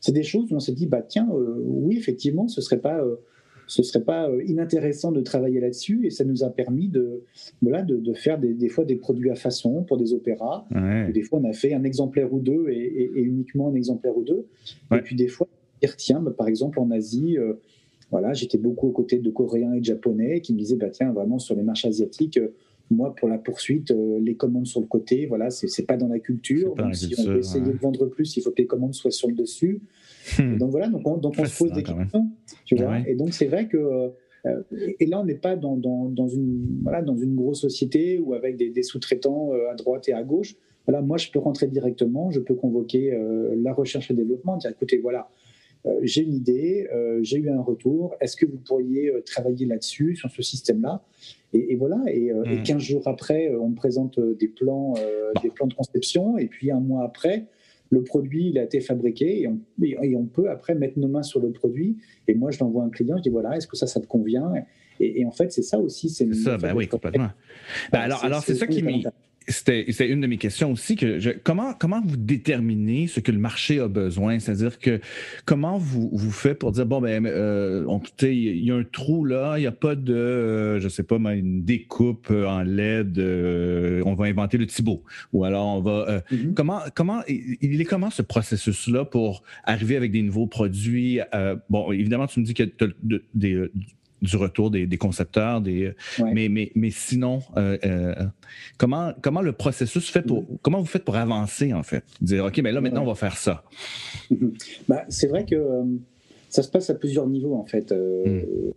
c'est 0.00 0.12
des 0.12 0.24
choses 0.24 0.50
où 0.52 0.56
on 0.56 0.60
s'est 0.60 0.72
dit, 0.72 0.86
bah 0.86 1.02
tiens, 1.02 1.28
oui, 1.30 1.96
effectivement, 1.96 2.48
ce 2.48 2.60
serait 2.60 2.80
pas 2.80 3.04
ce 3.66 3.82
serait 3.82 4.04
pas 4.04 4.28
euh, 4.28 4.42
inintéressant 4.44 5.12
de 5.12 5.20
travailler 5.20 5.60
là-dessus 5.60 6.06
et 6.06 6.10
ça 6.10 6.24
nous 6.24 6.44
a 6.44 6.50
permis 6.50 6.88
de, 6.88 7.22
voilà, 7.62 7.82
de, 7.82 8.14
faire 8.14 8.38
des, 8.38 8.68
fois 8.68 8.84
des 8.84 8.96
produits 8.96 9.30
à 9.30 9.34
façon 9.34 9.82
pour 9.82 9.96
des 9.96 10.12
opéras. 10.12 10.66
Des 11.12 11.22
fois, 11.22 11.40
on 11.42 11.48
a 11.48 11.52
fait 11.52 11.74
un 11.74 11.84
exemplaire 11.84 12.32
ou 12.32 12.40
deux 12.40 12.68
et, 12.68 13.10
uniquement 13.14 13.68
un 13.68 13.74
exemplaire 13.74 14.16
ou 14.16 14.22
deux. 14.22 14.46
Et 14.92 14.98
puis 14.98 15.16
des 15.16 15.28
fois, 15.28 15.48
tiens, 15.96 16.20
bah, 16.20 16.32
par 16.36 16.48
exemple 16.48 16.78
en 16.80 16.90
Asie, 16.90 17.38
euh, 17.38 17.54
voilà, 18.10 18.32
j'étais 18.32 18.58
beaucoup 18.58 18.88
aux 18.88 18.92
côtés 18.92 19.18
de 19.18 19.30
Coréens 19.30 19.72
et 19.74 19.80
de 19.80 19.84
Japonais 19.84 20.40
qui 20.40 20.52
me 20.52 20.58
disaient, 20.58 20.76
bah, 20.76 20.90
tiens, 20.90 21.12
vraiment 21.12 21.38
sur 21.38 21.54
les 21.54 21.62
marchés 21.62 21.88
asiatiques, 21.88 22.38
euh, 22.38 22.54
moi, 22.90 23.14
pour 23.14 23.28
la 23.28 23.38
poursuite, 23.38 23.94
les 24.20 24.34
commandes 24.34 24.66
sur 24.66 24.78
le 24.78 24.86
côté, 24.86 25.24
voilà, 25.24 25.48
c'est 25.48 25.86
pas 25.86 25.96
dans 25.96 26.06
la 26.06 26.18
culture. 26.18 26.74
Donc, 26.74 26.94
si 26.94 27.14
on 27.18 27.24
veut 27.24 27.38
essayer 27.38 27.64
de 27.64 27.70
vendre 27.70 28.04
plus, 28.04 28.36
il 28.36 28.42
faut 28.42 28.50
que 28.50 28.58
les 28.58 28.66
commandes 28.66 28.92
soient 28.92 29.10
sur 29.10 29.26
le 29.26 29.34
dessus. 29.34 29.80
Hmm. 30.38 30.56
Donc 30.58 30.70
voilà, 30.70 30.88
donc 30.88 31.02
on, 31.06 31.16
donc 31.16 31.34
on 31.38 31.44
se 31.44 31.58
pose 31.58 31.72
des 31.72 31.82
questions, 31.82 32.30
tu 32.64 32.76
vois. 32.76 33.00
Et 33.06 33.14
donc 33.14 33.34
c'est 33.34 33.46
vrai 33.46 33.68
que 33.68 34.12
euh, 34.46 34.62
et 35.00 35.06
là, 35.06 35.20
on 35.20 35.24
n'est 35.24 35.34
pas 35.34 35.56
dans, 35.56 35.76
dans, 35.76 36.08
dans, 36.08 36.28
une, 36.28 36.80
voilà, 36.82 37.02
dans 37.02 37.16
une 37.16 37.34
grosse 37.34 37.60
société 37.60 38.18
ou 38.18 38.34
avec 38.34 38.56
des, 38.56 38.70
des 38.70 38.82
sous-traitants 38.82 39.52
euh, 39.52 39.70
à 39.70 39.74
droite 39.74 40.08
et 40.08 40.12
à 40.12 40.22
gauche. 40.22 40.54
Voilà, 40.86 41.00
moi, 41.00 41.16
je 41.16 41.30
peux 41.30 41.38
rentrer 41.38 41.66
directement, 41.66 42.30
je 42.30 42.40
peux 42.40 42.54
convoquer 42.54 43.12
euh, 43.12 43.54
la 43.56 43.72
recherche 43.72 44.10
et 44.10 44.14
développement, 44.14 44.58
dire 44.58 44.70
écoutez, 44.70 44.98
voilà, 44.98 45.28
j'ai 46.00 46.22
une 46.22 46.32
idée, 46.32 46.88
j'ai 47.20 47.36
eu 47.36 47.50
un 47.50 47.60
retour, 47.60 48.16
est-ce 48.18 48.38
que 48.38 48.46
vous 48.46 48.56
pourriez 48.56 49.12
travailler 49.26 49.66
là-dessus, 49.66 50.16
sur 50.16 50.30
ce 50.30 50.40
système-là? 50.40 51.04
Et, 51.52 51.72
et, 51.72 51.76
voilà, 51.76 52.02
et, 52.06 52.32
et, 52.46 52.62
15 52.62 52.76
hmm. 52.76 52.78
jours 52.78 53.02
après, 53.06 53.54
on 53.54 53.68
me 53.68 53.74
présente 53.74 54.18
des 54.18 54.48
plans, 54.48 54.94
des 55.42 55.50
plans 55.50 55.66
de 55.66 55.74
conception, 55.74 56.38
et 56.38 56.46
puis 56.46 56.70
un 56.70 56.80
mois 56.80 57.04
après, 57.04 57.48
le 57.94 58.02
produit, 58.02 58.50
il 58.50 58.58
a 58.58 58.64
été 58.64 58.80
fabriqué 58.80 59.42
et 59.42 59.48
on, 59.48 59.58
et 59.82 60.16
on, 60.16 60.24
peut 60.24 60.50
après 60.50 60.74
mettre 60.74 60.98
nos 60.98 61.08
mains 61.08 61.22
sur 61.22 61.40
le 61.40 61.50
produit. 61.50 61.96
Et 62.28 62.34
moi, 62.34 62.50
je 62.50 62.58
l'envoie 62.60 62.82
à 62.82 62.86
un 62.86 62.90
client, 62.90 63.16
je 63.16 63.22
dis 63.22 63.28
voilà, 63.30 63.56
est-ce 63.56 63.66
que 63.66 63.76
ça, 63.76 63.86
ça 63.86 64.00
te 64.00 64.06
convient? 64.06 64.52
Et, 65.00 65.24
en 65.24 65.30
fait, 65.30 65.52
c'est 65.52 65.62
ça 65.62 65.78
aussi. 65.78 66.08
C'est 66.08 66.32
ça, 66.34 66.56
ben 66.56 66.74
oui, 66.74 66.86
complètement. 66.86 67.30
Ben 67.90 68.00
alors, 68.00 68.24
alors 68.24 68.42
c'est 68.42 68.54
ça 68.54 68.66
qui 68.66 68.82
m'est 68.82 69.02
c'était 69.48 70.08
une 70.08 70.20
de 70.20 70.26
mes 70.26 70.38
questions 70.38 70.72
aussi. 70.72 70.96
Que 70.96 71.18
je, 71.18 71.30
comment, 71.30 71.74
comment 71.74 72.00
vous 72.04 72.16
déterminez 72.16 73.06
ce 73.06 73.20
que 73.20 73.32
le 73.32 73.38
marché 73.38 73.78
a 73.80 73.88
besoin? 73.88 74.38
C'est-à-dire 74.38 74.78
que 74.78 75.00
comment 75.44 75.78
vous, 75.78 76.10
vous 76.12 76.30
faites 76.30 76.58
pour 76.58 76.72
dire, 76.72 76.86
bon, 76.86 77.00
ben, 77.00 77.26
euh, 77.26 77.86
il 78.22 78.64
y 78.64 78.70
a 78.70 78.76
un 78.76 78.84
trou 78.84 79.24
là, 79.24 79.56
il 79.58 79.62
n'y 79.62 79.66
a 79.66 79.72
pas 79.72 79.94
de, 79.94 80.14
euh, 80.14 80.80
je 80.80 80.88
sais 80.88 81.02
pas, 81.02 81.16
une 81.34 81.64
découpe 81.64 82.30
en 82.30 82.62
LED, 82.62 83.18
euh, 83.18 84.02
on 84.06 84.14
va 84.14 84.26
inventer 84.26 84.58
le 84.58 84.66
Thibaut. 84.66 85.02
Ou 85.32 85.44
alors 85.44 85.66
on 85.66 85.80
va. 85.80 86.22
Mm-hmm. 86.30 86.54
Comment, 86.54 86.80
comment, 86.94 87.22
il 87.28 87.80
est 87.80 87.84
comment 87.84 88.10
ce 88.10 88.22
processus-là 88.22 89.04
pour 89.04 89.42
arriver 89.64 89.96
avec 89.96 90.12
des 90.12 90.22
nouveaux 90.22 90.46
produits? 90.46 91.20
bon, 91.68 91.92
évidemment, 91.92 92.26
tu 92.26 92.40
me 92.40 92.44
dis 92.44 92.54
qu'il 92.54 92.66
y 92.66 93.14
a 93.14 93.18
des 93.34 93.70
du 94.24 94.36
retour 94.36 94.70
des, 94.70 94.88
concepteurs, 94.98 95.60
des, 95.60 95.92
mais, 96.18 96.48
mais, 96.48 96.72
mais 96.74 96.90
sinon, 96.90 97.42
euh, 97.56 97.76
euh, 97.84 98.14
comment, 98.78 99.12
comment 99.22 99.42
le 99.42 99.52
processus 99.52 100.10
fait 100.10 100.22
pour, 100.22 100.42
mm. 100.42 100.58
comment 100.62 100.80
vous 100.80 100.86
faites 100.86 101.04
pour 101.04 101.16
avancer 101.16 101.72
en 101.72 101.82
fait, 101.82 102.04
dire 102.20 102.44
ok, 102.44 102.58
mais 102.58 102.72
là 102.72 102.80
maintenant 102.80 103.02
on 103.02 103.06
va 103.06 103.14
faire 103.14 103.36
ça. 103.36 103.64
Bah, 104.88 105.04
c'est 105.08 105.26
vrai 105.26 105.44
que 105.44 105.54
euh, 105.54 105.84
ça 106.48 106.62
se 106.62 106.68
passe 106.68 106.90
à 106.90 106.94
plusieurs 106.94 107.26
niveaux 107.26 107.54
en 107.54 107.64
fait. 107.64 107.92
Mm. 107.92 108.72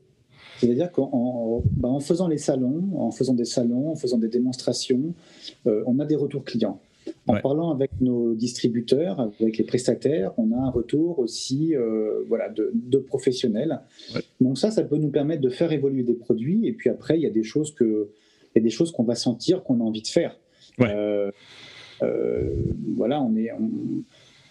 C'est-à-dire 0.60 0.92
qu'en 0.92 1.64
bah, 1.72 1.90
en 1.90 2.00
faisant 2.00 2.28
les 2.28 2.38
salons, 2.38 2.90
en 2.96 3.12
faisant 3.12 3.34
des 3.34 3.46
salons, 3.46 3.92
en 3.92 3.96
faisant 3.96 4.18
des 4.18 4.28
démonstrations, 4.28 5.14
on 5.66 6.00
a 6.00 6.06
des 6.06 6.16
retours 6.16 6.44
clients. 6.44 6.80
En 7.28 7.40
parlant 7.40 7.72
avec 7.72 7.92
nos 8.00 8.34
distributeurs, 8.34 9.20
avec 9.20 9.58
les 9.58 9.64
prestataires, 9.64 10.34
on 10.38 10.52
a 10.52 10.58
un 10.58 10.70
retour 10.70 11.20
aussi 11.20 11.76
euh, 11.76 12.24
voilà, 12.28 12.50
de, 12.50 12.98
professionnels. 12.98 13.82
Donc 14.42 14.58
ça, 14.58 14.72
ça 14.72 14.84
peut 14.84 14.98
nous 14.98 15.10
permettre 15.10 15.42
de 15.42 15.50
faire 15.50 15.72
évoluer 15.72 16.04
des 16.04 16.14
produits. 16.14 16.68
Et 16.68 16.74
puis 16.74 16.90
après, 16.90 17.18
il 17.18 17.22
y 17.22 17.26
a 17.26 17.32
des 17.32 17.44
choses 17.44 17.74
que, 17.74 18.10
il 18.56 18.60
y 18.60 18.62
a 18.62 18.64
des 18.64 18.70
choses 18.70 18.92
qu'on 18.92 19.04
va 19.04 19.16
sentir 19.16 19.64
qu'on 19.64 19.80
a 19.80 19.84
envie 19.84 20.02
de 20.02 20.08
faire. 20.08 20.40
Euh, 20.82 21.32
euh, 22.04 22.50
voilà, 22.96 23.22
on 23.22 23.36
est, 23.36 23.50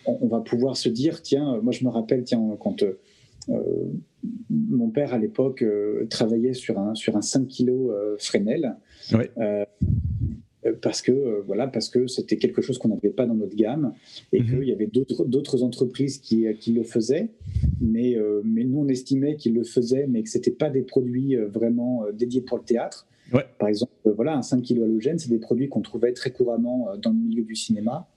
on, 0.07 0.27
va 0.27 0.41
pouvoir 0.41 0.77
se 0.77 0.89
dire, 0.89 1.23
tiens, 1.23 1.61
moi 1.63 1.73
je 1.73 1.85
me 1.85 1.91
rappelle, 1.91 2.25
tiens, 2.25 2.57
quand 2.61 2.85
mon 4.51 4.91
père 4.91 5.15
à 5.15 5.19
l'époque 5.19 5.65
travaillait 6.11 6.55
sur 6.55 6.79
un 6.79 6.95
sur 6.95 7.17
un 7.17 7.23
5 7.23 7.47
kg 7.47 7.73
Fresnel. 8.19 8.77
Euh, 10.67 10.73
parce 10.81 11.03
que 11.03 11.13
euh, 11.13 11.43
voilà 11.47 11.67
parce 11.67 11.89
que 11.89 12.07
c'était 12.07 12.37
quelque 12.37 12.63
chose 12.63 12.79
qu'on 12.79 12.89
n'avait 12.89 13.11
pas 13.11 13.27
dans 13.27 13.35
notre 13.35 13.57
gamme 13.57 13.93
et 14.33 14.41
mhm. 14.41 14.47
qu'il 14.47 14.69
y 14.69 14.73
avait 14.73 14.87
d'autres 14.87 15.63
entreprises 15.63 16.19
qui, 16.19 16.47
qui, 16.59 16.73
le 16.73 16.83
faisaient. 16.83 17.29
Mais 17.81 18.17
euh, 18.17 18.43
mais 18.45 18.65
nous 18.65 18.81
on 18.81 18.89
estimait 18.89 19.37
qu'ils 19.37 19.55
le 19.55 19.65
faisaient 19.65 20.07
mais 20.09 20.23
que 20.23 20.29
c'était 20.29 20.51
pas 20.51 20.71
des 20.71 20.83
produits 20.83 21.37
vraiment 21.37 22.05
dédiés 22.13 22.41
pour 22.41 22.59
le 22.59 22.65
théâtre. 22.65 23.07
Par 23.59 23.69
exemple 23.69 23.93
voilà 24.05 24.37
un 24.37 24.43
5 24.43 24.63
kg 24.63 24.83
halogène 24.83 25.19
c'est 25.19 25.31
des 25.31 25.39
produits 25.39 25.69
qu'on 25.69 25.81
trouvait 25.81 26.13
très 26.13 26.31
couramment 26.31 26.91
dans 27.03 27.11
le 27.11 27.17
milieu 27.17 27.43
du 27.43 27.57
cinéma. 27.57 28.09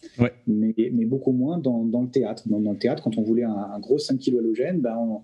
Mais, 0.47 0.76
mais 0.78 1.06
beaucoup 1.06 1.32
moins 1.32 1.58
dans, 1.58 1.84
dans 1.84 2.04
le 2.04 2.10
théâtre. 2.10 2.43
Dans, 2.47 2.60
le 2.60 2.78
théâtre 2.78 3.04
quand 3.04 3.18
on 3.18 3.24
voulait 3.24 3.43
un, 3.43 3.80
gros 3.80 3.97
5 3.97 4.20
kg 4.20 4.38
halogène 4.38 4.82
ben 4.82 4.95
on, 4.97 5.22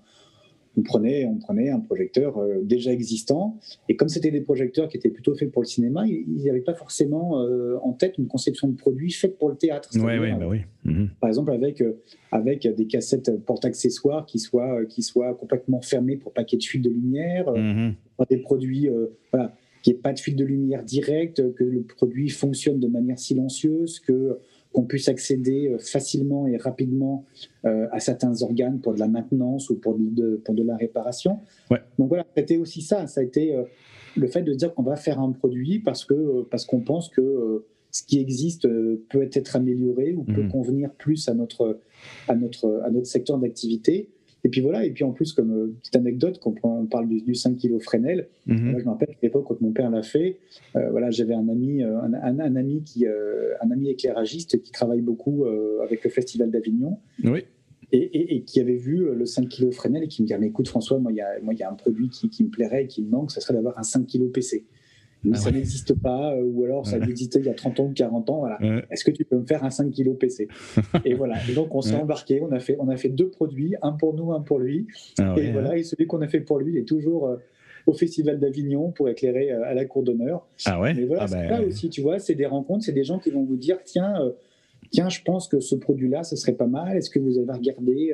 on 0.78 0.82
prenait, 0.82 1.26
on 1.26 1.38
prenait 1.38 1.70
un 1.70 1.80
projecteur 1.80 2.38
euh, 2.38 2.62
déjà 2.62 2.92
existant, 2.92 3.58
et 3.88 3.96
comme 3.96 4.10
c'était 4.10 4.32
des 4.32 4.42
projecteurs 4.42 4.88
qui 4.88 4.98
étaient 4.98 5.10
plutôt 5.10 5.36
faits 5.36 5.52
pour 5.52 5.62
le 5.62 5.68
cinéma, 5.68 6.06
ils 6.08 6.44
n'avaient 6.46 6.62
pas 6.62 6.74
forcément 6.74 7.42
euh, 7.42 7.78
en 7.82 7.94
tête 7.94 8.18
une 8.18 8.28
conception 8.28 8.68
de 8.68 8.76
produit 8.76 9.12
faite 9.12 9.38
pour 9.38 9.50
le 9.50 9.56
théâtre. 9.56 9.90
Ouais, 9.96 10.20
ouais, 10.20 10.34
bah 10.34 10.48
oui. 10.48 10.60
Mhm. 10.84 11.10
Par 11.20 11.30
exemple, 11.30 11.52
avec, 11.52 11.82
euh, 11.82 12.02
avec 12.32 12.68
des 12.68 12.88
cassettes 12.88 13.32
porte-accessoires 13.46 14.26
qui 14.26 14.40
soient, 14.40 14.86
qui 14.86 15.02
soient 15.02 15.34
complètement 15.34 15.82
fermées 15.82 16.18
pour 16.18 16.34
pas 16.34 16.44
qu'il 16.44 16.58
y 16.58 16.60
ait 16.60 16.64
de 16.64 16.70
fuite 16.70 16.84
de 16.84 16.90
lumière, 16.90 17.52
mhm. 17.52 17.96
des 18.30 18.38
produits, 18.38 18.90
voilà, 19.32 19.56
qu'il 19.82 19.94
n'y 19.94 20.00
ait 20.00 20.02
pas 20.02 20.14
de 20.14 20.20
fuite 20.20 20.36
de 20.36 20.46
lumière 20.46 20.84
directe, 20.84 21.54
que 21.54 21.64
le 21.64 21.84
produit 21.84 22.30
fonctionne 22.30 22.80
de 22.80 22.88
manière 22.88 23.20
silencieuse, 23.20 24.00
que 24.00 24.40
qu'on 24.76 24.84
puisse 24.84 25.08
accéder 25.08 25.70
euh, 25.70 25.78
facilement 25.78 26.48
et 26.48 26.58
rapidement 26.58 27.26
euh, 27.66 27.88
à 27.92 28.00
certains 28.02 28.42
organes 28.42 28.82
pour 28.82 28.94
de 28.94 29.00
la 29.00 29.08
maintenance 29.08 29.70
ou 29.70 29.76
pour 29.76 29.96
de, 29.98 30.42
pour 30.44 30.54
de 30.54 30.64
la 30.64 30.76
réparation. 30.76 31.40
Donc 31.98 32.10
voilà, 32.10 32.26
c'était 32.36 32.58
aussi 32.58 32.82
ça. 32.82 33.08
Ça 33.08 33.22
a 33.22 33.24
été 33.24 33.56
euh, 33.56 33.64
le 34.18 34.28
fait 34.28 34.42
de 34.42 34.54
dire 34.54 34.74
qu'on 34.74 34.84
va 34.84 34.98
faire 34.98 35.20
un 35.22 35.32
produit 35.32 35.80
parce 35.80 36.04
que 36.04 36.44
parce 36.52 36.66
qu'on 36.66 36.82
pense 36.82 37.08
que 37.10 37.64
ce 37.92 38.04
qui 38.04 38.20
existe 38.20 38.68
peut 39.10 39.30
être 39.32 39.56
amélioré 39.56 40.14
ou 40.14 40.24
peut 40.24 40.44
mmh. 40.44 40.52
convenir 40.52 40.92
plus 40.92 41.30
à 41.30 41.34
notre 41.34 41.80
à 42.28 42.36
notre 42.36 42.82
à 42.84 42.92
notre 42.92 43.08
secteur 43.08 43.38
d'activité. 43.38 44.10
Et 44.46 44.50
puis 44.50 44.62
voilà, 44.62 44.86
et 44.86 44.92
puis 44.92 45.04
en 45.04 45.12
plus, 45.12 45.34
comme 45.34 45.52
euh, 45.52 45.76
petite 45.82 45.96
anecdote, 45.96 46.40
quand 46.40 46.54
on 46.62 46.86
parle 46.86 47.08
du, 47.08 47.34
5 47.34 47.58
kg 47.58 47.80
Fresnel, 47.80 48.28
mhm. 48.46 48.78
je 48.78 48.86
me 48.86 48.90
rappelle 48.92 49.08
qu'à 49.08 49.18
l'époque, 49.24 49.46
quand 49.48 49.60
mon 49.60 49.72
père 49.72 49.90
l'a 49.90 50.04
fait, 50.04 50.38
euh, 50.76 50.92
voilà, 50.92 51.10
j'avais 51.10 51.34
un 51.34 51.50
ami, 51.50 51.84
euh, 51.84 52.00
un, 52.00 52.56
ami 52.56 52.84
qui, 52.84 53.08
un 53.08 53.72
ami 53.72 53.90
éclairagiste 53.90 54.62
qui 54.62 54.72
travaille 54.72 55.02
beaucoup 55.02 55.46
avec 55.84 56.04
le 56.04 56.12
Festival 56.12 56.52
d'Avignon. 56.52 57.00
Oui. 57.24 57.44
Et, 57.92 58.44
qui 58.44 58.60
avait 58.60 58.76
vu 58.76 59.08
le 59.16 59.26
5 59.26 59.48
kg 59.48 59.72
Fresnel 59.72 60.04
et 60.04 60.08
qui 60.08 60.22
me 60.22 60.28
dit 60.28 60.34
Mais 60.40 60.48
écoute, 60.48 60.68
François, 60.68 61.00
moi, 61.00 61.12
il 61.12 61.16
y 61.16 61.22
a, 61.22 61.40
moi, 61.42 61.54
y 61.56 61.64
a 61.64 61.72
un 61.72 61.76
produit 61.76 62.10
qui, 62.10 62.30
qui, 62.30 62.44
me 62.44 62.50
plairait 62.50 62.84
et 62.84 62.88
qui 62.88 63.02
me 63.02 63.10
manque, 63.10 63.32
ce 63.32 63.42
serait 63.42 63.54
d'avoir 63.54 63.80
un 63.80 63.84
5 63.84 64.06
kg 64.06 64.32
PC 64.32 64.66
mais 65.26 65.38
ah 65.38 65.40
ça 65.40 65.52
n'existe 65.52 65.94
pas, 66.00 66.34
euh, 66.34 66.44
ou 66.44 66.64
alors 66.64 66.86
ça 66.86 66.98
existait 66.98 67.40
il 67.40 67.46
y 67.46 67.50
a 67.50 67.54
30 67.54 67.80
ans 67.80 67.86
ou 67.86 67.94
40 67.94 68.30
ans. 68.30 68.40
Voilà. 68.40 68.60
Est-ce 68.92 69.04
que 69.04 69.12
tu 69.12 69.26
peux 69.26 69.38
me 69.38 69.46
faire 69.46 69.64
un 69.64 69.70
5 69.70 69.92
kg 69.92 70.14
PC 70.14 70.48
Et 71.04 71.14
voilà. 71.14 71.36
Et 71.50 71.54
donc 71.54 71.74
on 71.74 71.82
s'est 71.82 71.96
embarqué, 71.96 72.42
on 72.42 72.52
a, 72.52 72.60
fait, 72.60 72.78
on 72.80 72.90
a 72.90 72.98
fait 72.98 73.10
deux 73.10 73.30
produits, 73.30 73.76
un 73.82 73.94
pour 73.94 74.14
nous, 74.14 74.34
un 74.34 74.42
pour 74.42 74.60
lui. 74.60 74.88
Ah 75.20 75.34
et 75.38 75.52
voilà. 75.52 75.78
Et 75.78 75.84
celui 75.84 76.08
qu'on 76.08 76.22
a 76.22 76.28
fait 76.28 76.42
pour 76.42 76.60
lui 76.60 76.78
est 76.78 76.88
toujours 76.88 77.28
euh, 77.28 77.38
au 77.86 77.94
Festival 77.94 78.40
d'Avignon 78.40 78.92
pour 78.92 79.10
éclairer 79.10 79.52
euh, 79.52 79.64
à 79.66 79.74
la 79.74 79.86
cour 79.86 80.04
d'honneur. 80.04 80.48
Ah 80.66 80.80
ouais? 80.80 80.94
Mais 80.94 81.06
voilà, 81.06 81.24
ah 81.24 81.28
c'est 81.28 81.48
ben, 81.48 81.66
aussi, 81.66 81.90
tu 81.90 82.02
vois, 82.02 82.20
c'est 82.20 82.36
des 82.36 82.46
rencontres, 82.46 82.86
c'est 82.86 82.94
des 82.94 83.04
gens 83.04 83.20
qui 83.20 83.32
vont 83.32 83.44
vous 83.44 83.58
dire 83.58 83.78
tiens, 83.84 84.16
tiens, 84.92 85.10
je 85.10 85.22
pense 85.22 85.48
que 85.48 85.60
ce 85.60 85.76
produit-là, 85.76 86.24
ce 86.24 86.36
serait 86.36 86.54
pas 86.54 86.68
mal. 86.68 86.96
Est-ce 86.98 87.10
que 87.10 87.20
vous 87.20 87.38
avez 87.38 87.52
regardé 87.52 88.14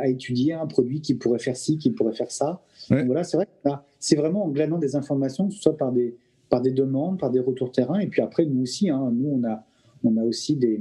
à 0.00 0.08
étudier 0.08 0.52
un 0.52 0.66
produit 0.66 1.00
qui 1.00 1.14
pourrait 1.14 1.38
faire 1.38 1.56
ci, 1.56 1.78
qui 1.78 1.90
pourrait 1.90 2.14
faire 2.14 2.30
ça 2.30 2.62
voilà, 2.88 3.24
c'est 3.24 3.36
vrai 3.36 3.46
que 3.46 3.70
c'est 3.98 4.16
vraiment 4.16 4.44
en 4.44 4.48
glanant 4.48 4.78
des 4.78 4.96
informations, 4.96 5.48
que 5.48 5.54
ce 5.54 5.60
soit 5.60 5.76
par 5.76 5.92
des, 5.92 6.16
par 6.48 6.60
des 6.60 6.72
demandes, 6.72 7.18
par 7.18 7.30
des 7.30 7.40
retours 7.40 7.72
terrain, 7.72 7.98
et 7.98 8.06
puis 8.06 8.20
après, 8.20 8.44
nous 8.46 8.62
aussi, 8.62 8.90
hein, 8.90 9.12
nous, 9.14 9.28
on 9.28 9.44
a, 9.44 9.64
on 10.04 10.16
a 10.16 10.24
aussi 10.24 10.56
des, 10.56 10.80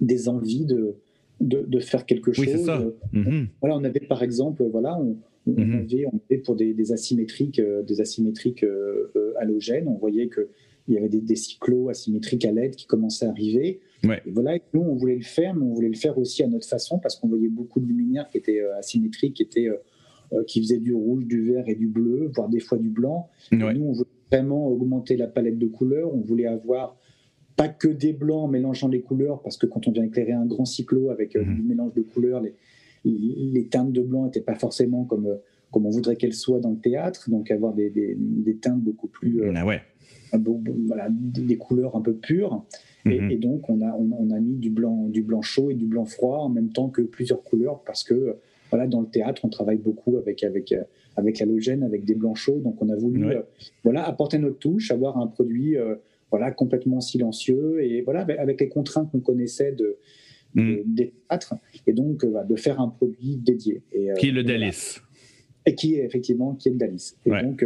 des 0.00 0.28
envies 0.28 0.64
de, 0.64 0.96
de, 1.40 1.80
faire 1.80 2.06
quelque 2.06 2.32
chose. 2.32 2.70
Mhm. 3.12 3.48
Voilà, 3.60 3.76
on 3.76 3.84
avait 3.84 4.00
par 4.00 4.22
exemple, 4.22 4.64
voilà, 4.70 4.98
on, 4.98 5.16
mhm. 5.46 5.74
avait, 5.74 6.06
on 6.06 6.18
avait, 6.28 6.38
pour 6.38 6.56
des, 6.56 6.92
asymétriques, 6.92 7.60
des 7.60 8.00
asymétriques 8.00 8.64
euh, 8.64 9.12
euh, 9.16 9.34
halogènes, 9.38 9.88
on 9.88 9.98
voyait 9.98 10.28
que 10.28 10.48
il 10.88 10.94
y 10.94 10.98
avait 10.98 11.08
des, 11.08 11.20
des 11.20 11.34
cyclos 11.34 11.88
asymétriques 11.88 12.44
à 12.44 12.52
LED 12.52 12.76
qui 12.76 12.86
commençaient 12.86 13.26
à 13.26 13.30
arriver. 13.30 13.80
Et 14.26 14.30
voilà, 14.30 14.58
nous, 14.72 14.82
on 14.82 14.94
voulait 14.94 15.16
le 15.16 15.22
faire, 15.22 15.54
mais 15.54 15.64
on 15.64 15.74
voulait 15.74 15.88
le 15.88 15.96
faire 15.96 16.16
aussi 16.18 16.42
à 16.42 16.46
notre 16.46 16.66
façon 16.66 16.98
parce 16.98 17.16
qu'on 17.16 17.28
voyait 17.28 17.48
beaucoup 17.48 17.80
de 17.80 17.86
luminaires 17.86 18.28
qui 18.30 18.38
étaient 18.38 18.60
euh, 18.60 18.78
asymétriques, 18.78 19.34
qui 19.34 19.42
étaient 19.42 19.68
euh, 20.32 20.42
qui 20.46 20.60
faisait 20.60 20.78
du 20.78 20.92
rouge, 20.92 21.26
du 21.26 21.52
vert 21.52 21.68
et 21.68 21.76
du 21.76 21.86
bleu, 21.86 22.30
voire 22.34 22.48
des 22.48 22.58
fois 22.58 22.78
du 22.78 22.88
blanc. 22.88 23.28
Nous, 23.52 23.64
on 23.64 23.92
voulait 23.92 24.08
vraiment 24.30 24.66
augmenter 24.66 25.16
la 25.16 25.28
palette 25.28 25.58
de 25.58 25.66
couleurs. 25.66 26.12
On 26.12 26.20
voulait 26.20 26.46
avoir 26.46 26.96
pas 27.56 27.68
que 27.68 27.88
des 27.88 28.12
blancs 28.12 28.50
mélangeant 28.50 28.88
les 28.88 29.00
couleurs, 29.00 29.40
parce 29.42 29.56
que 29.56 29.66
quand 29.66 29.86
on 29.88 29.92
vient 29.92 30.04
éclairer 30.04 30.32
un 30.32 30.46
grand 30.46 30.64
cyclo 30.64 31.10
avec 31.10 31.36
euh, 31.36 31.44
mhm. 31.44 31.54
du 31.54 31.62
mélange 31.62 31.94
de 31.94 32.02
couleurs, 32.02 32.40
les, 32.40 32.54
les 33.04 33.66
teintes 33.68 33.92
de 33.92 34.02
blanc 34.02 34.24
n'étaient 34.24 34.40
pas 34.40 34.56
forcément 34.56 35.04
comme, 35.04 35.26
euh, 35.26 35.36
comme 35.70 35.86
on 35.86 35.90
voudrait 35.90 36.16
qu'elles 36.16 36.34
soient 36.34 36.60
dans 36.60 36.70
le 36.70 36.78
théâtre, 36.78 37.30
donc 37.30 37.50
avoir 37.50 37.72
des, 37.72 37.90
des, 37.90 38.56
teintes 38.56 38.80
beaucoup 38.80 39.08
plus... 39.08 39.40
Ah 39.54 39.64
ouais. 39.64 39.80
Voilà, 40.32 41.08
des 41.10 41.56
couleurs 41.56 41.96
un 41.96 42.00
peu 42.00 42.14
pures. 42.14 42.64
Et, 43.04 43.20
mhm. 43.20 43.30
et, 43.30 43.36
donc, 43.36 43.70
on 43.70 43.80
a, 43.82 43.92
on, 43.92 44.10
on, 44.18 44.30
a 44.30 44.40
mis 44.40 44.56
du 44.56 44.70
blanc, 44.70 45.06
du 45.08 45.22
blanc 45.22 45.42
chaud 45.42 45.70
et 45.70 45.74
du 45.74 45.86
blanc 45.86 46.04
froid 46.06 46.38
en 46.38 46.48
même 46.48 46.70
temps 46.70 46.88
que 46.88 47.02
plusieurs 47.02 47.42
couleurs 47.42 47.82
parce 47.84 48.02
que 48.02 48.36
voilà, 48.70 48.86
dans 48.86 49.00
le 49.00 49.06
théâtre, 49.06 49.44
on 49.44 49.48
travaille 49.48 49.78
beaucoup 49.78 50.16
avec, 50.16 50.42
avec, 50.42 50.72
euh, 50.72 50.82
avec 51.16 51.38
l'halogène, 51.38 51.82
avec 51.82 52.04
des 52.04 52.14
blancs 52.14 52.36
chauds. 52.36 52.58
Donc, 52.58 52.82
on 52.82 52.88
a 52.88 52.96
voulu 52.96 53.24
euh, 53.26 53.42
voilà, 53.84 54.06
apporter 54.06 54.38
notre 54.38 54.58
touche, 54.58 54.90
avoir 54.90 55.18
un 55.18 55.26
produit 55.26 55.76
euh, 55.76 55.96
voilà, 56.30 56.50
complètement 56.50 57.00
silencieux 57.00 57.82
et 57.82 58.02
voilà, 58.02 58.26
avec 58.38 58.60
les 58.60 58.68
contraintes 58.68 59.10
qu'on 59.10 59.20
connaissait 59.20 59.72
de, 59.72 59.96
mm. 60.54 60.76
des 60.86 61.12
théâtres. 61.28 61.54
Et 61.86 61.92
donc, 61.92 62.24
de 62.24 62.56
faire 62.56 62.80
un 62.80 62.88
produit 62.88 63.36
dédié. 63.36 63.82
Et, 63.92 64.08
qui 64.18 64.28
est 64.28 64.32
le 64.32 64.42
Dalis. 64.42 64.98
Et 65.64 65.74
qui 65.74 65.94
est 65.94 66.04
effectivement 66.04 66.54
qui 66.54 66.68
est 66.68 66.72
le 66.72 66.78
Dalis. 66.78 67.14
Et, 67.24 67.30
donc, 67.30 67.64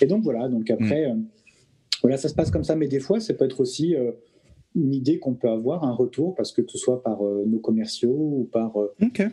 et 0.00 0.06
donc, 0.06 0.22
voilà. 0.24 0.48
Donc, 0.48 0.70
après, 0.70 1.12
mm. 1.12 1.24
Voilà, 2.04 2.16
ça 2.16 2.28
se 2.28 2.34
passe 2.34 2.52
comme 2.52 2.64
ça. 2.64 2.76
Mais 2.76 2.86
des 2.86 3.00
fois, 3.00 3.18
ça 3.18 3.34
peut 3.34 3.46
être 3.46 3.60
aussi 3.60 3.96
une 4.74 4.92
idée 4.92 5.18
qu'on 5.18 5.34
peut 5.34 5.48
avoir, 5.48 5.84
un 5.84 5.92
retour, 5.92 6.34
parce 6.34 6.52
que 6.52 6.62
ce 6.66 6.78
soit 6.78 7.02
par 7.02 7.24
euh, 7.24 7.44
nos 7.46 7.58
commerciaux 7.58 8.10
ou 8.10 8.48
par 8.52 8.76
euh, 8.80 8.92
euh, 9.20 9.28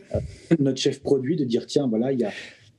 notre 0.58 0.80
chef 0.80 1.02
produit, 1.02 1.36
de 1.36 1.44
dire 1.44 1.66
tiens, 1.66 1.88
voilà, 1.88 2.12
il 2.12 2.20
y 2.20 2.24
a, 2.24 2.30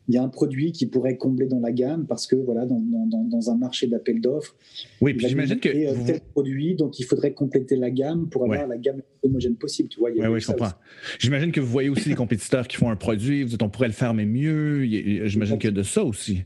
y 0.07 0.17
a 0.17 0.23
un 0.23 0.29
produit 0.29 0.71
qui 0.71 0.85
pourrait 0.85 1.17
combler 1.17 1.47
dans 1.47 1.59
la 1.59 1.73
gamme 1.73 2.05
parce 2.07 2.25
que 2.25 2.37
voilà, 2.37 2.65
dans, 2.65 2.79
dans, 2.79 3.23
dans 3.23 3.49
un 3.51 3.57
marché 3.57 3.87
d'appel 3.87 4.21
d'offres, 4.21 4.55
oui, 5.01 5.13
puis 5.13 5.27
j'imagine 5.27 5.59
que 5.59 5.69
tel 6.05 6.21
produit, 6.31 6.75
donc 6.75 6.99
il 6.99 7.03
faudrait 7.03 7.33
compléter 7.33 7.75
la 7.75 7.91
gamme 7.91 8.29
pour 8.29 8.45
avoir 8.45 8.65
la 8.65 8.77
gamme 8.77 9.01
homogène 9.23 9.55
possible. 9.55 9.89
Tu 9.89 9.99
vois, 9.99 10.11
oui, 10.11 10.39
je 10.39 10.47
comprends. 10.47 10.71
J'imagine 11.19 11.51
que 11.51 11.59
vous 11.59 11.67
voyez 11.67 11.89
aussi 11.89 12.07
des 12.07 12.15
compétiteurs 12.15 12.67
qui 12.67 12.77
font 12.77 12.89
un 12.89 12.95
produit, 12.95 13.43
vous 13.43 13.49
dites 13.49 13.61
on 13.61 13.69
pourrait 13.69 13.87
le 13.87 13.93
faire 13.93 14.13
mais 14.13 14.25
mieux. 14.25 14.85
J'imagine 15.27 15.57
qu'il 15.57 15.69
y 15.69 15.73
a 15.73 15.75
de 15.75 15.83
ça 15.83 16.05
aussi. 16.05 16.43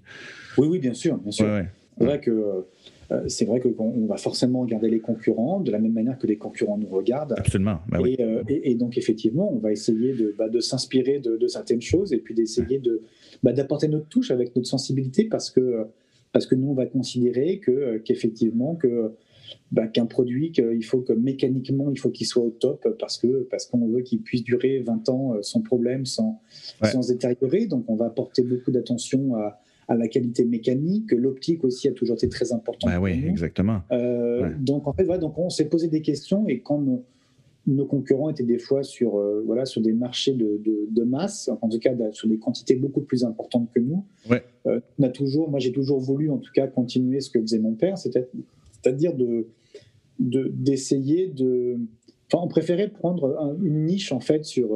Oui, 0.58 0.68
oui, 0.68 0.80
bien 0.80 0.96
sûr, 0.96 1.18
bien 1.18 1.32
sûr. 1.32 1.46
C'est 2.00 2.06
vrai 2.06 2.20
que 2.20 2.32
euh, 2.32 2.62
c'est 3.28 3.46
vrai 3.46 3.62
qu'on 3.62 4.06
va 4.06 4.18
forcément 4.18 4.62
regarder 4.62 4.90
les 4.90 5.00
concurrents 5.00 5.62
de 5.62 5.72
la 5.72 5.80
même 5.80 5.94
manière 5.94 6.18
que 6.18 6.28
les 6.28 6.38
concurrents 6.38 6.78
nous 6.78 6.88
regardent. 6.88 7.36
Absolument. 7.38 7.80
Bah 7.88 8.00
euh, 8.02 8.44
et, 8.50 8.76
donc, 8.76 8.98
effectivement, 8.98 9.52
on 9.52 9.60
va 9.60 9.72
essayer 9.72 10.14
de, 10.14 10.36
bah, 10.38 10.48
s'inspirer 10.60 11.20
de, 11.20 11.48
certaines 11.48 11.82
choses 11.82 12.12
et 12.12 12.18
puis 12.18 12.34
d'essayer 12.34 12.80
de, 12.80 13.02
bah, 13.44 13.54
d'apporter 13.54 13.88
notre 13.88 14.08
touche 14.08 14.32
avec 14.32 14.56
notre 14.56 14.68
sensibilité 14.68 15.24
parce 15.24 15.50
que, 15.50 15.86
parce 16.34 16.46
que 16.46 16.56
nous, 16.56 16.70
on 16.70 16.74
va 16.74 16.86
considérer 16.86 17.60
que, 17.60 17.98
qu'effectivement, 18.00 18.76
que, 18.76 19.14
qu'un 19.94 20.06
produit, 20.06 20.52
qu'il 20.52 20.84
faut 20.84 21.00
que 21.00 21.14
mécaniquement, 21.14 21.90
il 21.90 21.98
faut 21.98 22.10
qu'il 22.10 22.28
soit 22.28 22.44
au 22.44 22.50
top 22.50 22.88
parce 23.00 23.18
que 23.18 23.48
parce 23.50 23.66
qu'on 23.68 23.88
veut 23.88 24.02
qu'il 24.02 24.22
puisse 24.22 24.44
durer 24.44 24.80
20 24.80 25.08
ans 25.08 25.34
euh, 25.34 25.42
sans 25.42 25.62
problème, 25.62 26.06
sans, 26.06 26.42
sans 26.84 27.02
se 27.02 27.14
détériorer. 27.14 27.68
Donc, 27.68 27.86
on 27.88 27.96
va 27.96 28.08
apporter 28.08 28.44
beaucoup 28.44 28.72
d'attention 28.72 29.36
à 29.36 29.62
à 29.88 29.96
la 29.96 30.08
qualité 30.08 30.46
mécanique. 30.46 31.12
L'optique 31.12 31.64
aussi 31.64 31.88
a 31.88 31.92
toujours 31.92 32.16
été 32.16 32.30
très 32.30 32.52
importante. 32.52 32.92
Bah 32.92 33.00
oui, 33.00 33.24
exactement. 33.28 33.82
Euh, 33.92 34.52
donc 34.60 34.88
en 34.88 34.94
fait, 34.94 35.04
voilà, 35.04 35.20
donc 35.20 35.38
on 35.38 35.50
s'est 35.50 35.70
posé 35.70 35.88
des 35.88 36.02
questions 36.02 36.48
et 36.48 36.60
quand 36.60 36.84
nos, 37.66 37.86
concurrents 37.86 38.30
étaient 38.30 38.44
des 38.44 38.60
fois 38.60 38.84
sur, 38.84 39.18
euh, 39.18 39.44
voilà, 39.46 39.66
sur 39.66 39.82
des 39.82 39.94
marchés 39.94 40.34
de, 40.34 40.60
de, 40.90 41.04
masse, 41.04 41.50
en 41.62 41.70
tout 41.70 41.80
cas 41.80 41.94
sur 42.12 42.28
des 42.28 42.38
quantités 42.38 42.76
beaucoup 42.76 43.02
plus 43.02 43.24
importantes 43.24 43.70
que 43.74 43.80
nous, 43.80 44.06
euh, 44.66 44.80
on 45.00 45.04
a 45.04 45.10
toujours, 45.10 45.50
moi 45.50 45.60
j'ai 45.60 45.72
toujours 45.72 46.00
voulu 46.00 46.30
en 46.30 46.38
tout 46.38 46.52
cas 46.54 46.68
continuer 46.68 47.22
ce 47.22 47.30
que 47.30 47.40
faisait 47.40 47.60
mon 47.60 47.74
père, 47.74 47.98
c'est-à-dire 47.98 49.14
de 49.14 49.48
d'essayer 50.20 51.28
de, 51.28 51.78
Enfin, 52.30 52.44
on 52.44 52.48
préférait 52.48 52.90
prendre 52.90 53.56
une 53.62 53.86
niche 53.86 54.12
en 54.12 54.20
fait 54.20 54.44
sur, 54.44 54.70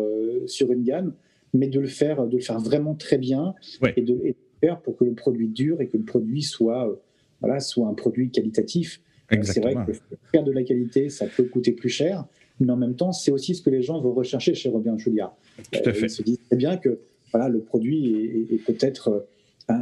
sur 0.45 0.72
une 0.72 0.84
gamme, 0.84 1.14
mais 1.53 1.68
de 1.68 1.80
le 1.80 1.88
faire, 1.88 2.28
de 2.28 2.38
le 2.38 2.43
faire 2.43 2.59
vraiment 2.59 2.93
très 2.93 3.18
bien 3.18 3.55
et, 3.97 4.03
de, 4.03 4.36
pour 4.82 4.95
que 4.97 5.03
le 5.03 5.14
produit 5.14 5.47
dure 5.47 5.82
et 5.82 5.88
que 5.88 5.97
le 5.97 6.03
produit 6.03 6.41
soit, 6.41 6.88
euh, 6.88 6.95
voilà, 7.39 7.59
soit 7.59 7.88
un 7.88 7.93
produit 7.93 8.30
qualitatif. 8.32 9.01
Euh, 9.32 9.38
c'est 9.43 9.62
vrai 9.62 9.76
que 9.86 9.93
faire 10.32 10.43
de 10.43 10.51
la 10.51 10.64
qualité, 10.64 11.09
ça 11.09 11.26
peut 11.26 11.43
coûter 11.43 11.72
plus 11.72 11.89
cher, 11.89 12.26
mais 12.59 12.72
en 12.72 12.78
même 12.78 12.95
temps, 12.95 13.12
c'est 13.12 13.32
aussi 13.32 13.55
ce 13.55 13.62
que 13.62 13.70
les 13.70 13.82
gens 13.82 13.99
vont 14.01 14.14
rechercher 14.14 14.53
chez 14.53 14.70
Robin 14.70 14.97
Julia. 14.97 15.34
Tout 15.72 15.80
à 15.86 15.93
fait. 15.93 16.05
Ils 16.05 16.09
se 16.09 16.24
disent 16.24 16.41
très 16.47 16.57
bien 16.57 16.78
que 16.78 16.99
voilà, 17.32 17.47
le 17.47 17.62
produit 17.62 18.47
est, 18.51 18.66
peut-être 18.66 19.26
euh, 19.70 19.74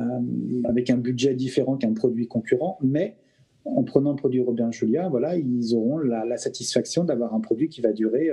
avec 0.65 0.89
un 0.89 0.97
budget 0.97 1.33
différent 1.33 1.77
qu'un 1.77 1.93
produit 1.93 2.27
concurrent, 2.27 2.77
mais 2.81 3.15
en 3.65 3.83
prenant 3.83 4.11
le 4.11 4.15
produit 4.15 4.39
Robin 4.39 4.71
Julia, 4.71 5.09
voilà, 5.09 5.35
ils 5.35 5.75
auront 5.75 5.97
la, 5.97 6.37
satisfaction 6.37 7.03
d'avoir 7.03 7.33
un 7.33 7.39
produit 7.39 7.69
qui 7.69 7.81
va 7.81 7.91
durer 7.91 8.29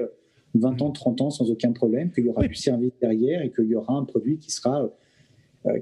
20 0.57 0.83
ans, 0.83 0.91
30 0.91 1.21
ans 1.23 1.31
sans 1.31 1.51
aucun 1.51 1.73
problème, 1.73 2.11
qu'il 2.11 2.25
y 2.25 2.29
aura 2.29 2.47
du 2.47 2.55
service 2.55 2.93
derrière 3.01 3.43
et 3.43 3.51
qu'il 3.51 3.67
y 3.67 3.75
aura 3.75 3.95
un 3.95 4.05
produit 4.05 4.39
qui 4.39 4.51
sera 4.51 4.85
euh, 4.85 4.89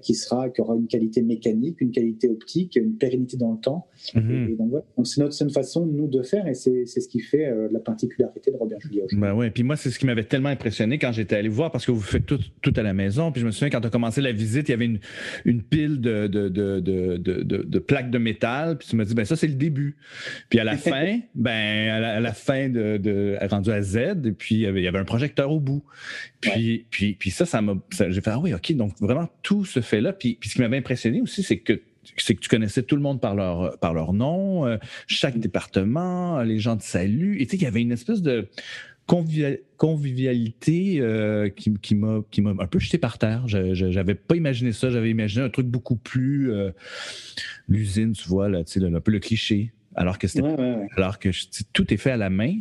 qui 0.03 0.15
sera 0.15 0.49
qui 0.51 0.61
aura 0.61 0.75
une 0.77 0.87
qualité 0.87 1.23
mécanique, 1.23 1.81
une 1.81 1.91
qualité 1.91 2.29
optique, 2.29 2.77
une 2.77 2.97
pérennité 2.97 3.37
dans 3.37 3.53
le 3.53 3.59
temps. 3.59 3.87
Mhm. 4.15 4.49
Et, 4.51 4.57
donc 4.57 4.71
voilà. 4.71 4.85
c'est 5.05 5.21
notre, 5.21 5.41
une 5.43 5.51
façon 5.51 5.87
nous 5.87 6.09
de 6.09 6.23
faire 6.23 6.47
et 6.47 6.55
c'est 6.55 6.87
ce 6.87 7.09
qui 7.09 7.21
fait 7.21 7.47
euh, 7.47 7.69
la 7.71 7.81
particularité 7.81 8.51
de 8.51 8.57
Robert 8.57 8.79
Julia. 8.81 9.05
Ben 9.13 9.35
ouais. 9.35 9.51
Puis 9.51 9.63
moi 9.63 9.77
c'est 9.77 9.91
ce 9.91 9.99
qui 9.99 10.07
m'avait 10.07 10.25
tellement 10.25 10.49
impressionné 10.49 10.99
quand 10.99 11.13
j'étais 11.13 11.37
allé 11.37 11.49
voir 11.49 11.71
parce 11.71 11.87
que 11.87 11.93
vous 11.93 12.01
faites 12.01 12.27
tout, 12.27 12.41
tout 12.63 12.73
à 12.77 12.83
la 12.83 12.95
maison. 12.95 13.33
Puis 13.33 13.41
je 13.41 13.47
me 13.47 13.51
souviens 13.51 13.71
quand 13.71 13.85
on 13.85 13.89
a 13.89 13.91
commencé 13.91 14.21
la 14.21 14.33
visite, 14.33 14.69
il 14.69 14.73
y 14.73 14.75
avait 14.75 14.87
une, 14.87 15.01
une 15.45 15.63
pile 15.63 16.01
de 16.01 16.27
de, 16.27 16.49
de, 16.49 16.81
de, 16.81 17.43
de, 17.43 17.79
plaques 17.79 18.11
de 18.11 18.19
métal. 18.19 18.79
Puis 18.79 18.89
tu 18.89 18.97
m'as 18.97 19.05
dit 19.05 19.15
ben 19.15 19.25
ça 19.25 19.37
c'est 19.37 19.49
le 19.49 19.55
début. 19.55 19.97
Puis 20.49 20.59
à 20.59 20.65
la 20.65 20.77
fin, 20.77 21.21
ben 21.35 21.89
à 21.91 22.21
la, 22.21 22.33
fin 22.33 22.69
de, 22.69 22.97
de 22.97 23.37
rendu 23.51 23.71
à 23.71 23.83
Z, 23.83 23.97
et 24.25 24.33
puis 24.33 24.63
il 24.63 24.81
y 24.81 24.89
avait 24.89 24.99
un 24.99 25.05
projecteur 25.05 25.51
au 25.51 25.61
bout. 25.61 25.85
Puis, 26.41 26.87
puis, 26.91 27.15
puis 27.15 27.31
ça, 27.31 27.47
ça 27.47 27.63
m'a. 27.63 27.75
J'ai 27.91 28.21
fait 28.21 28.31
Ah 28.31 28.39
oui, 28.39 28.55
OK, 28.55 28.73
donc 28.75 28.93
vraiment 29.01 29.29
tout 29.43 29.65
se 29.75 29.81
fait 29.81 30.01
là. 30.01 30.13
Puis, 30.13 30.37
puis 30.41 30.49
ce 30.49 30.55
qui 30.55 30.61
m'avait 30.61 30.79
impressionné 30.79 31.21
aussi, 31.21 31.43
c'est 31.43 31.59
que 31.59 31.81
c'est 32.19 32.35
que 32.35 32.41
tu 32.41 32.49
connaissais 32.49 32.83
tout 32.83 32.97
le 32.97 33.03
monde 33.03 33.21
par 33.21 33.35
leur, 33.35 33.79
par 33.79 33.95
leur 33.95 34.13
nom, 34.13 34.67
euh, 34.67 34.77
chaque 35.07 35.39
département, 35.39 36.43
les 36.43 36.59
gens 36.59 36.77
de 36.77 36.83
salut. 36.83 37.41
Et 37.41 37.47
tu 37.47 37.53
sais, 37.53 37.57
il 37.57 37.63
y 37.63 37.67
avait 37.67 37.83
une 37.83 37.93
espèce 37.93 38.23
de 38.23 38.49
convivialité 39.07 41.01
euh, 41.01 41.49
qui, 41.51 41.73
qui 41.83 41.95
m'a 41.95 42.23
un 42.51 42.67
peu 42.67 42.79
jeté 42.79 42.99
par 42.99 43.19
terre. 43.19 43.47
Je 43.47 43.87
n'avais 43.87 44.15
pas 44.15 44.37
imaginé 44.37 44.73
ça. 44.73 44.91
J'avais 44.91 45.11
imaginé 45.11 45.45
un 45.45 45.51
truc 45.51 45.67
beaucoup 45.67 45.97
plus 45.97 46.53
euh, 46.53 46.71
l'usine, 47.69 48.13
tu 48.13 48.29
vois, 48.29 48.49
là, 48.49 48.65
tu 48.65 48.81
sais, 48.81 48.87
un 48.87 49.01
peu 49.01 49.13
le 49.13 49.21
cliché. 49.21 49.73
Alors 49.95 50.19
que, 50.19 50.27
alors 50.97 51.19
que 51.19 51.29
tout 51.73 51.93
est 51.93 51.97
fait 51.97 52.11
à 52.11 52.17
la 52.17 52.31
main. 52.31 52.55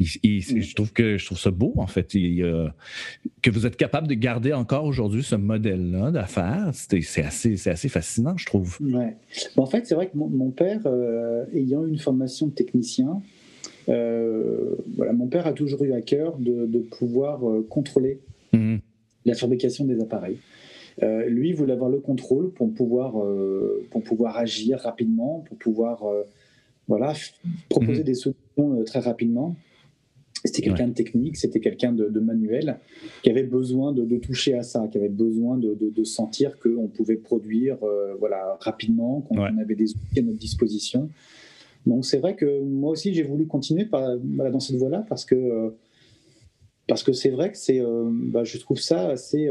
Et, 0.00 0.40
je 0.40 0.74
trouve 0.74 0.92
que 0.92 1.18
je 1.18 1.26
trouve 1.26 1.38
ça 1.38 1.50
beau, 1.50 1.72
en 1.76 1.88
fait, 1.88 2.08
que 2.08 3.50
vous 3.50 3.66
êtes 3.66 3.76
capable 3.76 4.06
de 4.06 4.14
garder 4.14 4.52
encore 4.52 4.84
aujourd'hui 4.84 5.24
ce 5.24 5.34
modèle-là 5.34 6.12
d'affaires. 6.12 6.70
C'est 6.72 7.24
assez, 7.24 7.68
assez 7.68 7.88
fascinant, 7.88 8.36
je 8.36 8.46
trouve. 8.46 8.78
Ouais. 8.80 9.16
en 9.56 9.66
fait, 9.66 9.86
c'est 9.86 9.94
vrai 9.94 10.08
que 10.08 10.16
mon, 10.16 10.50
père, 10.50 10.82
euh, 10.86 11.44
ayant 11.52 11.84
une 11.84 11.98
formation 11.98 12.46
de 12.46 12.52
technicien, 12.52 13.20
euh, 13.88 14.76
voilà, 14.96 15.12
mon 15.12 15.26
père 15.26 15.46
a 15.46 15.52
toujours 15.52 15.82
eu 15.82 15.92
à 15.92 16.00
cœur 16.00 16.38
de, 16.38 16.78
pouvoir 16.78 17.48
euh, 17.48 17.66
contrôler 17.68 18.20
mmh. 18.52 18.76
la 19.24 19.34
fabrication 19.34 19.84
des 19.84 20.00
appareils. 20.00 20.38
lui 21.26 21.52
voulait 21.54 21.72
avoir 21.72 21.90
le 21.90 21.98
contrôle 21.98 22.52
pour 22.52 22.72
pouvoir, 22.72 23.14
pour 23.90 24.04
pouvoir 24.04 24.36
agir 24.36 24.78
rapidement, 24.78 25.44
pour 25.48 25.58
pouvoir 25.58 26.04
voilà, 26.86 27.14
proposer 27.68 28.02
mmh. 28.02 28.04
des 28.04 28.14
solutions 28.14 28.84
très 28.84 29.00
rapidement. 29.00 29.56
C'était 30.44 30.62
quelqu'un 30.62 30.88
de 30.88 30.92
technique, 30.94 31.36
c'était 31.36 31.58
quelqu'un 31.58 31.92
de, 31.92 32.20
manuel, 32.20 32.78
qui 33.22 33.30
avait 33.30 33.42
besoin 33.42 33.92
de, 33.92 34.16
toucher 34.18 34.54
à 34.54 34.62
ça, 34.62 34.86
qui 34.88 34.98
avait 34.98 35.08
besoin 35.08 35.58
de, 35.58 36.04
sentir 36.04 36.58
qu'on 36.58 36.88
pouvait 36.88 37.16
produire 37.16 37.82
euh, 37.82 38.14
voilà, 38.18 38.56
rapidement, 38.60 39.20
qu'on 39.22 39.38
avait 39.58 39.74
des 39.74 39.92
outils 39.92 40.20
à 40.20 40.22
notre 40.22 40.38
disposition. 40.38 41.08
Donc 41.86 42.04
c'est 42.04 42.18
vrai 42.18 42.34
que 42.36 42.60
moi 42.62 42.90
aussi 42.90 43.14
j'ai 43.14 43.22
voulu 43.22 43.46
continuer 43.46 43.84
par, 43.84 44.18
dans 44.18 44.60
cette 44.60 44.76
voie-là 44.76 45.06
parce 45.08 45.24
que 45.24 45.34
euh, 45.34 45.70
parce 46.86 47.02
que 47.02 47.12
c'est 47.12 47.30
vrai 47.30 47.52
que 47.52 47.58
c'est, 47.58 47.80
euh, 47.80 48.08
bah, 48.10 48.44
je 48.44 48.58
trouve 48.58 48.80
ça 48.80 49.10
assez, 49.10 49.50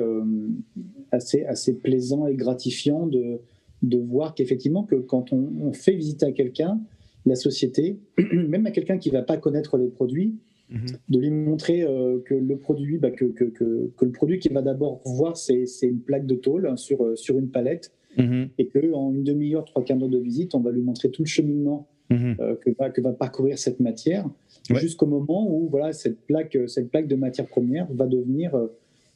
assez, 1.12 1.44
assez 1.46 1.76
plaisant 1.76 2.26
et 2.26 2.36
gratifiant 2.36 3.06
de, 3.06 3.40
de 3.84 3.98
voir 4.00 4.34
qu'effectivement 4.34 4.84
que 4.84 4.96
quand 4.96 5.32
on, 5.34 5.52
on 5.62 5.74
fait 5.74 5.94
visiter 5.94 6.26
à 6.26 6.32
quelqu'un 6.32 6.80
la 7.28 7.36
société, 7.36 8.00
même 8.34 8.66
à 8.66 8.72
quelqu'un 8.72 8.98
qui 8.98 9.10
ne 9.10 9.14
va 9.14 9.22
pas 9.22 9.38
connaître 9.38 9.78
les 9.78 9.88
produits, 9.88 10.36
Mhm. 10.70 10.86
de 11.08 11.20
lui 11.20 11.30
montrer 11.30 11.84
euh, 11.84 12.20
que 12.26 12.34
le 12.34 12.58
produit, 12.58 12.98
bah, 12.98 13.12
que, 13.12 13.24
que, 13.24 13.46
que, 13.46 13.90
que, 13.96 14.06
le 14.06 14.12
produit 14.12 14.38
qu'il 14.40 14.52
va 14.52 14.62
d'abord 14.62 15.02
voir, 15.06 15.38
c'est 15.38 15.66
une 15.84 16.02
plaque 16.02 16.26
de 16.26 16.36
tôle 16.36 16.68
hein, 16.68 16.76
sur, 16.76 17.06
euh, 17.06 17.16
sur 17.16 17.40
une 17.40 17.50
palette, 17.50 17.94
mhm. 18.18 18.50
et 18.58 18.68
qu'en 18.68 19.14
une 19.14 19.24
demi-heure, 19.24 19.64
trois 19.64 19.84
quarts 19.86 19.96
d'heure 19.96 20.10
de 20.10 20.18
visite, 20.18 20.56
on 20.56 20.60
va 20.60 20.72
lui 20.72 20.82
montrer 20.82 21.10
tout 21.10 21.24
le 21.24 21.28
cheminement 21.28 21.88
mhm. 22.10 22.36
euh, 22.42 22.56
que, 22.56 22.72
va, 22.78 22.90
que 22.90 23.00
va 23.00 23.14
parcourir 23.14 23.58
cette 23.58 23.80
matière, 23.80 24.26
jusqu'au 24.70 25.06
moment 25.06 25.50
où 25.50 25.70
voilà, 25.70 25.94
cette, 25.94 26.20
plaque, 26.26 26.58
cette 26.68 26.90
plaque 26.90 27.08
de 27.08 27.16
matière 27.16 27.48
première 27.48 27.88
va 27.94 28.06
devenir 28.06 28.52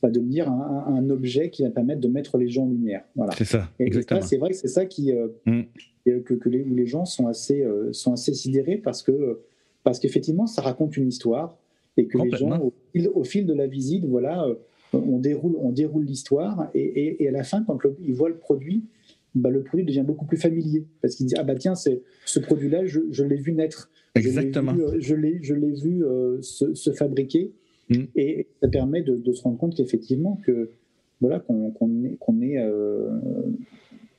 va 0.01 0.09
devenir 0.09 0.49
un, 0.49 0.85
un, 0.87 1.09
objet 1.11 1.51
qui 1.51 1.61
va 1.61 1.69
permettre 1.69 2.01
de 2.01 2.07
mettre 2.07 2.39
les 2.39 2.47
gens 2.47 2.63
en 2.63 2.69
lumière. 2.69 3.03
Voilà. 3.15 3.33
C'est 3.37 3.45
ça, 3.45 3.69
exactement. 3.77 4.21
C'est 4.21 4.37
vrai 4.37 4.49
que 4.49 4.55
c'est 4.55 4.67
ça 4.67 4.87
qui, 4.87 5.13
que, 5.45 6.33
que 6.33 6.49
les, 6.49 6.63
où 6.63 6.73
les 6.73 6.87
gens 6.87 7.05
sont 7.05 7.27
assez, 7.27 7.63
sont 7.91 8.13
assez 8.13 8.33
sidérés 8.33 8.77
parce 8.77 9.03
que 9.03 9.41
parce 9.83 9.99
qu'effectivement, 9.99 10.47
ça 10.47 10.61
raconte 10.61 10.97
une 10.97 11.07
histoire 11.07 11.57
et 11.97 12.07
que 12.07 12.17
les 12.17 12.31
gens, 12.31 12.71
au 13.13 13.23
fil, 13.23 13.45
de 13.45 13.53
la 13.53 13.67
visite, 13.67 14.05
voilà, 14.05 14.45
euh, 14.45 14.55
on 14.93 15.19
déroule, 15.19 15.55
on 15.59 15.71
déroule 15.71 16.05
l'histoire 16.05 16.69
et, 16.73 17.27
à 17.27 17.31
la 17.31 17.43
fin, 17.43 17.63
quand 17.63 17.79
ils 18.03 18.13
voient 18.13 18.29
le 18.29 18.37
produit, 18.37 18.83
bah, 19.35 19.49
le 19.49 19.63
produit 19.63 19.85
devient 19.85 20.03
beaucoup 20.05 20.25
plus 20.25 20.37
familier 20.37 20.85
parce 21.01 21.15
qu'il 21.15 21.25
dit 21.25 21.35
ah 21.37 21.43
bah 21.43 21.55
tiens, 21.55 21.75
c'est 21.75 22.01
ce 22.25 22.39
produit-là, 22.39 22.85
je, 22.85 23.23
l'ai 23.23 23.37
vu 23.37 23.53
naître, 23.53 23.89
exactement, 24.15 24.75
je 24.99 25.15
l'ai, 25.15 25.39
je 25.41 25.53
l'ai 25.53 25.71
vu 25.71 26.03
euh, 26.03 26.41
se, 26.41 26.91
fabriquer 26.91 27.53
mm. 27.89 28.03
et 28.15 28.47
ça 28.61 28.67
permet 28.67 29.01
de, 29.01 29.31
se 29.31 29.41
rendre 29.43 29.57
compte 29.57 29.75
qu'effectivement 29.75 30.37
que 30.45 30.71
voilà 31.21 31.39
qu'on, 31.39 32.41
est, 32.41 32.57
euh, 32.57 33.09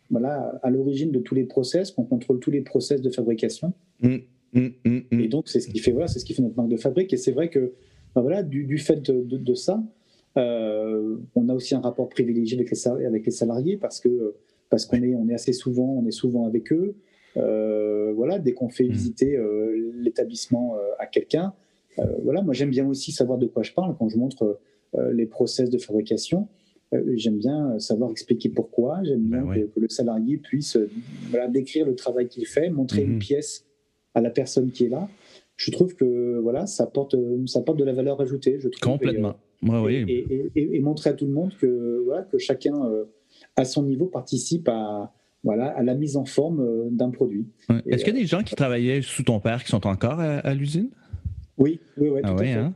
voilà 0.08 0.58
à 0.62 0.70
l'origine 0.70 1.10
de 1.10 1.18
tous 1.18 1.34
les 1.34 1.44
process, 1.44 1.90
qu'on 1.90 2.04
contrôle 2.04 2.38
tous 2.38 2.50
les 2.50 2.62
process 2.62 3.02
de 3.02 3.10
fabrication. 3.10 3.74
Mm. 4.00 4.16
Mm, 4.52 4.68
mm, 4.84 5.00
mm. 5.10 5.20
Et 5.20 5.28
donc, 5.28 5.48
c'est 5.48 5.60
ce 5.60 5.68
qui 5.68 5.78
fait, 5.78 5.92
voilà, 5.92 6.08
c'est 6.08 6.18
ce 6.18 6.24
qui 6.24 6.34
fait 6.34 6.42
notre 6.42 6.56
marque 6.56 6.68
de 6.68 6.76
fabrique. 6.76 7.12
Et 7.12 7.16
c'est 7.16 7.32
vrai 7.32 7.48
que, 7.48 7.72
bah, 8.14 8.20
voilà, 8.20 8.42
du, 8.42 8.78
fait 8.78 9.02
de, 9.02 9.54
ça, 9.54 9.82
euh, 10.36 11.16
on 11.34 11.48
a 11.48 11.54
aussi 11.54 11.74
un 11.74 11.80
rapport 11.80 12.08
privilégié 12.08 12.58
avec 12.58 12.70
les, 12.70 12.88
avec 13.04 13.26
les 13.26 13.32
salariés 13.32 13.76
parce 13.76 14.00
que 14.00 14.34
parce 14.70 14.86
qu'on 14.86 15.02
est, 15.02 15.14
on 15.14 15.28
est 15.28 15.34
assez 15.34 15.52
souvent, 15.52 15.98
on 15.98 16.06
est 16.06 16.12
souvent 16.12 16.46
avec 16.46 16.72
eux. 16.72 16.94
Euh, 17.36 18.12
voilà, 18.14 18.38
dès 18.38 18.52
qu'on 18.52 18.70
fait 18.70 18.86
visiter 18.86 19.36
euh, 19.36 19.92
l'établissement 19.96 20.76
à 20.98 21.06
quelqu'un, 21.06 21.52
voilà, 22.22 22.40
moi 22.40 22.54
j'aime 22.54 22.70
bien 22.70 22.88
aussi 22.88 23.12
savoir 23.12 23.38
de 23.38 23.46
quoi 23.46 23.62
je 23.62 23.72
parle 23.72 23.94
quand 23.98 24.08
je 24.08 24.16
montre 24.16 24.58
les 25.12 25.26
process 25.26 25.68
de 25.68 25.76
fabrication. 25.76 26.48
j'aime 27.14 27.36
bien 27.36 27.78
savoir 27.78 28.10
expliquer 28.10 28.48
pourquoi. 28.48 29.02
J'aime 29.04 29.24
bien 29.24 29.42
ben 29.44 29.68
que, 29.68 29.78
le 29.80 29.88
salarié 29.90 30.38
puisse 30.38 30.78
voilà, 31.30 31.48
décrire 31.48 31.84
le 31.84 31.94
travail 31.94 32.28
qu'il 32.28 32.46
fait, 32.46 32.70
montrer 32.70 33.02
une 33.02 33.16
mm-hmm. 33.16 33.26
pièce 33.26 33.66
à 34.14 34.20
la 34.20 34.30
personne 34.30 34.70
qui 34.70 34.84
est 34.84 34.88
là, 34.88 35.08
je 35.56 35.70
trouve 35.70 35.94
que 35.94 36.38
voilà, 36.40 36.66
ça 36.66 36.86
porte, 36.86 37.16
ça 37.46 37.60
porte 37.60 37.78
de 37.78 37.84
la 37.84 37.92
valeur 37.92 38.20
ajoutée. 38.20 38.58
Je 38.60 38.68
trouve, 38.68 38.92
Complètement. 38.92 39.36
Et, 39.88 40.50
et, 40.56 40.80
montrer 40.80 41.10
à 41.10 41.12
tout 41.12 41.26
le 41.26 41.32
monde 41.32 41.52
que, 41.60 42.02
voilà, 42.04 42.22
que 42.22 42.38
chacun, 42.38 42.74
euh, 42.84 43.04
à 43.54 43.64
son 43.64 43.84
niveau, 43.84 44.06
participe 44.06 44.68
à, 44.68 45.12
voilà, 45.44 45.66
à 45.66 45.82
la 45.82 45.94
mise 45.94 46.16
en 46.16 46.24
forme 46.24 46.60
euh, 46.60 46.88
d'un 46.90 47.10
produit. 47.10 47.46
Est-ce 47.86 48.04
qu'il 48.04 48.14
y 48.14 48.18
a 48.18 48.20
des 48.20 48.26
gens 48.26 48.42
qui 48.42 48.56
travaillaient 48.56 49.02
sous 49.02 49.22
ton 49.22 49.38
père 49.38 49.62
qui 49.62 49.70
sont 49.70 49.86
encore 49.86 50.18
à, 50.18 50.54
l'usine? 50.54 50.88
Oui, 51.58 51.78
oui, 51.96 52.08
oui. 52.08 52.20
Ah 52.24 52.34
hein? 52.40 52.72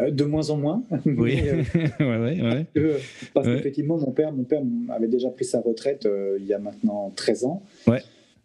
euh, 0.00 0.10
de 0.10 0.24
moins 0.24 0.48
en 0.48 0.56
moins. 0.56 0.82
Oui, 1.04 1.42
ouais, 2.00 2.40
ouais, 2.40 2.66
parce 3.34 3.46
qu'effectivement, 3.46 3.98
mon 3.98 4.12
père, 4.12 4.32
mon 4.32 4.44
père 4.44 4.62
avait 4.88 5.08
déjà 5.08 5.28
pris 5.28 5.44
sa 5.44 5.60
retraite 5.60 6.08
il 6.40 6.46
y 6.46 6.54
a 6.54 6.58
maintenant 6.58 7.12
13 7.14 7.44
ans. 7.44 7.62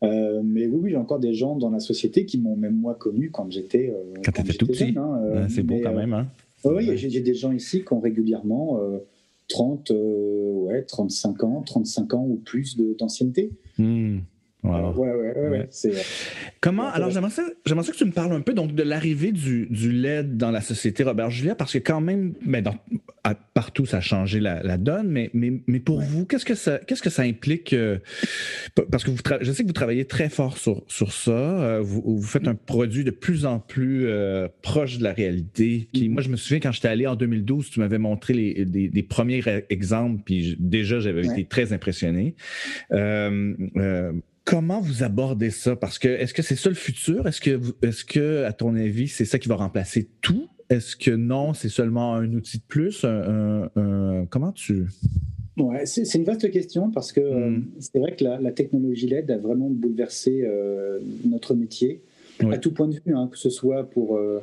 Euh, 0.03 0.41
mais 0.43 0.65
oui, 0.65 0.79
oui, 0.83 0.89
j'ai 0.91 0.97
encore 0.97 1.19
des 1.19 1.33
gens 1.33 1.55
dans 1.55 1.69
la 1.69 1.79
société 1.79 2.25
qui 2.25 2.39
m'ont 2.39 2.55
même 2.55 2.75
moi 2.75 2.95
connu 2.95 3.29
quand 3.29 3.51
j'étais 3.51 3.93
euh, 3.93 4.13
quand, 4.25 4.31
quand 4.31 4.57
tout 4.57 4.65
petit. 4.65 4.95
Hein, 4.97 5.21
euh, 5.23 5.47
c'est 5.49 5.63
beau 5.63 5.79
quand 5.81 5.93
même. 5.93 6.13
Hein. 6.13 6.27
oui, 6.65 6.97
j'ai 6.97 7.21
des 7.21 7.35
gens 7.35 7.51
ici 7.51 7.83
qui 7.83 7.93
ont 7.93 7.99
régulièrement 7.99 8.79
30, 9.49 9.91
ouais, 9.91 10.83
35 10.83 11.43
ans, 11.43 11.63
35 11.65 12.13
ans 12.15 12.25
ou 12.27 12.37
plus 12.37 12.77
d'ancienneté. 12.97 13.51
Hmm. 13.77 14.19
Wow. 14.63 14.93
ouais, 14.95 15.11
ouais, 15.11 15.49
ouais, 15.49 15.69
Comment, 16.59 16.89
alors 16.91 17.09
j'aimerais 17.09 17.31
ça, 17.31 17.43
que 17.65 17.97
tu 17.97 18.05
me 18.05 18.11
parles 18.11 18.31
un 18.33 18.41
peu 18.41 18.53
donc, 18.53 18.75
de 18.75 18.83
l'arrivée 18.83 19.31
du, 19.31 19.65
du 19.71 19.91
LED 19.91 20.37
dans 20.37 20.51
la 20.51 20.61
société 20.61 21.03
Robert 21.03 21.31
Julia, 21.31 21.55
parce 21.55 21.73
que 21.73 21.79
quand 21.79 21.99
même, 21.99 22.33
ben, 22.45 22.61
dans, 22.61 22.75
partout 23.53 23.85
ça 23.85 23.97
a 23.97 24.01
changé 24.01 24.39
la, 24.39 24.77
donne, 24.77 25.09
mais, 25.09 25.29
mais, 25.33 25.61
mais 25.65 25.79
pour 25.79 26.01
vous, 26.01 26.25
qu'est-ce 26.25 26.45
que 26.45 26.55
ça, 26.55 26.79
qu'est-ce 26.79 27.01
que 27.01 27.09
ça 27.09 27.23
implique? 27.23 27.73
Euh, 27.73 27.97
parce 28.91 29.03
que 29.03 29.11
vous 29.11 29.17
je 29.41 29.51
sais 29.51 29.63
que 29.63 29.67
vous 29.67 29.73
travaillez 29.73 30.05
très 30.05 30.29
fort 30.29 30.57
sur, 30.57 30.83
sur 30.87 31.11
ça, 31.11 31.31
euh, 31.31 31.79
vous, 31.81 32.01
vous, 32.05 32.21
faites 32.27 32.47
un 32.47 32.55
produit 32.55 33.03
de 33.03 33.11
plus 33.11 33.45
en 33.45 33.59
plus 33.59 34.05
euh, 34.05 34.47
proche 34.61 34.97
de 34.99 35.03
la 35.03 35.13
réalité. 35.13 35.89
Mm-hmm. 35.93 36.09
Moi, 36.09 36.21
je 36.21 36.29
me 36.29 36.35
souviens 36.35 36.59
quand 36.59 36.71
j'étais 36.71 36.87
allé 36.87 37.07
en 37.07 37.15
2012, 37.15 37.69
tu 37.69 37.79
m'avais 37.79 37.97
montré 37.97 38.33
les, 38.33 38.65
des, 38.65 39.03
premiers 39.03 39.43
exemples, 39.69 40.21
puis 40.23 40.55
déjà 40.59 40.99
j'avais 40.99 41.25
été 41.25 41.45
très 41.45 41.73
impressionné. 41.73 42.35
Comment 44.43 44.81
vous 44.81 45.03
abordez 45.03 45.51
ça? 45.51 45.75
Parce 45.75 45.99
que 45.99 46.07
est-ce 46.07 46.33
que 46.33 46.41
c'est 46.41 46.55
ça 46.55 46.69
le 46.69 46.75
futur? 46.75 47.27
Est-ce 47.27 47.41
que, 47.41 47.59
est-ce 47.83 48.03
que, 48.03 48.43
à 48.43 48.53
ton 48.53 48.75
avis, 48.75 49.07
c'est 49.07 49.25
ça 49.25 49.39
qui 49.39 49.47
va 49.47 49.55
remplacer 49.55 50.09
tout? 50.21 50.47
Est-ce 50.69 50.95
que 50.95 51.11
non, 51.11 51.53
c'est 51.53 51.69
seulement 51.69 52.15
un 52.15 52.33
outil 52.33 52.57
de 52.57 52.63
plus? 52.63 53.05
comment 54.29 54.51
tu? 54.51 54.87
Ouais, 55.57 55.85
c'est 55.85 56.15
une 56.15 56.23
vaste 56.23 56.49
question 56.49 56.91
parce 56.91 57.11
que 57.11 57.19
euh, 57.19 57.49
hmm. 57.49 57.65
c'est 57.79 57.99
vrai 57.99 58.15
que 58.15 58.23
la, 58.23 58.51
technologie 58.51 59.07
LED 59.07 59.29
a 59.31 59.37
vraiment 59.37 59.69
bouleversé 59.69 60.43
euh, 60.43 60.99
notre 61.25 61.53
métier 61.55 62.01
à 62.49 62.57
tout 62.57 62.71
point 62.71 62.87
de 62.87 62.95
vue, 62.95 63.13
hein, 63.13 63.29
que 63.31 63.37
ce 63.37 63.51
soit 63.51 63.83
pour, 63.83 64.17
euh, 64.17 64.39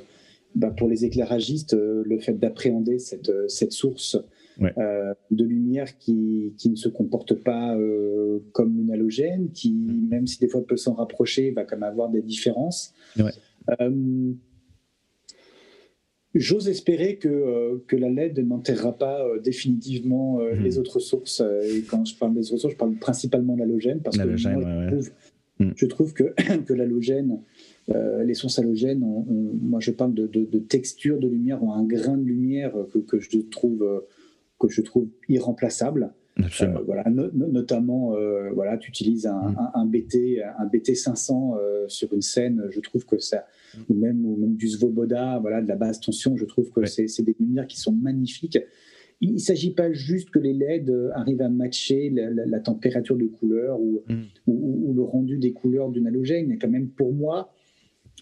bah, 0.54 0.70
pour 0.70 0.86
les 0.88 1.04
éclairagistes, 1.04 1.74
le 1.74 2.18
fait 2.20 2.34
d'appréhender 2.34 3.00
cette, 3.00 3.32
cette 3.48 3.72
source 3.72 4.16
de 4.60 5.44
lumière 5.44 5.98
qui, 5.98 6.54
qui, 6.58 6.70
ne 6.70 6.76
se 6.76 6.88
comporte 6.88 7.34
pas 7.34 7.76
comme 8.52 8.78
une 8.80 8.90
halogène, 8.90 9.50
qui, 9.52 9.72
mm. 9.72 10.08
même 10.08 10.26
si 10.26 10.38
des 10.38 10.48
fois 10.48 10.66
peut 10.66 10.76
s'en 10.76 10.94
rapprocher, 10.94 11.50
va 11.52 11.64
quand 11.64 11.76
même 11.76 11.88
avoir 11.88 12.10
des 12.10 12.22
différences. 12.22 12.94
J'ose 16.34 16.68
espérer 16.68 17.16
que, 17.16 17.28
euh, 17.28 17.78
que 17.86 17.96
la 17.96 18.10
LED 18.10 18.38
n'enterrera 18.46 18.96
pas 18.96 19.24
euh, 19.24 19.40
définitivement 19.40 20.40
euh, 20.40 20.54
hmm. 20.54 20.62
les 20.62 20.78
autres 20.78 21.00
sources. 21.00 21.40
et 21.40 21.82
quand 21.82 22.04
je 22.04 22.16
parle 22.16 22.34
des 22.34 22.52
autres 22.52 22.62
sources, 22.62 22.74
je 22.74 22.78
parle 22.78 22.94
principalement 22.94 23.54
de 23.54 23.60
l'halogène, 23.60 24.00
parce 24.00 24.18
que 24.18 24.24
moi, 24.24 24.36
je, 24.36 24.48
trouve, 24.48 25.10
je, 25.74 25.86
trouve, 25.86 26.12
que, 26.12 26.34
que 26.66 26.72
l'halogène, 26.74 27.40
les 28.24 28.34
sources 28.34 28.58
halogènes, 28.58 29.00
moi 29.00 29.80
je 29.80 29.90
parle 29.90 30.12
de, 30.12 30.26
de, 30.26 30.58
texture 30.58 31.18
de 31.18 31.26
lumière, 31.26 31.62
ont 31.62 31.72
un 31.72 31.84
grain 31.84 32.18
de 32.18 32.24
lumière 32.24 32.74
que, 32.92 32.98
que 32.98 33.18
je, 33.18 33.38
trouve, 33.38 34.02
que 34.58 34.68
je 34.68 34.82
trouve 34.82 35.08
irremplaçable. 35.28 36.12
Euh, 36.40 36.66
voilà, 36.86 37.04
notamment, 37.10 38.14
euh, 38.14 38.50
voilà, 38.54 38.76
tu 38.76 38.90
utilises 38.90 39.26
un, 39.26 39.84
mm. 39.84 39.90
BT, 39.90 40.42
un 40.58 40.66
BT 40.66 40.94
500 40.94 41.56
euh, 41.56 41.84
sur 41.88 42.12
une 42.12 42.22
scène, 42.22 42.62
je 42.70 42.78
trouve 42.80 43.04
que 43.04 43.18
ça, 43.18 43.44
mm. 43.74 43.78
ou 43.88 43.94
même, 43.94 44.24
ou 44.24 44.36
même 44.36 44.54
du 44.54 44.68
Svoboda, 44.68 45.38
voilà, 45.40 45.60
de 45.60 45.68
la 45.68 45.74
basse 45.74 46.00
tension, 46.00 46.36
je 46.36 46.44
trouve 46.44 46.70
que 46.70 46.86
c'est 46.86 47.22
des 47.22 47.34
lumières 47.40 47.66
qui 47.66 47.80
sont 47.80 47.92
magnifiques. 47.92 48.58
Il 49.20 49.32
ne 49.32 49.38
s'agit 49.38 49.74
pas 49.74 49.92
juste 49.92 50.30
que 50.30 50.38
les 50.38 50.52
LED 50.52 50.94
arrivent 51.14 51.42
à 51.42 51.48
matcher 51.48 52.08
la, 52.10 52.60
température 52.60 53.16
de 53.16 53.26
couleur 53.26 53.80
mm. 53.80 54.22
ou, 54.46 54.90
ou, 54.90 54.94
le 54.94 55.02
rendu 55.02 55.38
des 55.38 55.52
couleurs 55.52 55.90
d'une 55.90 56.06
halogène. 56.06 56.46
Il 56.46 56.50
y 56.50 56.54
a 56.54 56.56
quand 56.56 56.70
même 56.70 56.88
pour 56.88 57.12
moi 57.12 57.52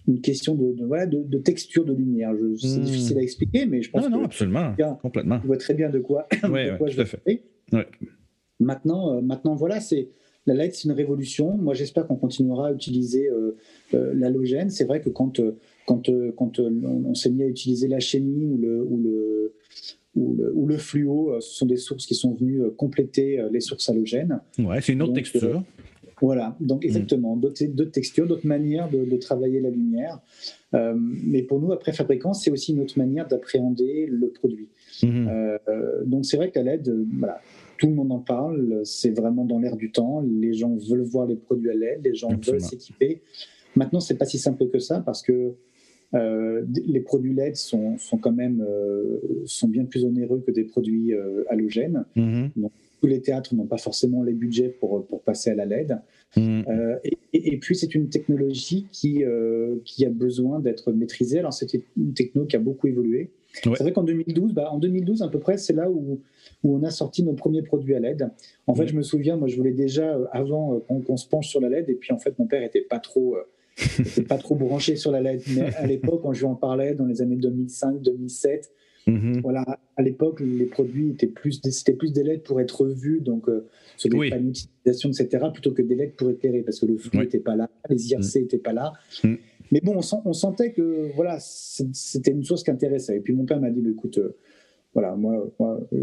une 0.08 0.20
question 0.20 0.54
de, 0.54 0.84
voilà, 0.84 1.06
de, 1.06 1.38
texture 1.38 1.84
de 1.84 1.92
lumière. 1.92 2.32
C'est 2.60 2.80
difficile 2.80 3.18
à 3.18 3.22
expliquer, 3.22 3.66
mais 3.66 3.82
je 3.82 3.90
pense 3.90 4.04
non, 4.04 4.18
non, 4.18 4.24
absolument, 4.24 4.74
complètement. 5.02 5.40
Tu 5.40 5.46
vois 5.46 5.56
très 5.56 5.74
bien 5.74 5.90
de 5.90 5.98
quoi, 5.98 6.28
quoi 6.40 6.88
je 6.88 7.02
tout 7.02 7.06
fait. 7.06 7.42
Maintenant, 8.58 9.16
euh, 9.16 9.20
maintenant, 9.20 9.54
voilà, 9.54 9.80
c'est 9.80 10.08
la 10.46 10.54
LED, 10.54 10.74
c'est 10.74 10.84
une 10.84 10.94
révolution. 10.94 11.56
Moi, 11.56 11.74
j'espère 11.74 12.06
qu'on 12.06 12.16
continuera 12.16 12.68
à 12.68 12.72
utiliser 12.72 13.28
euh, 13.28 13.56
euh, 13.94 14.12
l'halogène. 14.14 14.70
C'est 14.70 14.84
vrai 14.84 15.00
que 15.00 15.10
quand, 15.10 15.40
quand, 15.86 16.08
quand 16.36 16.58
on, 16.60 17.14
s'est 17.14 17.30
mis 17.30 17.42
à 17.42 17.48
utiliser 17.48 17.88
la 17.88 18.00
chimie 18.00 18.46
ou 18.46 18.56
le, 18.56 18.82
ou 18.84 19.02
le, 19.02 20.52
ou 20.54 20.66
le, 20.66 20.78
fluo, 20.78 21.38
ce 21.40 21.56
sont 21.56 21.66
des 21.66 21.76
sources 21.76 22.06
qui 22.06 22.14
sont 22.14 22.32
venues 22.34 22.62
compléter 22.76 23.44
les 23.50 23.60
sources 23.60 23.88
halogènes. 23.88 24.40
Ouais, 24.58 24.80
c'est 24.80 24.92
une 24.92 25.02
autre 25.02 25.14
texture. 25.14 25.62
Voilà, 26.22 26.56
donc 26.60 26.82
mm. 26.82 26.86
exactement, 26.86 27.36
d'autres 27.36 27.84
textures, 27.90 28.26
d'autres 28.26 28.46
manières 28.46 28.88
de, 28.90 29.16
travailler 29.16 29.60
la 29.60 29.70
lumière. 29.70 30.20
mais 30.72 31.42
pour 31.42 31.60
nous, 31.60 31.72
après 31.72 31.92
fabricants, 31.92 32.32
c'est 32.32 32.50
aussi 32.50 32.72
une 32.72 32.80
autre 32.80 32.98
manière 32.98 33.26
d'appréhender 33.28 34.06
le 34.06 34.28
produit. 34.28 34.68
Mm-hmm. 35.02 36.04
donc 36.04 36.24
c'est 36.24 36.36
vrai 36.36 36.50
que 36.50 36.58
la 36.58 36.76
LED, 36.76 37.06
voilà, 37.18 37.40
tout 37.78 37.86
le 37.86 37.94
monde 37.94 38.12
en 38.12 38.18
parle, 38.18 38.80
c'est 38.84 39.10
vraiment 39.10 39.44
dans 39.44 39.58
l'air 39.58 39.76
du 39.76 39.90
temps. 39.90 40.22
Les 40.22 40.54
gens 40.54 40.74
veulent 40.76 41.02
voir 41.02 41.26
les 41.26 41.36
produits 41.36 41.70
à 41.70 41.74
l'aide, 41.74 42.00
les 42.04 42.14
gens 42.14 42.30
veulent 42.46 42.60
s'équiper. 42.60 43.20
Maintenant, 43.74 44.00
c'est 44.00 44.16
pas 44.16 44.24
si 44.24 44.38
simple 44.38 44.68
que 44.68 44.78
ça 44.78 45.00
parce 45.00 45.22
que 45.22 45.54
euh, 46.14 46.64
les 46.86 47.00
produits 47.00 47.34
LED 47.34 47.56
sont, 47.56 47.98
sont 47.98 48.16
quand 48.16 48.32
même 48.32 48.64
euh, 48.66 49.18
sont 49.44 49.68
bien 49.68 49.84
plus 49.84 50.04
onéreux 50.04 50.42
que 50.46 50.50
des 50.50 50.64
produits 50.64 51.12
euh, 51.12 51.44
halogènes. 51.50 52.04
Mm-hmm. 52.16 52.50
Donc, 52.56 52.72
tous 53.00 53.06
les 53.06 53.20
théâtres 53.20 53.54
n'ont 53.54 53.66
pas 53.66 53.78
forcément 53.78 54.22
les 54.22 54.32
budgets 54.32 54.68
pour, 54.68 55.06
pour 55.06 55.22
passer 55.22 55.50
à 55.50 55.54
la 55.54 55.66
LED. 55.66 55.98
Mm-hmm. 56.36 57.00
Et, 57.04 57.18
et, 57.32 57.56
puis, 57.58 57.76
c'est 57.76 57.94
une 57.94 58.08
technologie 58.08 58.86
qui, 58.90 59.22
qui 59.84 60.06
a 60.06 60.10
besoin 60.10 60.60
d'être 60.60 60.92
maîtrisée. 60.92 61.38
Alors, 61.38 61.52
c'est 61.52 61.72
une 61.96 62.14
techno 62.14 62.46
qui 62.46 62.56
a 62.56 62.60
beaucoup 62.60 62.86
évolué. 62.86 63.30
C'est 63.62 63.80
vrai 63.80 63.92
qu'en 63.92 64.02
2012, 64.02 64.52
bah, 64.52 64.70
en 64.70 64.78
2012 64.78 65.22
à 65.22 65.28
peu 65.28 65.38
près, 65.38 65.56
c'est 65.56 65.72
là 65.72 65.90
où, 65.90 66.20
où 66.62 66.76
on 66.76 66.82
a 66.82 66.90
sorti 66.90 67.22
nos 67.22 67.32
premiers 67.32 67.62
produits 67.62 67.94
à 67.94 68.00
LED. 68.00 68.28
En 68.66 68.74
fait, 68.74 68.86
je 68.86 68.94
me 68.94 69.02
souviens, 69.02 69.36
moi, 69.36 69.48
je 69.48 69.56
voulais 69.56 69.72
déjà 69.72 70.14
euh, 70.14 70.26
avant 70.32 70.74
euh, 70.74 71.00
qu'on 71.06 71.16
se 71.16 71.28
penche 71.28 71.48
sur 71.48 71.60
la 71.60 71.68
LED, 71.68 71.88
et 71.90 71.94
puis 71.94 72.12
en 72.12 72.18
fait, 72.18 72.38
mon 72.38 72.46
père 72.46 72.62
était 72.62 72.82
pas 72.82 72.98
trop, 72.98 73.36
euh, 73.36 74.22
pas 74.28 74.38
trop 74.38 74.54
branché 74.54 74.96
sur 74.96 75.10
la 75.10 75.20
LED. 75.20 75.42
Mais 75.54 75.74
à 75.74 75.86
l'époque, 75.86 76.22
quand 76.22 76.32
je 76.32 76.40
lui 76.40 76.46
en 76.46 76.54
parlais 76.54 76.94
dans 76.94 77.06
les 77.06 77.22
années 77.22 77.36
2005, 77.36 78.00
2007. 79.06 79.36
Mm-hmm. 79.36 79.40
Voilà, 79.42 79.64
à 79.96 80.02
l'époque, 80.02 80.40
les 80.40 80.66
produits 80.66 81.10
étaient 81.10 81.26
plus, 81.26 81.60
c'était 81.70 81.94
plus 81.94 82.12
des 82.12 82.22
LED 82.22 82.42
pour 82.42 82.60
être 82.60 82.86
vus, 82.86 83.20
donc 83.20 83.46
sur 83.96 84.10
des 84.10 84.30
panneaux 84.30 84.50
d'utilisation, 84.50 85.10
etc., 85.10 85.46
plutôt 85.52 85.72
que 85.72 85.82
des 85.82 85.94
LED 85.94 86.12
pour 86.16 86.30
éclairer, 86.30 86.62
parce 86.62 86.80
que 86.80 86.86
le 86.86 86.96
flou 86.96 87.20
n'était 87.20 87.40
pas 87.40 87.56
là, 87.56 87.70
les 87.88 88.10
IRC 88.10 88.36
n'étaient 88.36 88.56
mm. 88.58 88.60
pas 88.60 88.72
là. 88.72 88.92
Mm. 89.24 89.34
Mais 89.72 89.80
bon, 89.80 89.96
on, 90.24 90.32
sentait 90.32 90.72
que 90.72 91.10
voilà, 91.14 91.38
c'était 91.40 92.30
une 92.30 92.44
chose 92.44 92.62
qui 92.62 92.70
intéressait. 92.70 93.16
Et 93.16 93.20
puis 93.20 93.32
mon 93.32 93.44
père 93.44 93.60
m'a 93.60 93.70
dit, 93.70 93.80
bah, 93.80 93.90
écoute, 93.90 94.18
euh, 94.18 94.36
voilà, 94.94 95.14
moi, 95.16 95.50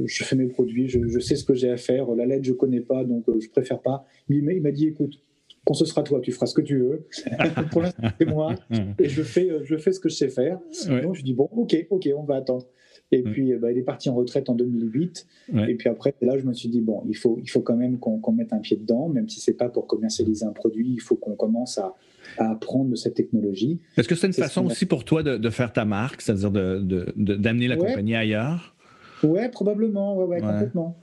je 0.06 0.24
fais 0.24 0.36
mes 0.36 0.48
produits, 0.48 0.88
je, 0.88 1.20
sais 1.20 1.36
ce 1.36 1.44
que 1.44 1.54
j'ai 1.54 1.70
à 1.70 1.78
faire. 1.78 2.14
La 2.14 2.26
lettre, 2.26 2.44
je 2.44 2.54
connais 2.54 2.82
pas, 2.82 3.04
donc 3.04 3.28
euh, 3.30 3.40
je 3.40 3.50
préfère 3.50 3.80
pas. 3.80 4.06
il 4.30 4.44
m'a 4.44 4.72
dit, 4.72 4.88
écoute, 4.88 5.20
quand 5.66 5.74
ce 5.74 5.86
sera 5.86 6.04
toi, 6.04 6.20
tu 6.20 6.32
feras 6.32 6.46
ce 6.46 6.54
que 6.54 6.62
tu 6.62 6.78
veux. 6.80 7.08
Pour 7.72 7.82
l'instant, 7.82 8.04
c'est 8.20 8.28
moi, 8.28 8.56
et 9.00 9.08
je 9.08 9.24
fais, 9.24 9.50
euh, 9.50 9.62
je 9.64 9.78
fais 9.78 9.94
ce 9.94 10.00
que 10.00 10.10
je 10.10 10.16
sais 10.16 10.30
faire. 10.30 10.60
Donc 11.02 11.16
je 11.16 11.24
dis 11.24 11.34
bon, 11.34 11.50
ok, 11.52 11.88
ok, 11.90 12.10
on 12.16 12.24
va 12.24 12.36
attendre. 12.36 12.68
Et 13.14 13.24
puis, 13.24 13.54
bah, 13.56 13.72
il 13.72 13.78
est 13.78 13.84
parti 13.84 14.10
en 14.10 14.16
retraite 14.16 14.50
en 14.50 14.56
2008. 14.56 15.28
Et 15.68 15.76
puis 15.76 15.90
après, 15.90 16.14
là, 16.22 16.38
je 16.38 16.46
me 16.46 16.54
suis 16.54 16.70
dit, 16.70 16.82
bon, 16.82 17.04
il 17.08 17.16
faut, 17.16 17.40
il 17.42 17.50
faut 17.50 17.62
quand 17.62 17.76
même 17.76 18.00
qu'on 18.00 18.32
mette 18.32 18.54
un 18.54 18.60
pied 18.60 18.78
dedans, 18.78 19.10
même 19.10 19.30
si 19.30 19.40
c'est 19.40 19.54
pas 19.54 19.70
pour 19.70 19.88
commercialiser 19.88 20.46
un 20.46 20.52
produit, 20.52 20.90
il 20.94 21.02
faut 21.02 21.16
qu'on 21.16 21.36
commence 21.36 21.78
à, 21.78 21.96
à 22.38 22.52
apprendre 22.52 22.90
de 22.92 22.96
cette 22.96 23.16
technologie. 23.16 23.80
Est-ce 23.98 24.08
que 24.08 24.16
c'est 24.16 24.28
une 24.28 24.34
façon 24.34 24.66
aussi 24.66 24.86
pour 24.86 25.06
toi 25.06 25.24
de, 25.24 25.50
faire 25.50 25.72
ta 25.74 25.86
marque, 25.86 26.22
c'est-à-dire 26.22 26.52
d'amener 26.52 27.68
la 27.68 27.78
compagnie 27.78 28.16
ailleurs? 28.16 28.76
Ouais, 29.24 29.50
probablement, 29.50 30.18
ouais, 30.18 30.42
complètement. 30.42 30.98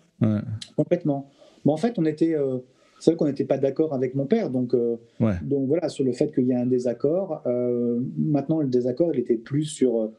Complètement. 0.76 1.30
Bon, 1.64 1.72
en 1.72 1.76
fait, 1.76 1.98
on 1.98 2.04
était. 2.04 2.34
Euh, 2.34 2.58
c'est 2.98 3.12
vrai 3.12 3.16
qu'on 3.16 3.26
n'était 3.26 3.44
pas 3.44 3.56
d'accord 3.56 3.94
avec 3.94 4.14
mon 4.14 4.26
père, 4.26 4.50
donc, 4.50 4.74
euh, 4.74 4.96
donc 5.42 5.66
voilà, 5.68 5.88
sur 5.88 6.04
le 6.04 6.12
fait 6.12 6.34
qu'il 6.34 6.44
y 6.44 6.52
a 6.52 6.60
un 6.60 6.66
désaccord. 6.66 7.42
Euh, 7.46 7.98
maintenant, 8.18 8.60
le 8.60 8.68
désaccord, 8.68 9.10
il 9.14 9.20
était 9.20 9.36
plus 9.36 9.64
sur 9.64 10.10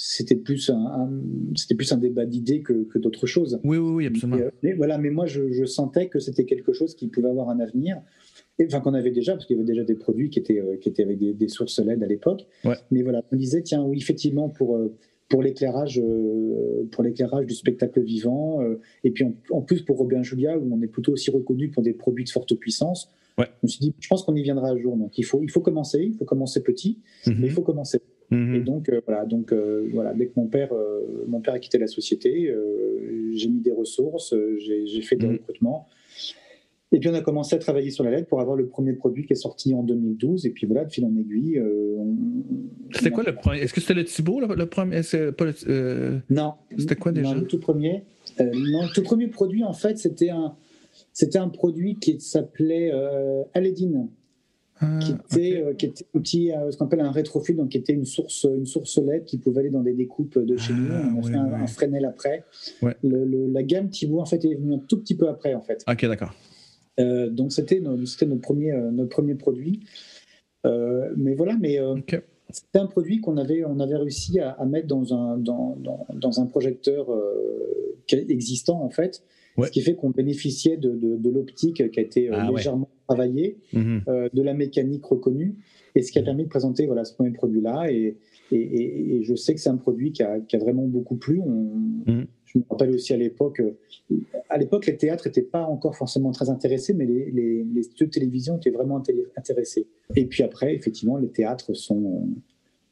c'était 0.00 0.36
plus 0.36 0.70
un, 0.70 1.10
c'était 1.56 1.74
plus 1.74 1.92
un 1.92 1.96
débat 1.96 2.24
d'idées 2.24 2.62
que, 2.62 2.84
que 2.84 2.98
d'autres 2.98 3.26
choses. 3.26 3.58
Oui, 3.64 3.78
oui, 3.78 3.90
oui, 3.90 4.06
absolument. 4.06 4.38
Mais, 4.62 4.74
voilà, 4.74 4.96
mais 4.96 5.10
moi, 5.10 5.26
je, 5.26 5.50
je 5.50 5.64
sentais 5.64 6.08
que 6.08 6.20
c'était 6.20 6.44
quelque 6.44 6.72
chose 6.72 6.94
qui 6.94 7.08
pouvait 7.08 7.30
avoir 7.30 7.48
un 7.48 7.58
avenir 7.58 8.00
enfin 8.66 8.80
qu'on 8.80 8.94
avait 8.94 9.10
déjà, 9.10 9.32
parce 9.32 9.46
qu'il 9.46 9.56
y 9.56 9.58
avait 9.58 9.66
déjà 9.66 9.84
des 9.84 9.94
produits 9.94 10.30
qui 10.30 10.38
étaient, 10.38 10.60
euh, 10.60 10.76
qui 10.76 10.88
étaient 10.88 11.02
avec 11.02 11.18
des, 11.18 11.48
sources 11.48 11.78
LED 11.78 12.02
à 12.02 12.06
l'époque. 12.06 12.46
Mais 12.90 13.02
voilà, 13.02 13.22
on 13.32 13.36
disait, 13.36 13.62
tiens, 13.62 13.82
oui, 13.82 13.98
effectivement, 13.98 14.48
pour, 14.48 14.76
euh, 14.76 14.94
pour 15.28 15.42
l'éclairage 15.42 16.00
euh, 16.00 16.88
pour 16.90 17.04
l'éclairage 17.04 17.46
du 17.46 17.54
spectacle 17.54 18.00
vivant, 18.00 18.60
et 19.04 19.10
puis 19.10 19.26
en, 19.50 19.62
plus 19.62 19.82
pour 19.82 19.98
Robin 19.98 20.22
Julia, 20.22 20.58
où 20.58 20.74
on 20.74 20.80
est 20.82 20.88
plutôt 20.88 21.12
aussi 21.12 21.30
reconnu 21.30 21.68
pour 21.70 21.82
des 21.82 21.92
produits 21.92 22.24
de 22.24 22.30
forte 22.30 22.54
puissance, 22.54 23.10
je 23.38 23.44
me 23.62 23.68
suis 23.68 23.80
dit, 23.80 23.94
je 24.00 24.08
pense 24.08 24.24
qu'on 24.24 24.34
y 24.34 24.42
viendra 24.42 24.70
un 24.70 24.76
jour. 24.76 24.96
Donc 24.96 25.16
il 25.16 25.24
faut, 25.24 25.42
il 25.42 25.50
faut 25.50 25.60
commencer, 25.60 26.00
il 26.02 26.14
faut 26.16 26.24
commencer 26.24 26.62
petit, 26.62 26.98
mhm. 27.26 27.36
mais 27.38 27.46
il 27.46 27.52
faut 27.52 27.62
commencer. 27.62 28.00
Mhm. 28.30 28.54
Et 28.54 28.60
donc 28.60 28.90
voilà, 29.06 29.24
donc 29.24 29.52
voilà, 29.92 30.12
dès 30.14 30.26
que 30.26 30.32
mon 30.36 30.46
père, 30.46 30.72
mon 31.26 31.40
père 31.40 31.54
a 31.54 31.58
quitté 31.58 31.78
la 31.78 31.86
société, 31.86 32.52
j'ai 33.32 33.48
mis 33.48 33.60
des 33.60 33.72
ressources, 33.72 34.34
j'ai 34.58 35.02
fait 35.02 35.16
des 35.16 35.26
mhm. 35.26 35.32
recrutements. 35.34 35.88
Et 36.90 37.00
puis 37.00 37.08
on 37.10 37.14
a 37.14 37.20
commencé 37.20 37.54
à 37.54 37.58
travailler 37.58 37.90
sur 37.90 38.02
la 38.02 38.10
LED 38.10 38.26
pour 38.26 38.40
avoir 38.40 38.56
le 38.56 38.66
premier 38.66 38.94
produit 38.94 39.26
qui 39.26 39.34
est 39.34 39.36
sorti 39.36 39.74
en 39.74 39.82
2012. 39.82 40.46
Et 40.46 40.50
puis 40.50 40.66
voilà, 40.66 40.84
de 40.84 40.90
fil 40.90 41.04
en 41.04 41.14
aiguille. 41.16 41.58
Euh, 41.58 41.96
c'était 42.92 43.10
quoi 43.10 43.24
le 43.24 43.34
premier? 43.34 43.60
Est-ce 43.60 43.74
que 43.74 43.80
c'était 43.80 43.94
le 43.94 44.04
Thibault 44.04 44.40
le, 44.40 44.66
premier? 44.66 45.02
Euh, 45.14 46.18
Non. 46.30 46.54
C'était 46.78 46.96
quoi 46.96 47.12
déjà? 47.12 47.34
Le 47.34 47.46
tout 47.46 47.60
premier. 47.60 48.04
Euh, 48.40 48.44
non, 48.54 48.84
le 48.84 48.94
tout 48.94 49.02
premier 49.02 49.26
produit 49.26 49.64
en 49.64 49.72
fait 49.72 49.98
c'était 49.98 50.30
un 50.30 50.54
c'était 51.12 51.38
un 51.38 51.48
produit 51.48 51.96
qui 51.96 52.20
s'appelait 52.20 52.90
Aledine. 53.54 54.08
Ah, 54.80 54.98
qui, 55.00 55.12
était, 55.12 55.74
qui 55.76 55.86
était 55.86 56.04
un 56.14 56.20
petit, 56.20 56.52
ce 56.70 56.76
qu'on 56.76 56.86
appelle 56.86 57.00
un 57.00 57.10
rétrofil, 57.10 57.56
donc 57.56 57.70
qui 57.70 57.78
était 57.78 57.92
une 57.92 58.04
source, 58.04 58.46
une 58.48 58.66
source 58.66 58.98
LED 58.98 59.24
qui 59.24 59.38
pouvait 59.38 59.60
aller 59.60 59.70
dans 59.70 59.82
des 59.82 59.94
découpes 59.94 60.38
de 60.38 60.56
chez 60.56 60.72
nous. 60.72 60.88
Ah, 60.92 61.02
on 61.16 61.20
a 61.20 61.28
fait 61.28 61.36
un, 61.36 61.66
Fresnel 61.66 62.04
après. 62.04 62.44
Le, 63.02 63.48
la 63.52 63.62
gamme 63.62 63.90
Thibault 63.90 64.20
en 64.20 64.26
fait 64.26 64.44
est 64.44 64.54
venue 64.54 64.74
un 64.74 64.78
tout 64.78 65.00
petit 65.00 65.16
peu 65.16 65.28
après 65.28 65.54
en 65.54 65.60
fait. 65.60 65.84
Ok, 65.88 66.06
d'accord. 66.06 66.32
Euh, 66.98 67.28
donc 67.30 67.52
c'était 67.52 67.80
notre, 67.80 68.40
premier, 68.40 68.72
euh, 68.72 68.90
notre 68.90 69.10
premier 69.10 69.34
produit. 69.34 69.80
Euh, 70.66 71.12
mais 71.16 71.34
voilà, 71.34 71.56
mais 71.58 71.78
c'était 72.50 72.78
un 72.78 72.86
produit 72.86 73.20
qu'on 73.20 73.36
avait, 73.36 73.64
on 73.64 73.78
avait 73.80 73.96
réussi 73.96 74.40
à, 74.40 74.64
mettre 74.64 74.88
dans 74.88 75.14
un, 75.14 75.38
dans, 75.38 75.76
dans, 76.12 76.40
un 76.40 76.46
projecteur 76.46 77.06
existant 78.10 78.82
en 78.82 78.90
fait. 78.90 79.22
Ce 79.64 79.70
qui 79.70 79.80
fait 79.80 79.94
qu'on 79.94 80.10
bénéficiait 80.10 80.76
de, 80.76 80.90
de, 80.94 81.30
l'optique 81.30 81.90
qui 81.90 82.00
a 82.00 82.02
été 82.02 82.28
ah 82.30 82.50
légèrement 82.50 82.88
travaillée, 83.08 83.58
mhm. 83.72 84.02
de 84.32 84.42
la 84.42 84.54
mécanique 84.54 85.04
reconnue, 85.04 85.56
et 85.94 86.02
ce 86.02 86.12
qui 86.12 86.18
a 86.18 86.22
permis 86.22 86.44
de 86.44 86.48
présenter 86.48 86.86
voilà, 86.86 87.04
ce 87.04 87.14
premier 87.14 87.32
produit-là. 87.32 87.90
Et, 87.90 88.16
et, 88.52 89.20
je 89.22 89.34
sais 89.34 89.54
que 89.54 89.60
c'est 89.60 89.68
un 89.68 89.76
produit 89.76 90.12
qui 90.12 90.22
a, 90.22 90.40
qui 90.40 90.56
a, 90.56 90.58
vraiment 90.58 90.86
beaucoup 90.86 91.16
plu. 91.16 91.40
On, 91.40 91.72
mhm. 92.06 92.26
Je 92.48 92.58
me 92.58 92.64
rappelle 92.70 92.94
aussi 92.94 93.12
à 93.12 93.16
l'époque, 93.16 93.60
euh, 93.60 94.16
à 94.48 94.56
l'époque, 94.56 94.86
les 94.86 94.96
théâtres 94.96 95.28
n'étaient 95.28 95.42
pas 95.42 95.64
encore 95.64 95.96
forcément 95.96 96.32
très 96.32 96.48
intéressés, 96.48 96.94
mais 96.94 97.04
les, 97.04 97.30
les, 97.30 97.82
studios 97.82 98.06
de 98.06 98.10
télévision 98.10 98.56
étaient 98.56 98.70
vraiment 98.70 99.02
intéressés. 99.36 99.86
Et 100.16 100.24
puis 100.24 100.42
après, 100.42 100.74
effectivement, 100.74 101.18
les 101.18 101.28
théâtres 101.28 101.74
sont, 101.74 102.26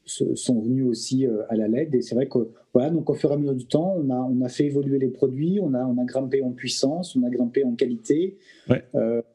sont 0.07 0.61
venus 0.61 0.85
aussi 0.85 1.25
à 1.49 1.55
la 1.55 1.67
LED. 1.67 1.95
Et 1.95 2.01
c'est 2.01 2.15
vrai 2.15 2.27
que, 2.27 2.39
voilà, 2.73 2.89
donc 2.89 3.09
au 3.09 3.13
fur 3.13 3.31
et 3.31 3.33
à 3.33 3.37
mesure 3.37 3.55
du 3.55 3.65
temps, 3.65 3.95
on 3.97 4.09
a, 4.09 4.15
on 4.17 4.41
a 4.41 4.49
fait 4.49 4.65
évoluer 4.65 4.99
les 4.99 5.09
produits, 5.09 5.59
on 5.61 5.73
a, 5.73 5.85
on 5.85 5.97
a 6.01 6.05
grimpé 6.05 6.41
en 6.41 6.51
puissance, 6.51 7.15
on 7.15 7.23
a 7.23 7.29
grimpé 7.29 7.63
en 7.63 7.75
qualité. 7.75 8.37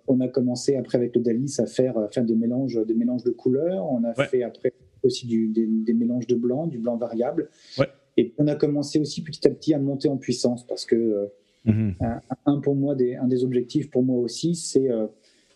on 0.09 0.21
a 0.21 0.29
commencé 0.29 0.77
après 0.77 0.99
avec 0.99 1.15
le 1.15 1.23
Dalis 1.23 1.57
à 1.59 1.67
faire, 1.67 1.99
à 1.99 2.09
faire 2.09 2.25
des, 2.25 2.35
mélanges, 2.35 2.81
des 2.87 2.95
mélanges 2.95 3.25
de 3.25 3.31
couleurs. 3.31 3.91
On 3.91 4.05
a 4.05 4.15
fait 4.15 4.43
après 4.43 4.73
aussi 5.03 5.27
du, 5.27 5.49
des, 5.49 5.95
mélanges 5.95 6.27
de 6.27 6.35
blanc, 6.35 6.67
du 6.67 6.79
blanc 6.79 6.97
variable. 6.97 7.51
Et 8.17 8.35
on 8.39 8.47
a 8.47 8.55
commencé 8.55 8.99
aussi 8.99 9.23
petit 9.23 9.47
à 9.47 9.51
petit 9.51 9.75
à 9.75 9.79
monter 9.79 10.09
en 10.09 10.17
puissance 10.17 10.67
parce 10.67 10.85
que 10.85 11.31
mhm. 11.65 11.95
un, 12.47 12.61
pour 12.61 12.75
moi, 12.75 12.95
des, 12.95 13.17
un 13.17 13.27
des 13.27 13.45
objectifs 13.45 13.91
pour 13.91 14.03
moi 14.03 14.19
aussi, 14.19 14.55
c'est 14.55 14.89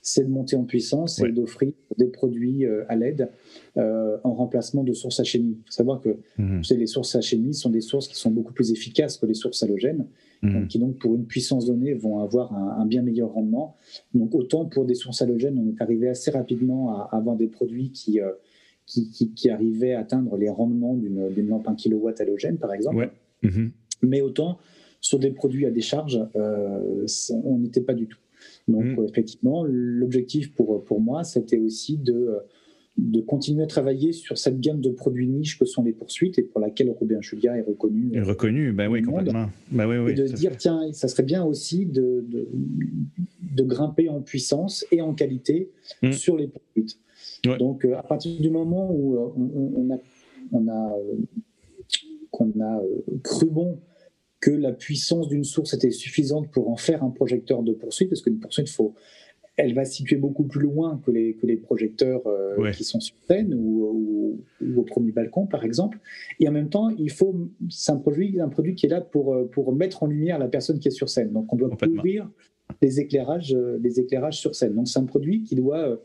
c'est 0.06 0.22
de 0.22 0.30
monter 0.30 0.54
en 0.54 0.62
puissance 0.62 1.20
et 1.20 1.32
d'offrir 1.32 1.72
des 1.98 2.06
produits 2.06 2.64
euh, 2.64 2.84
à 2.88 2.94
l'aide 2.94 3.28
euh, 3.76 4.16
en 4.22 4.34
remplacement 4.34 4.84
de 4.84 4.92
sources 4.92 5.18
à 5.18 5.24
chimie. 5.24 5.58
Il 5.58 5.66
faut 5.66 5.72
savoir 5.72 6.00
que 6.00 6.16
mhm. 6.38 6.62
les 6.70 6.86
sources 6.86 7.16
à 7.16 7.20
chimie 7.20 7.54
sont 7.54 7.70
des 7.70 7.80
sources 7.80 8.06
qui 8.06 8.14
sont 8.14 8.30
beaucoup 8.30 8.52
plus 8.52 8.70
efficaces 8.70 9.16
que 9.16 9.26
les 9.26 9.34
sources 9.34 9.64
halogènes, 9.64 10.06
mhm. 10.42 10.68
qui 10.68 10.78
donc 10.78 10.96
pour 10.98 11.16
une 11.16 11.26
puissance 11.26 11.66
donnée 11.66 11.92
vont 11.92 12.20
avoir 12.20 12.54
un, 12.54 12.86
bien 12.86 13.02
meilleur 13.02 13.32
rendement. 13.32 13.74
Donc 14.14 14.32
autant 14.36 14.64
pour 14.64 14.84
des 14.84 14.94
sources 14.94 15.22
halogènes, 15.22 15.58
on 15.58 15.68
est 15.68 15.82
arrivé 15.82 16.08
assez 16.08 16.30
rapidement 16.30 16.92
à, 16.92 17.08
avoir 17.10 17.34
des 17.34 17.48
produits 17.48 17.90
qui, 17.90 18.20
euh, 18.20 18.30
qui, 18.86 19.10
qui, 19.10 19.50
arrivaient 19.50 19.94
à 19.94 20.00
atteindre 20.00 20.36
les 20.36 20.48
rendements 20.48 20.94
d'une 20.94 21.48
lampe 21.48 21.66
1 21.66 21.74
kW 21.74 22.10
halogène, 22.20 22.58
par 22.58 22.72
exemple. 22.72 23.10
Mhm. 23.42 23.72
Mais 24.02 24.20
autant 24.20 24.58
sur 25.00 25.18
des 25.18 25.32
produits 25.32 25.66
à 25.66 25.72
décharge, 25.72 26.20
on 26.34 27.58
n'était 27.58 27.80
pas 27.80 27.94
du 27.94 28.06
tout. 28.06 28.18
Donc, 28.68 28.84
mm. 28.84 29.04
effectivement, 29.08 29.64
l'objectif 29.68 30.52
pour, 30.54 30.84
pour 30.84 31.00
moi, 31.00 31.24
c'était 31.24 31.58
aussi 31.58 31.98
de, 31.98 32.38
de 32.98 33.20
continuer 33.20 33.62
à 33.62 33.66
travailler 33.66 34.12
sur 34.12 34.38
cette 34.38 34.60
gamme 34.60 34.80
de 34.80 34.90
produits 34.90 35.28
niches 35.28 35.58
que 35.58 35.66
sont 35.66 35.84
les 35.84 35.92
poursuites 35.92 36.38
et 36.38 36.42
pour 36.42 36.60
laquelle 36.60 36.90
Robin 36.90 37.20
Julia 37.20 37.56
est 37.56 37.62
reconnu. 37.62 38.10
Est 38.14 38.22
reconnu, 38.22 38.72
ben 38.72 38.88
oui, 38.88 39.02
complètement. 39.02 39.50
Ben 39.70 39.86
oui, 39.86 39.98
oui, 39.98 40.12
et 40.12 40.14
de 40.14 40.24
dire, 40.24 40.56
tiens, 40.56 40.80
ça 40.92 41.08
serait 41.08 41.22
bien 41.22 41.44
aussi 41.44 41.84
de, 41.86 42.24
de, 42.28 42.48
de, 43.54 43.62
grimper 43.64 44.08
en 44.08 44.22
puissance 44.22 44.86
et 44.90 45.02
en 45.02 45.14
qualité 45.14 45.70
mm. 46.02 46.12
sur 46.12 46.36
les 46.36 46.48
poursuites. 46.48 46.98
Donc, 47.58 47.84
euh, 47.84 47.96
à 47.96 48.02
partir 48.02 48.40
du 48.40 48.50
moment 48.50 48.90
où 48.90 49.14
euh, 49.14 49.32
on, 49.36 49.94
a, 49.94 49.98
on 50.52 50.68
a, 50.68 50.96
euh, 50.96 51.14
qu'on 52.30 52.52
a 52.60 52.82
cru 53.22 53.46
bon 53.46 53.78
que 54.40 54.50
la 54.50 54.72
puissance 54.72 55.28
d'une 55.28 55.44
source 55.44 55.74
était 55.74 55.90
suffisante 55.90 56.50
pour 56.50 56.70
en 56.70 56.76
faire 56.76 57.02
un 57.02 57.10
projecteur 57.10 57.62
de 57.62 57.72
poursuite, 57.72 58.10
parce 58.10 58.22
qu'une 58.22 58.38
poursuite, 58.38 58.68
faut, 58.68 58.94
elle 59.56 59.74
va 59.74 59.84
se 59.84 59.94
situer 59.94 60.16
beaucoup 60.16 60.44
plus 60.44 60.60
loin 60.60 61.00
que 61.04 61.10
les, 61.10 61.34
que 61.34 61.46
les 61.46 61.56
projecteurs 61.56 62.26
euh, 62.26 62.70
qui 62.72 62.84
sont 62.84 63.00
sur 63.00 63.16
scène 63.26 63.54
ou, 63.54 64.38
au 64.76 64.82
premier 64.82 65.12
balcon, 65.12 65.46
par 65.46 65.64
exemple. 65.64 65.98
Et 66.40 66.48
en 66.48 66.52
même 66.52 66.68
temps, 66.68 66.90
il 66.90 67.10
faut, 67.10 67.48
c'est 67.70 67.92
un 67.92 67.96
produit, 67.96 68.40
un 68.40 68.48
produit 68.48 68.74
qui 68.74 68.86
est 68.86 68.90
là 68.90 69.00
pour, 69.00 69.34
euh, 69.34 69.44
pour 69.46 69.74
mettre 69.74 70.02
en 70.02 70.06
lumière 70.06 70.38
la 70.38 70.48
personne 70.48 70.78
qui 70.78 70.88
est 70.88 70.92
sur 70.92 71.08
scène. 71.08 71.32
Donc, 71.32 71.52
on 71.52 71.56
doit 71.56 71.70
couvrir 71.70 72.30
les 72.82 73.00
éclairages, 73.00 73.54
euh, 73.54 73.78
les 73.82 73.98
éclairages 73.98 74.38
sur 74.38 74.54
scène. 74.54 74.74
Donc, 74.74 74.88
c'est 74.88 74.98
un 74.98 75.04
produit 75.04 75.42
qui 75.42 75.54
doit 75.54 75.98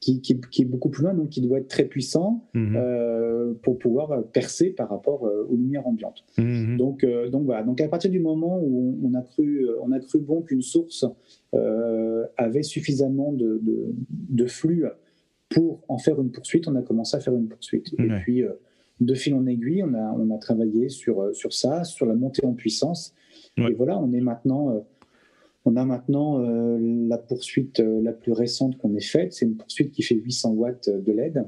qui, 0.00 0.22
est 0.58 0.64
beaucoup 0.64 0.90
plus 0.90 1.02
loin, 1.02 1.14
donc 1.14 1.30
qui 1.30 1.40
doit 1.40 1.58
être 1.58 1.68
très 1.68 1.84
puissant 1.84 2.44
mhm. 2.54 2.76
euh, 2.76 3.54
pour 3.62 3.78
pouvoir 3.78 4.22
percer 4.32 4.70
par 4.70 4.88
rapport 4.88 5.26
euh, 5.26 5.46
aux 5.50 5.56
lumières 5.56 5.86
ambiantes. 5.86 6.24
Mhm. 6.38 6.76
Donc, 6.76 7.02
euh, 7.02 7.28
donc 7.28 7.44
voilà. 7.44 7.64
Donc 7.64 7.80
à 7.80 7.88
partir 7.88 8.10
du 8.10 8.20
moment 8.20 8.60
où 8.62 8.98
on, 9.02 9.14
a 9.14 9.22
cru, 9.22 9.66
on 9.82 9.90
a 9.90 9.98
cru 9.98 10.20
bon 10.20 10.42
qu'une 10.42 10.62
source 10.62 11.04
avait 12.36 12.62
suffisamment 12.62 13.32
de, 13.32 13.60
de, 14.10 14.46
flux 14.46 14.84
pour 15.48 15.82
en 15.88 15.98
faire 15.98 16.20
une 16.20 16.30
poursuite, 16.30 16.68
on 16.68 16.76
a 16.76 16.82
commencé 16.82 17.16
à 17.16 17.20
faire 17.20 17.34
une 17.34 17.48
poursuite. 17.48 17.94
Et 17.98 18.08
puis 18.22 18.42
de 19.00 19.14
fil 19.14 19.34
en 19.34 19.46
aiguille, 19.46 19.82
on 19.82 19.94
a, 19.94 20.12
on 20.12 20.30
a 20.34 20.38
travaillé 20.38 20.88
sur, 20.88 21.34
sur 21.34 21.52
ça, 21.52 21.84
sur 21.84 22.06
la 22.06 22.14
montée 22.14 22.44
en 22.44 22.52
puissance. 22.52 23.14
Et 23.56 23.72
voilà, 23.72 23.98
on 23.98 24.12
est 24.12 24.20
maintenant 24.20 24.84
on 25.64 25.76
a 25.76 25.84
maintenant 25.84 26.40
euh, 26.40 26.78
la 26.80 27.18
poursuite 27.18 27.80
euh, 27.80 28.00
la 28.02 28.12
plus 28.12 28.32
récente 28.32 28.78
qu'on 28.78 28.94
ait 28.94 29.00
faite. 29.00 29.32
C'est 29.32 29.46
une 29.46 29.56
poursuite 29.56 29.92
qui 29.92 30.02
fait 30.02 30.14
800 30.14 30.52
watts 30.52 30.88
de 30.88 31.12
LED, 31.12 31.44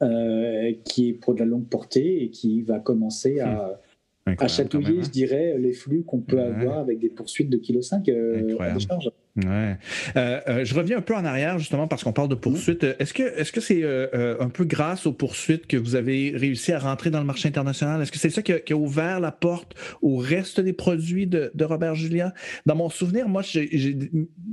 euh, 0.00 0.72
qui 0.84 1.10
est 1.10 1.12
pour 1.14 1.34
de 1.34 1.40
la 1.40 1.46
longue 1.46 1.66
portée 1.66 2.22
et 2.22 2.30
qui 2.30 2.62
va 2.62 2.78
commencer 2.78 3.40
à, 3.40 3.80
à 4.26 4.48
chatouiller, 4.48 5.02
je 5.02 5.10
dirais, 5.10 5.56
les 5.58 5.72
flux 5.72 6.04
qu'on 6.04 6.20
peut 6.20 6.40
avoir 6.40 6.78
avec 6.78 7.00
des 7.00 7.08
poursuites 7.08 7.50
de 7.50 7.56
kilo 7.56 7.82
5 7.82 8.08
à 8.08 8.70
décharge. 8.72 9.10
Ouais. 9.46 9.76
Euh, 10.16 10.40
euh, 10.48 10.64
je 10.64 10.74
reviens 10.74 10.98
un 10.98 11.02
peu 11.02 11.14
en 11.14 11.24
arrière 11.24 11.58
justement 11.58 11.86
parce 11.86 12.02
qu'on 12.02 12.12
parle 12.12 12.28
de 12.28 12.34
poursuites. 12.34 12.84
Est-ce 12.98 13.14
que 13.14 13.22
est-ce 13.22 13.52
que 13.52 13.60
c'est 13.60 13.82
euh, 13.82 14.36
un 14.40 14.48
peu 14.48 14.64
grâce 14.64 15.06
aux 15.06 15.12
poursuites 15.12 15.66
que 15.66 15.76
vous 15.76 15.94
avez 15.94 16.32
réussi 16.34 16.72
à 16.72 16.78
rentrer 16.78 17.10
dans 17.10 17.20
le 17.20 17.24
marché 17.24 17.48
international? 17.48 18.02
Est-ce 18.02 18.10
que 18.10 18.18
c'est 18.18 18.30
ça 18.30 18.42
qui 18.42 18.52
a, 18.52 18.76
ouvert 18.76 19.20
la 19.20 19.30
porte 19.30 19.74
au 20.02 20.16
reste 20.16 20.60
des 20.60 20.72
produits 20.72 21.26
de, 21.26 21.52
Robert 21.60 21.94
Julia 21.94 22.34
Dans 22.66 22.74
mon 22.74 22.88
souvenir, 22.88 23.28
moi, 23.28 23.42
j'ai, 23.42 23.96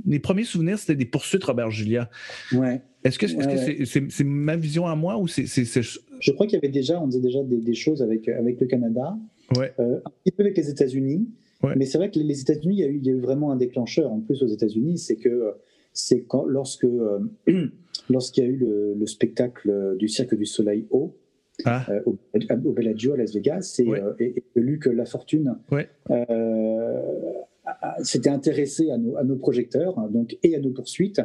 mes 0.04 0.18
premiers 0.18 0.44
souvenirs 0.44 0.78
c'était 0.78 0.94
des 0.94 1.04
poursuites 1.04 1.44
Robert 1.44 1.70
Julia. 1.70 2.08
Ouais. 2.52 2.80
Est-ce 3.02 3.18
que 3.18 3.26
c'est, 3.28 4.24
ma 4.24 4.56
vision 4.56 4.86
à 4.86 4.94
moi 4.94 5.18
ou 5.18 5.26
c'est, 5.26 5.46
Je 5.46 6.32
crois 6.32 6.46
qu'il 6.46 6.56
y 6.56 6.58
avait 6.58 6.68
déjà, 6.68 7.00
on 7.00 7.06
faisait 7.06 7.20
déjà 7.20 7.40
des, 7.42 7.74
choses 7.74 8.02
avec 8.02 8.28
avec 8.28 8.60
le 8.60 8.66
Canada, 8.66 9.16
ouais. 9.56 9.72
un 9.78 10.10
petit 10.24 10.32
peu 10.36 10.42
avec 10.42 10.56
les 10.56 10.70
États-Unis. 10.70 11.26
Mais 11.76 11.86
c'est 11.86 11.98
vrai 11.98 12.10
que 12.10 12.18
les 12.18 12.40
États-Unis, 12.40 12.76
il, 12.78 13.06
y 13.06 13.10
a 13.10 13.12
eu 13.12 13.20
vraiment 13.20 13.50
un 13.50 13.56
déclencheur 13.56 14.12
en 14.12 14.20
plus 14.20 14.42
aux 14.42 14.46
États-Unis, 14.46 14.98
c'est 14.98 15.16
que 15.16 15.54
c'est 15.92 16.22
quand 16.22 16.44
lorsque 16.44 16.84
euh, 16.84 17.18
lorsqu'il 18.10 18.44
y 18.44 18.46
a 18.46 18.50
eu 18.50 18.94
le, 18.96 19.06
spectacle 19.06 19.96
du 19.98 20.08
Cirque 20.08 20.34
du 20.34 20.46
Soleil 20.46 20.86
haut 20.90 21.16
ah. 21.64 21.86
euh, 21.88 22.00
au, 22.04 22.16
au, 22.64 22.72
Bellagio 22.72 23.14
à 23.14 23.16
Las 23.16 23.32
Vegas, 23.34 23.62
c'est 23.62 23.86
ouais. 23.86 24.02
euh, 24.02 24.32
Luc 24.54 24.86
Lafortune 24.86 25.56
ouais. 25.70 25.88
Euh, 26.10 27.00
s'était 28.02 28.30
intéressé 28.30 28.90
à 28.90 28.98
nos, 28.98 29.16
à 29.16 29.24
nos 29.24 29.36
projecteurs, 29.36 29.98
hein, 29.98 30.08
donc 30.12 30.36
et 30.42 30.54
à 30.54 30.60
nos 30.60 30.70
poursuites, 30.70 31.20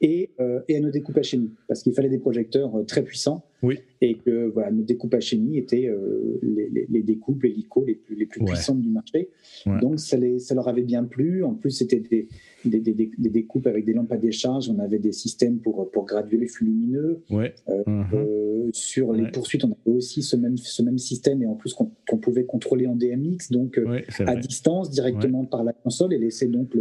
et, 0.00 0.30
et, 0.68 0.76
à 0.76 0.80
nos 0.80 0.90
découpes 0.90 1.18
à 1.18 1.22
chimie, 1.22 1.52
parce 1.68 1.82
qu'il 1.82 1.92
fallait 1.92 2.08
des 2.08 2.18
projecteurs 2.18 2.72
très 2.86 3.02
puissants 3.02 3.44
oui. 3.62 3.78
Et 4.00 4.16
que 4.18 4.50
voilà, 4.52 4.70
nos 4.70 4.82
découpes 4.82 5.14
à 5.14 5.20
chimie 5.20 5.56
étaient 5.56 5.86
euh, 5.86 6.38
les, 6.42 6.86
les, 6.88 7.02
découpes, 7.02 7.42
les 7.42 7.50
licots 7.50 7.84
les 7.84 7.94
plus, 7.94 8.14
les 8.14 8.26
plus 8.26 8.44
puissantes 8.44 8.80
du 8.80 8.90
marché. 8.90 9.30
Donc 9.80 9.98
ça, 9.98 10.16
les, 10.16 10.38
ça, 10.38 10.54
leur 10.54 10.68
avait 10.68 10.82
bien 10.82 11.04
plu. 11.04 11.42
En 11.42 11.54
plus, 11.54 11.70
c'était 11.70 12.00
des, 12.00 12.28
des, 12.70 12.80
des, 12.80 12.92
des, 12.94 13.30
découpes 13.30 13.66
avec 13.66 13.84
des 13.84 13.92
lampes 13.92 14.12
à 14.12 14.16
décharge. 14.16 14.68
On 14.68 14.78
avait 14.78 14.98
des 14.98 15.12
systèmes 15.12 15.58
pour, 15.58 15.90
pour 15.90 16.04
graduer 16.04 16.38
les 16.38 16.48
flux 16.48 16.66
lumineux. 16.66 17.22
Ouais. 17.30 17.54
Euh, 17.68 17.82
uh-huh. 17.84 18.14
euh, 18.14 18.70
sur 18.72 19.12
les 19.12 19.30
poursuites, 19.30 19.64
on 19.64 19.76
avait 19.86 19.96
aussi 19.96 20.22
ce 20.22 20.36
même, 20.36 20.56
ce 20.56 20.82
même 20.82 20.98
système 20.98 21.42
et 21.42 21.46
en 21.46 21.54
plus 21.54 21.74
qu'on 21.74 22.18
pouvait 22.18 22.44
contrôler 22.44 22.86
en 22.86 22.96
DMX, 22.96 23.50
donc 23.50 23.80
à 24.20 24.36
distance, 24.36 24.90
directement 24.90 25.44
par 25.44 25.64
la 25.64 25.72
console 25.72 26.12
et 26.12 26.18
laisser 26.18 26.48
donc 26.48 26.76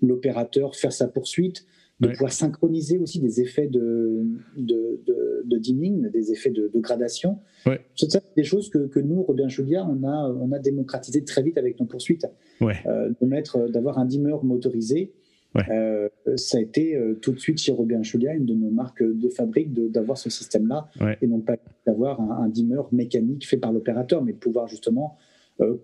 l'opérateur 0.00 0.74
faire 0.74 0.92
sa 0.92 1.08
poursuite 1.08 1.66
de 2.00 2.08
pouvoir 2.08 2.32
synchroniser 2.32 2.98
aussi 2.98 3.18
des 3.18 3.40
effets 3.40 3.66
de, 3.66 4.24
de, 4.56 5.02
de, 5.44 5.58
dimming, 5.58 6.08
des 6.10 6.30
effets 6.30 6.50
de, 6.50 6.70
gradation. 6.76 7.38
C'est 7.96 8.22
des 8.36 8.44
choses 8.44 8.70
que, 8.70 8.86
que 8.86 9.00
nous, 9.00 9.22
Robin 9.22 9.48
Julia, 9.48 9.84
on 9.84 10.04
a, 10.04 10.32
on 10.40 10.52
a 10.52 10.58
démocratisé 10.58 11.24
très 11.24 11.42
vite 11.42 11.58
avec 11.58 11.80
nos 11.80 11.86
poursuites. 11.86 12.26
Ouais. 12.60 12.76
Euh, 12.86 13.10
de 13.20 13.26
mettre, 13.26 13.68
d'avoir 13.68 13.98
un 13.98 14.04
dimmer 14.04 14.36
motorisé. 14.42 15.12
Euh, 15.70 16.08
ça 16.36 16.58
a 16.58 16.60
été 16.60 16.94
euh, 16.94 17.14
tout 17.14 17.32
de 17.32 17.38
suite 17.38 17.58
chez 17.58 17.72
Robin 17.72 18.02
Julia, 18.02 18.34
une 18.34 18.46
de 18.46 18.54
nos 18.54 18.70
marques 18.70 19.02
de 19.02 19.28
fabrique, 19.28 19.72
d'avoir 19.90 20.16
ce 20.16 20.30
système-là. 20.30 20.88
Et 21.20 21.26
non 21.26 21.40
pas 21.40 21.56
d'avoir 21.86 22.20
un, 22.20 22.44
un, 22.44 22.48
dimmer 22.48 22.82
mécanique 22.92 23.46
fait 23.46 23.56
par 23.56 23.72
l'opérateur, 23.72 24.22
mais 24.22 24.32
de 24.32 24.38
pouvoir 24.38 24.68
justement 24.68 25.16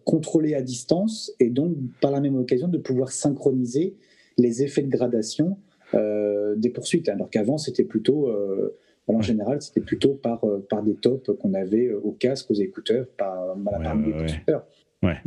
contrôler 0.05 0.55
à 0.55 0.63
distance 0.63 1.33
et 1.41 1.51
donc 1.51 1.77
par 2.01 2.13
la 2.13 2.21
même 2.21 2.37
occasion 2.37 2.69
de 2.69 2.79
pouvoir 2.79 3.11
synchroniser 3.11 3.97
les 4.39 4.63
effets 4.63 4.83
de 4.83 4.89
gradation 4.89 5.59
euh, 5.95 6.55
des 6.57 6.71
poursuites, 6.71 7.09
alors 7.09 7.31
qu'avant 7.31 7.59
c'était 7.59 7.85
plutôt, 7.85 8.29
euh, 8.29 8.77
en 9.07 9.21
général, 9.21 9.61
c'était 9.61 9.81
plutôt 9.81 10.15
par, 10.15 10.45
euh, 10.45 10.65
par 10.69 10.83
des 10.83 10.95
tops 10.95 11.31
qu'on 11.41 11.55
avait 11.55 11.93
au 11.93 12.13
casque, 12.13 12.51
aux 12.51 12.55
écouteurs, 12.55 13.07
par, 13.17 13.57
parmi 13.83 14.07
les 14.07 14.13
constructeurs. 14.13 14.67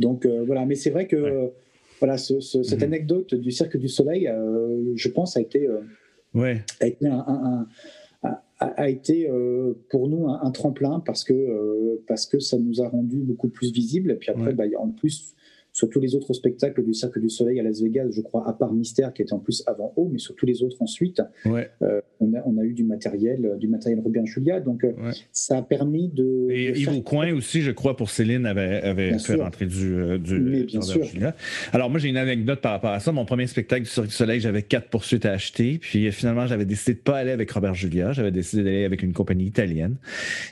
Donc 0.00 0.26
voilà, 0.26 0.66
mais 0.66 0.74
c'est 0.74 0.90
vrai 0.90 1.06
que 1.06 1.52
voilà, 1.98 2.18
cette 2.18 2.78
mhm. 2.78 2.82
anecdote 2.82 3.34
du 3.34 3.50
Cirque 3.50 3.76
du 3.76 3.88
Soleil, 3.88 4.30
je 4.94 5.08
pense, 5.08 5.36
a 5.36 5.40
été, 5.40 5.68
a 6.34 6.86
été, 6.86 7.06
un, 7.06 7.66
a, 8.60 8.88
été 8.88 9.28
pour 9.90 10.08
nous 10.08 10.28
un, 10.28 10.50
tremplin 10.50 11.00
parce 11.04 11.24
que, 11.24 12.00
parce 12.06 12.26
que 12.26 12.38
ça 12.38 12.58
nous 12.58 12.82
a 12.82 12.88
rendu 12.88 13.16
beaucoup 13.18 13.48
plus 13.48 13.72
visibles. 13.72 14.12
Et 14.12 14.16
puis 14.16 14.30
après, 14.30 14.52
bah, 14.52 14.64
en 14.78 14.90
plus, 14.90 15.34
sur 15.78 15.88
tous 15.88 16.00
les 16.00 16.16
autres 16.16 16.32
spectacles 16.32 16.82
du 16.82 16.92
Cirque 16.92 17.20
du 17.20 17.30
Soleil 17.30 17.60
à 17.60 17.62
Las 17.62 17.80
Vegas, 17.80 18.08
je 18.10 18.20
crois, 18.20 18.48
à 18.48 18.52
part 18.52 18.72
Mystère, 18.72 19.12
qui 19.12 19.22
était 19.22 19.32
en 19.32 19.38
plus 19.38 19.62
avant 19.68 19.92
haut, 19.94 20.08
mais 20.10 20.18
sur 20.18 20.34
tous 20.34 20.44
les 20.44 20.64
autres 20.64 20.82
ensuite, 20.82 21.22
ouais. 21.44 21.70
on, 22.18 22.34
a, 22.34 22.42
on, 22.46 22.58
a, 22.58 22.64
eu 22.64 22.72
du 22.72 22.82
matériel, 22.82 23.56
du 23.60 23.68
matériel 23.68 24.00
Robin 24.00 24.24
Julia. 24.24 24.58
Donc, 24.58 24.84
ça 25.30 25.58
a 25.58 25.62
permis 25.62 26.08
de. 26.08 26.48
Et 26.50 26.80
Yves 26.80 27.04
Coin 27.04 27.32
aussi, 27.32 27.62
je 27.62 27.70
crois, 27.70 27.96
pour 27.96 28.10
Céline, 28.10 28.44
avait, 28.44 28.82
avait 28.82 29.16
fait 29.20 29.36
rentrer 29.36 29.66
du, 29.66 30.18
du 30.18 30.40
mais 30.40 30.64
bien 30.64 30.80
sûr. 30.80 31.04
Julia. 31.04 31.36
Alors, 31.72 31.90
moi, 31.90 32.00
j'ai 32.00 32.08
une 32.08 32.16
anecdote 32.16 32.60
par 32.60 32.72
rapport 32.72 32.90
à 32.90 32.98
ça. 32.98 33.12
Mon 33.12 33.24
premier 33.24 33.46
spectacle 33.46 33.82
du 33.82 33.88
Cirque 33.88 34.08
du 34.08 34.12
Soleil, 34.12 34.40
j'avais 34.40 34.62
quatre 34.62 34.88
poursuites 34.88 35.26
à 35.26 35.30
acheter. 35.30 35.78
Puis 35.78 36.10
finalement, 36.10 36.48
j'avais 36.48 36.64
décidé 36.64 36.94
de 36.94 37.02
pas 37.02 37.18
aller 37.18 37.30
avec 37.30 37.52
Robert 37.52 37.74
Julia. 37.74 38.10
J'avais 38.10 38.32
décidé 38.32 38.64
d'aller 38.64 38.84
avec 38.84 39.04
une 39.04 39.12
compagnie 39.12 39.46
italienne. 39.46 39.94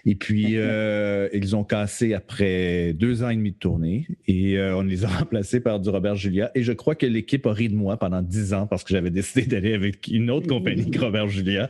Et 0.05 0.15
puis, 0.15 0.53
euh, 0.55 1.29
ils 1.33 1.57
ont 1.57 1.65
cassé 1.65 2.15
après 2.15 2.93
deux 2.93 3.25
ans 3.25 3.31
et 3.31 3.37
demi 3.37 3.51
de 3.51 3.57
tournée. 3.57 4.07
Et 4.29 4.57
euh, 4.57 4.77
on 4.77 4.83
les 4.83 5.05
a 5.05 5.16
remplacés 5.19 5.61
par 5.61 5.81
du 5.81 5.89
Robert 5.89 6.17
Julia. 6.17 6.51
Et 6.55 6.63
je 6.63 6.73
crois 6.73 6.95
que 6.95 7.07
l'équipe 7.07 7.47
a 7.47 7.53
ri 7.53 7.69
de 7.69 7.75
moi 7.75 7.97
pendant 7.97 8.23
dix 8.23 8.53
ans 8.55 8.67
parce 8.67 8.85
que 8.85 8.93
j'avais 8.93 9.11
décidé 9.11 9.47
d'aller 9.47 9.75
avec 9.75 10.09
une 10.09 10.31
autre 10.31 10.47
compagnie 10.47 10.91
que 10.91 11.01
Robert 11.01 11.29
Julia. 11.29 11.69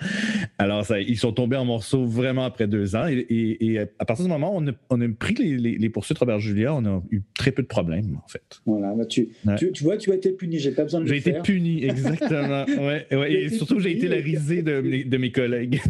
Alors, 0.58 0.84
ça, 0.84 1.00
ils 1.00 1.18
sont 1.18 1.32
tombés 1.32 1.56
en 1.56 1.64
morceaux 1.64 2.04
vraiment 2.04 2.44
après 2.44 2.66
deux 2.66 2.96
ans. 2.96 3.06
Et, 3.08 3.78
à 3.98 4.04
partir 4.04 4.24
du 4.24 4.30
moment 4.30 4.54
où 4.54 4.58
on 4.60 4.68
a, 4.68 4.72
on 4.90 5.00
a 5.00 5.08
pris 5.08 5.34
les, 5.34 5.78
les, 5.78 5.88
poursuites 5.88 6.18
Robert 6.18 6.40
Julia, 6.40 6.74
on 6.74 6.84
a 6.84 7.02
eu 7.10 7.22
très 7.34 7.52
peu 7.52 7.62
de 7.62 7.66
problèmes, 7.66 8.18
en 8.24 8.28
fait. 8.28 8.60
Voilà, 8.66 8.94
tu, 9.06 9.28
tu, 9.58 9.72
tu, 9.72 9.84
vois, 9.84 9.96
tu 9.96 10.12
as 10.12 10.14
été 10.14 10.32
puni. 10.32 10.58
J'ai 10.58 10.72
pas 10.72 10.84
besoin 10.84 11.00
de 11.00 11.06
J'ai 11.06 11.16
été 11.16 11.34
puni, 11.42 11.84
exactement. 11.84 12.64
ouais, 12.78 13.06
ouais. 13.12 13.32
Et 13.32 13.48
surtout, 13.50 13.80
j'ai 13.80 13.92
été 13.92 14.08
la 14.08 14.16
risée 14.16 14.62
de, 14.62 14.80
de 15.06 15.16
mes 15.16 15.30
collègues. 15.30 15.80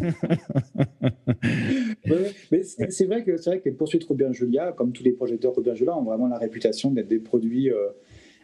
mais 2.50 2.62
c'est 2.62 3.06
vrai 3.06 3.24
que 3.24 3.36
c'est 3.36 3.50
vrai 3.50 3.60
que 3.60 3.68
les 3.68 3.74
poursuites 3.74 4.04
Robin 4.04 4.32
Julia, 4.32 4.72
comme 4.72 4.92
tous 4.92 5.02
les 5.02 5.12
projecteurs 5.12 5.52
Robin 5.54 5.74
Julia, 5.74 5.96
ont 5.96 6.04
vraiment 6.04 6.28
la 6.28 6.38
réputation 6.38 6.90
d'être 6.90 7.08
des 7.08 7.18
produits, 7.18 7.45
euh, 7.70 7.88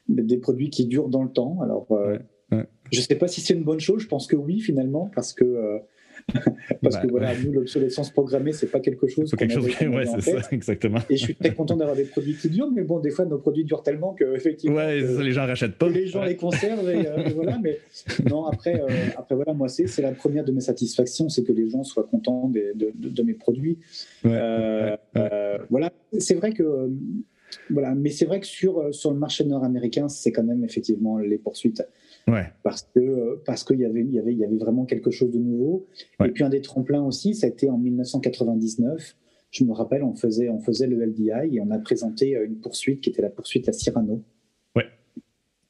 des 0.08 0.38
produits 0.38 0.70
qui 0.70 0.86
durent 0.86 1.08
dans 1.08 1.22
le 1.22 1.30
temps. 1.30 1.60
Alors, 1.62 1.86
euh, 1.92 2.18
je 2.90 2.98
ne 2.98 3.02
sais 3.02 3.14
pas 3.14 3.28
si 3.28 3.40
c'est 3.40 3.54
une 3.54 3.64
bonne 3.64 3.80
chose. 3.80 4.02
Je 4.02 4.08
pense 4.08 4.26
que 4.26 4.36
oui, 4.36 4.60
finalement, 4.60 5.10
parce 5.14 5.32
que 5.32 5.44
euh, 5.44 5.78
Parce 6.82 6.96
que 6.96 7.06
bah, 7.06 7.10
voilà, 7.10 7.32
nous, 7.38 7.52
l'obsolescence 7.52 8.10
programmée, 8.10 8.52
c'est 8.52 8.70
pas 8.70 8.80
quelque 8.80 9.06
chose. 9.06 9.30
C'est 9.30 9.36
quelque 9.36 9.54
chose, 9.54 9.64
ouais, 9.64 10.06
c'est 10.06 10.20
ça, 10.20 10.48
exactement. 10.52 10.98
Et 11.10 11.16
je 11.16 11.24
suis 11.24 11.34
très 11.34 11.54
content 11.54 11.76
d'avoir 11.76 11.96
des 11.96 12.04
produits 12.04 12.34
qui 12.34 12.48
durent, 12.48 12.70
mais 12.70 12.82
bon, 12.82 13.00
des 13.00 13.10
fois, 13.10 13.24
nos 13.24 13.38
produits 13.38 13.64
durent 13.64 13.82
tellement 13.82 14.14
que, 14.14 14.34
effectivement. 14.34 14.76
Ouais, 14.76 15.00
les 15.00 15.32
gens 15.32 15.46
rachètent 15.46 15.76
pas. 15.76 15.88
Les 15.88 16.06
gens 16.06 16.22
les 16.24 16.36
conservent, 16.36 16.86
euh, 16.86 17.26
et, 17.26 17.32
voilà. 17.32 17.58
Mais 17.62 17.78
non, 18.28 18.46
après, 18.46 18.80
euh, 18.80 18.88
après 19.16 19.34
voilà, 19.34 19.52
moi, 19.52 19.68
c'est 19.68 20.02
la 20.02 20.12
première 20.12 20.44
de 20.44 20.52
mes 20.52 20.60
satisfactions, 20.60 21.28
c'est 21.28 21.44
que 21.44 21.52
les 21.52 21.68
gens 21.68 21.84
soient 21.84 22.04
contents 22.04 22.48
de, 22.48 22.92
de, 22.94 23.22
mes 23.22 23.34
produits. 23.34 23.78
Euh, 24.24 24.96
voilà, 25.70 25.92
c'est 26.18 26.34
vrai 26.34 26.52
que. 26.52 26.90
Voilà, 27.70 27.94
mais 27.94 28.10
c'est 28.10 28.24
vrai 28.24 28.40
que 28.40 28.46
sur, 28.46 28.94
sur 28.94 29.12
le 29.12 29.18
marché 29.18 29.44
nord-américain, 29.44 30.08
c'est 30.08 30.32
quand 30.32 30.44
même 30.44 30.64
effectivement 30.64 31.18
les 31.18 31.38
poursuites 31.38 31.82
parce 32.62 32.88
que 32.94 33.40
parce 33.44 33.64
qu'il 33.64 33.80
y 33.80 33.84
avait 33.84 34.00
il 34.00 34.12
y 34.12 34.18
avait 34.18 34.32
il 34.32 34.38
y 34.38 34.44
avait 34.44 34.56
vraiment 34.56 34.84
quelque 34.84 35.10
chose 35.10 35.30
de 35.30 35.38
nouveau. 35.38 35.86
Et 36.24 36.28
puis 36.28 36.44
un 36.44 36.48
des 36.48 36.60
tremplins 36.60 37.02
aussi, 37.02 37.34
ça 37.34 37.46
a 37.46 37.50
été 37.50 37.68
en 37.68 37.78
1999. 37.78 39.16
Je 39.50 39.64
me 39.64 39.72
rappelle, 39.72 40.02
on 40.02 40.14
faisait 40.14 40.48
on 40.48 40.60
faisait 40.60 40.86
le 40.86 41.04
LDI 41.04 41.56
et 41.56 41.60
on 41.60 41.70
a 41.70 41.78
présenté 41.78 42.36
euh, 42.36 42.46
une 42.46 42.56
poursuite 42.56 43.02
qui 43.02 43.10
était 43.10 43.22
la 43.22 43.28
poursuite 43.28 43.68
à 43.68 43.72
Cyrano. 43.72 44.22
Ouais. 44.74 44.86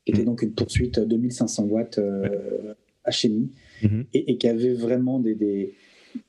Qui 0.04 0.12
était 0.12 0.22
mm. 0.22 0.26
donc 0.26 0.42
une 0.42 0.52
poursuite 0.52 1.00
2500 1.00 1.64
watts 1.64 1.98
euh, 1.98 2.74
HMI 3.06 3.50
mm-hmm. 3.82 4.04
et, 4.14 4.38
qui 4.38 4.46
avait 4.46 4.74
vraiment 4.74 5.18
des, 5.18 5.34
des, 5.34 5.74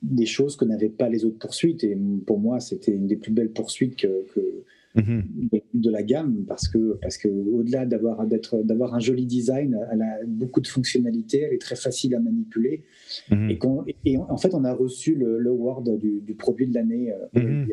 des 0.02 0.26
choses 0.26 0.56
que 0.56 0.66
n'avaient 0.66 0.90
pas 0.90 1.10
les 1.10 1.26
autres 1.26 1.38
poursuites. 1.38 1.84
Et 1.84 1.96
pour 2.26 2.40
moi, 2.40 2.60
c'était 2.60 2.92
une 2.92 3.06
des 3.06 3.18
plus 3.18 3.32
belles 3.32 3.52
poursuites 3.52 3.98
que, 3.98 4.26
que 4.34 4.64
Mhm. 4.96 5.50
de, 5.74 5.90
la 5.90 6.04
gamme 6.04 6.46
parce 6.48 6.68
que, 6.68 7.00
parce 7.02 7.18
que 7.18 7.28
au-delà 7.28 7.88
d'avoir, 7.88 8.28
d'être, 8.28 8.62
d'avoir 8.64 8.94
un 8.94 9.00
joli 9.00 9.26
design, 9.26 9.76
elle 9.92 10.02
a 10.04 10.20
beaucoup 10.28 10.62
de 10.62 10.68
fonctionnalités, 10.68 11.42
elle 11.42 11.54
est 11.54 11.62
très 11.62 11.76
facile 11.76 12.14
à 12.14 12.20
manipuler. 12.20 12.84
Mhm. 13.32 13.50
Et, 13.50 13.60
et, 14.06 14.18
en 14.18 14.38
fait, 14.38 14.54
on 14.54 14.64
a 14.64 14.74
reçu 14.74 15.16
le, 15.16 15.44
award 15.48 15.98
du, 15.98 16.36
produit 16.38 16.68
de 16.68 16.76
l'année 16.76 17.12
euh, 17.12 17.42
mhm. 17.42 17.68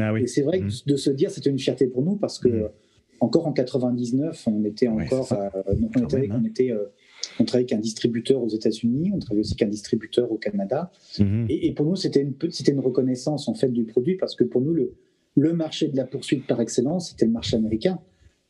ah 0.00 0.18
Et 0.20 0.28
c'est 0.28 0.42
vrai 0.42 0.60
que 0.60 0.66
de 0.86 0.96
se 0.96 1.10
dire, 1.10 1.30
c'était 1.30 1.50
une 1.50 1.58
fierté 1.58 1.88
pour 1.88 2.02
nous 2.02 2.16
parce 2.16 2.38
que 2.38 2.70
encore 3.18 3.46
en 3.46 3.52
99, 3.52 4.48
on 4.48 4.64
était 4.64 4.88
encore, 4.88 5.32
euh, 5.32 5.48
on, 5.66 6.04
était, 6.04 6.28
on, 6.32 6.44
était 6.44 6.70
euh, 6.72 6.86
on 7.38 7.44
travaillait 7.44 7.72
avec 7.72 7.78
un 7.78 7.80
distributeur 7.80 8.42
aux 8.42 8.48
États-Unis, 8.48 9.12
on 9.14 9.18
travaillait 9.18 9.40
aussi 9.40 9.54
avec 9.54 9.62
un 9.62 9.70
distributeur 9.70 10.30
au 10.30 10.36
Canada. 10.36 10.90
Et, 11.48 11.68
et, 11.68 11.72
pour 11.72 11.86
nous, 11.86 11.96
c'était 11.96 12.20
une, 12.20 12.34
c'était 12.50 12.72
une 12.72 12.80
reconnaissance 12.80 13.48
en 13.48 13.54
fait 13.54 13.68
du 13.68 13.84
produit 13.84 14.16
parce 14.16 14.34
que 14.34 14.42
pour 14.42 14.60
nous, 14.60 14.74
le, 14.74 14.94
le 15.36 15.52
marché 15.52 15.88
de 15.88 15.96
la 15.96 16.04
poursuite 16.04 16.46
par 16.46 16.60
excellence, 16.60 17.10
c'était 17.10 17.26
le 17.26 17.32
marché 17.32 17.56
américain. 17.56 17.98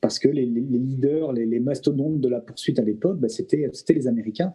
Parce 0.01 0.18
que 0.18 0.26
les, 0.26 0.45
leaders, 0.45 1.33
les, 1.33 1.61
mastodontes 1.61 2.20
de 2.20 2.28
la 2.28 2.41
poursuite 2.41 2.80
à 2.80 2.83
l'époque, 2.83 3.20
bah, 3.20 3.28
c'était 3.28 3.70
les 3.91 4.09
Américains. 4.09 4.53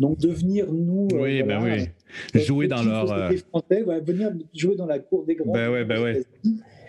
Donc 0.00 0.18
devenir 0.18 0.72
nous, 0.72 1.06
euh, 1.12 1.22
oui, 1.22 1.42
ben 1.44 1.62
oui. 1.62 1.86
Euh, 2.34 2.38
jouer 2.40 2.66
dans 2.66 2.82
leur 2.82 3.12
euh, 3.12 3.30
Français, 3.50 3.84
venir 4.04 4.32
jouer 4.52 4.74
dans 4.74 4.86
la 4.86 4.98
cour 4.98 5.24
des 5.24 5.36
grands, 5.36 5.52
ben 5.52 5.84
ben 5.84 6.24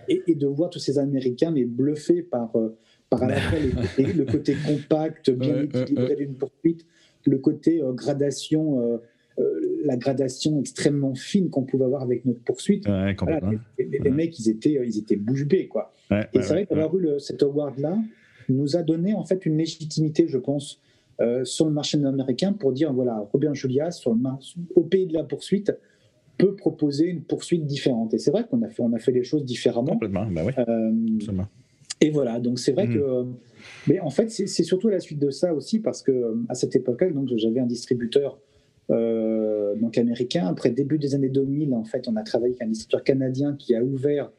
et, 0.07 0.23
de 0.34 0.47
voir 0.47 0.71
tous 0.71 0.79
ces 0.79 0.97
Américains 0.97 1.51
mais 1.51 1.63
bluffés 1.63 2.23
par 2.23 2.51
par 3.07 3.27
le, 3.27 4.23
côté, 4.23 4.55
compact, 4.65 5.29
bien 5.29 5.61
équilibré 5.61 6.15
d'une 6.15 6.34
poursuite, 6.34 6.88
le 7.25 7.38
côté 7.38 7.82
gradation 7.93 8.82
euh, 8.82 8.97
la 9.84 9.97
gradation 9.97 10.59
extrêmement 10.59 11.15
fine 11.15 11.49
qu'on 11.49 11.63
pouvait 11.63 11.86
avoir 11.86 12.01
avec 12.01 12.25
notre 12.25 12.41
poursuite. 12.41 12.88
les, 12.88 14.11
mecs, 14.11 14.39
ils 14.39 14.49
étaient, 14.49 14.79
ils 14.86 14.97
étaient 14.97 15.15
bouche 15.15 15.45
bée, 15.45 15.67
quoi. 15.67 15.93
et 16.11 16.41
c'est 16.41 16.53
vrai 16.53 16.65
qu'avoir 16.65 16.95
eu 16.97 17.19
cet 17.19 17.43
award-là 17.43 17.97
nous 18.49 18.75
a 18.75 18.84
donné 18.84 19.13
en 19.13 19.23
fait 19.23 19.45
une 19.45 19.57
légitimité, 19.57 20.27
je 20.27 20.38
pense, 20.38 20.82
euh, 21.21 21.45
sur 21.45 21.65
le 21.65 21.71
marché 21.71 22.03
américain 22.03 22.53
pour 22.53 22.71
dire 22.71 22.93
voilà, 22.93 23.27
Robin 23.32 23.53
Julia, 23.53 23.91
sur 23.91 24.13
le 24.13 24.19
au 24.75 24.82
pays 24.82 25.07
de 25.07 25.13
la 25.13 25.23
poursuite, 25.23 25.71
peut 26.38 26.55
proposer 26.55 27.05
une 27.05 27.21
poursuite 27.21 27.65
différente. 27.65 28.13
Et 28.13 28.17
c'est 28.17 28.32
vrai 28.32 28.45
qu'on 28.49 28.61
a 28.63 28.69
fait, 28.69 28.82
on 28.82 28.93
a 28.93 28.99
fait 28.99 29.11
les 29.11 29.23
choses 29.23 29.45
différemment. 29.45 29.93
Complètement, 29.93 30.25
bah 30.25 30.41
oui. 30.45 30.53
Euh, 30.57 31.43
et 31.99 32.09
voilà, 32.09 32.39
donc 32.39 32.57
c'est 32.57 32.71
vrai 32.71 32.88
mm. 32.88 32.93
que. 32.93 33.25
Mais 33.88 33.99
en 33.99 34.09
fait, 34.09 34.32
c'est 34.32 34.63
surtout 34.63 34.89
la 34.89 34.99
suite 34.99 35.19
de 35.19 35.29
ça 35.29 35.53
aussi, 35.53 35.79
parce 35.79 36.01
que 36.01 36.36
à 36.49 36.55
cette 36.55 36.75
époque-là, 36.75 37.11
donc 37.11 37.29
j'avais 37.36 37.59
un 37.59 37.67
distributeur 37.67 38.39
euh, 38.91 39.75
donc 39.75 39.97
américain. 39.97 40.47
Après 40.47 40.69
début 40.69 40.97
des 40.97 41.15
années 41.15 41.29
2000, 41.29 41.73
en 41.73 41.83
fait, 41.83 42.07
on 42.07 42.15
a 42.15 42.23
travaillé 42.23 42.53
avec 42.53 42.61
un 42.61 42.67
distributeur 42.67 43.03
canadien 43.03 43.55
qui 43.57 43.75
a 43.75 43.83
ouvert 43.83 44.31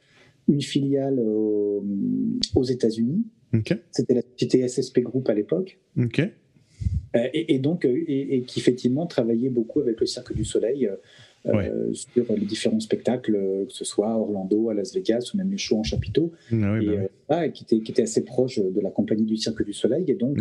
une 0.48 0.60
filiale 0.60 1.18
aux, 1.20 2.64
États-Unis. 2.64 3.24
C'était 3.90 4.14
la 4.14 4.22
société 4.22 4.66
SSP 4.66 5.00
Group 5.00 5.28
à 5.28 5.34
l'époque. 5.34 5.78
Euh, 7.14 7.28
et, 7.32 7.58
donc, 7.58 7.84
euh, 7.84 8.04
et, 8.08 8.42
qui 8.42 8.60
effectivement 8.60 9.06
travaillait 9.06 9.50
beaucoup 9.50 9.80
avec 9.80 10.00
le 10.00 10.06
Cirque 10.06 10.34
du 10.34 10.44
Soleil 10.44 10.90
sur 11.92 12.24
les 12.34 12.46
différents 12.46 12.80
spectacles, 12.80 13.32
que 13.32 13.72
ce 13.72 13.84
soit 13.84 14.10
à 14.10 14.16
Orlando, 14.16 14.70
à 14.70 14.74
Las 14.74 14.94
Vegas 14.94 15.30
ou 15.32 15.36
même 15.36 15.50
les 15.50 15.58
shows 15.58 15.78
en 15.78 15.82
chapiteau, 15.82 16.32
ah 16.52 16.78
bah 17.28 17.46
et, 17.46 17.52
qui, 17.52 17.64
était, 17.64 17.80
qui 17.80 17.92
était 17.92 18.02
assez 18.02 18.24
proche 18.24 18.58
de 18.58 18.80
la 18.80 18.90
compagnie 18.90 19.24
du 19.24 19.36
Cirque 19.36 19.64
du 19.64 19.72
Soleil. 19.72 20.04
Et 20.08 20.14
donc, 20.14 20.38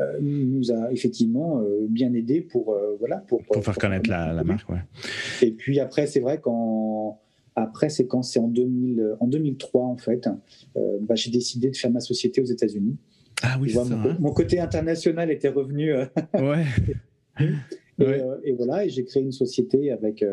euh, 0.00 0.18
nous 0.20 0.72
a 0.72 0.90
effectivement 0.90 1.60
euh, 1.60 1.86
bien 1.88 2.12
aidé 2.14 2.40
pour, 2.40 2.72
euh, 2.72 2.96
voilà, 2.98 3.18
pour, 3.18 3.42
faire 3.62 3.78
connaître 3.78 4.10
la, 4.10 4.42
marque. 4.42 4.68
Ouais. 4.68 4.80
Et 5.40 5.52
puis 5.52 5.78
après, 5.78 6.08
c'est 6.08 6.18
vrai 6.18 6.40
qu'en 6.40 7.20
après, 7.54 7.88
c'est 7.90 8.08
quand 8.08 8.22
c'est 8.22 8.40
en, 8.40 8.48
2000, 8.48 9.16
en 9.20 9.28
2003, 9.28 9.84
en 9.84 9.96
fait, 9.96 10.28
bah, 10.74 11.14
j'ai 11.14 11.30
décidé 11.30 11.70
de 11.70 11.76
faire 11.76 11.92
ma 11.92 12.00
société 12.00 12.40
aux 12.40 12.46
États-Unis. 12.46 12.96
Ah 13.42 13.56
oui, 13.60 13.70
ça, 13.70 13.84
mon, 13.84 14.10
hein. 14.10 14.16
mon, 14.18 14.32
côté 14.32 14.58
international 14.58 15.30
était 15.30 15.48
revenu. 15.48 15.92
ouais. 15.92 16.64
et, 18.00 18.52
voilà, 18.54 18.84
et 18.84 18.88
j'ai 18.88 19.04
créé 19.04 19.22
une 19.22 19.30
société 19.30 19.92
avec, 19.92 20.24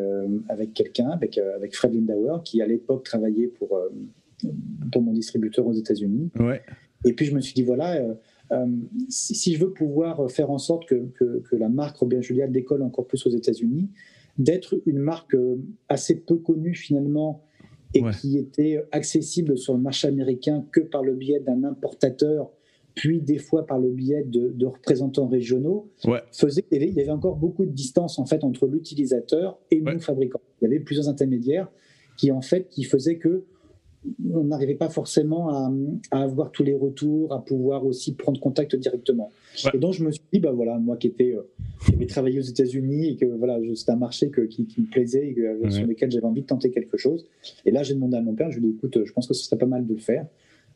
avec 0.48 0.72
quelqu'un, 0.74 1.10
avec, 1.10 1.38
avec 1.38 1.76
Fred 1.76 1.94
Lindauer, 1.94 2.42
qui 2.44 2.60
à 2.60 2.66
l'époque 2.66 3.04
travaillait 3.04 3.46
pour, 3.46 3.78
pour 4.90 5.02
mon 5.02 5.12
distributeur 5.12 5.64
aux 5.64 5.74
États-Unis. 5.74 6.30
Ouais. 6.40 6.62
Et 7.04 7.12
puis 7.12 7.26
je 7.26 7.34
me 7.34 7.40
suis 7.40 7.54
dit, 7.54 7.62
voilà, 7.62 8.00
euh, 8.50 8.66
si, 9.08 9.54
je 9.54 9.64
veux 9.64 9.72
pouvoir 9.72 10.30
faire 10.30 10.50
en 10.50 10.58
sorte 10.58 10.86
que, 10.86 11.10
que, 11.14 11.56
la 11.56 11.68
marque 11.68 11.98
Robin 11.98 12.20
Julia 12.20 12.46
décolle 12.48 12.82
encore 12.82 13.06
plus 13.06 13.24
aux 13.26 13.30
États-Unis, 13.30 13.88
d'être 14.38 14.80
une 14.86 14.98
marque 14.98 15.34
euh, 15.34 15.56
assez 15.88 16.20
peu 16.20 16.36
connue 16.36 16.74
finalement 16.74 17.44
et 17.94 18.02
qui 18.20 18.38
était 18.38 18.82
accessible 18.90 19.58
sur 19.58 19.74
le 19.74 19.80
marché 19.80 20.08
américain 20.08 20.66
que 20.72 20.80
par 20.80 21.02
le 21.02 21.14
biais 21.14 21.40
d'un 21.40 21.62
importateur, 21.64 22.50
puis 22.94 23.20
des 23.20 23.38
fois 23.38 23.66
par 23.66 23.78
le 23.78 23.90
biais 23.90 24.24
de, 24.24 24.64
représentants 24.64 25.28
régionaux, 25.28 25.90
faisait 26.32 26.62
qu'il 26.62 26.82
y 26.82 27.00
avait 27.00 27.10
encore 27.10 27.36
beaucoup 27.36 27.66
de 27.66 27.70
distance 27.70 28.18
en 28.18 28.24
fait 28.24 28.44
entre 28.44 28.66
l'utilisateur 28.66 29.58
et 29.70 29.80
nous 29.80 30.00
fabricants. 30.00 30.40
Il 30.60 30.64
y 30.64 30.66
avait 30.68 30.80
plusieurs 30.80 31.08
intermédiaires 31.08 31.70
qui 32.16 32.32
en 32.32 32.40
fait 32.40 32.68
qui 32.68 32.84
faisaient 32.84 33.18
que 33.18 33.44
on 34.32 34.44
n'arrivait 34.44 34.74
pas 34.74 34.88
forcément 34.88 35.48
à, 35.50 35.72
avoir 36.10 36.50
tous 36.50 36.64
les 36.64 36.74
retours, 36.74 37.32
à 37.32 37.44
pouvoir 37.44 37.84
aussi 37.86 38.14
prendre 38.14 38.40
contact 38.40 38.74
directement. 38.74 39.30
Et 39.72 39.78
donc 39.78 39.94
je 39.94 40.04
me 40.04 40.10
suis 40.10 40.22
dit, 40.32 40.40
bah 40.40 40.52
voilà, 40.52 40.78
moi 40.78 40.96
qui 40.96 41.08
étais, 41.08 41.34
euh, 41.34 41.42
qui 41.84 41.94
avais 41.94 42.06
travaillé 42.06 42.38
aux 42.38 42.42
États-Unis 42.42 43.10
et 43.10 43.16
que 43.16 43.26
voilà, 43.26 43.58
c'était 43.74 43.92
un 43.92 43.96
marché 43.96 44.30
qui, 44.48 44.66
me 44.78 44.90
plaisait 44.90 45.28
et 45.28 45.70
sur 45.70 45.86
lequel 45.86 46.10
j'avais 46.10 46.26
envie 46.26 46.42
de 46.42 46.46
tenter 46.46 46.70
quelque 46.70 46.96
chose. 46.96 47.26
Et 47.64 47.70
là, 47.70 47.82
j'ai 47.82 47.94
demandé 47.94 48.16
à 48.16 48.22
mon 48.22 48.34
père, 48.34 48.50
je 48.50 48.58
lui 48.58 48.68
ai 48.68 48.70
dit, 48.70 48.76
écoute, 48.76 49.04
je 49.04 49.12
pense 49.12 49.28
que 49.28 49.34
ce 49.34 49.44
serait 49.44 49.58
pas 49.58 49.66
mal 49.66 49.86
de 49.86 49.94
le 49.94 50.00
faire. 50.00 50.26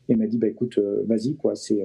et 0.08 0.14
m'a 0.14 0.26
dit 0.26 0.38
bah 0.38 0.48
écoute, 0.48 0.78
vas-y 1.06 1.34
quoi, 1.34 1.54
c'est 1.54 1.82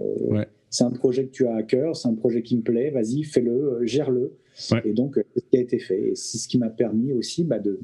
c'est 0.69 0.85
un 0.85 0.91
projet 0.91 1.25
que 1.25 1.31
tu 1.31 1.45
as 1.47 1.55
à 1.55 1.63
cœur, 1.63 1.97
c'est 1.97 2.07
un 2.07 2.13
projet 2.13 2.43
qui 2.43 2.55
me 2.55 2.61
plaît, 2.61 2.91
vas-y, 2.91 3.23
fais-le, 3.23 3.85
gère-le. 3.85 4.37
Et 4.85 4.93
donc, 4.93 5.19
ce 5.35 5.41
qui 5.41 5.57
a 5.57 5.61
été 5.61 5.79
fait. 5.79 6.11
Et 6.11 6.15
c'est 6.15 6.37
ce 6.37 6.47
qui 6.47 6.57
m'a 6.57 6.69
permis 6.69 7.11
aussi 7.11 7.43
bah, 7.43 7.59
de, 7.59 7.79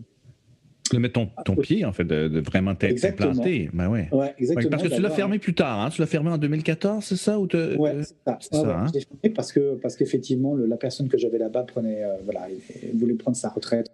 de 0.93 0.99
mettre 0.99 1.13
ton, 1.13 1.29
ton 1.45 1.55
pied, 1.55 1.85
en 1.85 1.91
fait, 1.91 2.03
de, 2.03 2.39
vraiment 2.39 2.75
t'implanter. 2.75 3.69
Ben 3.73 3.89
ouais. 3.89 4.07
ouais 4.11 4.33
exactement. 4.37 4.69
parce 4.69 4.83
que 4.83 4.95
tu 4.95 5.01
l'as 5.01 5.09
fermé 5.09 5.39
plus 5.39 5.53
tard, 5.53 5.79
hein? 5.79 5.89
tu 5.89 6.01
l'as 6.01 6.07
fermé 6.07 6.29
en 6.29 6.37
2014, 6.37 7.03
c'est 7.03 7.15
ça 7.15 7.39
ou 7.39 7.47
te... 7.47 7.75
Ouais, 7.77 7.95
c'est 8.01 8.15
ça. 8.25 8.37
ça 8.39 8.57
hein? 8.57 8.87
fermé 8.87 9.33
parce 9.35 9.51
que 9.51 9.75
parce 9.75 9.95
qu'effectivement, 9.95 10.55
la 10.55 10.77
personne 10.77 11.07
que 11.07 11.17
j'avais 11.17 11.37
là-bas 11.37 11.63
prenait, 11.63 12.03
euh, 12.03 12.15
voilà, 12.23 12.47
voulait 12.93 13.15
prendre 13.15 13.37
sa 13.37 13.49
retraite. 13.49 13.87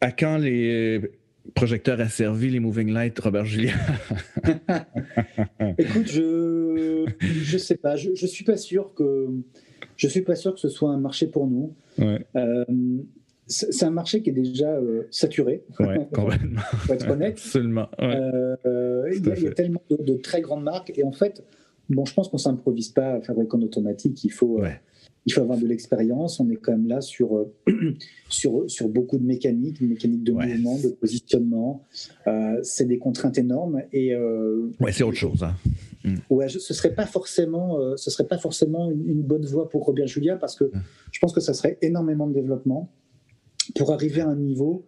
À 0.00 0.12
quand 0.12 0.38
les 0.38 1.00
projecteurs 1.54 2.00
asservis, 2.00 2.50
les 2.50 2.60
moving 2.60 2.92
lights, 2.92 3.18
Robert 3.18 3.44
Julien? 3.44 3.74
Écoute, 5.78 6.06
je 6.06 7.06
je 7.20 7.58
sais 7.58 7.76
pas, 7.76 7.96
je, 7.96 8.10
je 8.14 8.26
suis 8.26 8.44
pas 8.44 8.56
sûr 8.56 8.94
que 8.94 9.28
je 9.96 10.08
suis 10.08 10.22
pas 10.22 10.34
sûr 10.34 10.54
que 10.54 10.60
ce 10.60 10.68
soit 10.68 10.90
un 10.90 10.98
marché 10.98 11.26
pour 11.26 11.46
nous. 11.46 11.74
Ouais. 11.98 12.24
Euh, 12.36 12.64
c'est 13.50 13.84
un 13.84 13.90
marché 13.90 14.22
qui 14.22 14.30
est 14.30 14.34
déjà 14.34 14.70
euh, 14.70 15.02
saturé. 15.10 15.64
Ouais, 15.80 16.08
complètement. 16.14 16.60
pour 16.84 16.94
être 16.94 17.10
honnête. 17.10 17.38
Seulement. 17.38 17.88
Euh, 18.00 18.56
il, 19.12 19.26
y 19.26 19.46
a, 19.46 19.50
tellement 19.50 19.82
de, 19.90 20.14
très 20.14 20.40
grandes 20.40 20.62
marques. 20.62 20.92
Et 20.96 21.02
en 21.02 21.12
fait, 21.12 21.44
bon, 21.88 22.04
je 22.04 22.14
pense 22.14 22.28
qu'on 22.28 22.36
ne 22.36 22.42
s'improvise 22.42 22.90
pas 22.90 23.14
à 23.14 23.20
fabriquer 23.20 23.56
en 23.56 23.62
automatique. 23.62 24.22
Il 24.22 24.30
faut, 24.30 24.62
euh, 24.62 24.68
il 25.26 25.32
faut 25.32 25.40
avoir 25.40 25.58
de 25.58 25.66
l'expérience. 25.66 26.38
On 26.38 26.48
est 26.48 26.56
quand 26.56 26.70
même 26.72 26.86
là 26.86 27.00
sur, 27.00 27.48
sur, 28.28 28.70
sur 28.70 28.88
beaucoup 28.88 29.18
de 29.18 29.24
mécaniques, 29.24 29.80
mécaniques 29.80 30.22
de 30.22 30.32
mouvement, 30.32 30.78
de 30.78 30.90
positionnement. 30.90 31.84
c'est 32.62 32.86
des 32.86 32.98
contraintes 32.98 33.36
énormes. 33.36 33.82
Et, 33.92 34.14
ouais, 34.16 34.92
c'est 34.92 35.02
autre 35.02 35.18
chose. 35.18 35.42
Hein. 35.42 35.56
Mm. 36.04 36.14
Ouais, 36.30 36.48
ce 36.48 36.72
serait 36.72 36.94
pas 36.94 37.06
forcément, 37.06 37.96
ce 37.96 38.10
serait 38.12 38.28
pas 38.28 38.38
forcément 38.38 38.92
une, 38.92 39.22
bonne 39.22 39.44
voie 39.44 39.68
pour 39.68 39.84
Robert 39.84 40.06
Julia 40.06 40.36
parce 40.36 40.54
que 40.54 40.64
mm. 40.64 40.82
je 41.10 41.18
pense 41.18 41.32
que 41.32 41.40
ça 41.40 41.52
serait 41.52 41.78
énormément 41.82 42.28
de 42.28 42.34
développement 42.34 42.92
pour 43.76 43.92
arriver 43.92 44.20
à 44.20 44.28
un 44.28 44.36
niveau 44.36 44.84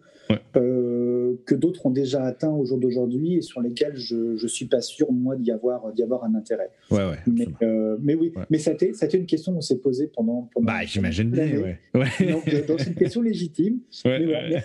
euh, 0.55 1.35
que 1.45 1.55
d'autres 1.55 1.85
ont 1.85 1.91
déjà 1.91 2.23
atteint 2.23 2.51
au 2.51 2.65
jour 2.65 2.77
d'aujourd'hui 2.77 3.35
et 3.35 3.41
sur 3.41 3.61
lesquels 3.61 3.95
je 3.95 4.41
ne 4.41 4.47
suis 4.47 4.65
pas 4.65 4.81
sûr, 4.81 5.11
moi, 5.11 5.35
d'y 5.35 5.51
avoir, 5.51 5.85
avoir 6.01 6.23
un 6.23 6.35
intérêt. 6.35 6.69
Ouais, 6.91 7.05
ouais, 7.09 7.17
mais, 7.27 7.47
euh, 7.61 7.97
mais, 8.01 8.15
oui, 8.15 8.31
mais 8.49 8.59
ça 8.59 8.71
a, 8.71 8.73
été, 8.73 8.93
ça 8.93 9.05
a 9.05 9.09
été 9.09 9.17
une 9.17 9.25
question 9.25 9.53
qu'on 9.53 9.61
s'est 9.61 9.79
posée 9.79 10.07
pendant, 10.07 10.49
pendant. 10.53 10.65
bah, 10.65 10.85
j'imagine 10.85 11.29
bien. 11.29 11.45
Donc, 11.53 12.47
euh, 12.47 12.77
c'est 12.77 12.87
une 12.87 12.95
question 12.95 13.21
légitime. 13.21 13.79
mais, 14.05 14.63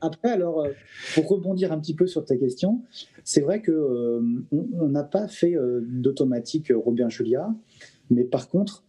après, 0.00 0.30
alors, 0.30 0.66
pour 1.14 1.28
rebondir 1.28 1.72
un 1.72 1.80
petit 1.80 1.94
peu 1.94 2.06
sur 2.06 2.24
ta 2.24 2.36
question, 2.36 2.82
c'est 3.24 3.40
vrai 3.40 3.62
qu'on 3.62 4.44
on 4.52 4.88
n'a 4.88 5.04
pas 5.04 5.26
fait 5.28 5.54
d'automatique 5.82 6.72
Robin 6.74 7.08
Julia, 7.08 7.48
mais 8.10 8.24
par 8.24 8.48
contre, 8.48 8.84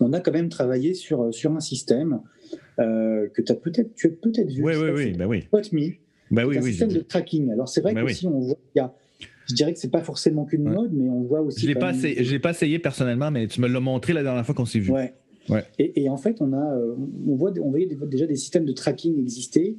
on 0.00 0.12
a 0.12 0.20
quand 0.20 0.32
même 0.32 0.48
travaillé 0.48 0.94
sur, 0.94 1.34
sur 1.34 1.52
un 1.52 1.60
système 1.60 2.20
euh, 2.78 3.28
que 3.28 3.42
as 3.50 3.54
peut-être, 3.54 3.94
tu 3.94 4.06
as 4.06 4.10
peut-être 4.10 4.50
vu. 4.50 4.62
Oui, 4.62 4.72
oui, 4.76 4.90
oui, 4.94 5.12
bah 5.12 5.26
oui. 5.26 5.44
Bah 6.30 6.46
oui, 6.46 6.58
un 6.58 6.62
système 6.62 6.92
de 6.92 7.00
tracking. 7.00 7.50
Alors 7.50 7.68
c'est 7.68 7.80
vrai 7.80 7.94
bah 7.94 8.04
que 8.04 8.26
on 8.26 8.40
voit 8.40 8.58
qu'il 8.72 8.76
y 8.76 8.80
a 8.80 8.92
je 9.48 9.54
dirais 9.54 9.72
que 9.72 9.78
c'est 9.78 9.90
pas 9.90 10.02
forcément 10.02 10.44
qu'une 10.44 10.64
mode, 10.64 10.92
mais 10.92 11.08
on 11.08 11.22
voit 11.22 11.40
aussi. 11.40 11.62
Je 11.62 11.68
l'ai 11.68 11.74
pas, 11.74 11.92
l'ai 11.92 12.38
pas 12.38 12.50
essayé 12.50 12.78
personnellement, 12.78 13.30
mais 13.30 13.46
tu 13.46 13.62
me 13.62 13.68
l'as 13.68 13.80
montré 13.80 14.12
la 14.12 14.22
dernière 14.22 14.44
fois 14.44 14.54
qu'on 14.54 14.66
s'est 14.66 14.78
vu. 14.78 14.92
Ouais. 14.92 15.14
ouais. 15.48 15.64
Et, 15.78 16.10
en 16.10 16.18
fait, 16.18 16.36
on 16.40 16.52
a, 16.52 16.76
euh, 16.76 16.94
on 17.26 17.34
voit, 17.34 17.52
on 17.62 17.70
voyait 17.70 17.86
déjà 17.86 18.26
des 18.26 18.36
systèmes 18.36 18.66
de 18.66 18.72
tracking 18.72 19.18
exister. 19.18 19.76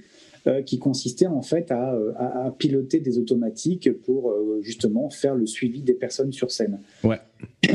Euh, 0.47 0.61
qui 0.61 0.80
consistaient 0.80 1.28
en 1.28 1.41
fait 1.41 1.70
à, 1.70 1.93
à, 2.17 2.55
piloter 2.57 3.01
des 3.01 3.17
automatiques 3.17 3.91
pour 4.03 4.34
justement 4.61 5.09
faire 5.09 5.36
le 5.36 5.45
suivi 5.45 5.82
des 5.82 5.93
personnes 5.93 6.32
sur 6.32 6.49
scène. 6.49 6.80
Ouais. 7.03 7.20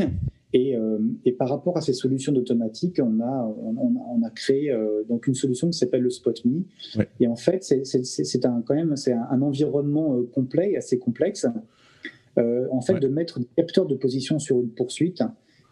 Euh, 0.55 0.99
et, 1.25 1.33
par 1.33 1.49
rapport 1.49 1.77
à 1.77 1.81
ces 1.81 1.93
solutions 1.93 2.31
d'automatique, 2.31 2.99
on 3.03 3.19
a, 3.19 3.55
on, 3.57 4.23
a 4.23 4.29
créé 4.29 4.71
euh, 4.71 5.03
donc 5.07 5.27
une 5.27 5.35
solution 5.35 5.69
qui 5.69 5.77
s'appelle 5.77 6.01
le 6.01 6.09
SpotMe. 6.09 6.63
Et 7.19 7.27
en 7.27 7.35
fait, 7.35 7.63
c'est 7.63 8.45
un, 8.45 8.61
quand 8.61 8.75
même 8.75 8.95
c'est 8.95 9.13
un, 9.13 9.41
environnement 9.41 10.15
euh, 10.15 10.23
complet 10.33 10.71
et 10.71 10.77
assez 10.77 10.97
complexe. 10.97 11.45
en 12.37 12.81
fait, 12.81 12.99
de 12.99 13.07
mettre 13.07 13.39
des 13.39 13.47
capteurs 13.57 13.85
de 13.85 13.95
position 13.95 14.39
sur 14.39 14.59
une 14.59 14.69
poursuite. 14.69 15.23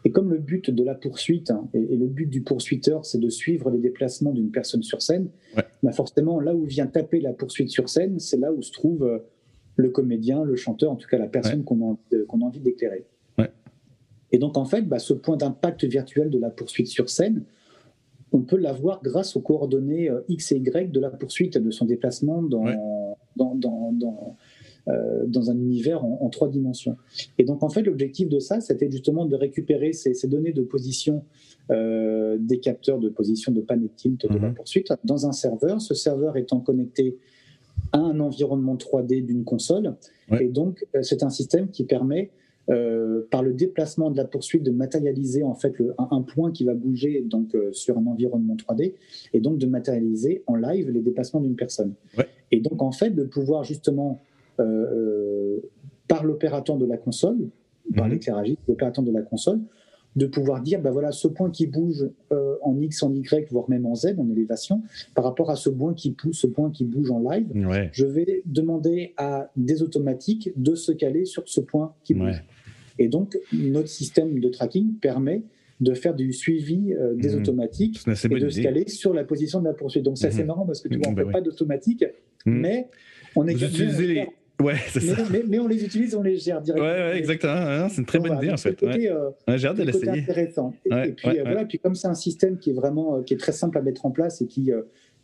Et 0.05 0.11
comme 0.11 0.31
le 0.31 0.38
but 0.38 0.69
de 0.69 0.84
la 0.84 0.95
poursuite 0.95 1.53
et, 1.73 1.95
le 1.95 2.07
but 2.07 2.29
du 2.29 2.41
poursuiteur, 2.41 3.05
c'est 3.05 3.19
de 3.19 3.29
suivre 3.29 3.71
les 3.71 3.79
déplacements 3.79 4.34
d'une 4.34 4.51
personne 4.51 4.84
sur 4.84 5.01
scène, 5.01 5.29
bah 5.81 5.93
forcément, 5.93 6.41
là 6.41 6.53
où 6.53 6.65
vient 6.65 6.88
taper 6.88 7.21
la 7.21 7.31
poursuite 7.31 7.69
sur 7.69 7.88
scène, 7.88 8.19
c'est 8.19 8.38
là 8.38 8.51
où 8.51 8.61
se 8.61 8.73
trouve 8.73 9.21
le 9.77 9.89
comédien, 9.89 10.43
le 10.43 10.57
chanteur, 10.57 10.91
en 10.91 10.97
tout 10.97 11.07
cas 11.07 11.17
la 11.17 11.27
personne 11.27 11.63
qu'on 11.63 11.93
a, 11.93 11.97
a 12.11 12.36
envie 12.45 12.59
d'éclairer. 12.59 13.05
Et 14.34 14.39
donc, 14.39 14.57
en 14.57 14.65
fait, 14.65 14.81
bah, 14.81 14.99
ce 14.99 15.13
point 15.13 15.38
d'impact 15.38 15.86
virtuel 15.86 16.29
de 16.29 16.39
la 16.39 16.49
poursuite 16.49 16.88
sur 16.88 17.09
scène, 17.09 17.43
on 18.34 18.41
peut 18.41 18.57
l'avoir 18.57 19.01
grâce 19.03 19.36
aux 19.36 19.41
coordonnées 19.41 20.09
euh, 20.09 20.21
X 20.27 20.51
et 20.51 20.57
Y 20.57 20.91
de 20.91 20.99
la 20.99 21.11
poursuite, 21.11 21.57
de 21.57 21.71
son 21.71 21.86
déplacement 21.86 22.41
dans, 22.41 22.65
dans, 23.36 23.55
dans, 23.55 24.36
euh, 24.88 25.23
dans, 25.27 25.51
un 25.51 25.55
univers 25.55 26.03
en, 26.03 26.27
trois 26.29 26.49
dimensions. 26.49 26.97
Et 27.38 27.45
donc, 27.45 27.61
en 27.61 27.69
fait, 27.69 27.84
l'objectif 27.84 28.27
de 28.27 28.39
ça, 28.39 28.59
c'était 28.59 28.89
justement 28.89 29.25
de 29.27 29.36
récupérer 29.36 29.93
ces, 29.93 30.27
données 30.27 30.51
de 30.51 30.63
position 30.63 31.23
euh, 31.69 32.38
des 32.39 32.59
capteurs 32.59 32.97
de 32.97 33.09
position 33.09 33.51
de 33.51 33.61
pan 33.61 33.79
et 33.79 33.89
tilt 33.95 34.27
de 34.27 34.39
la 34.39 34.49
mhm. 34.49 34.55
poursuite 34.55 34.91
dans 35.03 35.27
un 35.27 35.31
serveur, 35.31 35.79
ce 35.79 35.93
serveur 35.93 36.36
étant 36.38 36.59
connecté 36.59 37.19
à 37.91 37.99
un 37.99 38.19
environnement 38.19 38.75
3D 38.75 39.23
d'une 39.23 39.43
console. 39.43 39.95
Et 40.39 40.47
donc, 40.47 40.86
c'est 41.03 41.21
un 41.21 41.29
système 41.29 41.69
qui 41.69 41.84
permet 41.84 42.31
euh, 42.70 43.28
par 43.30 43.43
le 43.43 43.51
déplacement 43.51 44.09
de 44.09 44.16
la 44.16 44.24
poursuite, 44.24 44.64
de 44.64 44.72
matérialiser 44.72 45.43
en 45.43 45.53
fait 45.53 45.76
un, 45.97 46.22
point 46.22 46.49
qui 46.53 46.64
va 46.64 46.74
bouger 46.74 47.22
donc 47.22 47.53
euh, 47.55 47.74
sur 47.74 47.97
un 47.97 48.05
environnement 48.07 48.55
3D 48.55 48.93
et 49.34 49.41
donc 49.41 49.57
de 49.57 49.66
matérialiser 49.66 50.43
en 50.47 50.55
live 50.55 50.89
les 50.89 51.01
déplacements 51.01 51.41
d'une 51.41 51.57
personne. 51.57 51.93
Et 52.51 52.61
donc 52.61 52.82
en 52.82 52.93
fait 52.93 53.09
de 53.09 53.24
pouvoir 53.24 53.66
justement 53.66 54.22
euh, 54.61 55.57
par 56.07 56.24
l'opérateur 56.24 56.78
de 56.78 56.86
la 56.86 56.95
console, 56.95 57.49
par 57.97 58.05
mhm. 58.05 58.14
l'éclairagiste, 58.14 58.59
l'opérateur 58.70 59.03
de 59.03 59.11
la 59.11 59.24
console, 59.24 59.59
de 60.16 60.26
pouvoir 60.26 60.61
dire, 60.61 60.80
ben 60.80 60.91
voilà, 60.91 61.11
ce 61.11 61.28
point 61.28 61.49
qui 61.49 61.66
bouge 61.66 62.07
en 62.61 62.80
X, 62.80 63.01
en 63.01 63.14
Y, 63.14 63.51
voire 63.51 63.68
même 63.68 63.88
en 63.88 63.95
Z, 63.95 64.14
en 64.20 64.30
élévation, 64.30 64.84
par 65.16 65.26
rapport 65.26 65.49
à 65.49 65.55
ce 65.55 65.70
point 65.70 65.95
qui 65.95 66.11
pousse, 66.11 66.38
ce 66.38 66.45
point 66.45 66.70
qui 66.70 66.86
bouge 66.86 67.09
en 67.09 67.20
live, 67.20 67.47
je 67.91 68.05
vais 68.05 68.43
demander 68.45 69.16
à 69.18 69.49
des 69.57 69.82
automatiques 69.82 70.51
de 70.55 70.76
se 70.76 70.91
caler 70.91 71.26
sur 71.26 71.43
ce 71.47 71.59
point 71.59 71.93
qui 72.03 72.14
bouge. 72.14 72.43
Et 73.00 73.08
donc, 73.08 73.38
notre 73.52 73.89
système 73.89 74.39
de 74.39 74.50
tracking 74.50 74.96
permet 75.00 75.44
de 75.80 75.94
faire 75.94 76.14
du 76.14 76.34
suivi 76.34 76.94
euh, 76.94 77.14
des 77.16 77.36
mmh. 77.36 77.39
automatiques 77.39 78.02
et 78.08 78.39
de 78.39 78.50
se 78.50 78.62
caler 78.62 78.88
sur 78.88 79.14
la 79.14 79.24
position 79.24 79.60
de 79.60 79.66
la 79.66 79.74
poursuite. 79.74 80.04
Donc, 80.04 80.18
c'est 80.18 80.28
assez 80.28 80.44
mmh. 80.44 80.48
marrant 80.48 80.66
parce 80.66 80.82
que 80.82 80.88
tu 80.88 80.98
vois, 80.98 81.08
on 81.08 81.12
ne 81.12 81.16
bah 81.16 81.26
fait 81.26 81.32
pas 81.32 81.41
d'automatique, 81.41 82.06
mmh. 82.46 82.52
mais 82.52 82.88
on 83.36 83.48
est 83.48 83.56
les... 83.56 84.28
Ouais, 84.62 84.76
mais, 85.32 85.44
mais, 85.50 85.60
on 85.60 85.68
les 85.68 85.84
utilise, 85.84 86.14
on 86.16 86.22
les 86.22 86.38
gère 86.38 86.62
directement. 86.62 86.88
Ouais, 86.88 87.10
ouais 87.10 87.18
exactement. 87.18 87.89
c'est 87.89 87.98
une 87.98 88.06
très 88.06 88.20
bonne 88.20 88.38
idée 88.38 88.52
en 88.52 88.56
fait. 88.56 88.80
Côté, 88.80 89.10
euh, 89.10 89.32
j'ai 89.58 89.68
hâte 89.68 89.78
de 89.78 89.84
l'essayer. 89.84 90.10
intéressant. 90.10 90.74
Et, 90.86 91.12
puis 91.12 91.39
euh, 91.39 91.44
voilà, 91.44 91.66
puis 91.66 91.80
comme 91.80 91.96
c'est 91.96 92.08
un 92.08 92.14
système 92.14 92.58
qui 92.60 92.70
est 92.70 92.74
vraiment, 92.74 93.24
qui 93.24 93.34
est 93.34 93.38
très 93.38 93.52
simple 93.52 93.80
à 93.80 93.82
mettre 93.82 94.06
en 94.06 94.12
place 94.12 94.41
et 94.41 94.46
qui 94.46 94.72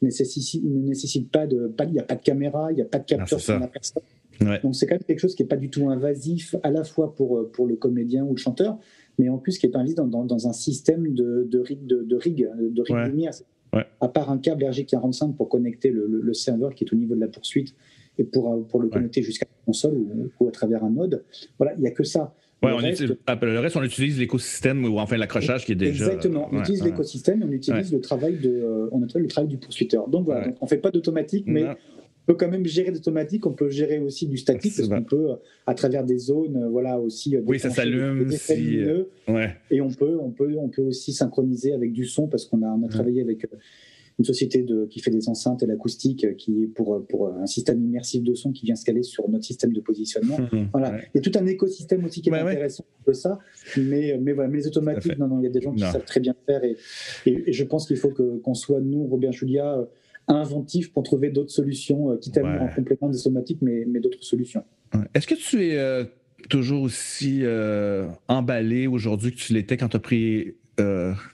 nécessite, 0.02 0.64
ne 0.64 0.88
nécessite 0.88 1.32
pas 1.32 1.46
de, 1.46 1.72
il 1.86 1.92
n'y 1.92 2.00
a 2.00 2.04
pas 2.04 2.16
de 2.16 2.24
caméra, 2.24 2.72
il 2.72 2.76
n'y 2.76 2.82
a 2.82 2.86
pas 2.86 2.98
de 2.98 3.06
capteur 3.06 3.40
sur 3.40 3.60
la 3.60 3.68
personne. 3.68 4.02
Donc 4.40 4.76
c'est 4.76 4.88
quand 4.88 4.96
même 4.96 5.04
quelque 5.04 5.20
chose 5.20 5.36
qui 5.36 5.44
n'est 5.44 5.48
pas 5.48 5.58
du 5.58 5.70
tout 5.70 5.90
invasif, 5.90 6.56
à 6.64 6.72
la 6.72 6.84
fois 6.84 7.14
pour, 7.16 7.38
euh, 7.38 7.52
pour 7.52 7.68
le 7.68 7.76
comédien 7.76 8.24
ou 8.24 8.32
le 8.32 8.38
chanteur, 8.38 8.78
mais 9.18 9.30
en 9.30 9.38
plus 9.38 9.58
qui 9.58 9.66
est 9.66 9.76
invasif 9.76 9.96
dans, 9.96 10.08
dans, 10.08 10.48
un 10.48 10.54
système 10.54 11.14
de, 11.14 11.48
de, 11.50 11.60
rig, 11.60 11.86
de, 11.86 12.04
de 12.04 12.16
rig, 12.16 12.48
de 12.58 12.82
rig 12.82 13.08
lumière. 13.08 13.34
À 14.02 14.08
part 14.08 14.32
un 14.32 14.40
câble 14.40 14.64
RJ45 14.64 15.36
pour 15.36 15.48
connecter 15.48 15.92
le, 15.92 16.08
le, 16.08 16.34
serveur 16.34 16.74
qui 16.74 16.86
est 16.86 16.94
au 16.94 16.96
niveau 16.96 17.14
de 17.14 17.20
la 17.20 17.28
poursuite 17.28 17.76
et 18.18 18.24
pour, 18.24 18.52
euh, 18.52 18.62
pour 18.62 18.82
le 18.82 18.90
connecter 18.90 19.22
jusqu'à 19.22 19.46
la 19.46 19.66
console 19.66 19.96
ou, 20.40 20.48
à 20.48 20.52
travers 20.52 20.84
un 20.84 20.90
node, 20.90 21.24
voilà, 21.60 21.74
il 21.76 21.82
n'y 21.82 21.88
a 21.88 21.92
que 21.92 22.04
ça. 22.04 22.34
Ouais, 22.64 22.70
le, 22.70 22.76
on 22.76 22.78
reste, 22.78 23.02
utilise, 23.02 23.18
le 23.42 23.60
reste, 23.60 23.78
on 23.78 23.84
utilise 23.84 24.20
l'écosystème 24.20 24.84
ou 24.86 25.00
enfin 25.00 25.18
l'accrochage 25.18 25.66
qui 25.66 25.74
est 25.74 25.76
déjà. 25.76 26.08
Exactement, 26.08 26.50
on 26.52 26.60
utilise 26.60 26.84
l'écosystème, 26.84 27.44
on 27.48 27.52
utilise 27.52 27.94
le 27.94 28.02
travail 28.02 28.38
de, 28.38 28.50
euh, 28.50 28.90
on 28.92 29.04
utilise 29.04 29.24
le 29.24 29.28
travail 29.28 29.50
du 29.50 29.58
poursuiteur. 29.58 30.08
Donc 30.10 30.26
voilà, 30.26 30.48
donc 30.48 30.58
on 30.60 30.68
fait 30.68 30.78
pas 30.78 30.92
d'automatique, 30.92 31.46
mais 31.48 31.66
peut 32.30 32.36
quand 32.36 32.52
même 32.52 32.66
gérer 32.68 32.92
d'automatique, 32.92 33.48
on 33.48 33.54
peut 33.54 33.70
gérer 33.70 33.98
aussi 33.98 34.28
du 34.28 34.38
statique, 34.38 34.76
parce 34.78 34.88
qu'on 34.88 35.04
peut, 35.04 35.30
à 35.66 35.74
travers 35.74 36.04
des 36.04 36.20
zones, 36.20 36.58
euh, 36.58 36.70
voilà, 36.70 37.00
aussi. 37.00 37.36
Euh, 37.36 37.42
oui, 37.44 37.60
ça 37.60 37.72
s'allume. 37.72 38.30
Si... 38.32 38.82
Ouais. 39.28 39.56
Et 39.72 39.82
on 39.82 39.90
peut, 39.90 40.16
on, 40.22 40.30
peut, 40.30 40.56
on 40.60 40.70
peut 40.70 40.84
aussi 40.84 41.12
synchroniser 41.12 41.74
avec 41.74 41.92
du 41.92 42.06
son, 42.06 42.28
parce 42.28 42.46
qu'on 42.46 42.62
a, 42.62 42.68
on 42.68 42.86
a 42.86 42.88
travaillé 42.88 43.22
avec 43.22 43.46
euh, 43.46 43.58
une 44.20 44.26
société 44.26 44.62
de, 44.62 44.86
qui 44.86 45.00
fait 45.00 45.10
des 45.10 45.28
enceintes 45.28 45.64
et 45.64 45.66
l'acoustique, 45.66 46.38
qui 46.38 46.68
pour, 46.76 47.04
pour 47.08 47.30
un 47.30 47.48
système 47.48 47.84
immersif 47.84 48.22
de 48.22 48.36
son 48.36 48.52
qui 48.52 48.68
vient 48.68 48.76
se 48.76 48.86
caler 48.86 49.02
sur 49.02 49.28
notre 49.28 49.46
système 49.46 49.74
de 49.74 49.82
positionnement. 49.82 50.38
voilà. 50.72 51.00
Il 51.16 51.18
y 51.18 51.18
a 51.18 51.22
tout 51.22 51.36
un 51.36 51.48
écosystème 51.48 52.06
aussi 52.06 52.22
qui 52.22 52.30
est 52.30 52.34
intéressant 52.34 52.86
de 53.08 53.14
ça. 53.14 53.40
Mais, 53.76 54.20
mais 54.22 54.34
voilà, 54.34 54.52
mais 54.52 54.58
les 54.58 54.68
automatiques, 54.68 55.18
non, 55.18 55.28
non, 55.28 55.40
il 55.40 55.46
y 55.46 55.48
a 55.48 55.52
des 55.52 55.62
gens 55.62 55.74
qui 55.74 55.82
savent 55.82 56.06
très 56.06 56.20
bien 56.20 56.36
faire. 56.46 56.64
Et, 56.64 56.78
et, 57.26 57.54
je 57.54 57.64
pense 57.64 57.88
qu'il 57.88 57.98
faut 57.98 58.12
qu'on 58.12 58.54
soit, 58.54 58.82
nous, 58.82 59.08
Robert 59.08 59.32
Julia, 59.32 59.88
inventif 60.30 60.94
pour 60.94 61.04
trouver 61.04 61.30
d'autres 61.30 61.52
solutions, 61.52 62.12
euh, 62.12 62.18
quitte 62.18 62.38
à 62.38 62.44
en 62.44 62.68
complément 62.70 63.10
des 63.10 63.18
somatiques, 63.18 63.62
mais, 63.62 63.86
mais 63.88 64.00
d'autres 64.00 64.24
solutions. 64.24 64.64
Est-ce 65.14 65.28
que 65.28 65.36
tu 65.36 65.66
es, 65.66 65.78
euh, 65.78 66.06
toujours 66.50 66.84
aussi 66.84 67.44
emballé 68.28 68.88
aujourd'hui 68.88 69.34
que 69.34 69.38
tu 69.38 69.54
l'étais 69.54 69.76
quand 69.76 69.90
tu 69.90 69.98
as 69.98 70.00
pris 70.00 70.56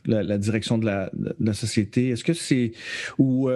la, 0.06 0.38
direction 0.39 0.80
de 0.80 0.86
la, 0.86 1.54
société? 1.54 2.10
Est-ce 2.10 2.24
que 2.24 2.34
c'est. 2.34 2.72
Ou, 3.20 3.50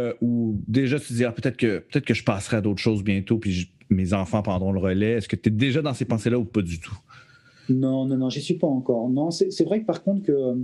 déjà 0.68 1.00
tu 1.00 1.08
te 1.08 1.14
dis, 1.14 1.26
ah, 1.26 1.32
peut-être 1.32 1.58
que, 1.58 1.80
peut 1.80 2.02
que 2.02 2.14
je 2.14 2.24
passerai 2.24 2.58
à 2.58 2.62
d'autres 2.62 2.82
choses 2.82 3.04
bientôt, 3.04 3.40
puis 3.40 3.72
mes 3.90 4.14
enfants 4.14 4.42
prendront 4.42 4.72
le 4.72 4.80
relais. 4.80 5.14
Est-ce 5.14 5.28
que 5.28 5.36
tu 5.36 5.50
es 5.50 5.52
déjà 5.52 5.82
dans 5.82 5.94
ces 5.94 6.06
pensées-là 6.06 6.38
ou 6.38 6.46
pas 6.46 6.62
du 6.62 6.80
tout? 6.80 6.98
Non, 7.70 8.06
non, 8.06 8.18
non, 8.18 8.30
j'y 8.30 8.42
suis 8.42 8.56
pas 8.56 8.68
encore. 8.68 9.10
Non, 9.10 9.32
c'est 9.32 9.64
vrai 9.64 9.82
que 9.82 9.86
par 9.86 10.04
contre, 10.04 10.26
que, 10.26 10.56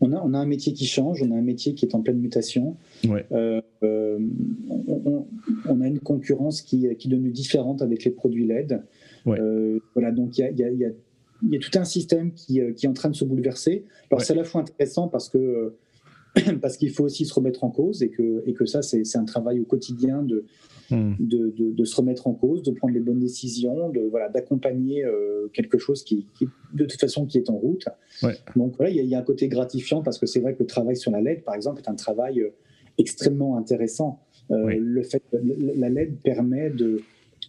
on, 0.00 0.12
a, 0.12 0.16
on 0.16 0.34
a 0.34 0.38
un 0.38 0.46
métier 0.46 0.72
qui 0.72 0.86
change, 0.86 1.22
on 1.22 1.30
a 1.32 1.34
un 1.34 1.42
métier 1.42 1.74
qui 1.74 1.86
est 1.86 1.94
en 1.94 2.02
pleine 2.02 2.18
mutation. 2.18 2.76
Euh, 3.06 3.60
euh, 3.82 4.18
on, 5.68 5.80
a 5.80 5.86
une 5.86 6.00
concurrence 6.00 6.62
qui, 6.62 6.88
qui 6.96 7.08
est 7.08 7.10
devenue 7.10 7.30
différente 7.30 7.82
avec 7.82 8.04
les 8.04 8.10
produits 8.10 8.46
LED. 8.46 8.82
Euh, 9.26 9.80
voilà, 9.94 10.12
donc 10.12 10.38
il 10.38 10.42
y 10.42 10.44
a, 10.44 10.50
y, 10.50 10.64
a, 10.64 10.70
y 10.70 11.56
a, 11.56 11.58
tout 11.58 11.78
un 11.78 11.84
système 11.84 12.32
qui, 12.32 12.60
qui, 12.74 12.86
est 12.86 12.88
en 12.88 12.92
train 12.92 13.10
de 13.10 13.16
se 13.16 13.24
bouleverser. 13.24 13.84
Alors 14.10 14.22
c'est 14.22 14.32
à 14.32 14.36
la 14.36 14.44
fois 14.44 14.60
intéressant 14.60 15.08
parce 15.08 15.28
que 15.28 15.74
parce 16.60 16.76
qu'il 16.76 16.90
faut 16.90 17.04
aussi 17.04 17.24
se 17.24 17.32
remettre 17.32 17.64
en 17.64 17.70
cause 17.70 18.02
et 18.02 18.10
que, 18.10 18.42
et 18.46 18.52
que 18.52 18.66
ça, 18.66 18.82
c'est 18.82 19.16
un 19.16 19.24
travail 19.24 19.60
au 19.60 19.64
quotidien 19.64 20.22
de, 20.22 20.44
hmm. 20.90 21.14
de, 21.18 21.52
de, 21.56 21.84
se 21.84 21.96
remettre 21.96 22.26
en 22.26 22.34
cause, 22.34 22.62
de 22.62 22.70
prendre 22.70 22.94
les 22.94 23.00
bonnes 23.00 23.18
décisions, 23.18 23.90
de 23.90 24.00
voilà, 24.00 24.28
d'accompagner 24.28 25.04
euh, 25.04 25.48
quelque 25.52 25.78
chose 25.78 26.04
qui, 26.04 26.26
de 26.72 26.84
toute 26.84 27.00
façon, 27.00 27.26
qui 27.26 27.38
est 27.38 27.50
en 27.50 27.56
route. 27.56 27.86
Donc 28.54 28.76
voilà, 28.76 28.90
il 28.90 29.04
y, 29.04 29.14
a 29.14 29.18
un 29.18 29.22
côté 29.22 29.48
gratifiant 29.48 30.02
parce 30.02 30.18
que 30.18 30.26
c'est 30.26 30.40
vrai 30.40 30.54
que 30.54 30.60
le 30.60 30.66
travail 30.66 30.96
sur 30.96 31.10
la 31.10 31.20
LED, 31.20 31.44
par 31.44 31.54
exemple, 31.54 31.80
est 31.80 31.88
un 31.88 31.94
travail 31.94 32.40
euh, 32.40 32.50
extrêmement 32.98 33.56
intéressant. 33.56 34.20
Euh, 34.50 34.76
le 34.78 35.02
fait, 35.02 35.22
la 35.32 35.88
LED 35.88 36.20
permet 36.22 36.70
de, 36.70 37.00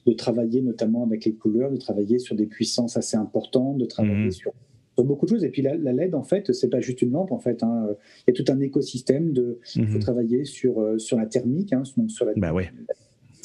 de 0.06 0.14
travailler 0.14 0.62
notamment 0.62 1.04
avec 1.04 1.26
les 1.26 1.34
couleurs, 1.34 1.72
de 1.72 1.78
travailler 1.78 2.20
sur 2.20 2.36
des 2.36 2.48
puissances 2.48 2.98
assez 2.98 3.18
importantes, 3.18 3.78
de 3.78 3.86
travailler 3.86 4.28
hmm. 4.28 4.32
sur 4.32 4.54
beaucoup 4.98 5.26
de 5.26 5.32
choses. 5.32 5.44
Et 5.44 5.50
puis 5.50 5.62
la, 5.62 5.76
LED, 5.76 6.16
en 6.16 6.24
fait, 6.24 6.52
c'est 6.54 6.70
pas 6.70 6.80
juste 6.80 7.02
une 7.02 7.12
lampe. 7.12 7.32
En 7.32 7.40
fait, 7.40 7.62
hein. 7.64 7.88
il 8.28 8.34
y 8.34 8.40
a 8.40 8.44
tout 8.44 8.52
un 8.52 8.60
écosystème 8.60 9.32
de. 9.32 9.60
Il 9.76 9.86
faut 9.88 9.94
mhm. 9.96 10.00
travailler 10.00 10.44
sur 10.44 11.00
sur 11.00 11.18
la 11.18 11.28
thermique, 11.28 11.72
hein, 11.74 11.84
sur 12.08 12.26
la. 12.26 12.34
Bah 12.36 12.52
ouais. 12.52 12.70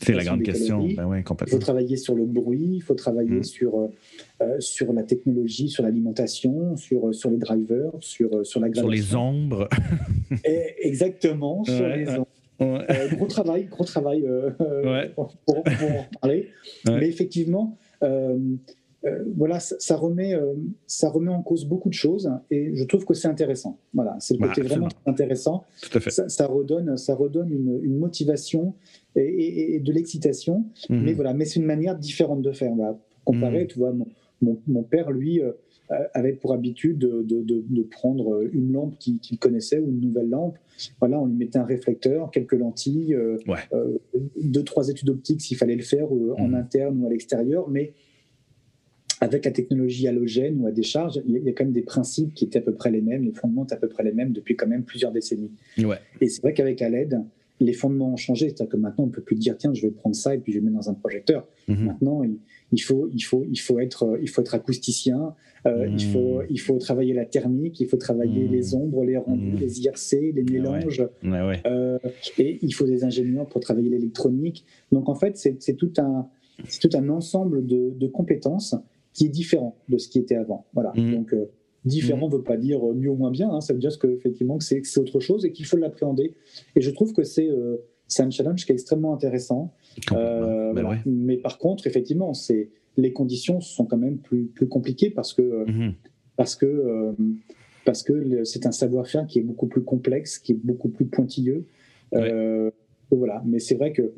C'est 0.03 0.15
la 0.15 0.25
grande 0.25 0.43
question. 0.43 0.85
Ouais, 0.85 1.23
il 1.23 1.51
faut 1.51 1.59
travailler 1.59 1.97
sur 1.97 2.15
le 2.15 2.25
bruit, 2.25 2.71
il 2.75 2.81
faut 2.81 2.95
travailler 2.95 3.31
mhm. 3.31 3.45
sur, 3.45 3.79
euh, 3.79 3.89
euh, 4.43 4.61
sur 4.61 4.93
la 4.93 5.03
technologie, 5.03 5.69
sur 5.69 5.83
l'alimentation, 5.83 6.77
sur, 6.77 7.15
sur 7.15 7.31
les 7.31 7.39
drivers, 7.39 7.93
sur, 8.01 8.45
sur 8.45 8.61
la 8.61 8.73
Sur 8.73 8.89
les 8.89 9.15
ombres. 9.15 9.69
exactement, 10.83 11.65
sur 11.65 11.89
les 11.89 12.09
ombres. 12.09 12.85
gros 13.17 13.27
travail, 13.27 13.67
gros 13.67 13.85
travail 13.85 14.25
pour, 15.15 15.35
pour, 15.47 15.59
en 15.59 16.07
parler. 16.21 16.51
Mais 16.87 17.09
effectivement, 17.09 17.77
euh, 19.05 19.25
voilà, 19.37 19.59
ça, 19.59 19.97
remet, 19.97 20.35
euh, 20.35 20.55
ça 20.87 21.11
remet 21.11 21.31
en 21.31 21.43
cause 21.43 21.65
beaucoup 21.65 21.89
de 21.89 21.95
choses 21.95 22.31
et 22.51 22.71
je 22.75 22.85
trouve 22.85 23.05
que 23.05 23.15
c'est 23.15 23.27
intéressant. 23.27 23.79
Voilà, 23.95 24.17
c'est 24.21 24.35
le 24.35 24.41
bah, 24.41 24.49
côté 24.49 24.63
vraiment 24.63 24.89
intéressant. 25.07 25.65
Ça, 26.29 26.47
redonne, 26.47 26.97
ça 26.97 27.15
redonne 27.15 27.51
une, 27.51 27.99
motivation 27.99 28.75
et, 29.17 29.81
de 29.81 29.93
l'excitation, 29.93 30.67
mhm. 30.89 31.03
mais 31.03 31.13
voilà, 31.15 31.35
mais 31.35 31.45
c'est 31.45 31.59
une 31.59 31.67
manière 31.67 31.99
différente 31.99 32.43
de 32.43 32.53
faire. 32.53 32.73
Voilà. 32.75 32.97
Comparer, 33.25 33.63
mhm. 33.63 33.67
tu 33.69 33.79
vois, 33.79 33.93
mon, 34.41 34.83
père, 34.83 35.11
lui, 35.11 35.41
euh, 35.41 35.53
avait 36.15 36.33
pour 36.33 36.53
habitude 36.53 36.99
de, 36.99 37.23
de, 37.23 37.83
prendre 37.83 38.43
une 38.53 38.73
lampe 38.73 38.97
qu'il 38.99 39.39
connaissait 39.39 39.79
ou 39.79 39.89
une 39.89 40.01
nouvelle 40.01 40.31
lampe. 40.31 40.59
Voilà, 41.01 41.21
on 41.21 41.27
lui 41.27 41.35
mettait 41.35 41.59
un 41.59 41.65
réflecteur, 41.65 42.31
quelques 42.31 42.55
lentilles, 42.55 43.17
deux, 44.41 44.63
trois 44.63 44.89
études 44.89 45.11
optiques 45.11 45.41
s'il 45.41 45.57
fallait 45.57 45.77
le 45.77 45.83
faire 45.83 46.11
en 46.11 46.49
mhm. 46.49 46.55
interne 46.55 47.03
ou 47.03 47.07
à 47.07 47.11
l'extérieur, 47.11 47.69
mais 47.69 47.93
avec 49.23 49.45
la 49.45 49.53
technologie 49.53 50.09
halogène 50.09 50.61
ou 50.61 50.67
à 50.67 50.73
décharge, 50.73 51.21
il 51.25 51.45
y 51.45 51.49
a 51.49 51.53
quand 51.53 51.65
même 51.65 51.73
des 51.73 51.83
principes 51.83 52.35
qui 52.35 52.45
étaient 52.45 52.59
à 52.59 52.63
peu 52.63 52.75
près 52.75 52.91
les 52.91 53.01
mêmes, 53.01 53.23
les 53.23 53.33
fondements 53.33 53.63
étaient 53.63 53.75
à 53.75 53.79
peu 53.79 53.89
près 53.89 54.03
les 54.03 54.13
mêmes 54.13 54.33
depuis 54.33 54.57
quand 54.57 54.67
même 54.67 54.83
plusieurs 54.83 55.13
décennies. 55.13 55.53
Ouais. 55.79 55.99
Et 56.21 56.29
c'est 56.29 56.43
vrai 56.43 56.55
qu'avec 56.55 56.81
la 56.81 56.89
LED, 56.89 57.21
les 57.61 57.73
fondements 57.73 58.13
ont 58.13 58.17
changé. 58.17 58.49
C'est-à-dire 58.49 58.71
que 58.71 58.77
maintenant, 58.77 59.05
on 59.05 59.07
ne 59.07 59.13
peut 59.13 59.23
plus 59.23 59.37
dire, 59.37 59.57
tiens, 59.57 59.73
je 59.75 59.83
vais 59.83 59.93
prendre 59.93 60.17
ça 60.17 60.35
et 60.35 60.39
puis 60.39 60.53
je 60.53 60.59
vais 60.59 60.65
mettre 60.65 60.77
dans 60.77 60.91
un 60.91 60.95
projecteur. 60.95 61.47
Mhm. 61.69 61.85
Maintenant, 61.85 62.23
il, 62.73 62.83
faut, 62.83 63.09
il, 63.13 63.21
faut, 63.21 63.45
il, 63.49 63.61
faut 63.61 63.79
être, 63.79 64.19
il 64.21 64.29
faut 64.29 64.41
être 64.41 64.57
acousticien, 64.57 65.37
euh, 65.67 65.87
il, 65.87 65.93
mhm. 65.93 66.13
faut, 66.13 66.43
il 66.51 66.59
faut 66.59 66.79
travailler 66.79 67.15
la 67.15 67.25
thermique, 67.25 67.79
il 67.79 67.87
faut 67.87 67.99
travailler 67.99 68.47
mhm. 68.47 68.53
les 68.53 68.75
ombres, 68.75 69.05
les 69.05 69.17
rendus, 69.17 69.57
les 69.57 69.83
IRC, 69.83 70.33
les 70.35 70.43
mélanges. 70.43 71.07
Euh, 71.25 71.99
et 72.39 72.59
il 72.61 72.75
faut 72.75 72.87
des 72.87 73.05
ingénieurs 73.05 73.47
pour 73.47 73.61
travailler 73.61 73.91
l'électronique. 73.91 74.65
Donc, 74.91 75.09
en 75.09 75.15
fait, 75.15 75.37
c'est 75.37 75.77
tout 75.77 75.93
un, 75.99 76.27
tout 76.81 76.91
un 76.95 77.09
ensemble 77.09 77.65
de, 77.65 77.93
de 77.97 78.07
compétences 78.09 78.75
qui 79.13 79.27
est 79.27 79.29
différent 79.29 79.77
de 79.89 79.99
ce 79.99 80.09
qui 80.09 80.19
était 80.19 80.37
avant. 80.37 80.67
Voilà. 80.75 80.93
Mmh. 80.95 81.15
Donc, 81.15 81.35
euh, 81.35 81.51
différent 81.85 82.27
ne 82.29 82.33
mmh. 82.33 82.37
veut 82.37 82.43
pas 82.43 82.57
dire 82.57 82.85
mieux 82.95 83.11
ou 83.11 83.17
moins 83.17 83.31
bien. 83.31 83.51
Hein. 83.51 83.61
ça 83.61 83.73
veut 83.73 83.79
dire 83.79 83.97
que, 83.99 84.07
effectivement 84.07 84.59
que 84.59 84.65
c'est 84.65 84.99
autre 84.99 85.21
chose 85.21 85.45
et 85.45 85.53
qu'il 85.53 85.67
faut 85.67 85.77
l'appréhender. 85.77 86.35
Et 86.77 86.81
je 86.81 86.91
trouve 86.91 87.13
que 87.13 87.25
c'est 87.25 87.49
euh, 87.49 87.77
un 88.19 88.31
challenge 88.31 88.65
qui 88.65 88.73
est 88.73 88.75
extrêmement 88.75 89.15
intéressant. 89.15 89.75
Euh, 90.13 90.73
ben 90.73 91.01
Mais 91.07 91.37
par 91.37 91.59
contre, 91.59 91.87
effectivement, 91.87 92.35
c'est 92.35 92.71
les 92.97 93.13
conditions 93.13 93.61
sont 93.61 93.87
quand 93.87 93.97
même 93.97 94.19
plus, 94.19 94.45
plus 94.47 94.69
compliquées 94.69 95.09
parce 95.09 95.33
que 95.33 95.43
mmh. 95.43 95.95
parce 96.37 96.57
que 96.57 97.15
parce 97.87 98.03
que 98.03 98.45
c'est 98.45 98.67
un 98.67 98.71
savoir-faire 98.71 99.27
qui 99.27 99.39
est 99.39 99.43
beaucoup 99.43 99.67
plus 99.67 99.83
complexe, 99.83 100.39
qui 100.39 100.53
est 100.53 100.61
beaucoup 100.63 100.89
plus 100.89 101.07
pointilleux. 101.07 101.67
Voilà. 103.13 103.43
Mais 103.47 103.59
c'est 103.59 103.75
vrai 103.75 103.93
que 103.93 104.13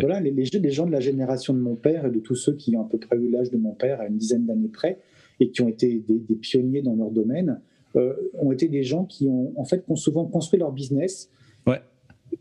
Voilà, 0.00 0.20
les, 0.20 0.32
les, 0.32 0.70
gens 0.70 0.86
de 0.86 0.92
la 0.92 1.00
génération 1.00 1.54
de 1.54 1.60
mon 1.60 1.76
père 1.76 2.06
et 2.06 2.10
de 2.10 2.18
tous 2.18 2.34
ceux 2.34 2.54
qui 2.54 2.76
ont 2.76 2.82
à 2.82 2.88
peu 2.88 2.98
près 2.98 3.16
eu 3.16 3.30
l'âge 3.30 3.50
de 3.50 3.56
mon 3.56 3.72
père 3.72 4.00
à 4.00 4.06
une 4.06 4.16
dizaine 4.16 4.46
d'années 4.46 4.68
près 4.68 4.98
et 5.40 5.50
qui 5.50 5.62
ont 5.62 5.68
été 5.68 6.02
des, 6.08 6.34
pionniers 6.34 6.82
dans 6.82 6.94
leur 6.94 7.10
domaine 7.10 7.60
euh, 7.96 8.14
ont 8.34 8.52
été 8.52 8.68
des 8.68 8.82
gens 8.82 9.04
qui 9.04 9.28
ont 9.28 9.52
en 9.56 9.64
fait 9.64 9.84
souvent 9.94 10.26
construit 10.26 10.58
leur 10.58 10.72
business 10.72 11.30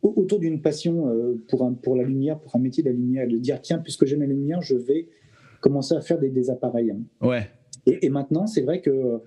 autour 0.02 0.40
d'une 0.40 0.62
passion 0.62 1.08
euh, 1.10 1.44
pour, 1.50 1.64
un, 1.64 1.74
pour 1.74 1.96
la 1.96 2.04
lumière, 2.04 2.40
pour 2.40 2.56
un 2.56 2.60
métier 2.60 2.84
de 2.84 2.90
la 2.90 2.96
lumière, 2.96 3.28
de 3.28 3.38
dire 3.38 3.62
tiens, 3.62 3.80
puisque 3.80 4.06
j'aime 4.06 4.22
la 4.22 4.28
lumière, 4.28 4.62
je 4.62 4.76
vais 4.76 5.08
commencer 5.60 5.96
à 5.96 6.02
faire 6.02 6.20
des, 6.20 6.50
appareils. 6.50 6.94
Ouais. 7.22 7.50
Et, 7.86 8.06
et 8.06 8.10
maintenant, 8.10 8.48
c'est 8.48 8.62
vrai 8.62 8.82
que 8.82 9.22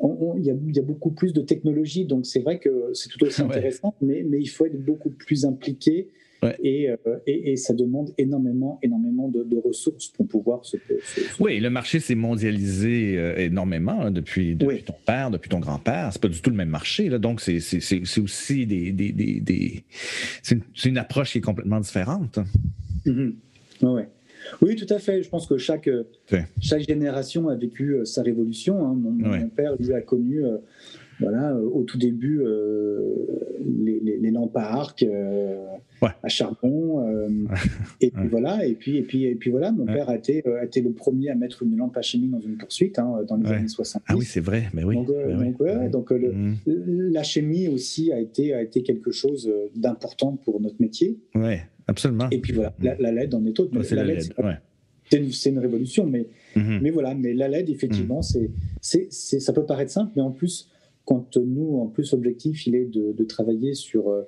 il 0.00 0.44
y, 0.44 0.78
a 0.78 0.82
beaucoup 0.82 1.10
plus 1.10 1.32
de 1.32 1.40
technologie, 1.40 2.04
donc 2.04 2.26
c'est 2.26 2.40
vrai 2.40 2.58
que 2.58 2.90
c'est 2.92 3.08
tout 3.08 3.24
aussi 3.24 3.42
intéressant, 3.42 3.94
mais, 4.00 4.22
mais, 4.22 4.38
il 4.40 4.46
faut 4.46 4.66
être 4.66 4.80
beaucoup 4.84 5.10
plus 5.10 5.44
impliqué 5.44 6.08
euh, 6.44 6.96
et, 7.26 7.52
et, 7.52 7.56
ça 7.56 7.74
demande 7.74 8.12
énormément, 8.16 8.78
énormément 8.82 9.28
de, 9.28 9.56
ressources 9.64 10.08
pour 10.08 10.26
pouvoir 10.28 10.64
se, 10.64 10.76
Oui, 11.40 11.58
le 11.58 11.68
marché 11.68 11.98
s'est 11.98 12.14
mondialisé 12.14 13.18
euh, 13.18 13.36
énormément 13.36 14.00
hein, 14.02 14.10
depuis, 14.10 14.54
depuis 14.54 14.84
ton 14.84 14.94
père, 15.04 15.30
depuis 15.30 15.48
ton 15.48 15.58
grand-père. 15.58 16.10
C'est 16.12 16.22
pas 16.22 16.28
du 16.28 16.40
tout 16.40 16.50
le 16.50 16.56
même 16.56 16.68
marché, 16.68 17.08
là, 17.08 17.18
donc 17.18 17.40
c'est 17.40 17.58
aussi 18.20 18.66
des, 18.66 18.92
des, 18.92 19.12
des, 19.12 19.84
c'est 20.42 20.84
une, 20.84 20.98
approche 20.98 21.32
qui 21.32 21.38
est 21.38 21.42
complètement 21.42 21.80
différente. 21.80 22.38
Mm 23.04 23.30
ouais. 23.82 23.82
Oui, 23.82 24.02
tout 24.76 24.92
à 24.92 24.98
fait. 24.98 25.22
Je 25.22 25.28
pense 25.28 25.46
que 25.46 25.58
chaque, 25.58 25.88
chaque 26.60 26.82
génération 26.82 27.48
a 27.48 27.54
vécu 27.54 27.94
euh, 27.94 28.04
sa 28.04 28.22
révolution. 28.22 28.84
Hein. 28.86 28.94
Mon, 28.96 29.48
père, 29.48 29.74
lui, 29.78 29.92
a 29.92 30.00
connu 30.00 30.44
euh, 30.44 30.58
voilà, 31.20 31.52
euh, 31.52 31.62
au 31.62 31.82
tout 31.82 31.98
début 31.98 32.42
les, 33.64 34.30
lampes 34.30 34.56
à 34.56 34.72
arc 34.72 35.04
à 36.02 36.28
charbon. 36.28 37.04
et 38.00 38.10
puis 38.10 38.28
voilà, 38.28 38.64
et 38.66 38.74
puis, 38.74 38.98
et 38.98 39.02
puis, 39.02 39.24
et 39.24 39.34
puis 39.34 39.50
voilà, 39.50 39.72
mon 39.72 39.86
père 39.86 40.08
a 40.08 40.16
été, 40.16 40.44
a 40.46 40.64
été 40.64 40.80
le 40.80 40.92
premier 40.92 41.30
à 41.30 41.34
mettre 41.34 41.62
une 41.62 41.76
lampe 41.76 41.96
à 41.96 42.02
chimie 42.02 42.28
dans 42.28 42.40
une 42.40 42.56
poursuite 42.56 42.98
hein, 42.98 43.20
dans 43.26 43.36
les 43.36 43.50
années 43.50 43.68
60. 43.68 44.02
Ah 44.06 44.16
oui, 44.16 44.24
c'est 44.24 44.40
vrai, 44.40 44.64
mais 44.74 44.84
oui. 44.84 44.96
Donc, 45.90 46.10
mmh. 46.10 46.54
la 46.66 47.22
chimie 47.22 47.68
aussi 47.68 48.12
a 48.12 48.20
été, 48.20 48.54
a 48.54 48.62
été 48.62 48.82
quelque 48.82 49.10
chose 49.10 49.50
d'important 49.74 50.36
pour 50.36 50.60
notre 50.60 50.80
métier. 50.80 51.18
Ouais. 51.34 51.62
Absolument. 51.88 52.28
Et 52.30 52.38
puis 52.38 52.52
voilà, 52.52 52.74
la, 52.80 53.10
LED 53.10 53.34
en 53.34 53.44
est 53.46 53.58
autre. 53.58 53.82
c'est 53.82 53.96
la 53.96 54.04
LED, 54.04 54.22
C'est 55.32 55.50
une, 55.50 55.58
révolution, 55.58 56.06
mais, 56.06 56.26
mm-hmm. 56.54 56.80
mais 56.82 56.90
voilà, 56.90 57.14
mais 57.14 57.32
la 57.32 57.48
LED, 57.48 57.70
effectivement, 57.70 58.20
mm. 58.20 58.48
c'est, 58.80 59.10
ça 59.10 59.52
peut 59.54 59.64
paraître 59.64 59.90
simple, 59.90 60.12
mais 60.14 60.22
en 60.22 60.30
plus, 60.30 60.70
quand 61.08 61.38
nous, 61.38 61.78
en 61.78 61.86
plus, 61.86 62.12
l'objectif, 62.12 62.66
il 62.66 62.74
est 62.74 62.84
de, 62.84 63.24
travailler 63.24 63.72
sur, 63.72 64.10
euh, 64.10 64.24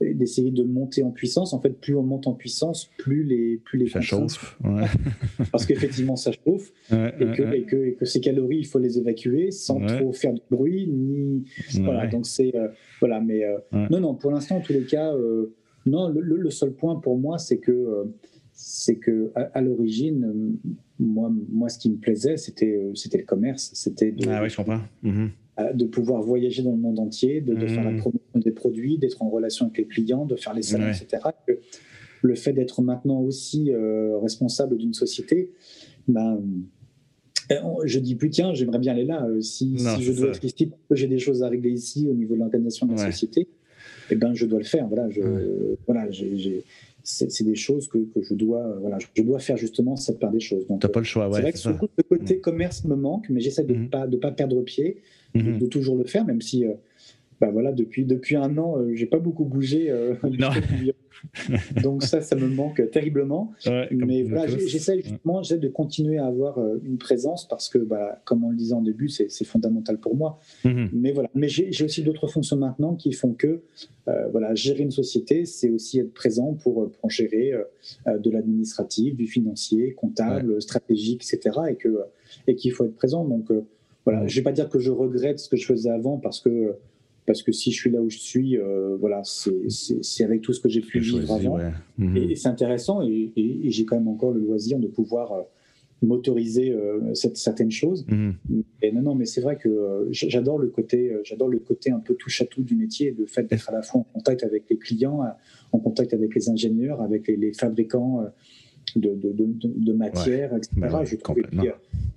d'essayer 0.00 0.50
de 0.50 0.64
monter 0.64 1.04
en 1.04 1.12
puissance. 1.12 1.52
En 1.52 1.60
fait, 1.60 1.80
plus 1.80 1.94
on 1.94 2.02
monte 2.02 2.26
en 2.26 2.32
puissance, 2.32 2.90
plus 2.98 3.22
les, 3.22 3.58
plus 3.58 3.78
les 3.78 3.86
ça 3.86 4.00
chauffe. 4.00 4.58
Parce 5.52 5.66
qu'effectivement, 5.66 6.16
ça 6.16 6.32
chauffe 6.32 6.72
et, 6.90 7.26
que, 7.36 7.54
et, 7.54 7.62
que, 7.62 7.76
et, 7.76 7.94
que, 7.94 8.04
ces 8.04 8.20
calories, 8.20 8.58
il 8.58 8.66
faut 8.66 8.80
les 8.80 8.98
évacuer 8.98 9.52
sans 9.52 9.78
trop 9.78 10.12
faire 10.12 10.34
de 10.34 10.40
bruit, 10.50 10.88
ni 10.88 11.44
voilà. 11.78 12.08
Donc 12.08 12.26
c'est 12.26 12.52
euh, 12.56 12.66
voilà, 12.98 13.20
mais 13.20 13.44
euh, 13.44 13.58
non, 13.88 14.00
non. 14.00 14.14
Pour 14.16 14.32
l'instant, 14.32 14.56
en 14.56 14.60
tous 14.60 14.72
les 14.72 14.84
cas. 14.84 15.14
Non, 15.88 16.08
le, 16.08 16.50
seul 16.50 16.72
point 16.72 16.96
pour 16.96 17.16
moi, 17.16 17.38
c'est 17.38 17.58
que, 17.58 18.12
c'est 18.52 18.96
que 18.96 19.30
à, 19.36 19.60
l'origine, 19.60 20.58
moi, 20.98 21.32
moi, 21.48 21.68
ce 21.68 21.78
qui 21.78 21.88
me 21.88 21.98
plaisait, 21.98 22.36
c'était, 22.36 22.90
c'était 22.94 23.18
le 23.18 23.24
commerce. 23.24 23.70
C'était 23.74 24.12
ah 24.26 24.42
oui, 24.42 24.50
je 24.50 24.56
comprends. 24.56 24.80
Mhm. 25.04 25.30
De 25.74 25.84
pouvoir 25.86 26.22
voyager 26.22 26.62
dans 26.62 26.72
le 26.72 26.76
monde 26.76 26.98
entier, 26.98 27.40
de, 27.40 27.66
faire 27.66 27.84
la 27.84 27.92
mhm. 27.92 28.00
promotion 28.00 28.20
des 28.34 28.50
produits, 28.50 28.98
d'être 28.98 29.22
en 29.22 29.30
relation 29.30 29.66
avec 29.66 29.78
les 29.78 29.86
clients, 29.86 30.26
de 30.26 30.36
faire 30.36 30.52
les 30.54 30.62
salons, 30.62 30.88
etc. 30.88 31.22
le 32.22 32.34
fait 32.34 32.52
d'être 32.52 32.82
maintenant 32.82 33.20
aussi 33.20 33.72
responsable 34.22 34.76
d'une 34.76 34.92
société, 34.92 35.52
ben, 36.08 36.40
je 37.84 37.98
dis 37.98 38.14
plus, 38.14 38.30
tiens, 38.30 38.54
j'aimerais 38.54 38.78
bien 38.78 38.92
aller 38.92 39.04
là. 39.04 39.26
Si, 39.40 39.78
je 39.78 40.12
dois 40.12 40.28
être 40.28 40.44
ici, 40.44 40.70
j'ai 40.90 41.06
des 41.06 41.18
choses 41.18 41.42
à 41.42 41.48
régler 41.48 41.70
ici 41.70 42.08
au 42.08 42.14
niveau 42.14 42.34
de 42.34 42.40
l'organisation 42.40 42.86
de 42.86 42.92
la 42.92 42.98
société, 43.10 43.48
eh 44.10 44.16
ben, 44.16 44.34
je 44.34 44.46
dois 44.46 44.58
le 44.58 44.64
faire. 44.64 44.86
Voilà, 44.88 45.08
je, 45.10 45.22
voilà, 45.86 46.08
c'est 47.02 47.44
des 47.44 47.54
choses 47.54 47.88
que, 47.88 47.98
que, 47.98 48.22
je 48.22 48.34
dois, 48.34 48.76
voilà, 48.80 48.98
je 49.14 49.22
dois 49.22 49.38
faire 49.38 49.56
justement 49.56 49.96
cette 49.96 50.18
part 50.18 50.32
des 50.32 50.40
choses. 50.40 50.66
Donc, 50.66 50.82
n'as 50.82 50.88
pas 50.88 51.00
le 51.00 51.04
choix, 51.04 51.28
ouais. 51.28 51.52
C'est 51.54 51.70
vrai 51.70 51.78
que 51.86 51.92
le 51.96 52.02
côté 52.02 52.36
mm. 52.36 52.40
commerce 52.40 52.84
me 52.84 52.96
manque, 52.96 53.26
mais 53.30 53.40
j'essaie 53.40 53.64
de 53.64 53.74
ne 53.74 53.84
mm. 53.84 53.90
pas, 53.90 54.06
de 54.06 54.16
pas 54.16 54.32
perdre 54.32 54.62
pied, 54.62 55.02
de, 55.36 55.64
mm-hmm. 55.64 55.68
toujours 55.68 55.96
le 55.96 56.04
faire, 56.04 56.24
même 56.24 56.40
si 56.40 56.64
bah 57.40 57.50
voilà, 57.52 57.72
depuis, 57.72 58.04
depuis 58.04 58.36
un 58.36 58.56
an, 58.56 58.78
euh, 58.78 58.94
j'ai 58.94 59.06
pas 59.06 59.18
beaucoup 59.18 59.44
bougé. 59.44 59.90
Euh, 59.90 60.14
Donc 61.82 62.02
ça, 62.02 62.20
ça 62.20 62.36
me 62.36 62.46
manque 62.48 62.90
terriblement. 62.90 63.52
Mais 63.90 64.22
voilà, 64.22 64.46
j'essaie 64.46 65.02
justement 65.02 65.42
de 65.42 65.68
continuer 65.68 66.18
à 66.18 66.26
avoir 66.26 66.58
euh, 66.58 66.80
une 66.84 66.98
présence 66.98 67.46
parce 67.46 67.68
que, 67.68 67.78
bah, 67.78 68.20
comme 68.24 68.44
on 68.44 68.50
le 68.50 68.56
disait 68.56 68.74
en 68.74 68.80
début, 68.80 69.08
c'est 69.08 69.44
fondamental 69.44 69.98
pour 69.98 70.16
moi. 70.16 70.38
Mhm. 70.64 70.90
Mais 70.92 71.12
voilà, 71.12 71.30
mais 71.34 71.48
j'ai 71.48 71.84
aussi 71.84 72.02
d'autres 72.02 72.26
fonctions 72.26 72.56
maintenant 72.56 72.94
qui 72.94 73.12
font 73.12 73.32
que, 73.32 73.62
voilà, 74.30 74.54
gérer 74.54 74.82
une 74.82 74.90
société, 74.90 75.44
c'est 75.44 75.68
aussi 75.70 75.98
être 75.98 76.14
présent 76.14 76.54
pour, 76.54 76.90
pour 76.90 77.10
gérer 77.10 77.52
de 78.06 78.30
l'administratif, 78.30 79.14
du 79.14 79.26
financier, 79.26 79.92
comptable, 79.92 80.62
stratégique, 80.62 81.22
etc. 81.24 81.58
Et 81.70 81.74
que 81.74 81.98
et 82.46 82.54
qu'il 82.54 82.72
faut 82.72 82.84
être 82.84 82.94
présent. 82.94 83.24
Donc 83.24 83.50
voilà, 84.06 84.26
je 84.26 84.36
vais 84.36 84.42
pas 84.42 84.52
dire 84.52 84.68
que 84.68 84.78
je 84.78 84.92
regrette 84.92 85.40
ce 85.40 85.48
que 85.48 85.56
je 85.56 85.66
faisais 85.66 85.90
avant 85.90 86.16
parce 86.16 86.40
que 86.40 86.76
parce 87.26 87.42
que 87.42 87.50
si 87.50 87.72
je 87.72 87.76
suis 87.76 87.90
là 87.90 88.00
où 88.00 88.08
je 88.08 88.18
suis, 88.18 88.56
euh, 88.56 88.96
voilà, 89.00 89.22
c'est 89.24 90.22
avec 90.22 90.42
tout 90.42 90.52
ce 90.52 90.60
que 90.60 90.68
j'ai 90.68 90.80
pu 90.80 91.00
vivre 91.00 91.32
avant. 91.32 91.58
Mhm. 91.98 92.16
Et, 92.16 92.36
c'est 92.36 92.46
intéressant, 92.46 93.02
et, 93.02 93.32
j'ai 93.64 93.84
quand 93.84 93.96
même 93.96 94.06
encore 94.06 94.30
le 94.30 94.38
loisir 94.40 94.78
de 94.78 94.86
pouvoir 94.86 95.32
euh, 95.32 95.42
m'autoriser 96.02 96.70
euh, 96.70 97.12
certaines 97.14 97.72
choses. 97.72 98.06
Mhm. 98.06 98.62
Et 98.80 98.92
non, 98.92 99.02
non, 99.02 99.14
mais 99.16 99.24
c'est 99.24 99.40
vrai 99.40 99.56
que 99.56 100.06
j'adore 100.12 100.60
le 100.60 100.68
côté, 100.68 101.12
j'adore 101.24 101.48
le 101.48 101.58
côté 101.58 101.90
un 101.90 101.98
peu 101.98 102.14
touche 102.14 102.40
à 102.42 102.44
tout 102.44 102.62
du 102.62 102.76
métier, 102.76 103.12
le 103.18 103.26
fait 103.26 103.42
d'être 103.42 103.68
à 103.70 103.72
la 103.72 103.82
fois 103.82 104.02
en 104.02 104.04
contact 104.04 104.44
avec 104.44 104.70
les 104.70 104.78
clients, 104.78 105.24
en 105.72 105.78
contact 105.80 106.14
avec 106.14 106.32
les 106.32 106.48
ingénieurs, 106.48 107.02
avec 107.02 107.26
les, 107.26 107.36
les 107.36 107.52
fabricants 107.52 108.24
de, 109.00 109.14
de, 109.14 109.32
de, 109.62 109.92
matière, 109.92 110.54
etc. 110.54 110.70
Bah 110.76 111.04
je 111.04 111.16
trouve, 111.16 111.38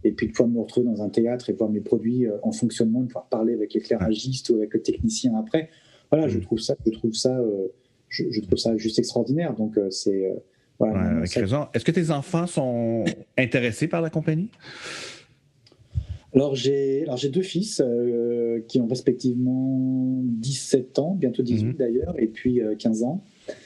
et, 0.03 0.11
puis, 0.11 0.27
de 0.27 0.31
pouvoir 0.31 0.49
me 0.49 0.59
retrouver 0.61 0.87
dans 0.87 1.03
un 1.03 1.09
théâtre 1.09 1.49
et 1.49 1.53
voir 1.53 1.69
mes 1.69 1.81
produits 1.81 2.25
euh, 2.25 2.37
en 2.43 2.51
fonctionnement, 2.51 3.01
de 3.01 3.07
pouvoir 3.07 3.27
parler 3.27 3.53
avec 3.53 3.73
l'éclairagiste 3.73 4.49
ou 4.49 4.55
avec 4.55 4.73
le 4.73 4.81
technicien 4.81 5.35
après. 5.35 5.69
Voilà, 6.11 6.27
je 6.27 6.37
mm. 6.37 6.41
trouve 6.41 6.59
ça, 6.59 6.75
je 6.85 6.91
trouve 6.91 7.13
ça, 7.13 7.37
euh, 7.37 7.67
je, 8.07 8.41
trouve 8.41 8.57
ça 8.57 8.75
juste 8.77 8.99
extraordinaire. 8.99 9.53
Donc 9.55 9.77
euh, 9.77 9.89
c'est 9.89 10.33
voilà, 10.79 11.21
Est-ce 11.23 11.83
que 11.83 11.91
tes 11.91 12.09
enfants 12.11 12.47
sont 12.47 13.03
intéressés 13.37 13.87
par 13.87 14.01
la 14.01 14.09
compagnie? 14.09 14.49
Alors 16.33 16.55
j'ai 16.55 17.03
alors 17.03 17.17
j'ai 17.17 17.29
deux 17.29 17.41
fils 17.41 17.83
qui 18.67 18.79
ont 18.79 18.87
respectivement 18.87 20.21
17 20.23 20.99
ans, 20.99 21.15
bientôt 21.15 21.41
18 21.41 21.65
mm-hmm. 21.65 21.75
d'ailleurs, 21.75 22.15
et 22.17 22.27
puis 22.27 22.61
15 22.77 23.03
ans. 23.03 23.23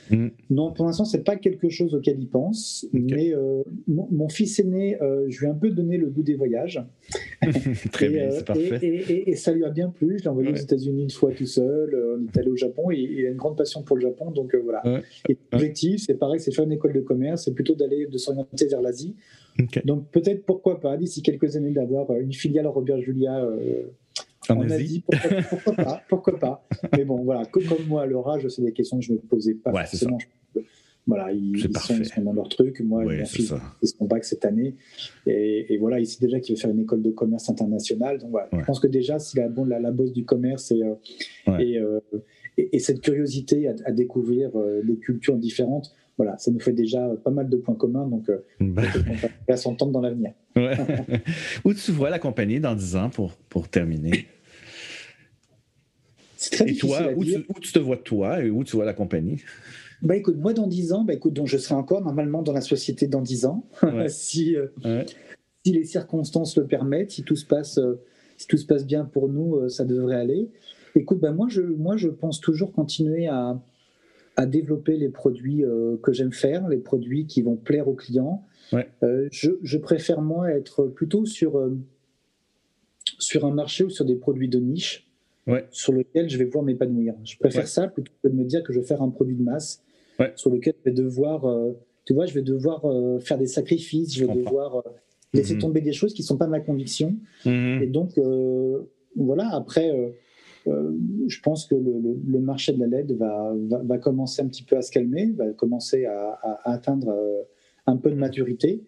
Mm. 0.10 0.28
Non, 0.50 0.72
pour 0.72 0.86
l'instant, 0.86 1.06
c'est 1.06 1.24
pas 1.24 1.36
quelque 1.36 1.70
chose 1.70 1.94
auquel 1.96 2.20
il 2.20 2.28
pense. 2.28 2.86
Mais 2.94 3.34
euh, 3.34 3.64
mon, 3.88 4.30
fils 4.30 4.60
aîné, 4.60 5.02
euh, 5.02 5.26
je 5.30 5.40
lui 5.40 5.48
ai 5.48 5.50
un 5.50 5.56
peu 5.56 5.70
donné 5.70 5.98
le 5.98 6.08
goût 6.08 6.24
des 6.24 6.36
voyages. 6.36 6.82
Très 7.92 8.10
bien, 8.10 8.30
c'est 8.32 8.40
euh, 8.40 8.44
parfait. 8.44 8.80
Et, 9.28 9.36
ça 9.36 9.52
lui 9.52 9.66
a 9.66 9.70
bien 9.70 9.90
plu. 9.90 10.18
Je 10.20 10.24
l'ai 10.24 10.30
envoyé 10.30 10.52
aux 10.52 10.56
États-Unis 10.56 11.04
une 11.04 11.10
fois 11.10 11.32
tout 11.32 11.46
seul. 11.46 11.96
on 12.20 12.26
est 12.26 12.38
allé 12.38 12.50
au 12.50 12.56
Japon 12.56 12.92
et 12.92 12.98
il 12.98 13.26
a 13.26 13.30
une 13.30 13.38
grande 13.38 13.58
passion 13.58 13.84
pour 13.84 13.98
le 13.98 14.02
Japon. 14.02 14.32
Donc 14.32 14.56
voilà. 14.56 14.84
Et 15.30 15.38
l'objectif, 15.52 16.04
c'est 16.06 16.16
pareil, 16.16 16.40
c'est 16.40 16.54
faire 16.54 16.66
une 16.66 16.72
école 16.72 16.94
de 16.94 17.02
commerce. 17.02 17.46
C'est 17.46 17.54
plutôt 17.54 17.76
d'aller 17.76 18.08
de 18.08 18.18
s'orienter 18.18 18.68
vers 18.68 18.82
l'Asie. 18.82 19.16
Donc 19.86 20.10
peut-être 20.12 20.46
pourquoi 20.46 20.80
pas 20.80 20.98
d'ici 20.98 21.22
quelques 21.22 21.56
années 21.56 21.72
d'avoir 21.72 22.12
une 22.14 22.34
filiale 22.34 22.68
Robert 22.68 23.00
Julia 23.02 23.48
on 24.50 24.70
a 24.70 24.78
dit 24.78 25.04
pourquoi, 25.50 25.74
pas, 25.74 26.02
pourquoi 26.10 26.40
pas. 26.40 26.68
Mais 26.96 27.06
bon, 27.06 27.24
voilà, 27.24 27.46
comme, 27.46 27.64
moi 27.88 28.04
à 28.04 28.06
leur 28.06 28.28
âge, 28.30 28.48
c'est 28.48 28.62
des 28.62 28.74
questions 28.74 29.00
que 29.00 29.06
je 29.06 29.12
ne 29.12 29.18
me 29.18 29.22
posais 29.22 29.56
pas 29.56 29.72
forcément. 29.72 30.18
Voilà, 31.06 31.34
ils, 31.34 31.60
sont, 31.60 32.22
dans 32.22 32.34
leur 32.34 32.48
truc. 32.48 32.80
Moi, 32.80 33.04
mon 33.04 33.26
fils 33.26 33.54
ils 33.82 33.88
son 33.90 34.06
bac 34.06 34.24
cette 34.24 34.46
année. 34.46 34.76
Et, 35.26 35.78
voilà, 35.78 36.00
il 36.00 36.08
sait 36.08 36.22
déjà 36.22 36.40
qu'il 36.40 36.56
veut 36.56 36.62
faire 36.62 36.70
une 36.70 36.80
école 36.80 37.02
de 37.02 37.12
commerce 37.12 37.50
internationale. 37.50 38.20
Donc 38.20 38.32
voilà, 38.32 38.48
je 38.54 38.64
pense 38.64 38.80
que 38.80 38.88
déjà, 38.88 39.20
c'est 39.20 39.40
la, 39.40 39.50
bon, 39.50 39.66
la, 39.66 39.80
la 39.80 39.92
bosse 39.92 40.14
du 40.14 40.24
commerce 40.24 40.72
et, 40.72 40.82
euh, 40.82 40.96
euh, 41.50 42.00
et, 42.58 42.76
et, 42.76 42.80
cette 42.80 43.02
curiosité 43.02 43.68
à, 43.68 43.92
découvrir 43.92 44.52
euh, 44.56 44.82
des 44.84 44.96
cultures 44.96 45.36
différentes, 45.36 45.94
voilà, 46.18 46.38
ça 46.38 46.52
nous 46.52 46.60
fait 46.60 46.74
déjà 46.74 47.10
pas 47.24 47.32
mal 47.32 47.50
de 47.50 47.58
points 47.58 47.76
communs. 47.76 48.08
Donc, 48.08 48.30
bah, 48.62 48.84
on 48.96 49.52
va 49.52 49.58
s'entendre 49.58 49.92
dans 49.92 50.02
l'avenir. 50.02 50.32
Où 51.66 51.74
tu 51.74 51.92
vois 51.92 52.12
la 52.12 52.20
compagnie 52.20 52.60
dans 52.60 52.76
10 52.76 52.96
ans 52.96 53.10
pour, 53.10 53.34
pour 53.50 53.68
terminer? 53.68 54.28
Et 56.66 56.76
toi, 56.76 57.12
où 57.16 57.24
tu, 57.24 57.46
où 57.50 57.60
tu, 57.60 57.72
te 57.72 57.80
vois 57.80 57.98
toi 57.98 58.44
et 58.44 58.50
où 58.50 58.64
tu 58.64 58.76
vois 58.76 58.86
la 58.86 58.94
compagnie? 58.94 59.42
Bah 60.04 60.18
écoute, 60.18 60.38
moi 60.38 60.54
dans 60.54 60.68
10 60.68 60.92
ans, 60.92 61.04
bah 61.06 61.14
écoute, 61.14 61.34
donc 61.34 61.48
je 61.48 61.58
serai 61.58 61.76
encore 61.76 62.02
normalement 62.02 62.42
dans 62.42 62.52
la 62.52 62.62
société 62.62 63.08
dans 63.08 63.22
10 63.22 63.46
ans, 63.46 63.66
si, 64.10 64.58
euh, 64.58 65.04
si 65.66 65.72
les 65.72 65.86
circonstances 65.86 66.58
le 66.58 66.68
permettent, 66.68 67.12
si 67.12 67.24
tout 67.24 67.38
se 67.38 67.46
passe, 67.46 67.78
euh, 67.78 68.02
si 68.38 68.48
tout 68.48 68.58
se 68.58 68.66
passe 68.66 68.86
bien 68.86 69.06
pour 69.06 69.30
nous, 69.30 69.56
euh, 69.56 69.70
ça 69.70 69.86
devrait 69.86 70.18
aller. 70.18 70.50
Écoute, 70.96 71.20
bah 71.20 71.32
moi 71.32 71.48
je, 71.50 71.62
moi 71.62 71.96
je 71.96 72.10
pense 72.10 72.42
toujours 72.42 72.74
continuer 72.74 73.28
à, 73.28 73.62
à 74.36 74.46
développer 74.46 74.98
les 74.98 75.10
produits 75.10 75.64
que 76.04 76.12
j'aime 76.12 76.34
faire, 76.34 76.68
les 76.68 76.78
produits 76.78 77.26
qui 77.26 77.42
vont 77.42 77.56
plaire 77.56 77.88
aux 77.88 77.96
clients. 77.96 78.46
Je, 79.02 79.52
je, 79.62 79.78
préfère 79.78 80.22
moi 80.22 80.52
être 80.52 80.86
plutôt 80.86 81.26
sur, 81.26 81.68
sur 83.18 83.46
un 83.46 83.52
marché 83.52 83.84
ou 83.84 83.90
sur 83.90 84.06
des 84.06 84.16
produits 84.16 84.50
de 84.50 84.60
niche 84.60 85.08
sur 85.72 85.94
lequel 85.94 86.30
je 86.30 86.38
vais 86.38 86.46
pouvoir 86.46 86.64
m'épanouir. 86.64 87.16
Je 87.24 87.38
préfère 87.38 87.68
ça 87.68 87.88
plutôt 87.88 88.12
que 88.24 88.30
de 88.30 88.34
me 88.34 88.46
dire 88.46 88.64
que 88.64 88.74
je 88.74 88.80
vais 88.80 88.86
faire 88.86 89.02
un 89.02 89.10
produit 89.10 89.36
de 89.36 89.44
masse 89.44 89.84
sur 90.36 90.50
lequel 90.50 90.74
je 90.80 90.90
vais 90.90 90.96
devoir, 90.96 91.46
euh, 91.46 91.74
tu 92.06 92.14
vois, 92.14 92.26
je 92.26 92.34
vais 92.34 92.42
devoir 92.42 92.86
euh, 92.86 93.20
faire 93.20 93.38
des 93.38 93.48
sacrifices, 93.48 94.16
je 94.16 94.26
vais 94.26 94.34
devoir 94.34 94.78
euh, 94.78 94.82
laisser 95.34 95.56
mhm. 95.56 95.62
tomber 95.62 95.82
des 95.82 95.94
choses 95.94 96.14
qui 96.14 96.22
ne 96.22 96.28
sont 96.28 96.38
pas 96.38 96.48
ma 96.48 96.60
conviction. 96.60 97.16
Mhm. 97.46 97.82
Et 97.84 97.88
donc, 97.88 98.20
voilà, 99.16 99.50
après, 99.54 99.92
je 100.66 101.40
pense 101.42 101.66
que 101.66 101.76
le, 101.76 102.40
marché 102.40 102.74
de 102.74 102.80
la 102.80 102.88
LED 102.88 103.18
va, 103.18 103.54
va, 103.84 103.98
commencer 103.98 104.42
un 104.42 104.48
petit 104.48 104.64
peu 104.64 104.78
à 104.78 104.82
se 104.82 104.92
calmer, 104.92 105.32
va 105.36 105.52
commencer 105.52 106.06
à, 106.06 106.40
à 106.44 106.74
atteindre 106.74 107.14
un 107.86 107.98
peu 107.98 108.10
de 108.10 108.16
maturité. 108.16 108.82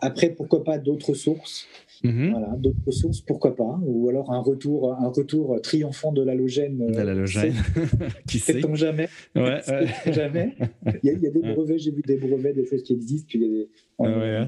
Après, 0.00 0.30
pourquoi 0.30 0.64
pas 0.64 0.78
d'autres 0.78 1.14
sources? 1.14 1.66
Mhm. 2.04 2.30
Voilà, 2.30 2.56
d'autres 2.56 2.78
ressources, 2.86 3.20
pourquoi 3.20 3.56
pas 3.56 3.78
Ou 3.82 4.08
alors 4.08 4.32
un 4.32 4.40
retour, 4.40 4.92
un 4.92 5.08
retour 5.08 5.60
triomphant 5.62 6.12
de 6.12 6.22
l'halogène. 6.22 6.86
De 6.86 7.02
l'halogène, 7.02 7.54
qui 8.28 8.38
sait 8.38 8.64
on 8.64 8.74
jamais? 8.74 9.08
Ouais, 9.34 9.60
jamais? 10.12 10.54
Il 11.02 11.08
y, 11.08 11.10
a, 11.10 11.12
il 11.14 11.22
y, 11.22 11.26
a, 11.26 11.30
des 11.30 11.40
brevets, 11.40 11.78
j'ai 11.78 11.90
vu 11.90 12.02
des 12.06 12.16
brevets, 12.16 12.54
des 12.54 12.66
choses 12.66 12.82
qui 12.82 12.92
existent, 12.92 13.28
qu'il 13.28 13.42
y 13.42 13.44
a 13.44 13.48
des, 13.48 13.68
ouais, 13.98 14.46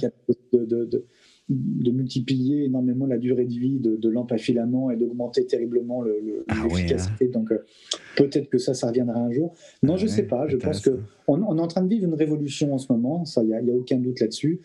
de, 0.52 0.64
de, 0.64 0.85
de, 0.85 1.06
de 1.51 1.90
multiplier 1.90 2.64
énormément 2.64 3.06
la 3.06 3.18
durée 3.18 3.44
de 3.44 3.52
vie 3.52 3.81
de, 3.81 3.97
de 3.97 4.09
lampes 4.09 4.31
à 4.31 4.39
filament 4.39 4.90
et 4.93 4.97
d'augmenter 4.97 5.47
terriblement 5.47 6.05
ah 6.47 6.55
l'efficacité. 6.62 7.24
Le, 7.24 7.31
ah 7.31 7.39
Donc 7.39 7.51
euh, 7.51 7.64
peut-être 8.16 8.48
que 8.48 8.59
ça, 8.59 8.72
ça 8.72 8.86
reviendra 8.86 9.18
un 9.18 9.32
jour. 9.32 9.52
Non, 9.82 9.97
je 9.97 10.05
ne 10.05 10.10
sais 10.10 10.22
pas. 10.22 10.47
Je 10.47 10.56
pense 10.56 10.81
qu'on 10.81 11.01
on 11.27 11.59
est 11.59 11.60
en 11.60 11.66
train 11.66 11.82
de 11.82 11.89
vivre 11.89 12.06
une 12.06 12.14
révolution 12.14 12.72
en 12.72 12.78
ce 12.78 12.93
moment. 12.93 13.24
Ça, 13.24 13.43
il 13.43 13.48
n'y 13.48 13.55
a, 13.55 13.59
a, 13.59 13.77
aucun 13.77 13.97
doute 13.97 14.20
là-dessus. 14.20 14.60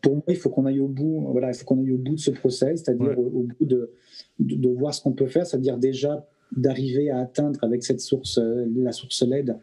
Pour 0.00 0.14
moi, 0.14 0.24
il 0.28 0.36
faut 0.36 0.48
qu'on 0.48 0.64
aille 0.64 0.80
au 0.80 0.88
bout. 0.88 1.28
Voilà, 1.30 1.50
il 1.50 1.54
faut 1.54 1.66
qu'on 1.66 1.82
aille 1.82 1.92
au 1.92 1.98
bout 1.98 2.14
de 2.14 2.20
ce 2.20 2.30
process, 2.30 2.82
c'est-à-dire 2.82 3.18
au, 3.18 3.42
bout 3.42 3.66
de, 3.66 3.92
de, 4.38 4.68
voir 4.70 4.94
ce 4.94 5.02
qu'on 5.02 5.12
peut 5.12 5.26
faire, 5.26 5.46
c'est-à-dire 5.46 5.76
déjà 5.76 6.26
d'arriver 6.56 7.10
à 7.10 7.18
atteindre 7.18 7.62
avec 7.62 7.84
cette 7.84 8.00
source, 8.00 8.38
euh, 8.38 8.66
la 8.76 8.92
source 8.92 9.22
LED, 9.22 9.56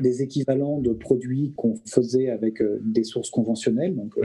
des 0.00 0.22
équivalents 0.22 0.78
de 0.78 0.92
produits 0.92 1.52
qu'on 1.56 1.74
faisait 1.84 2.30
avec 2.30 2.62
euh, 2.62 2.80
des 2.84 3.02
sources 3.02 3.30
conventionnelles. 3.30 3.96
Donc 3.96 4.16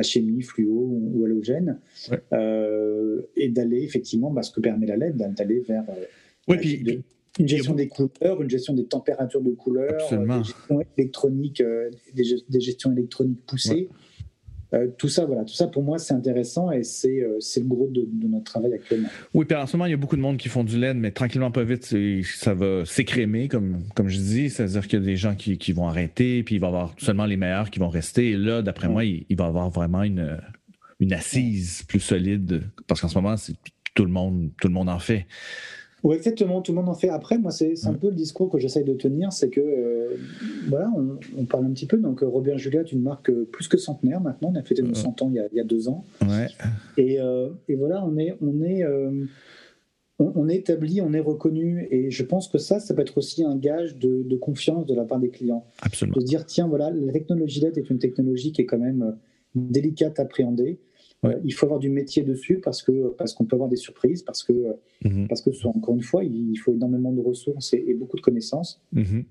chimie, 0.00 0.40
fluo 0.40 0.88
ou 0.90 1.24
halogène, 1.24 1.78
euh, 2.32 3.20
et 3.36 3.50
d'aller 3.50 3.82
effectivement, 3.82 4.30
bah, 4.30 4.42
ce 4.42 4.50
que 4.50 4.60
permet 4.60 4.86
la 4.86 4.96
LED, 4.96 5.16
d'aller 5.34 5.60
vers 5.60 5.84
euh, 5.90 6.56
puis, 6.56 7.02
une 7.38 7.48
gestion 7.48 7.74
des 7.74 7.88
couleurs, 7.88 8.40
une 8.40 8.48
gestion 8.48 8.72
des 8.72 8.86
températures 8.86 9.42
de 9.42 9.50
couleurs, 9.50 10.00
euh, 10.12 10.38
des 10.38 10.44
gestions 10.44 10.80
électroniques, 10.96 11.62
des, 12.14 12.60
gestions 12.60 12.92
électroniques 12.92 13.44
poussées. 13.46 13.90
Euh, 14.74 14.88
tout 14.96 15.08
ça, 15.08 15.26
voilà, 15.26 15.44
tout 15.44 15.52
ça 15.52 15.66
pour 15.66 15.82
moi 15.82 15.98
c'est 15.98 16.14
intéressant 16.14 16.70
et 16.70 16.82
c'est 16.82 17.22
euh, 17.22 17.38
le 17.56 17.62
gros 17.64 17.88
de, 17.88 18.06
notre 18.26 18.44
travail 18.44 18.72
actuellement. 18.74 19.08
Oui, 19.34 19.44
puis 19.44 19.56
en 19.56 19.66
ce 19.66 19.76
moment 19.76 19.86
il 19.86 19.90
y 19.90 19.94
a 19.94 19.98
beaucoup 19.98 20.16
de 20.16 20.22
monde 20.22 20.38
qui 20.38 20.48
font 20.48 20.64
du 20.64 20.78
LED, 20.78 20.96
mais 20.96 21.10
tranquillement 21.10 21.50
pas 21.50 21.64
vite, 21.64 21.94
ça 22.24 22.54
va 22.54 22.84
s'écrémer 22.84 23.48
comme 23.48 23.82
comme 23.94 24.08
je 24.08 24.18
dis, 24.18 24.50
c'est-à-dire 24.50 24.86
qu'il 24.86 24.98
y 24.98 25.02
a 25.02 25.04
des 25.04 25.16
gens 25.16 25.34
qui, 25.34 25.58
qui, 25.58 25.72
vont 25.72 25.86
arrêter, 25.88 26.42
puis 26.42 26.54
il 26.54 26.58
va 26.58 26.68
y 26.68 26.70
avoir 26.70 26.94
seulement 26.98 27.26
les 27.26 27.36
meilleurs 27.36 27.70
qui 27.70 27.78
vont 27.78 27.88
rester. 27.88 28.30
Et 28.30 28.36
là, 28.36 28.62
d'après 28.62 28.88
moi, 28.88 29.04
il, 29.04 29.24
va 29.30 29.44
y 29.44 29.48
avoir 29.48 29.70
vraiment 29.70 30.02
une 30.02 30.38
une 31.00 31.12
assise 31.12 31.82
plus 31.82 32.00
solide 32.00 32.62
parce 32.86 33.00
qu'en 33.00 33.08
ce 33.08 33.16
moment 33.16 33.36
c'est 33.36 33.54
tout 33.94 34.04
le 34.04 34.10
monde 34.10 34.50
tout 34.60 34.68
le 34.68 34.74
monde 34.74 34.88
en 34.88 34.98
fait. 34.98 35.26
Oui, 36.02 36.16
exactement, 36.16 36.62
tout 36.62 36.72
le 36.72 36.76
monde 36.76 36.88
en 36.88 36.94
fait. 36.94 37.08
Après, 37.08 37.38
moi, 37.38 37.52
c'est 37.52 37.74
un 37.86 37.94
peu 37.94 38.08
le 38.08 38.14
discours 38.14 38.50
que 38.50 38.58
j'essaye 38.58 38.84
de 38.84 38.94
tenir, 38.94 39.32
c'est 39.32 39.50
que, 39.50 39.60
euh, 39.60 40.16
voilà, 40.68 40.90
on, 41.36 41.44
parle 41.44 41.66
un 41.66 41.70
petit 41.70 41.86
peu. 41.86 41.96
Donc, 41.96 42.20
Robert 42.20 42.58
Julia 42.58 42.80
est 42.80 42.92
une 42.92 43.02
marque 43.02 43.30
plus 43.30 43.68
que 43.68 43.76
centenaire 43.76 44.20
maintenant. 44.20 44.52
On 44.52 44.58
a 44.58 44.62
fêté 44.62 44.82
nos 44.82 44.94
100 44.94 45.22
ans 45.22 45.30
il 45.32 45.40
y 45.52 45.60
a, 45.60 45.64
deux 45.64 45.88
ans. 45.88 46.04
Ouais. 46.22 46.48
Et, 46.96 47.18
et, 47.68 47.74
voilà, 47.76 48.04
on 48.04 48.18
est, 48.18 48.36
on 48.40 48.62
est, 48.62 48.84
on, 50.18 50.48
est 50.48 50.56
établi, 50.56 51.00
on 51.00 51.12
est 51.12 51.20
reconnu. 51.20 51.86
Et 51.90 52.10
je 52.10 52.22
pense 52.22 52.48
que 52.48 52.58
ça, 52.58 52.80
ça 52.80 52.94
peut 52.94 53.02
être 53.02 53.18
aussi 53.18 53.44
un 53.44 53.56
gage 53.56 53.96
de, 53.96 54.36
confiance 54.36 54.86
de 54.86 54.94
la 54.94 55.04
part 55.04 55.18
des 55.18 55.30
clients. 55.30 55.66
Absolument. 55.80 56.16
De 56.16 56.20
se 56.20 56.26
dire, 56.26 56.46
tiens, 56.46 56.68
voilà, 56.68 56.90
la 56.90 57.12
technologie 57.12 57.60
LED 57.60 57.78
est 57.78 57.90
une 57.90 57.98
technologie 57.98 58.52
qui 58.52 58.62
est 58.62 58.66
quand 58.66 58.78
même 58.78 59.16
délicate 59.54 60.18
à 60.18 60.22
appréhender. 60.22 60.80
Euh, 61.24 61.38
il 61.44 61.52
faut 61.52 61.66
avoir 61.66 61.78
du 61.78 61.88
métier 61.88 62.22
dessus 62.22 62.58
parce 62.58 62.82
que 62.82 63.10
parce 63.16 63.32
qu'on 63.32 63.44
peut 63.44 63.54
avoir 63.54 63.68
des 63.68 63.76
surprises, 63.76 64.22
parce 64.22 64.42
que 64.42 64.52
mhm. 65.04 65.28
parce 65.28 65.40
que 65.40 65.50
encore 65.66 65.94
une 65.94 66.02
fois, 66.02 66.24
il 66.24 66.56
faut 66.56 66.72
énormément 66.72 67.12
de 67.12 67.20
ressources 67.20 67.72
et, 67.74 67.94
beaucoup 67.94 68.16
de 68.16 68.22
connaissances. 68.22 68.80
Mhm. 68.92 69.24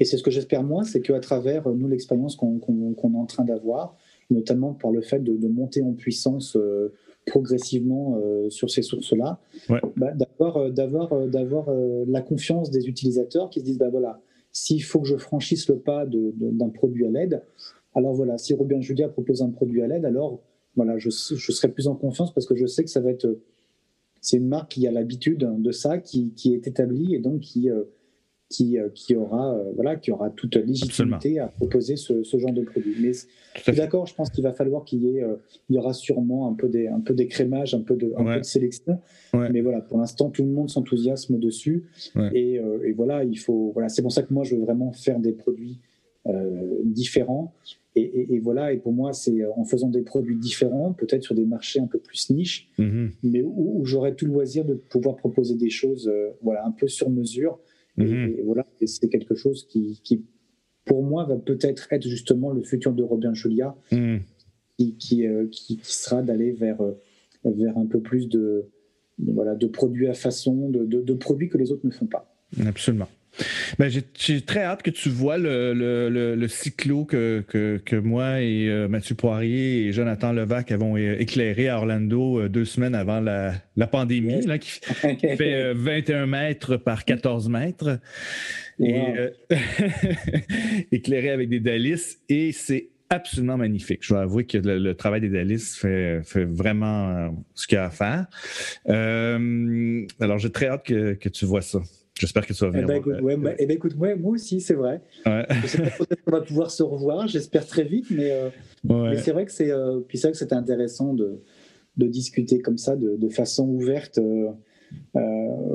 Et 0.00 0.04
c'est 0.04 0.16
ce 0.16 0.22
que 0.22 0.30
j'espère 0.30 0.62
moi, 0.62 0.84
c'est 0.84 1.00
qu'à 1.00 1.18
travers 1.20 1.66
euh, 1.66 1.74
nous 1.74 1.88
l'expérience 1.88 2.36
qu'on 2.36 2.58
est 2.58 3.16
en 3.16 3.26
train 3.26 3.44
d'avoir, 3.44 3.96
notamment 4.30 4.72
par 4.72 4.92
le 4.92 5.02
fait 5.02 5.18
de, 5.22 5.48
monter 5.48 5.82
en 5.82 5.92
puissance 5.92 6.56
euh, 6.56 6.94
progressivement 7.26 8.18
sur 8.48 8.70
ces 8.70 8.80
sources-là, 8.80 9.38
bah, 9.68 10.14
d'avoir 10.14 10.70
d'avoir 10.70 11.26
d'avoir 11.26 11.66
la 12.06 12.22
confiance 12.22 12.70
des 12.70 12.88
utilisateurs 12.88 13.50
qui 13.50 13.60
se 13.60 13.66
disent 13.66 13.76
bah 13.76 13.90
voilà, 13.90 14.22
s'il 14.50 14.82
faut 14.82 15.00
que 15.00 15.08
je 15.08 15.16
franchisse 15.18 15.68
le 15.68 15.76
pas 15.76 16.06
d'un 16.06 16.70
produit 16.70 17.04
à 17.04 17.10
l'aide, 17.10 17.42
alors 17.94 18.14
voilà, 18.14 18.38
si 18.38 18.54
Robin 18.54 18.80
Julia 18.80 19.10
propose 19.10 19.42
un 19.42 19.50
produit 19.50 19.82
à 19.82 19.88
l'aide, 19.88 20.06
alors 20.06 20.40
voilà, 20.78 20.96
je, 20.96 21.10
je, 21.10 21.52
serai 21.52 21.68
plus 21.68 21.88
en 21.88 21.96
confiance 21.96 22.32
parce 22.32 22.46
que 22.46 22.54
je 22.54 22.66
sais 22.66 22.84
que 22.84 22.90
ça 22.90 23.00
va 23.00 23.10
être. 23.10 23.36
C'est 24.20 24.36
une 24.36 24.46
marque 24.46 24.70
qui 24.70 24.86
a 24.86 24.92
l'habitude 24.92 25.38
de 25.58 25.72
ça, 25.72 25.98
qui, 25.98 26.32
qui, 26.34 26.54
est 26.54 26.68
établie 26.68 27.16
et 27.16 27.18
donc 27.18 27.40
qui, 27.40 27.68
euh, 27.68 27.82
qui, 28.48 28.78
euh, 28.78 28.88
qui, 28.94 29.16
aura, 29.16 29.54
euh, 29.54 29.72
voilà, 29.74 29.96
qui 29.96 30.12
aura 30.12 30.30
toute 30.30 30.54
légitimité 30.54 31.40
à 31.40 31.48
proposer 31.48 31.96
ce, 31.96 32.22
ce, 32.22 32.38
genre 32.38 32.52
de 32.52 32.62
produit. 32.62 32.94
Mais 33.00 33.74
d'accord, 33.74 34.06
je 34.06 34.14
pense 34.14 34.30
qu'il 34.30 34.44
va 34.44 34.52
falloir 34.52 34.84
qu'il 34.84 35.02
y 35.02 35.18
ait, 35.18 35.24
il 35.68 35.74
y 35.74 35.78
aura 35.78 35.92
sûrement 35.94 36.48
un 36.48 36.54
peu 36.54 36.68
des, 36.68 36.86
un 36.86 37.00
peu 37.00 37.12
d'écrémage, 37.12 37.74
un 37.74 37.82
peu 37.82 37.96
de, 37.96 38.12
un 38.16 38.24
peu 38.24 38.38
de 38.38 38.44
sélection. 38.44 39.00
Mais 39.34 39.60
voilà, 39.60 39.80
pour 39.80 39.98
l'instant, 39.98 40.30
tout 40.30 40.44
le 40.44 40.50
monde 40.50 40.70
s'enthousiasme 40.70 41.40
dessus. 41.40 41.86
Et, 42.32 42.60
et, 42.84 42.92
voilà, 42.92 43.24
il 43.24 43.38
faut, 43.38 43.72
voilà, 43.74 43.88
c'est 43.88 44.02
pour 44.02 44.12
ça 44.12 44.22
que 44.22 44.32
moi, 44.32 44.44
je 44.44 44.54
veux 44.54 44.62
vraiment 44.62 44.92
faire 44.92 45.18
des 45.18 45.32
produits 45.32 45.80
différents 46.84 47.52
et, 48.00 48.38
voilà, 48.38 48.72
et 48.72 48.78
pour 48.78 48.92
moi, 48.92 49.12
c'est 49.12 49.44
en 49.44 49.64
faisant 49.64 49.88
des 49.88 50.02
produits 50.02 50.36
différents, 50.36 50.92
peut-être 50.92 51.22
sur 51.22 51.34
des 51.34 51.44
marchés 51.44 51.80
un 51.80 51.86
peu 51.86 51.98
plus 51.98 52.30
niches, 52.30 52.68
mhm. 52.78 53.12
mais 53.22 53.42
où, 53.42 53.82
j'aurais 53.84 54.14
tout 54.14 54.26
le 54.26 54.32
loisir 54.32 54.64
de 54.64 54.74
pouvoir 54.74 55.16
proposer 55.16 55.54
des 55.54 55.70
choses 55.70 56.08
euh, 56.08 56.30
voilà, 56.42 56.66
un 56.66 56.70
peu 56.70 56.88
sur 56.88 57.10
mesure. 57.10 57.58
Et, 57.98 58.04
mhm. 58.04 58.36
voilà, 58.44 58.66
c'est 58.84 59.08
quelque 59.08 59.34
chose 59.34 59.66
qui, 59.68 60.00
qui, 60.04 60.24
pour 60.84 61.02
moi, 61.02 61.24
va 61.24 61.36
peut-être 61.36 61.88
être 61.92 62.06
justement 62.08 62.52
le 62.52 62.62
futur 62.62 62.92
de 62.92 63.02
Robin 63.02 63.34
Julia, 63.34 63.74
mhm. 63.90 64.20
qui, 64.98 65.26
euh, 65.26 65.46
qui, 65.50 65.78
qui, 65.78 65.80
sera 65.82 66.22
d'aller 66.22 66.52
vers, 66.52 66.80
euh, 66.80 66.94
vers 67.44 67.76
un 67.76 67.86
peu 67.86 68.00
plus 68.00 68.28
de, 68.28 68.66
voilà, 69.18 69.54
de 69.54 69.66
produits 69.66 70.08
à 70.08 70.14
façon, 70.14 70.68
de, 70.68 70.84
de 70.84 71.14
produits 71.14 71.48
que 71.48 71.58
les 71.58 71.72
autres 71.72 71.86
ne 71.86 71.90
font 71.90 72.06
pas. 72.06 72.34
Absolument. 72.66 73.08
Ben, 73.78 73.90
j'ai 73.90 74.40
très 74.40 74.62
hâte 74.62 74.82
que 74.82 74.90
tu 74.90 75.08
vois 75.08 75.38
le, 75.38 75.72
le, 75.72 76.34
le, 76.34 76.48
cyclo 76.48 77.04
que, 77.04 77.44
que, 77.46 77.80
que, 77.84 77.96
moi 77.96 78.40
et 78.40 78.68
euh, 78.68 78.88
Mathieu 78.88 79.14
Poirier 79.14 79.86
et 79.86 79.92
Jonathan 79.92 80.32
Levac 80.32 80.72
avons 80.72 80.96
éclairé 80.96 81.68
à 81.68 81.78
Orlando 81.78 82.40
euh, 82.40 82.48
deux 82.48 82.64
semaines 82.64 82.94
avant 82.94 83.20
la, 83.20 83.54
la 83.76 83.86
pandémie, 83.86 84.44
là, 84.46 84.58
qui, 84.58 84.80
fait 84.80 85.72
21 85.74 86.16
euh, 86.16 86.26
mètres 86.26 86.76
par 86.76 87.04
14 87.04 87.48
mètres. 87.48 88.00
Et, 88.80 89.00
éclairé 90.92 91.30
avec 91.30 91.48
des 91.48 91.60
Dalis. 91.60 92.18
Et 92.28 92.52
c'est 92.52 92.88
absolument 93.10 93.56
magnifique. 93.56 94.00
Je 94.02 94.10
dois 94.10 94.22
avouer 94.22 94.46
que 94.46 94.58
le, 94.58 94.94
travail 94.94 95.20
des 95.20 95.30
Dalis 95.30 95.76
fait, 95.78 96.22
fait 96.24 96.44
vraiment 96.44 97.34
ce 97.54 97.66
qu'il 97.66 97.76
y 97.76 97.78
a 97.78 97.86
à 97.86 97.90
faire. 97.90 98.26
alors, 98.86 100.38
j'ai 100.38 100.50
très 100.50 100.68
hâte 100.68 100.84
que, 100.84 101.14
que 101.14 101.28
tu 101.28 101.44
vois 101.44 101.62
ça. 101.62 101.80
J'espère 102.18 102.46
que 102.46 102.54
ça 102.54 102.66
va 102.66 102.72
venir. 102.72 102.84
Eh 102.84 102.86
ben, 102.88 102.96
écoute, 102.98 103.20
ouais, 103.22 103.56
eh 103.58 103.66
ben, 103.66 103.76
écoute 103.76 103.96
moi, 103.96 104.16
moi, 104.16 104.32
aussi, 104.32 104.60
c'est 104.60 104.74
vrai. 104.74 105.00
Ouais. 105.24 105.46
peut-être 105.46 106.24
qu'on 106.24 106.30
va 106.32 106.40
pouvoir 106.40 106.70
se 106.70 106.82
revoir, 106.82 107.28
j'espère 107.28 107.66
très 107.66 107.84
vite, 107.84 108.06
mais, 108.10 108.30
euh, 108.30 108.50
mais 108.84 109.16
c'est 109.18 109.32
vrai 109.32 109.46
que 109.46 109.52
c'est 109.52 109.70
euh, 109.70 110.00
que 110.00 110.16
c'était 110.16 110.54
intéressant 110.54 111.14
de, 111.14 111.40
de, 111.96 112.06
discuter 112.06 112.60
comme 112.60 112.78
ça, 112.78 112.96
de, 112.96 113.16
de 113.16 113.28
façon 113.28 113.68
ouverte. 113.68 114.18
Euh, 114.18 114.50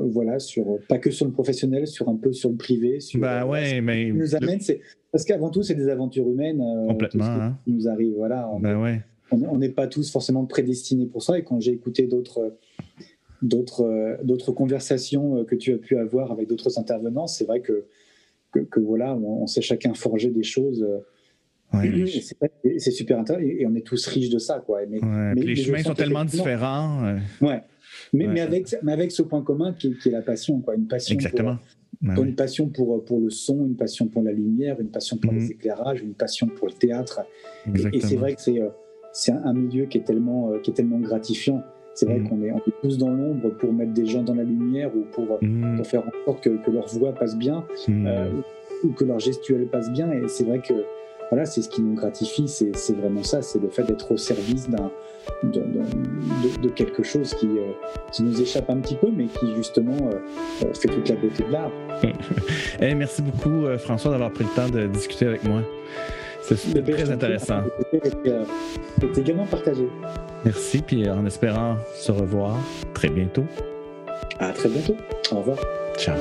voilà, 0.06 0.38
sur, 0.38 0.78
pas 0.88 0.98
que 0.98 1.10
sur 1.10 1.24
le 1.24 1.32
professionnel, 1.32 1.86
sur 1.86 2.08
un 2.08 2.16
peu 2.16 2.32
sur 2.32 2.50
le 2.50 2.56
privé. 2.56 3.00
Sur, 3.00 3.20
bah 3.20 3.46
ouais, 3.46 3.80
mais. 3.80 4.10
nous 4.10 4.34
amène, 4.34 4.60
c'est, 4.60 4.80
parce 5.12 5.24
qu'avant 5.24 5.50
tout, 5.50 5.62
c'est 5.62 5.76
des 5.76 5.88
aventures 5.88 6.28
humaines. 6.28 6.62
Complètement. 6.88 7.24
Hein. 7.24 7.58
Qui 7.64 7.72
nous 7.72 7.88
arrive, 7.88 8.14
voilà. 8.16 8.50
On 8.52 8.60
bah 8.60 8.78
ouais. 8.78 9.00
On 9.30 9.56
n'est 9.56 9.70
pas 9.70 9.86
tous 9.86 10.12
forcément 10.12 10.44
prédestinés 10.44 11.06
pour 11.06 11.22
ça. 11.22 11.38
Et 11.38 11.44
quand 11.44 11.58
j'ai 11.58 11.72
écouté 11.72 12.06
d'autres 12.06 12.56
d'autres 13.42 13.82
euh, 13.82 14.16
d'autres 14.22 14.52
conversations 14.52 15.38
euh, 15.38 15.44
que 15.44 15.54
tu 15.54 15.72
as 15.72 15.78
pu 15.78 15.96
avoir 15.96 16.32
avec 16.32 16.48
d'autres 16.48 16.78
intervenants, 16.78 17.26
c'est 17.26 17.44
vrai 17.44 17.60
que, 17.60 17.86
que, 18.52 18.80
voilà, 18.80 19.14
on, 19.16 19.46
s'est 19.46 19.62
chacun 19.62 19.94
forgé 19.94 20.30
des 20.30 20.42
choses. 20.42 20.82
Euh, 20.82 20.98
c'est 22.78 22.92
super 22.92 23.18
intéressant 23.18 23.44
et 23.44 23.66
on 23.66 23.74
est 23.74 23.84
tous 23.84 24.06
riches 24.06 24.30
de 24.30 24.38
ça. 24.38 24.62
Quoi. 24.64 24.82
Mais, 24.88 25.00
les 25.34 25.56
chemins 25.56 25.82
sont 25.82 25.94
tellement 25.94 26.24
différents. 26.24 27.16
Ouais. 27.40 27.62
Mais, 28.12 28.28
mais, 28.28 28.40
avec, 28.40 28.74
mais 28.82 28.92
avec 28.92 29.10
ce 29.10 29.22
point 29.22 29.42
commun 29.42 29.72
qui 29.72 29.88
est, 29.88 30.10
la 30.10 30.22
passion. 30.22 30.60
Quoi. 30.60 30.76
Une 30.76 30.86
passion 30.86 31.14
Exactement. 31.14 31.58
Pour, 32.14 32.22
Une 32.22 32.36
passion 32.36 32.68
pour, 32.68 33.04
pour 33.04 33.20
le 33.20 33.30
son, 33.30 33.66
une 33.66 33.76
passion 33.76 34.06
pour 34.06 34.22
la 34.22 34.30
lumière, 34.30 34.80
une 34.80 34.90
passion 34.90 35.16
pour 35.16 35.32
les 35.32 35.40
mhm. 35.40 35.50
éclairages, 35.50 36.00
une 36.00 36.14
passion 36.14 36.46
pour 36.46 36.68
le 36.68 36.74
théâtre. 36.74 37.22
Et, 37.92 38.00
c'est 38.00 38.16
vrai 38.16 38.36
que 38.36 38.40
c'est 39.12 39.32
un 39.32 39.52
milieu 39.52 39.86
qui 39.86 39.98
est 39.98 40.04
tellement, 40.04 40.52
qui 40.62 40.70
est 40.70 40.74
tellement 40.74 41.00
gratifiant. 41.00 41.64
C'est 41.94 42.06
vrai 42.06 42.18
mm. 42.18 42.28
qu'on 42.28 42.42
est, 42.42 42.50
on 42.50 42.58
est 42.58 42.74
tous 42.82 42.98
dans 42.98 43.10
l'ombre 43.10 43.50
pour 43.50 43.72
mettre 43.72 43.92
des 43.92 44.06
gens 44.06 44.22
dans 44.22 44.34
la 44.34 44.42
lumière 44.42 44.90
ou 44.94 45.04
pour, 45.12 45.38
mm. 45.40 45.76
pour 45.76 45.86
faire 45.86 46.02
en 46.02 46.24
sorte 46.24 46.42
que, 46.42 46.50
que, 46.50 46.70
leur 46.70 46.86
voix 46.88 47.12
passe 47.12 47.36
bien 47.36 47.64
mm. 47.86 48.06
euh, 48.06 48.30
ou 48.82 48.88
que 48.88 49.04
leur 49.04 49.20
gestuelle 49.20 49.66
passe 49.66 49.90
bien. 49.90 50.10
Et 50.12 50.28
c'est 50.28 50.44
vrai 50.44 50.58
que 50.58 50.74
voilà, 51.30 51.46
c'est 51.46 51.62
ce 51.62 51.68
qui 51.68 51.80
nous 51.80 51.94
gratifie, 51.94 52.46
c'est 52.48 52.92
vraiment 52.92 53.22
ça, 53.22 53.40
c'est 53.40 53.58
le 53.58 53.68
fait 53.68 53.84
d'être 53.84 54.12
au 54.12 54.16
service 54.16 54.68
d'un 54.68 54.90
de, 55.42 55.60
de, 55.60 56.62
de, 56.62 56.68
quelque 56.68 57.02
chose 57.02 57.32
qui, 57.34 57.46
euh, 57.46 57.72
qui 58.12 58.22
nous 58.22 58.42
échappe 58.42 58.68
un 58.68 58.76
petit 58.76 58.94
peu, 58.94 59.08
mais 59.10 59.24
qui 59.24 59.54
justement 59.56 59.96
euh, 60.12 60.74
fait 60.74 60.88
toute 60.88 61.08
la 61.08 61.16
beauté 61.16 61.44
de 61.44 61.50
l'art. 61.50 61.70
hey, 62.02 62.12
eh, 62.80 62.94
merci 62.94 63.22
beaucoup, 63.22 63.66
François, 63.78 64.10
d'avoir 64.10 64.32
pris 64.32 64.44
le 64.44 64.50
temps 64.54 64.68
de 64.68 64.86
discuter 64.86 65.26
avec 65.26 65.44
moi. 65.44 65.62
C'est 66.46 66.82
très 66.82 67.10
intéressant. 67.10 67.62
C'est 69.00 69.18
également 69.18 69.46
partagé. 69.46 69.88
Merci, 70.44 70.82
puis 70.82 71.08
en 71.08 71.24
espérant 71.24 71.76
se 71.94 72.12
revoir 72.12 72.56
très 72.92 73.08
bientôt. 73.08 73.44
À 74.38 74.52
très 74.52 74.68
bientôt. 74.68 74.96
Au 75.32 75.36
revoir. 75.36 75.58
Ciao. 75.96 76.16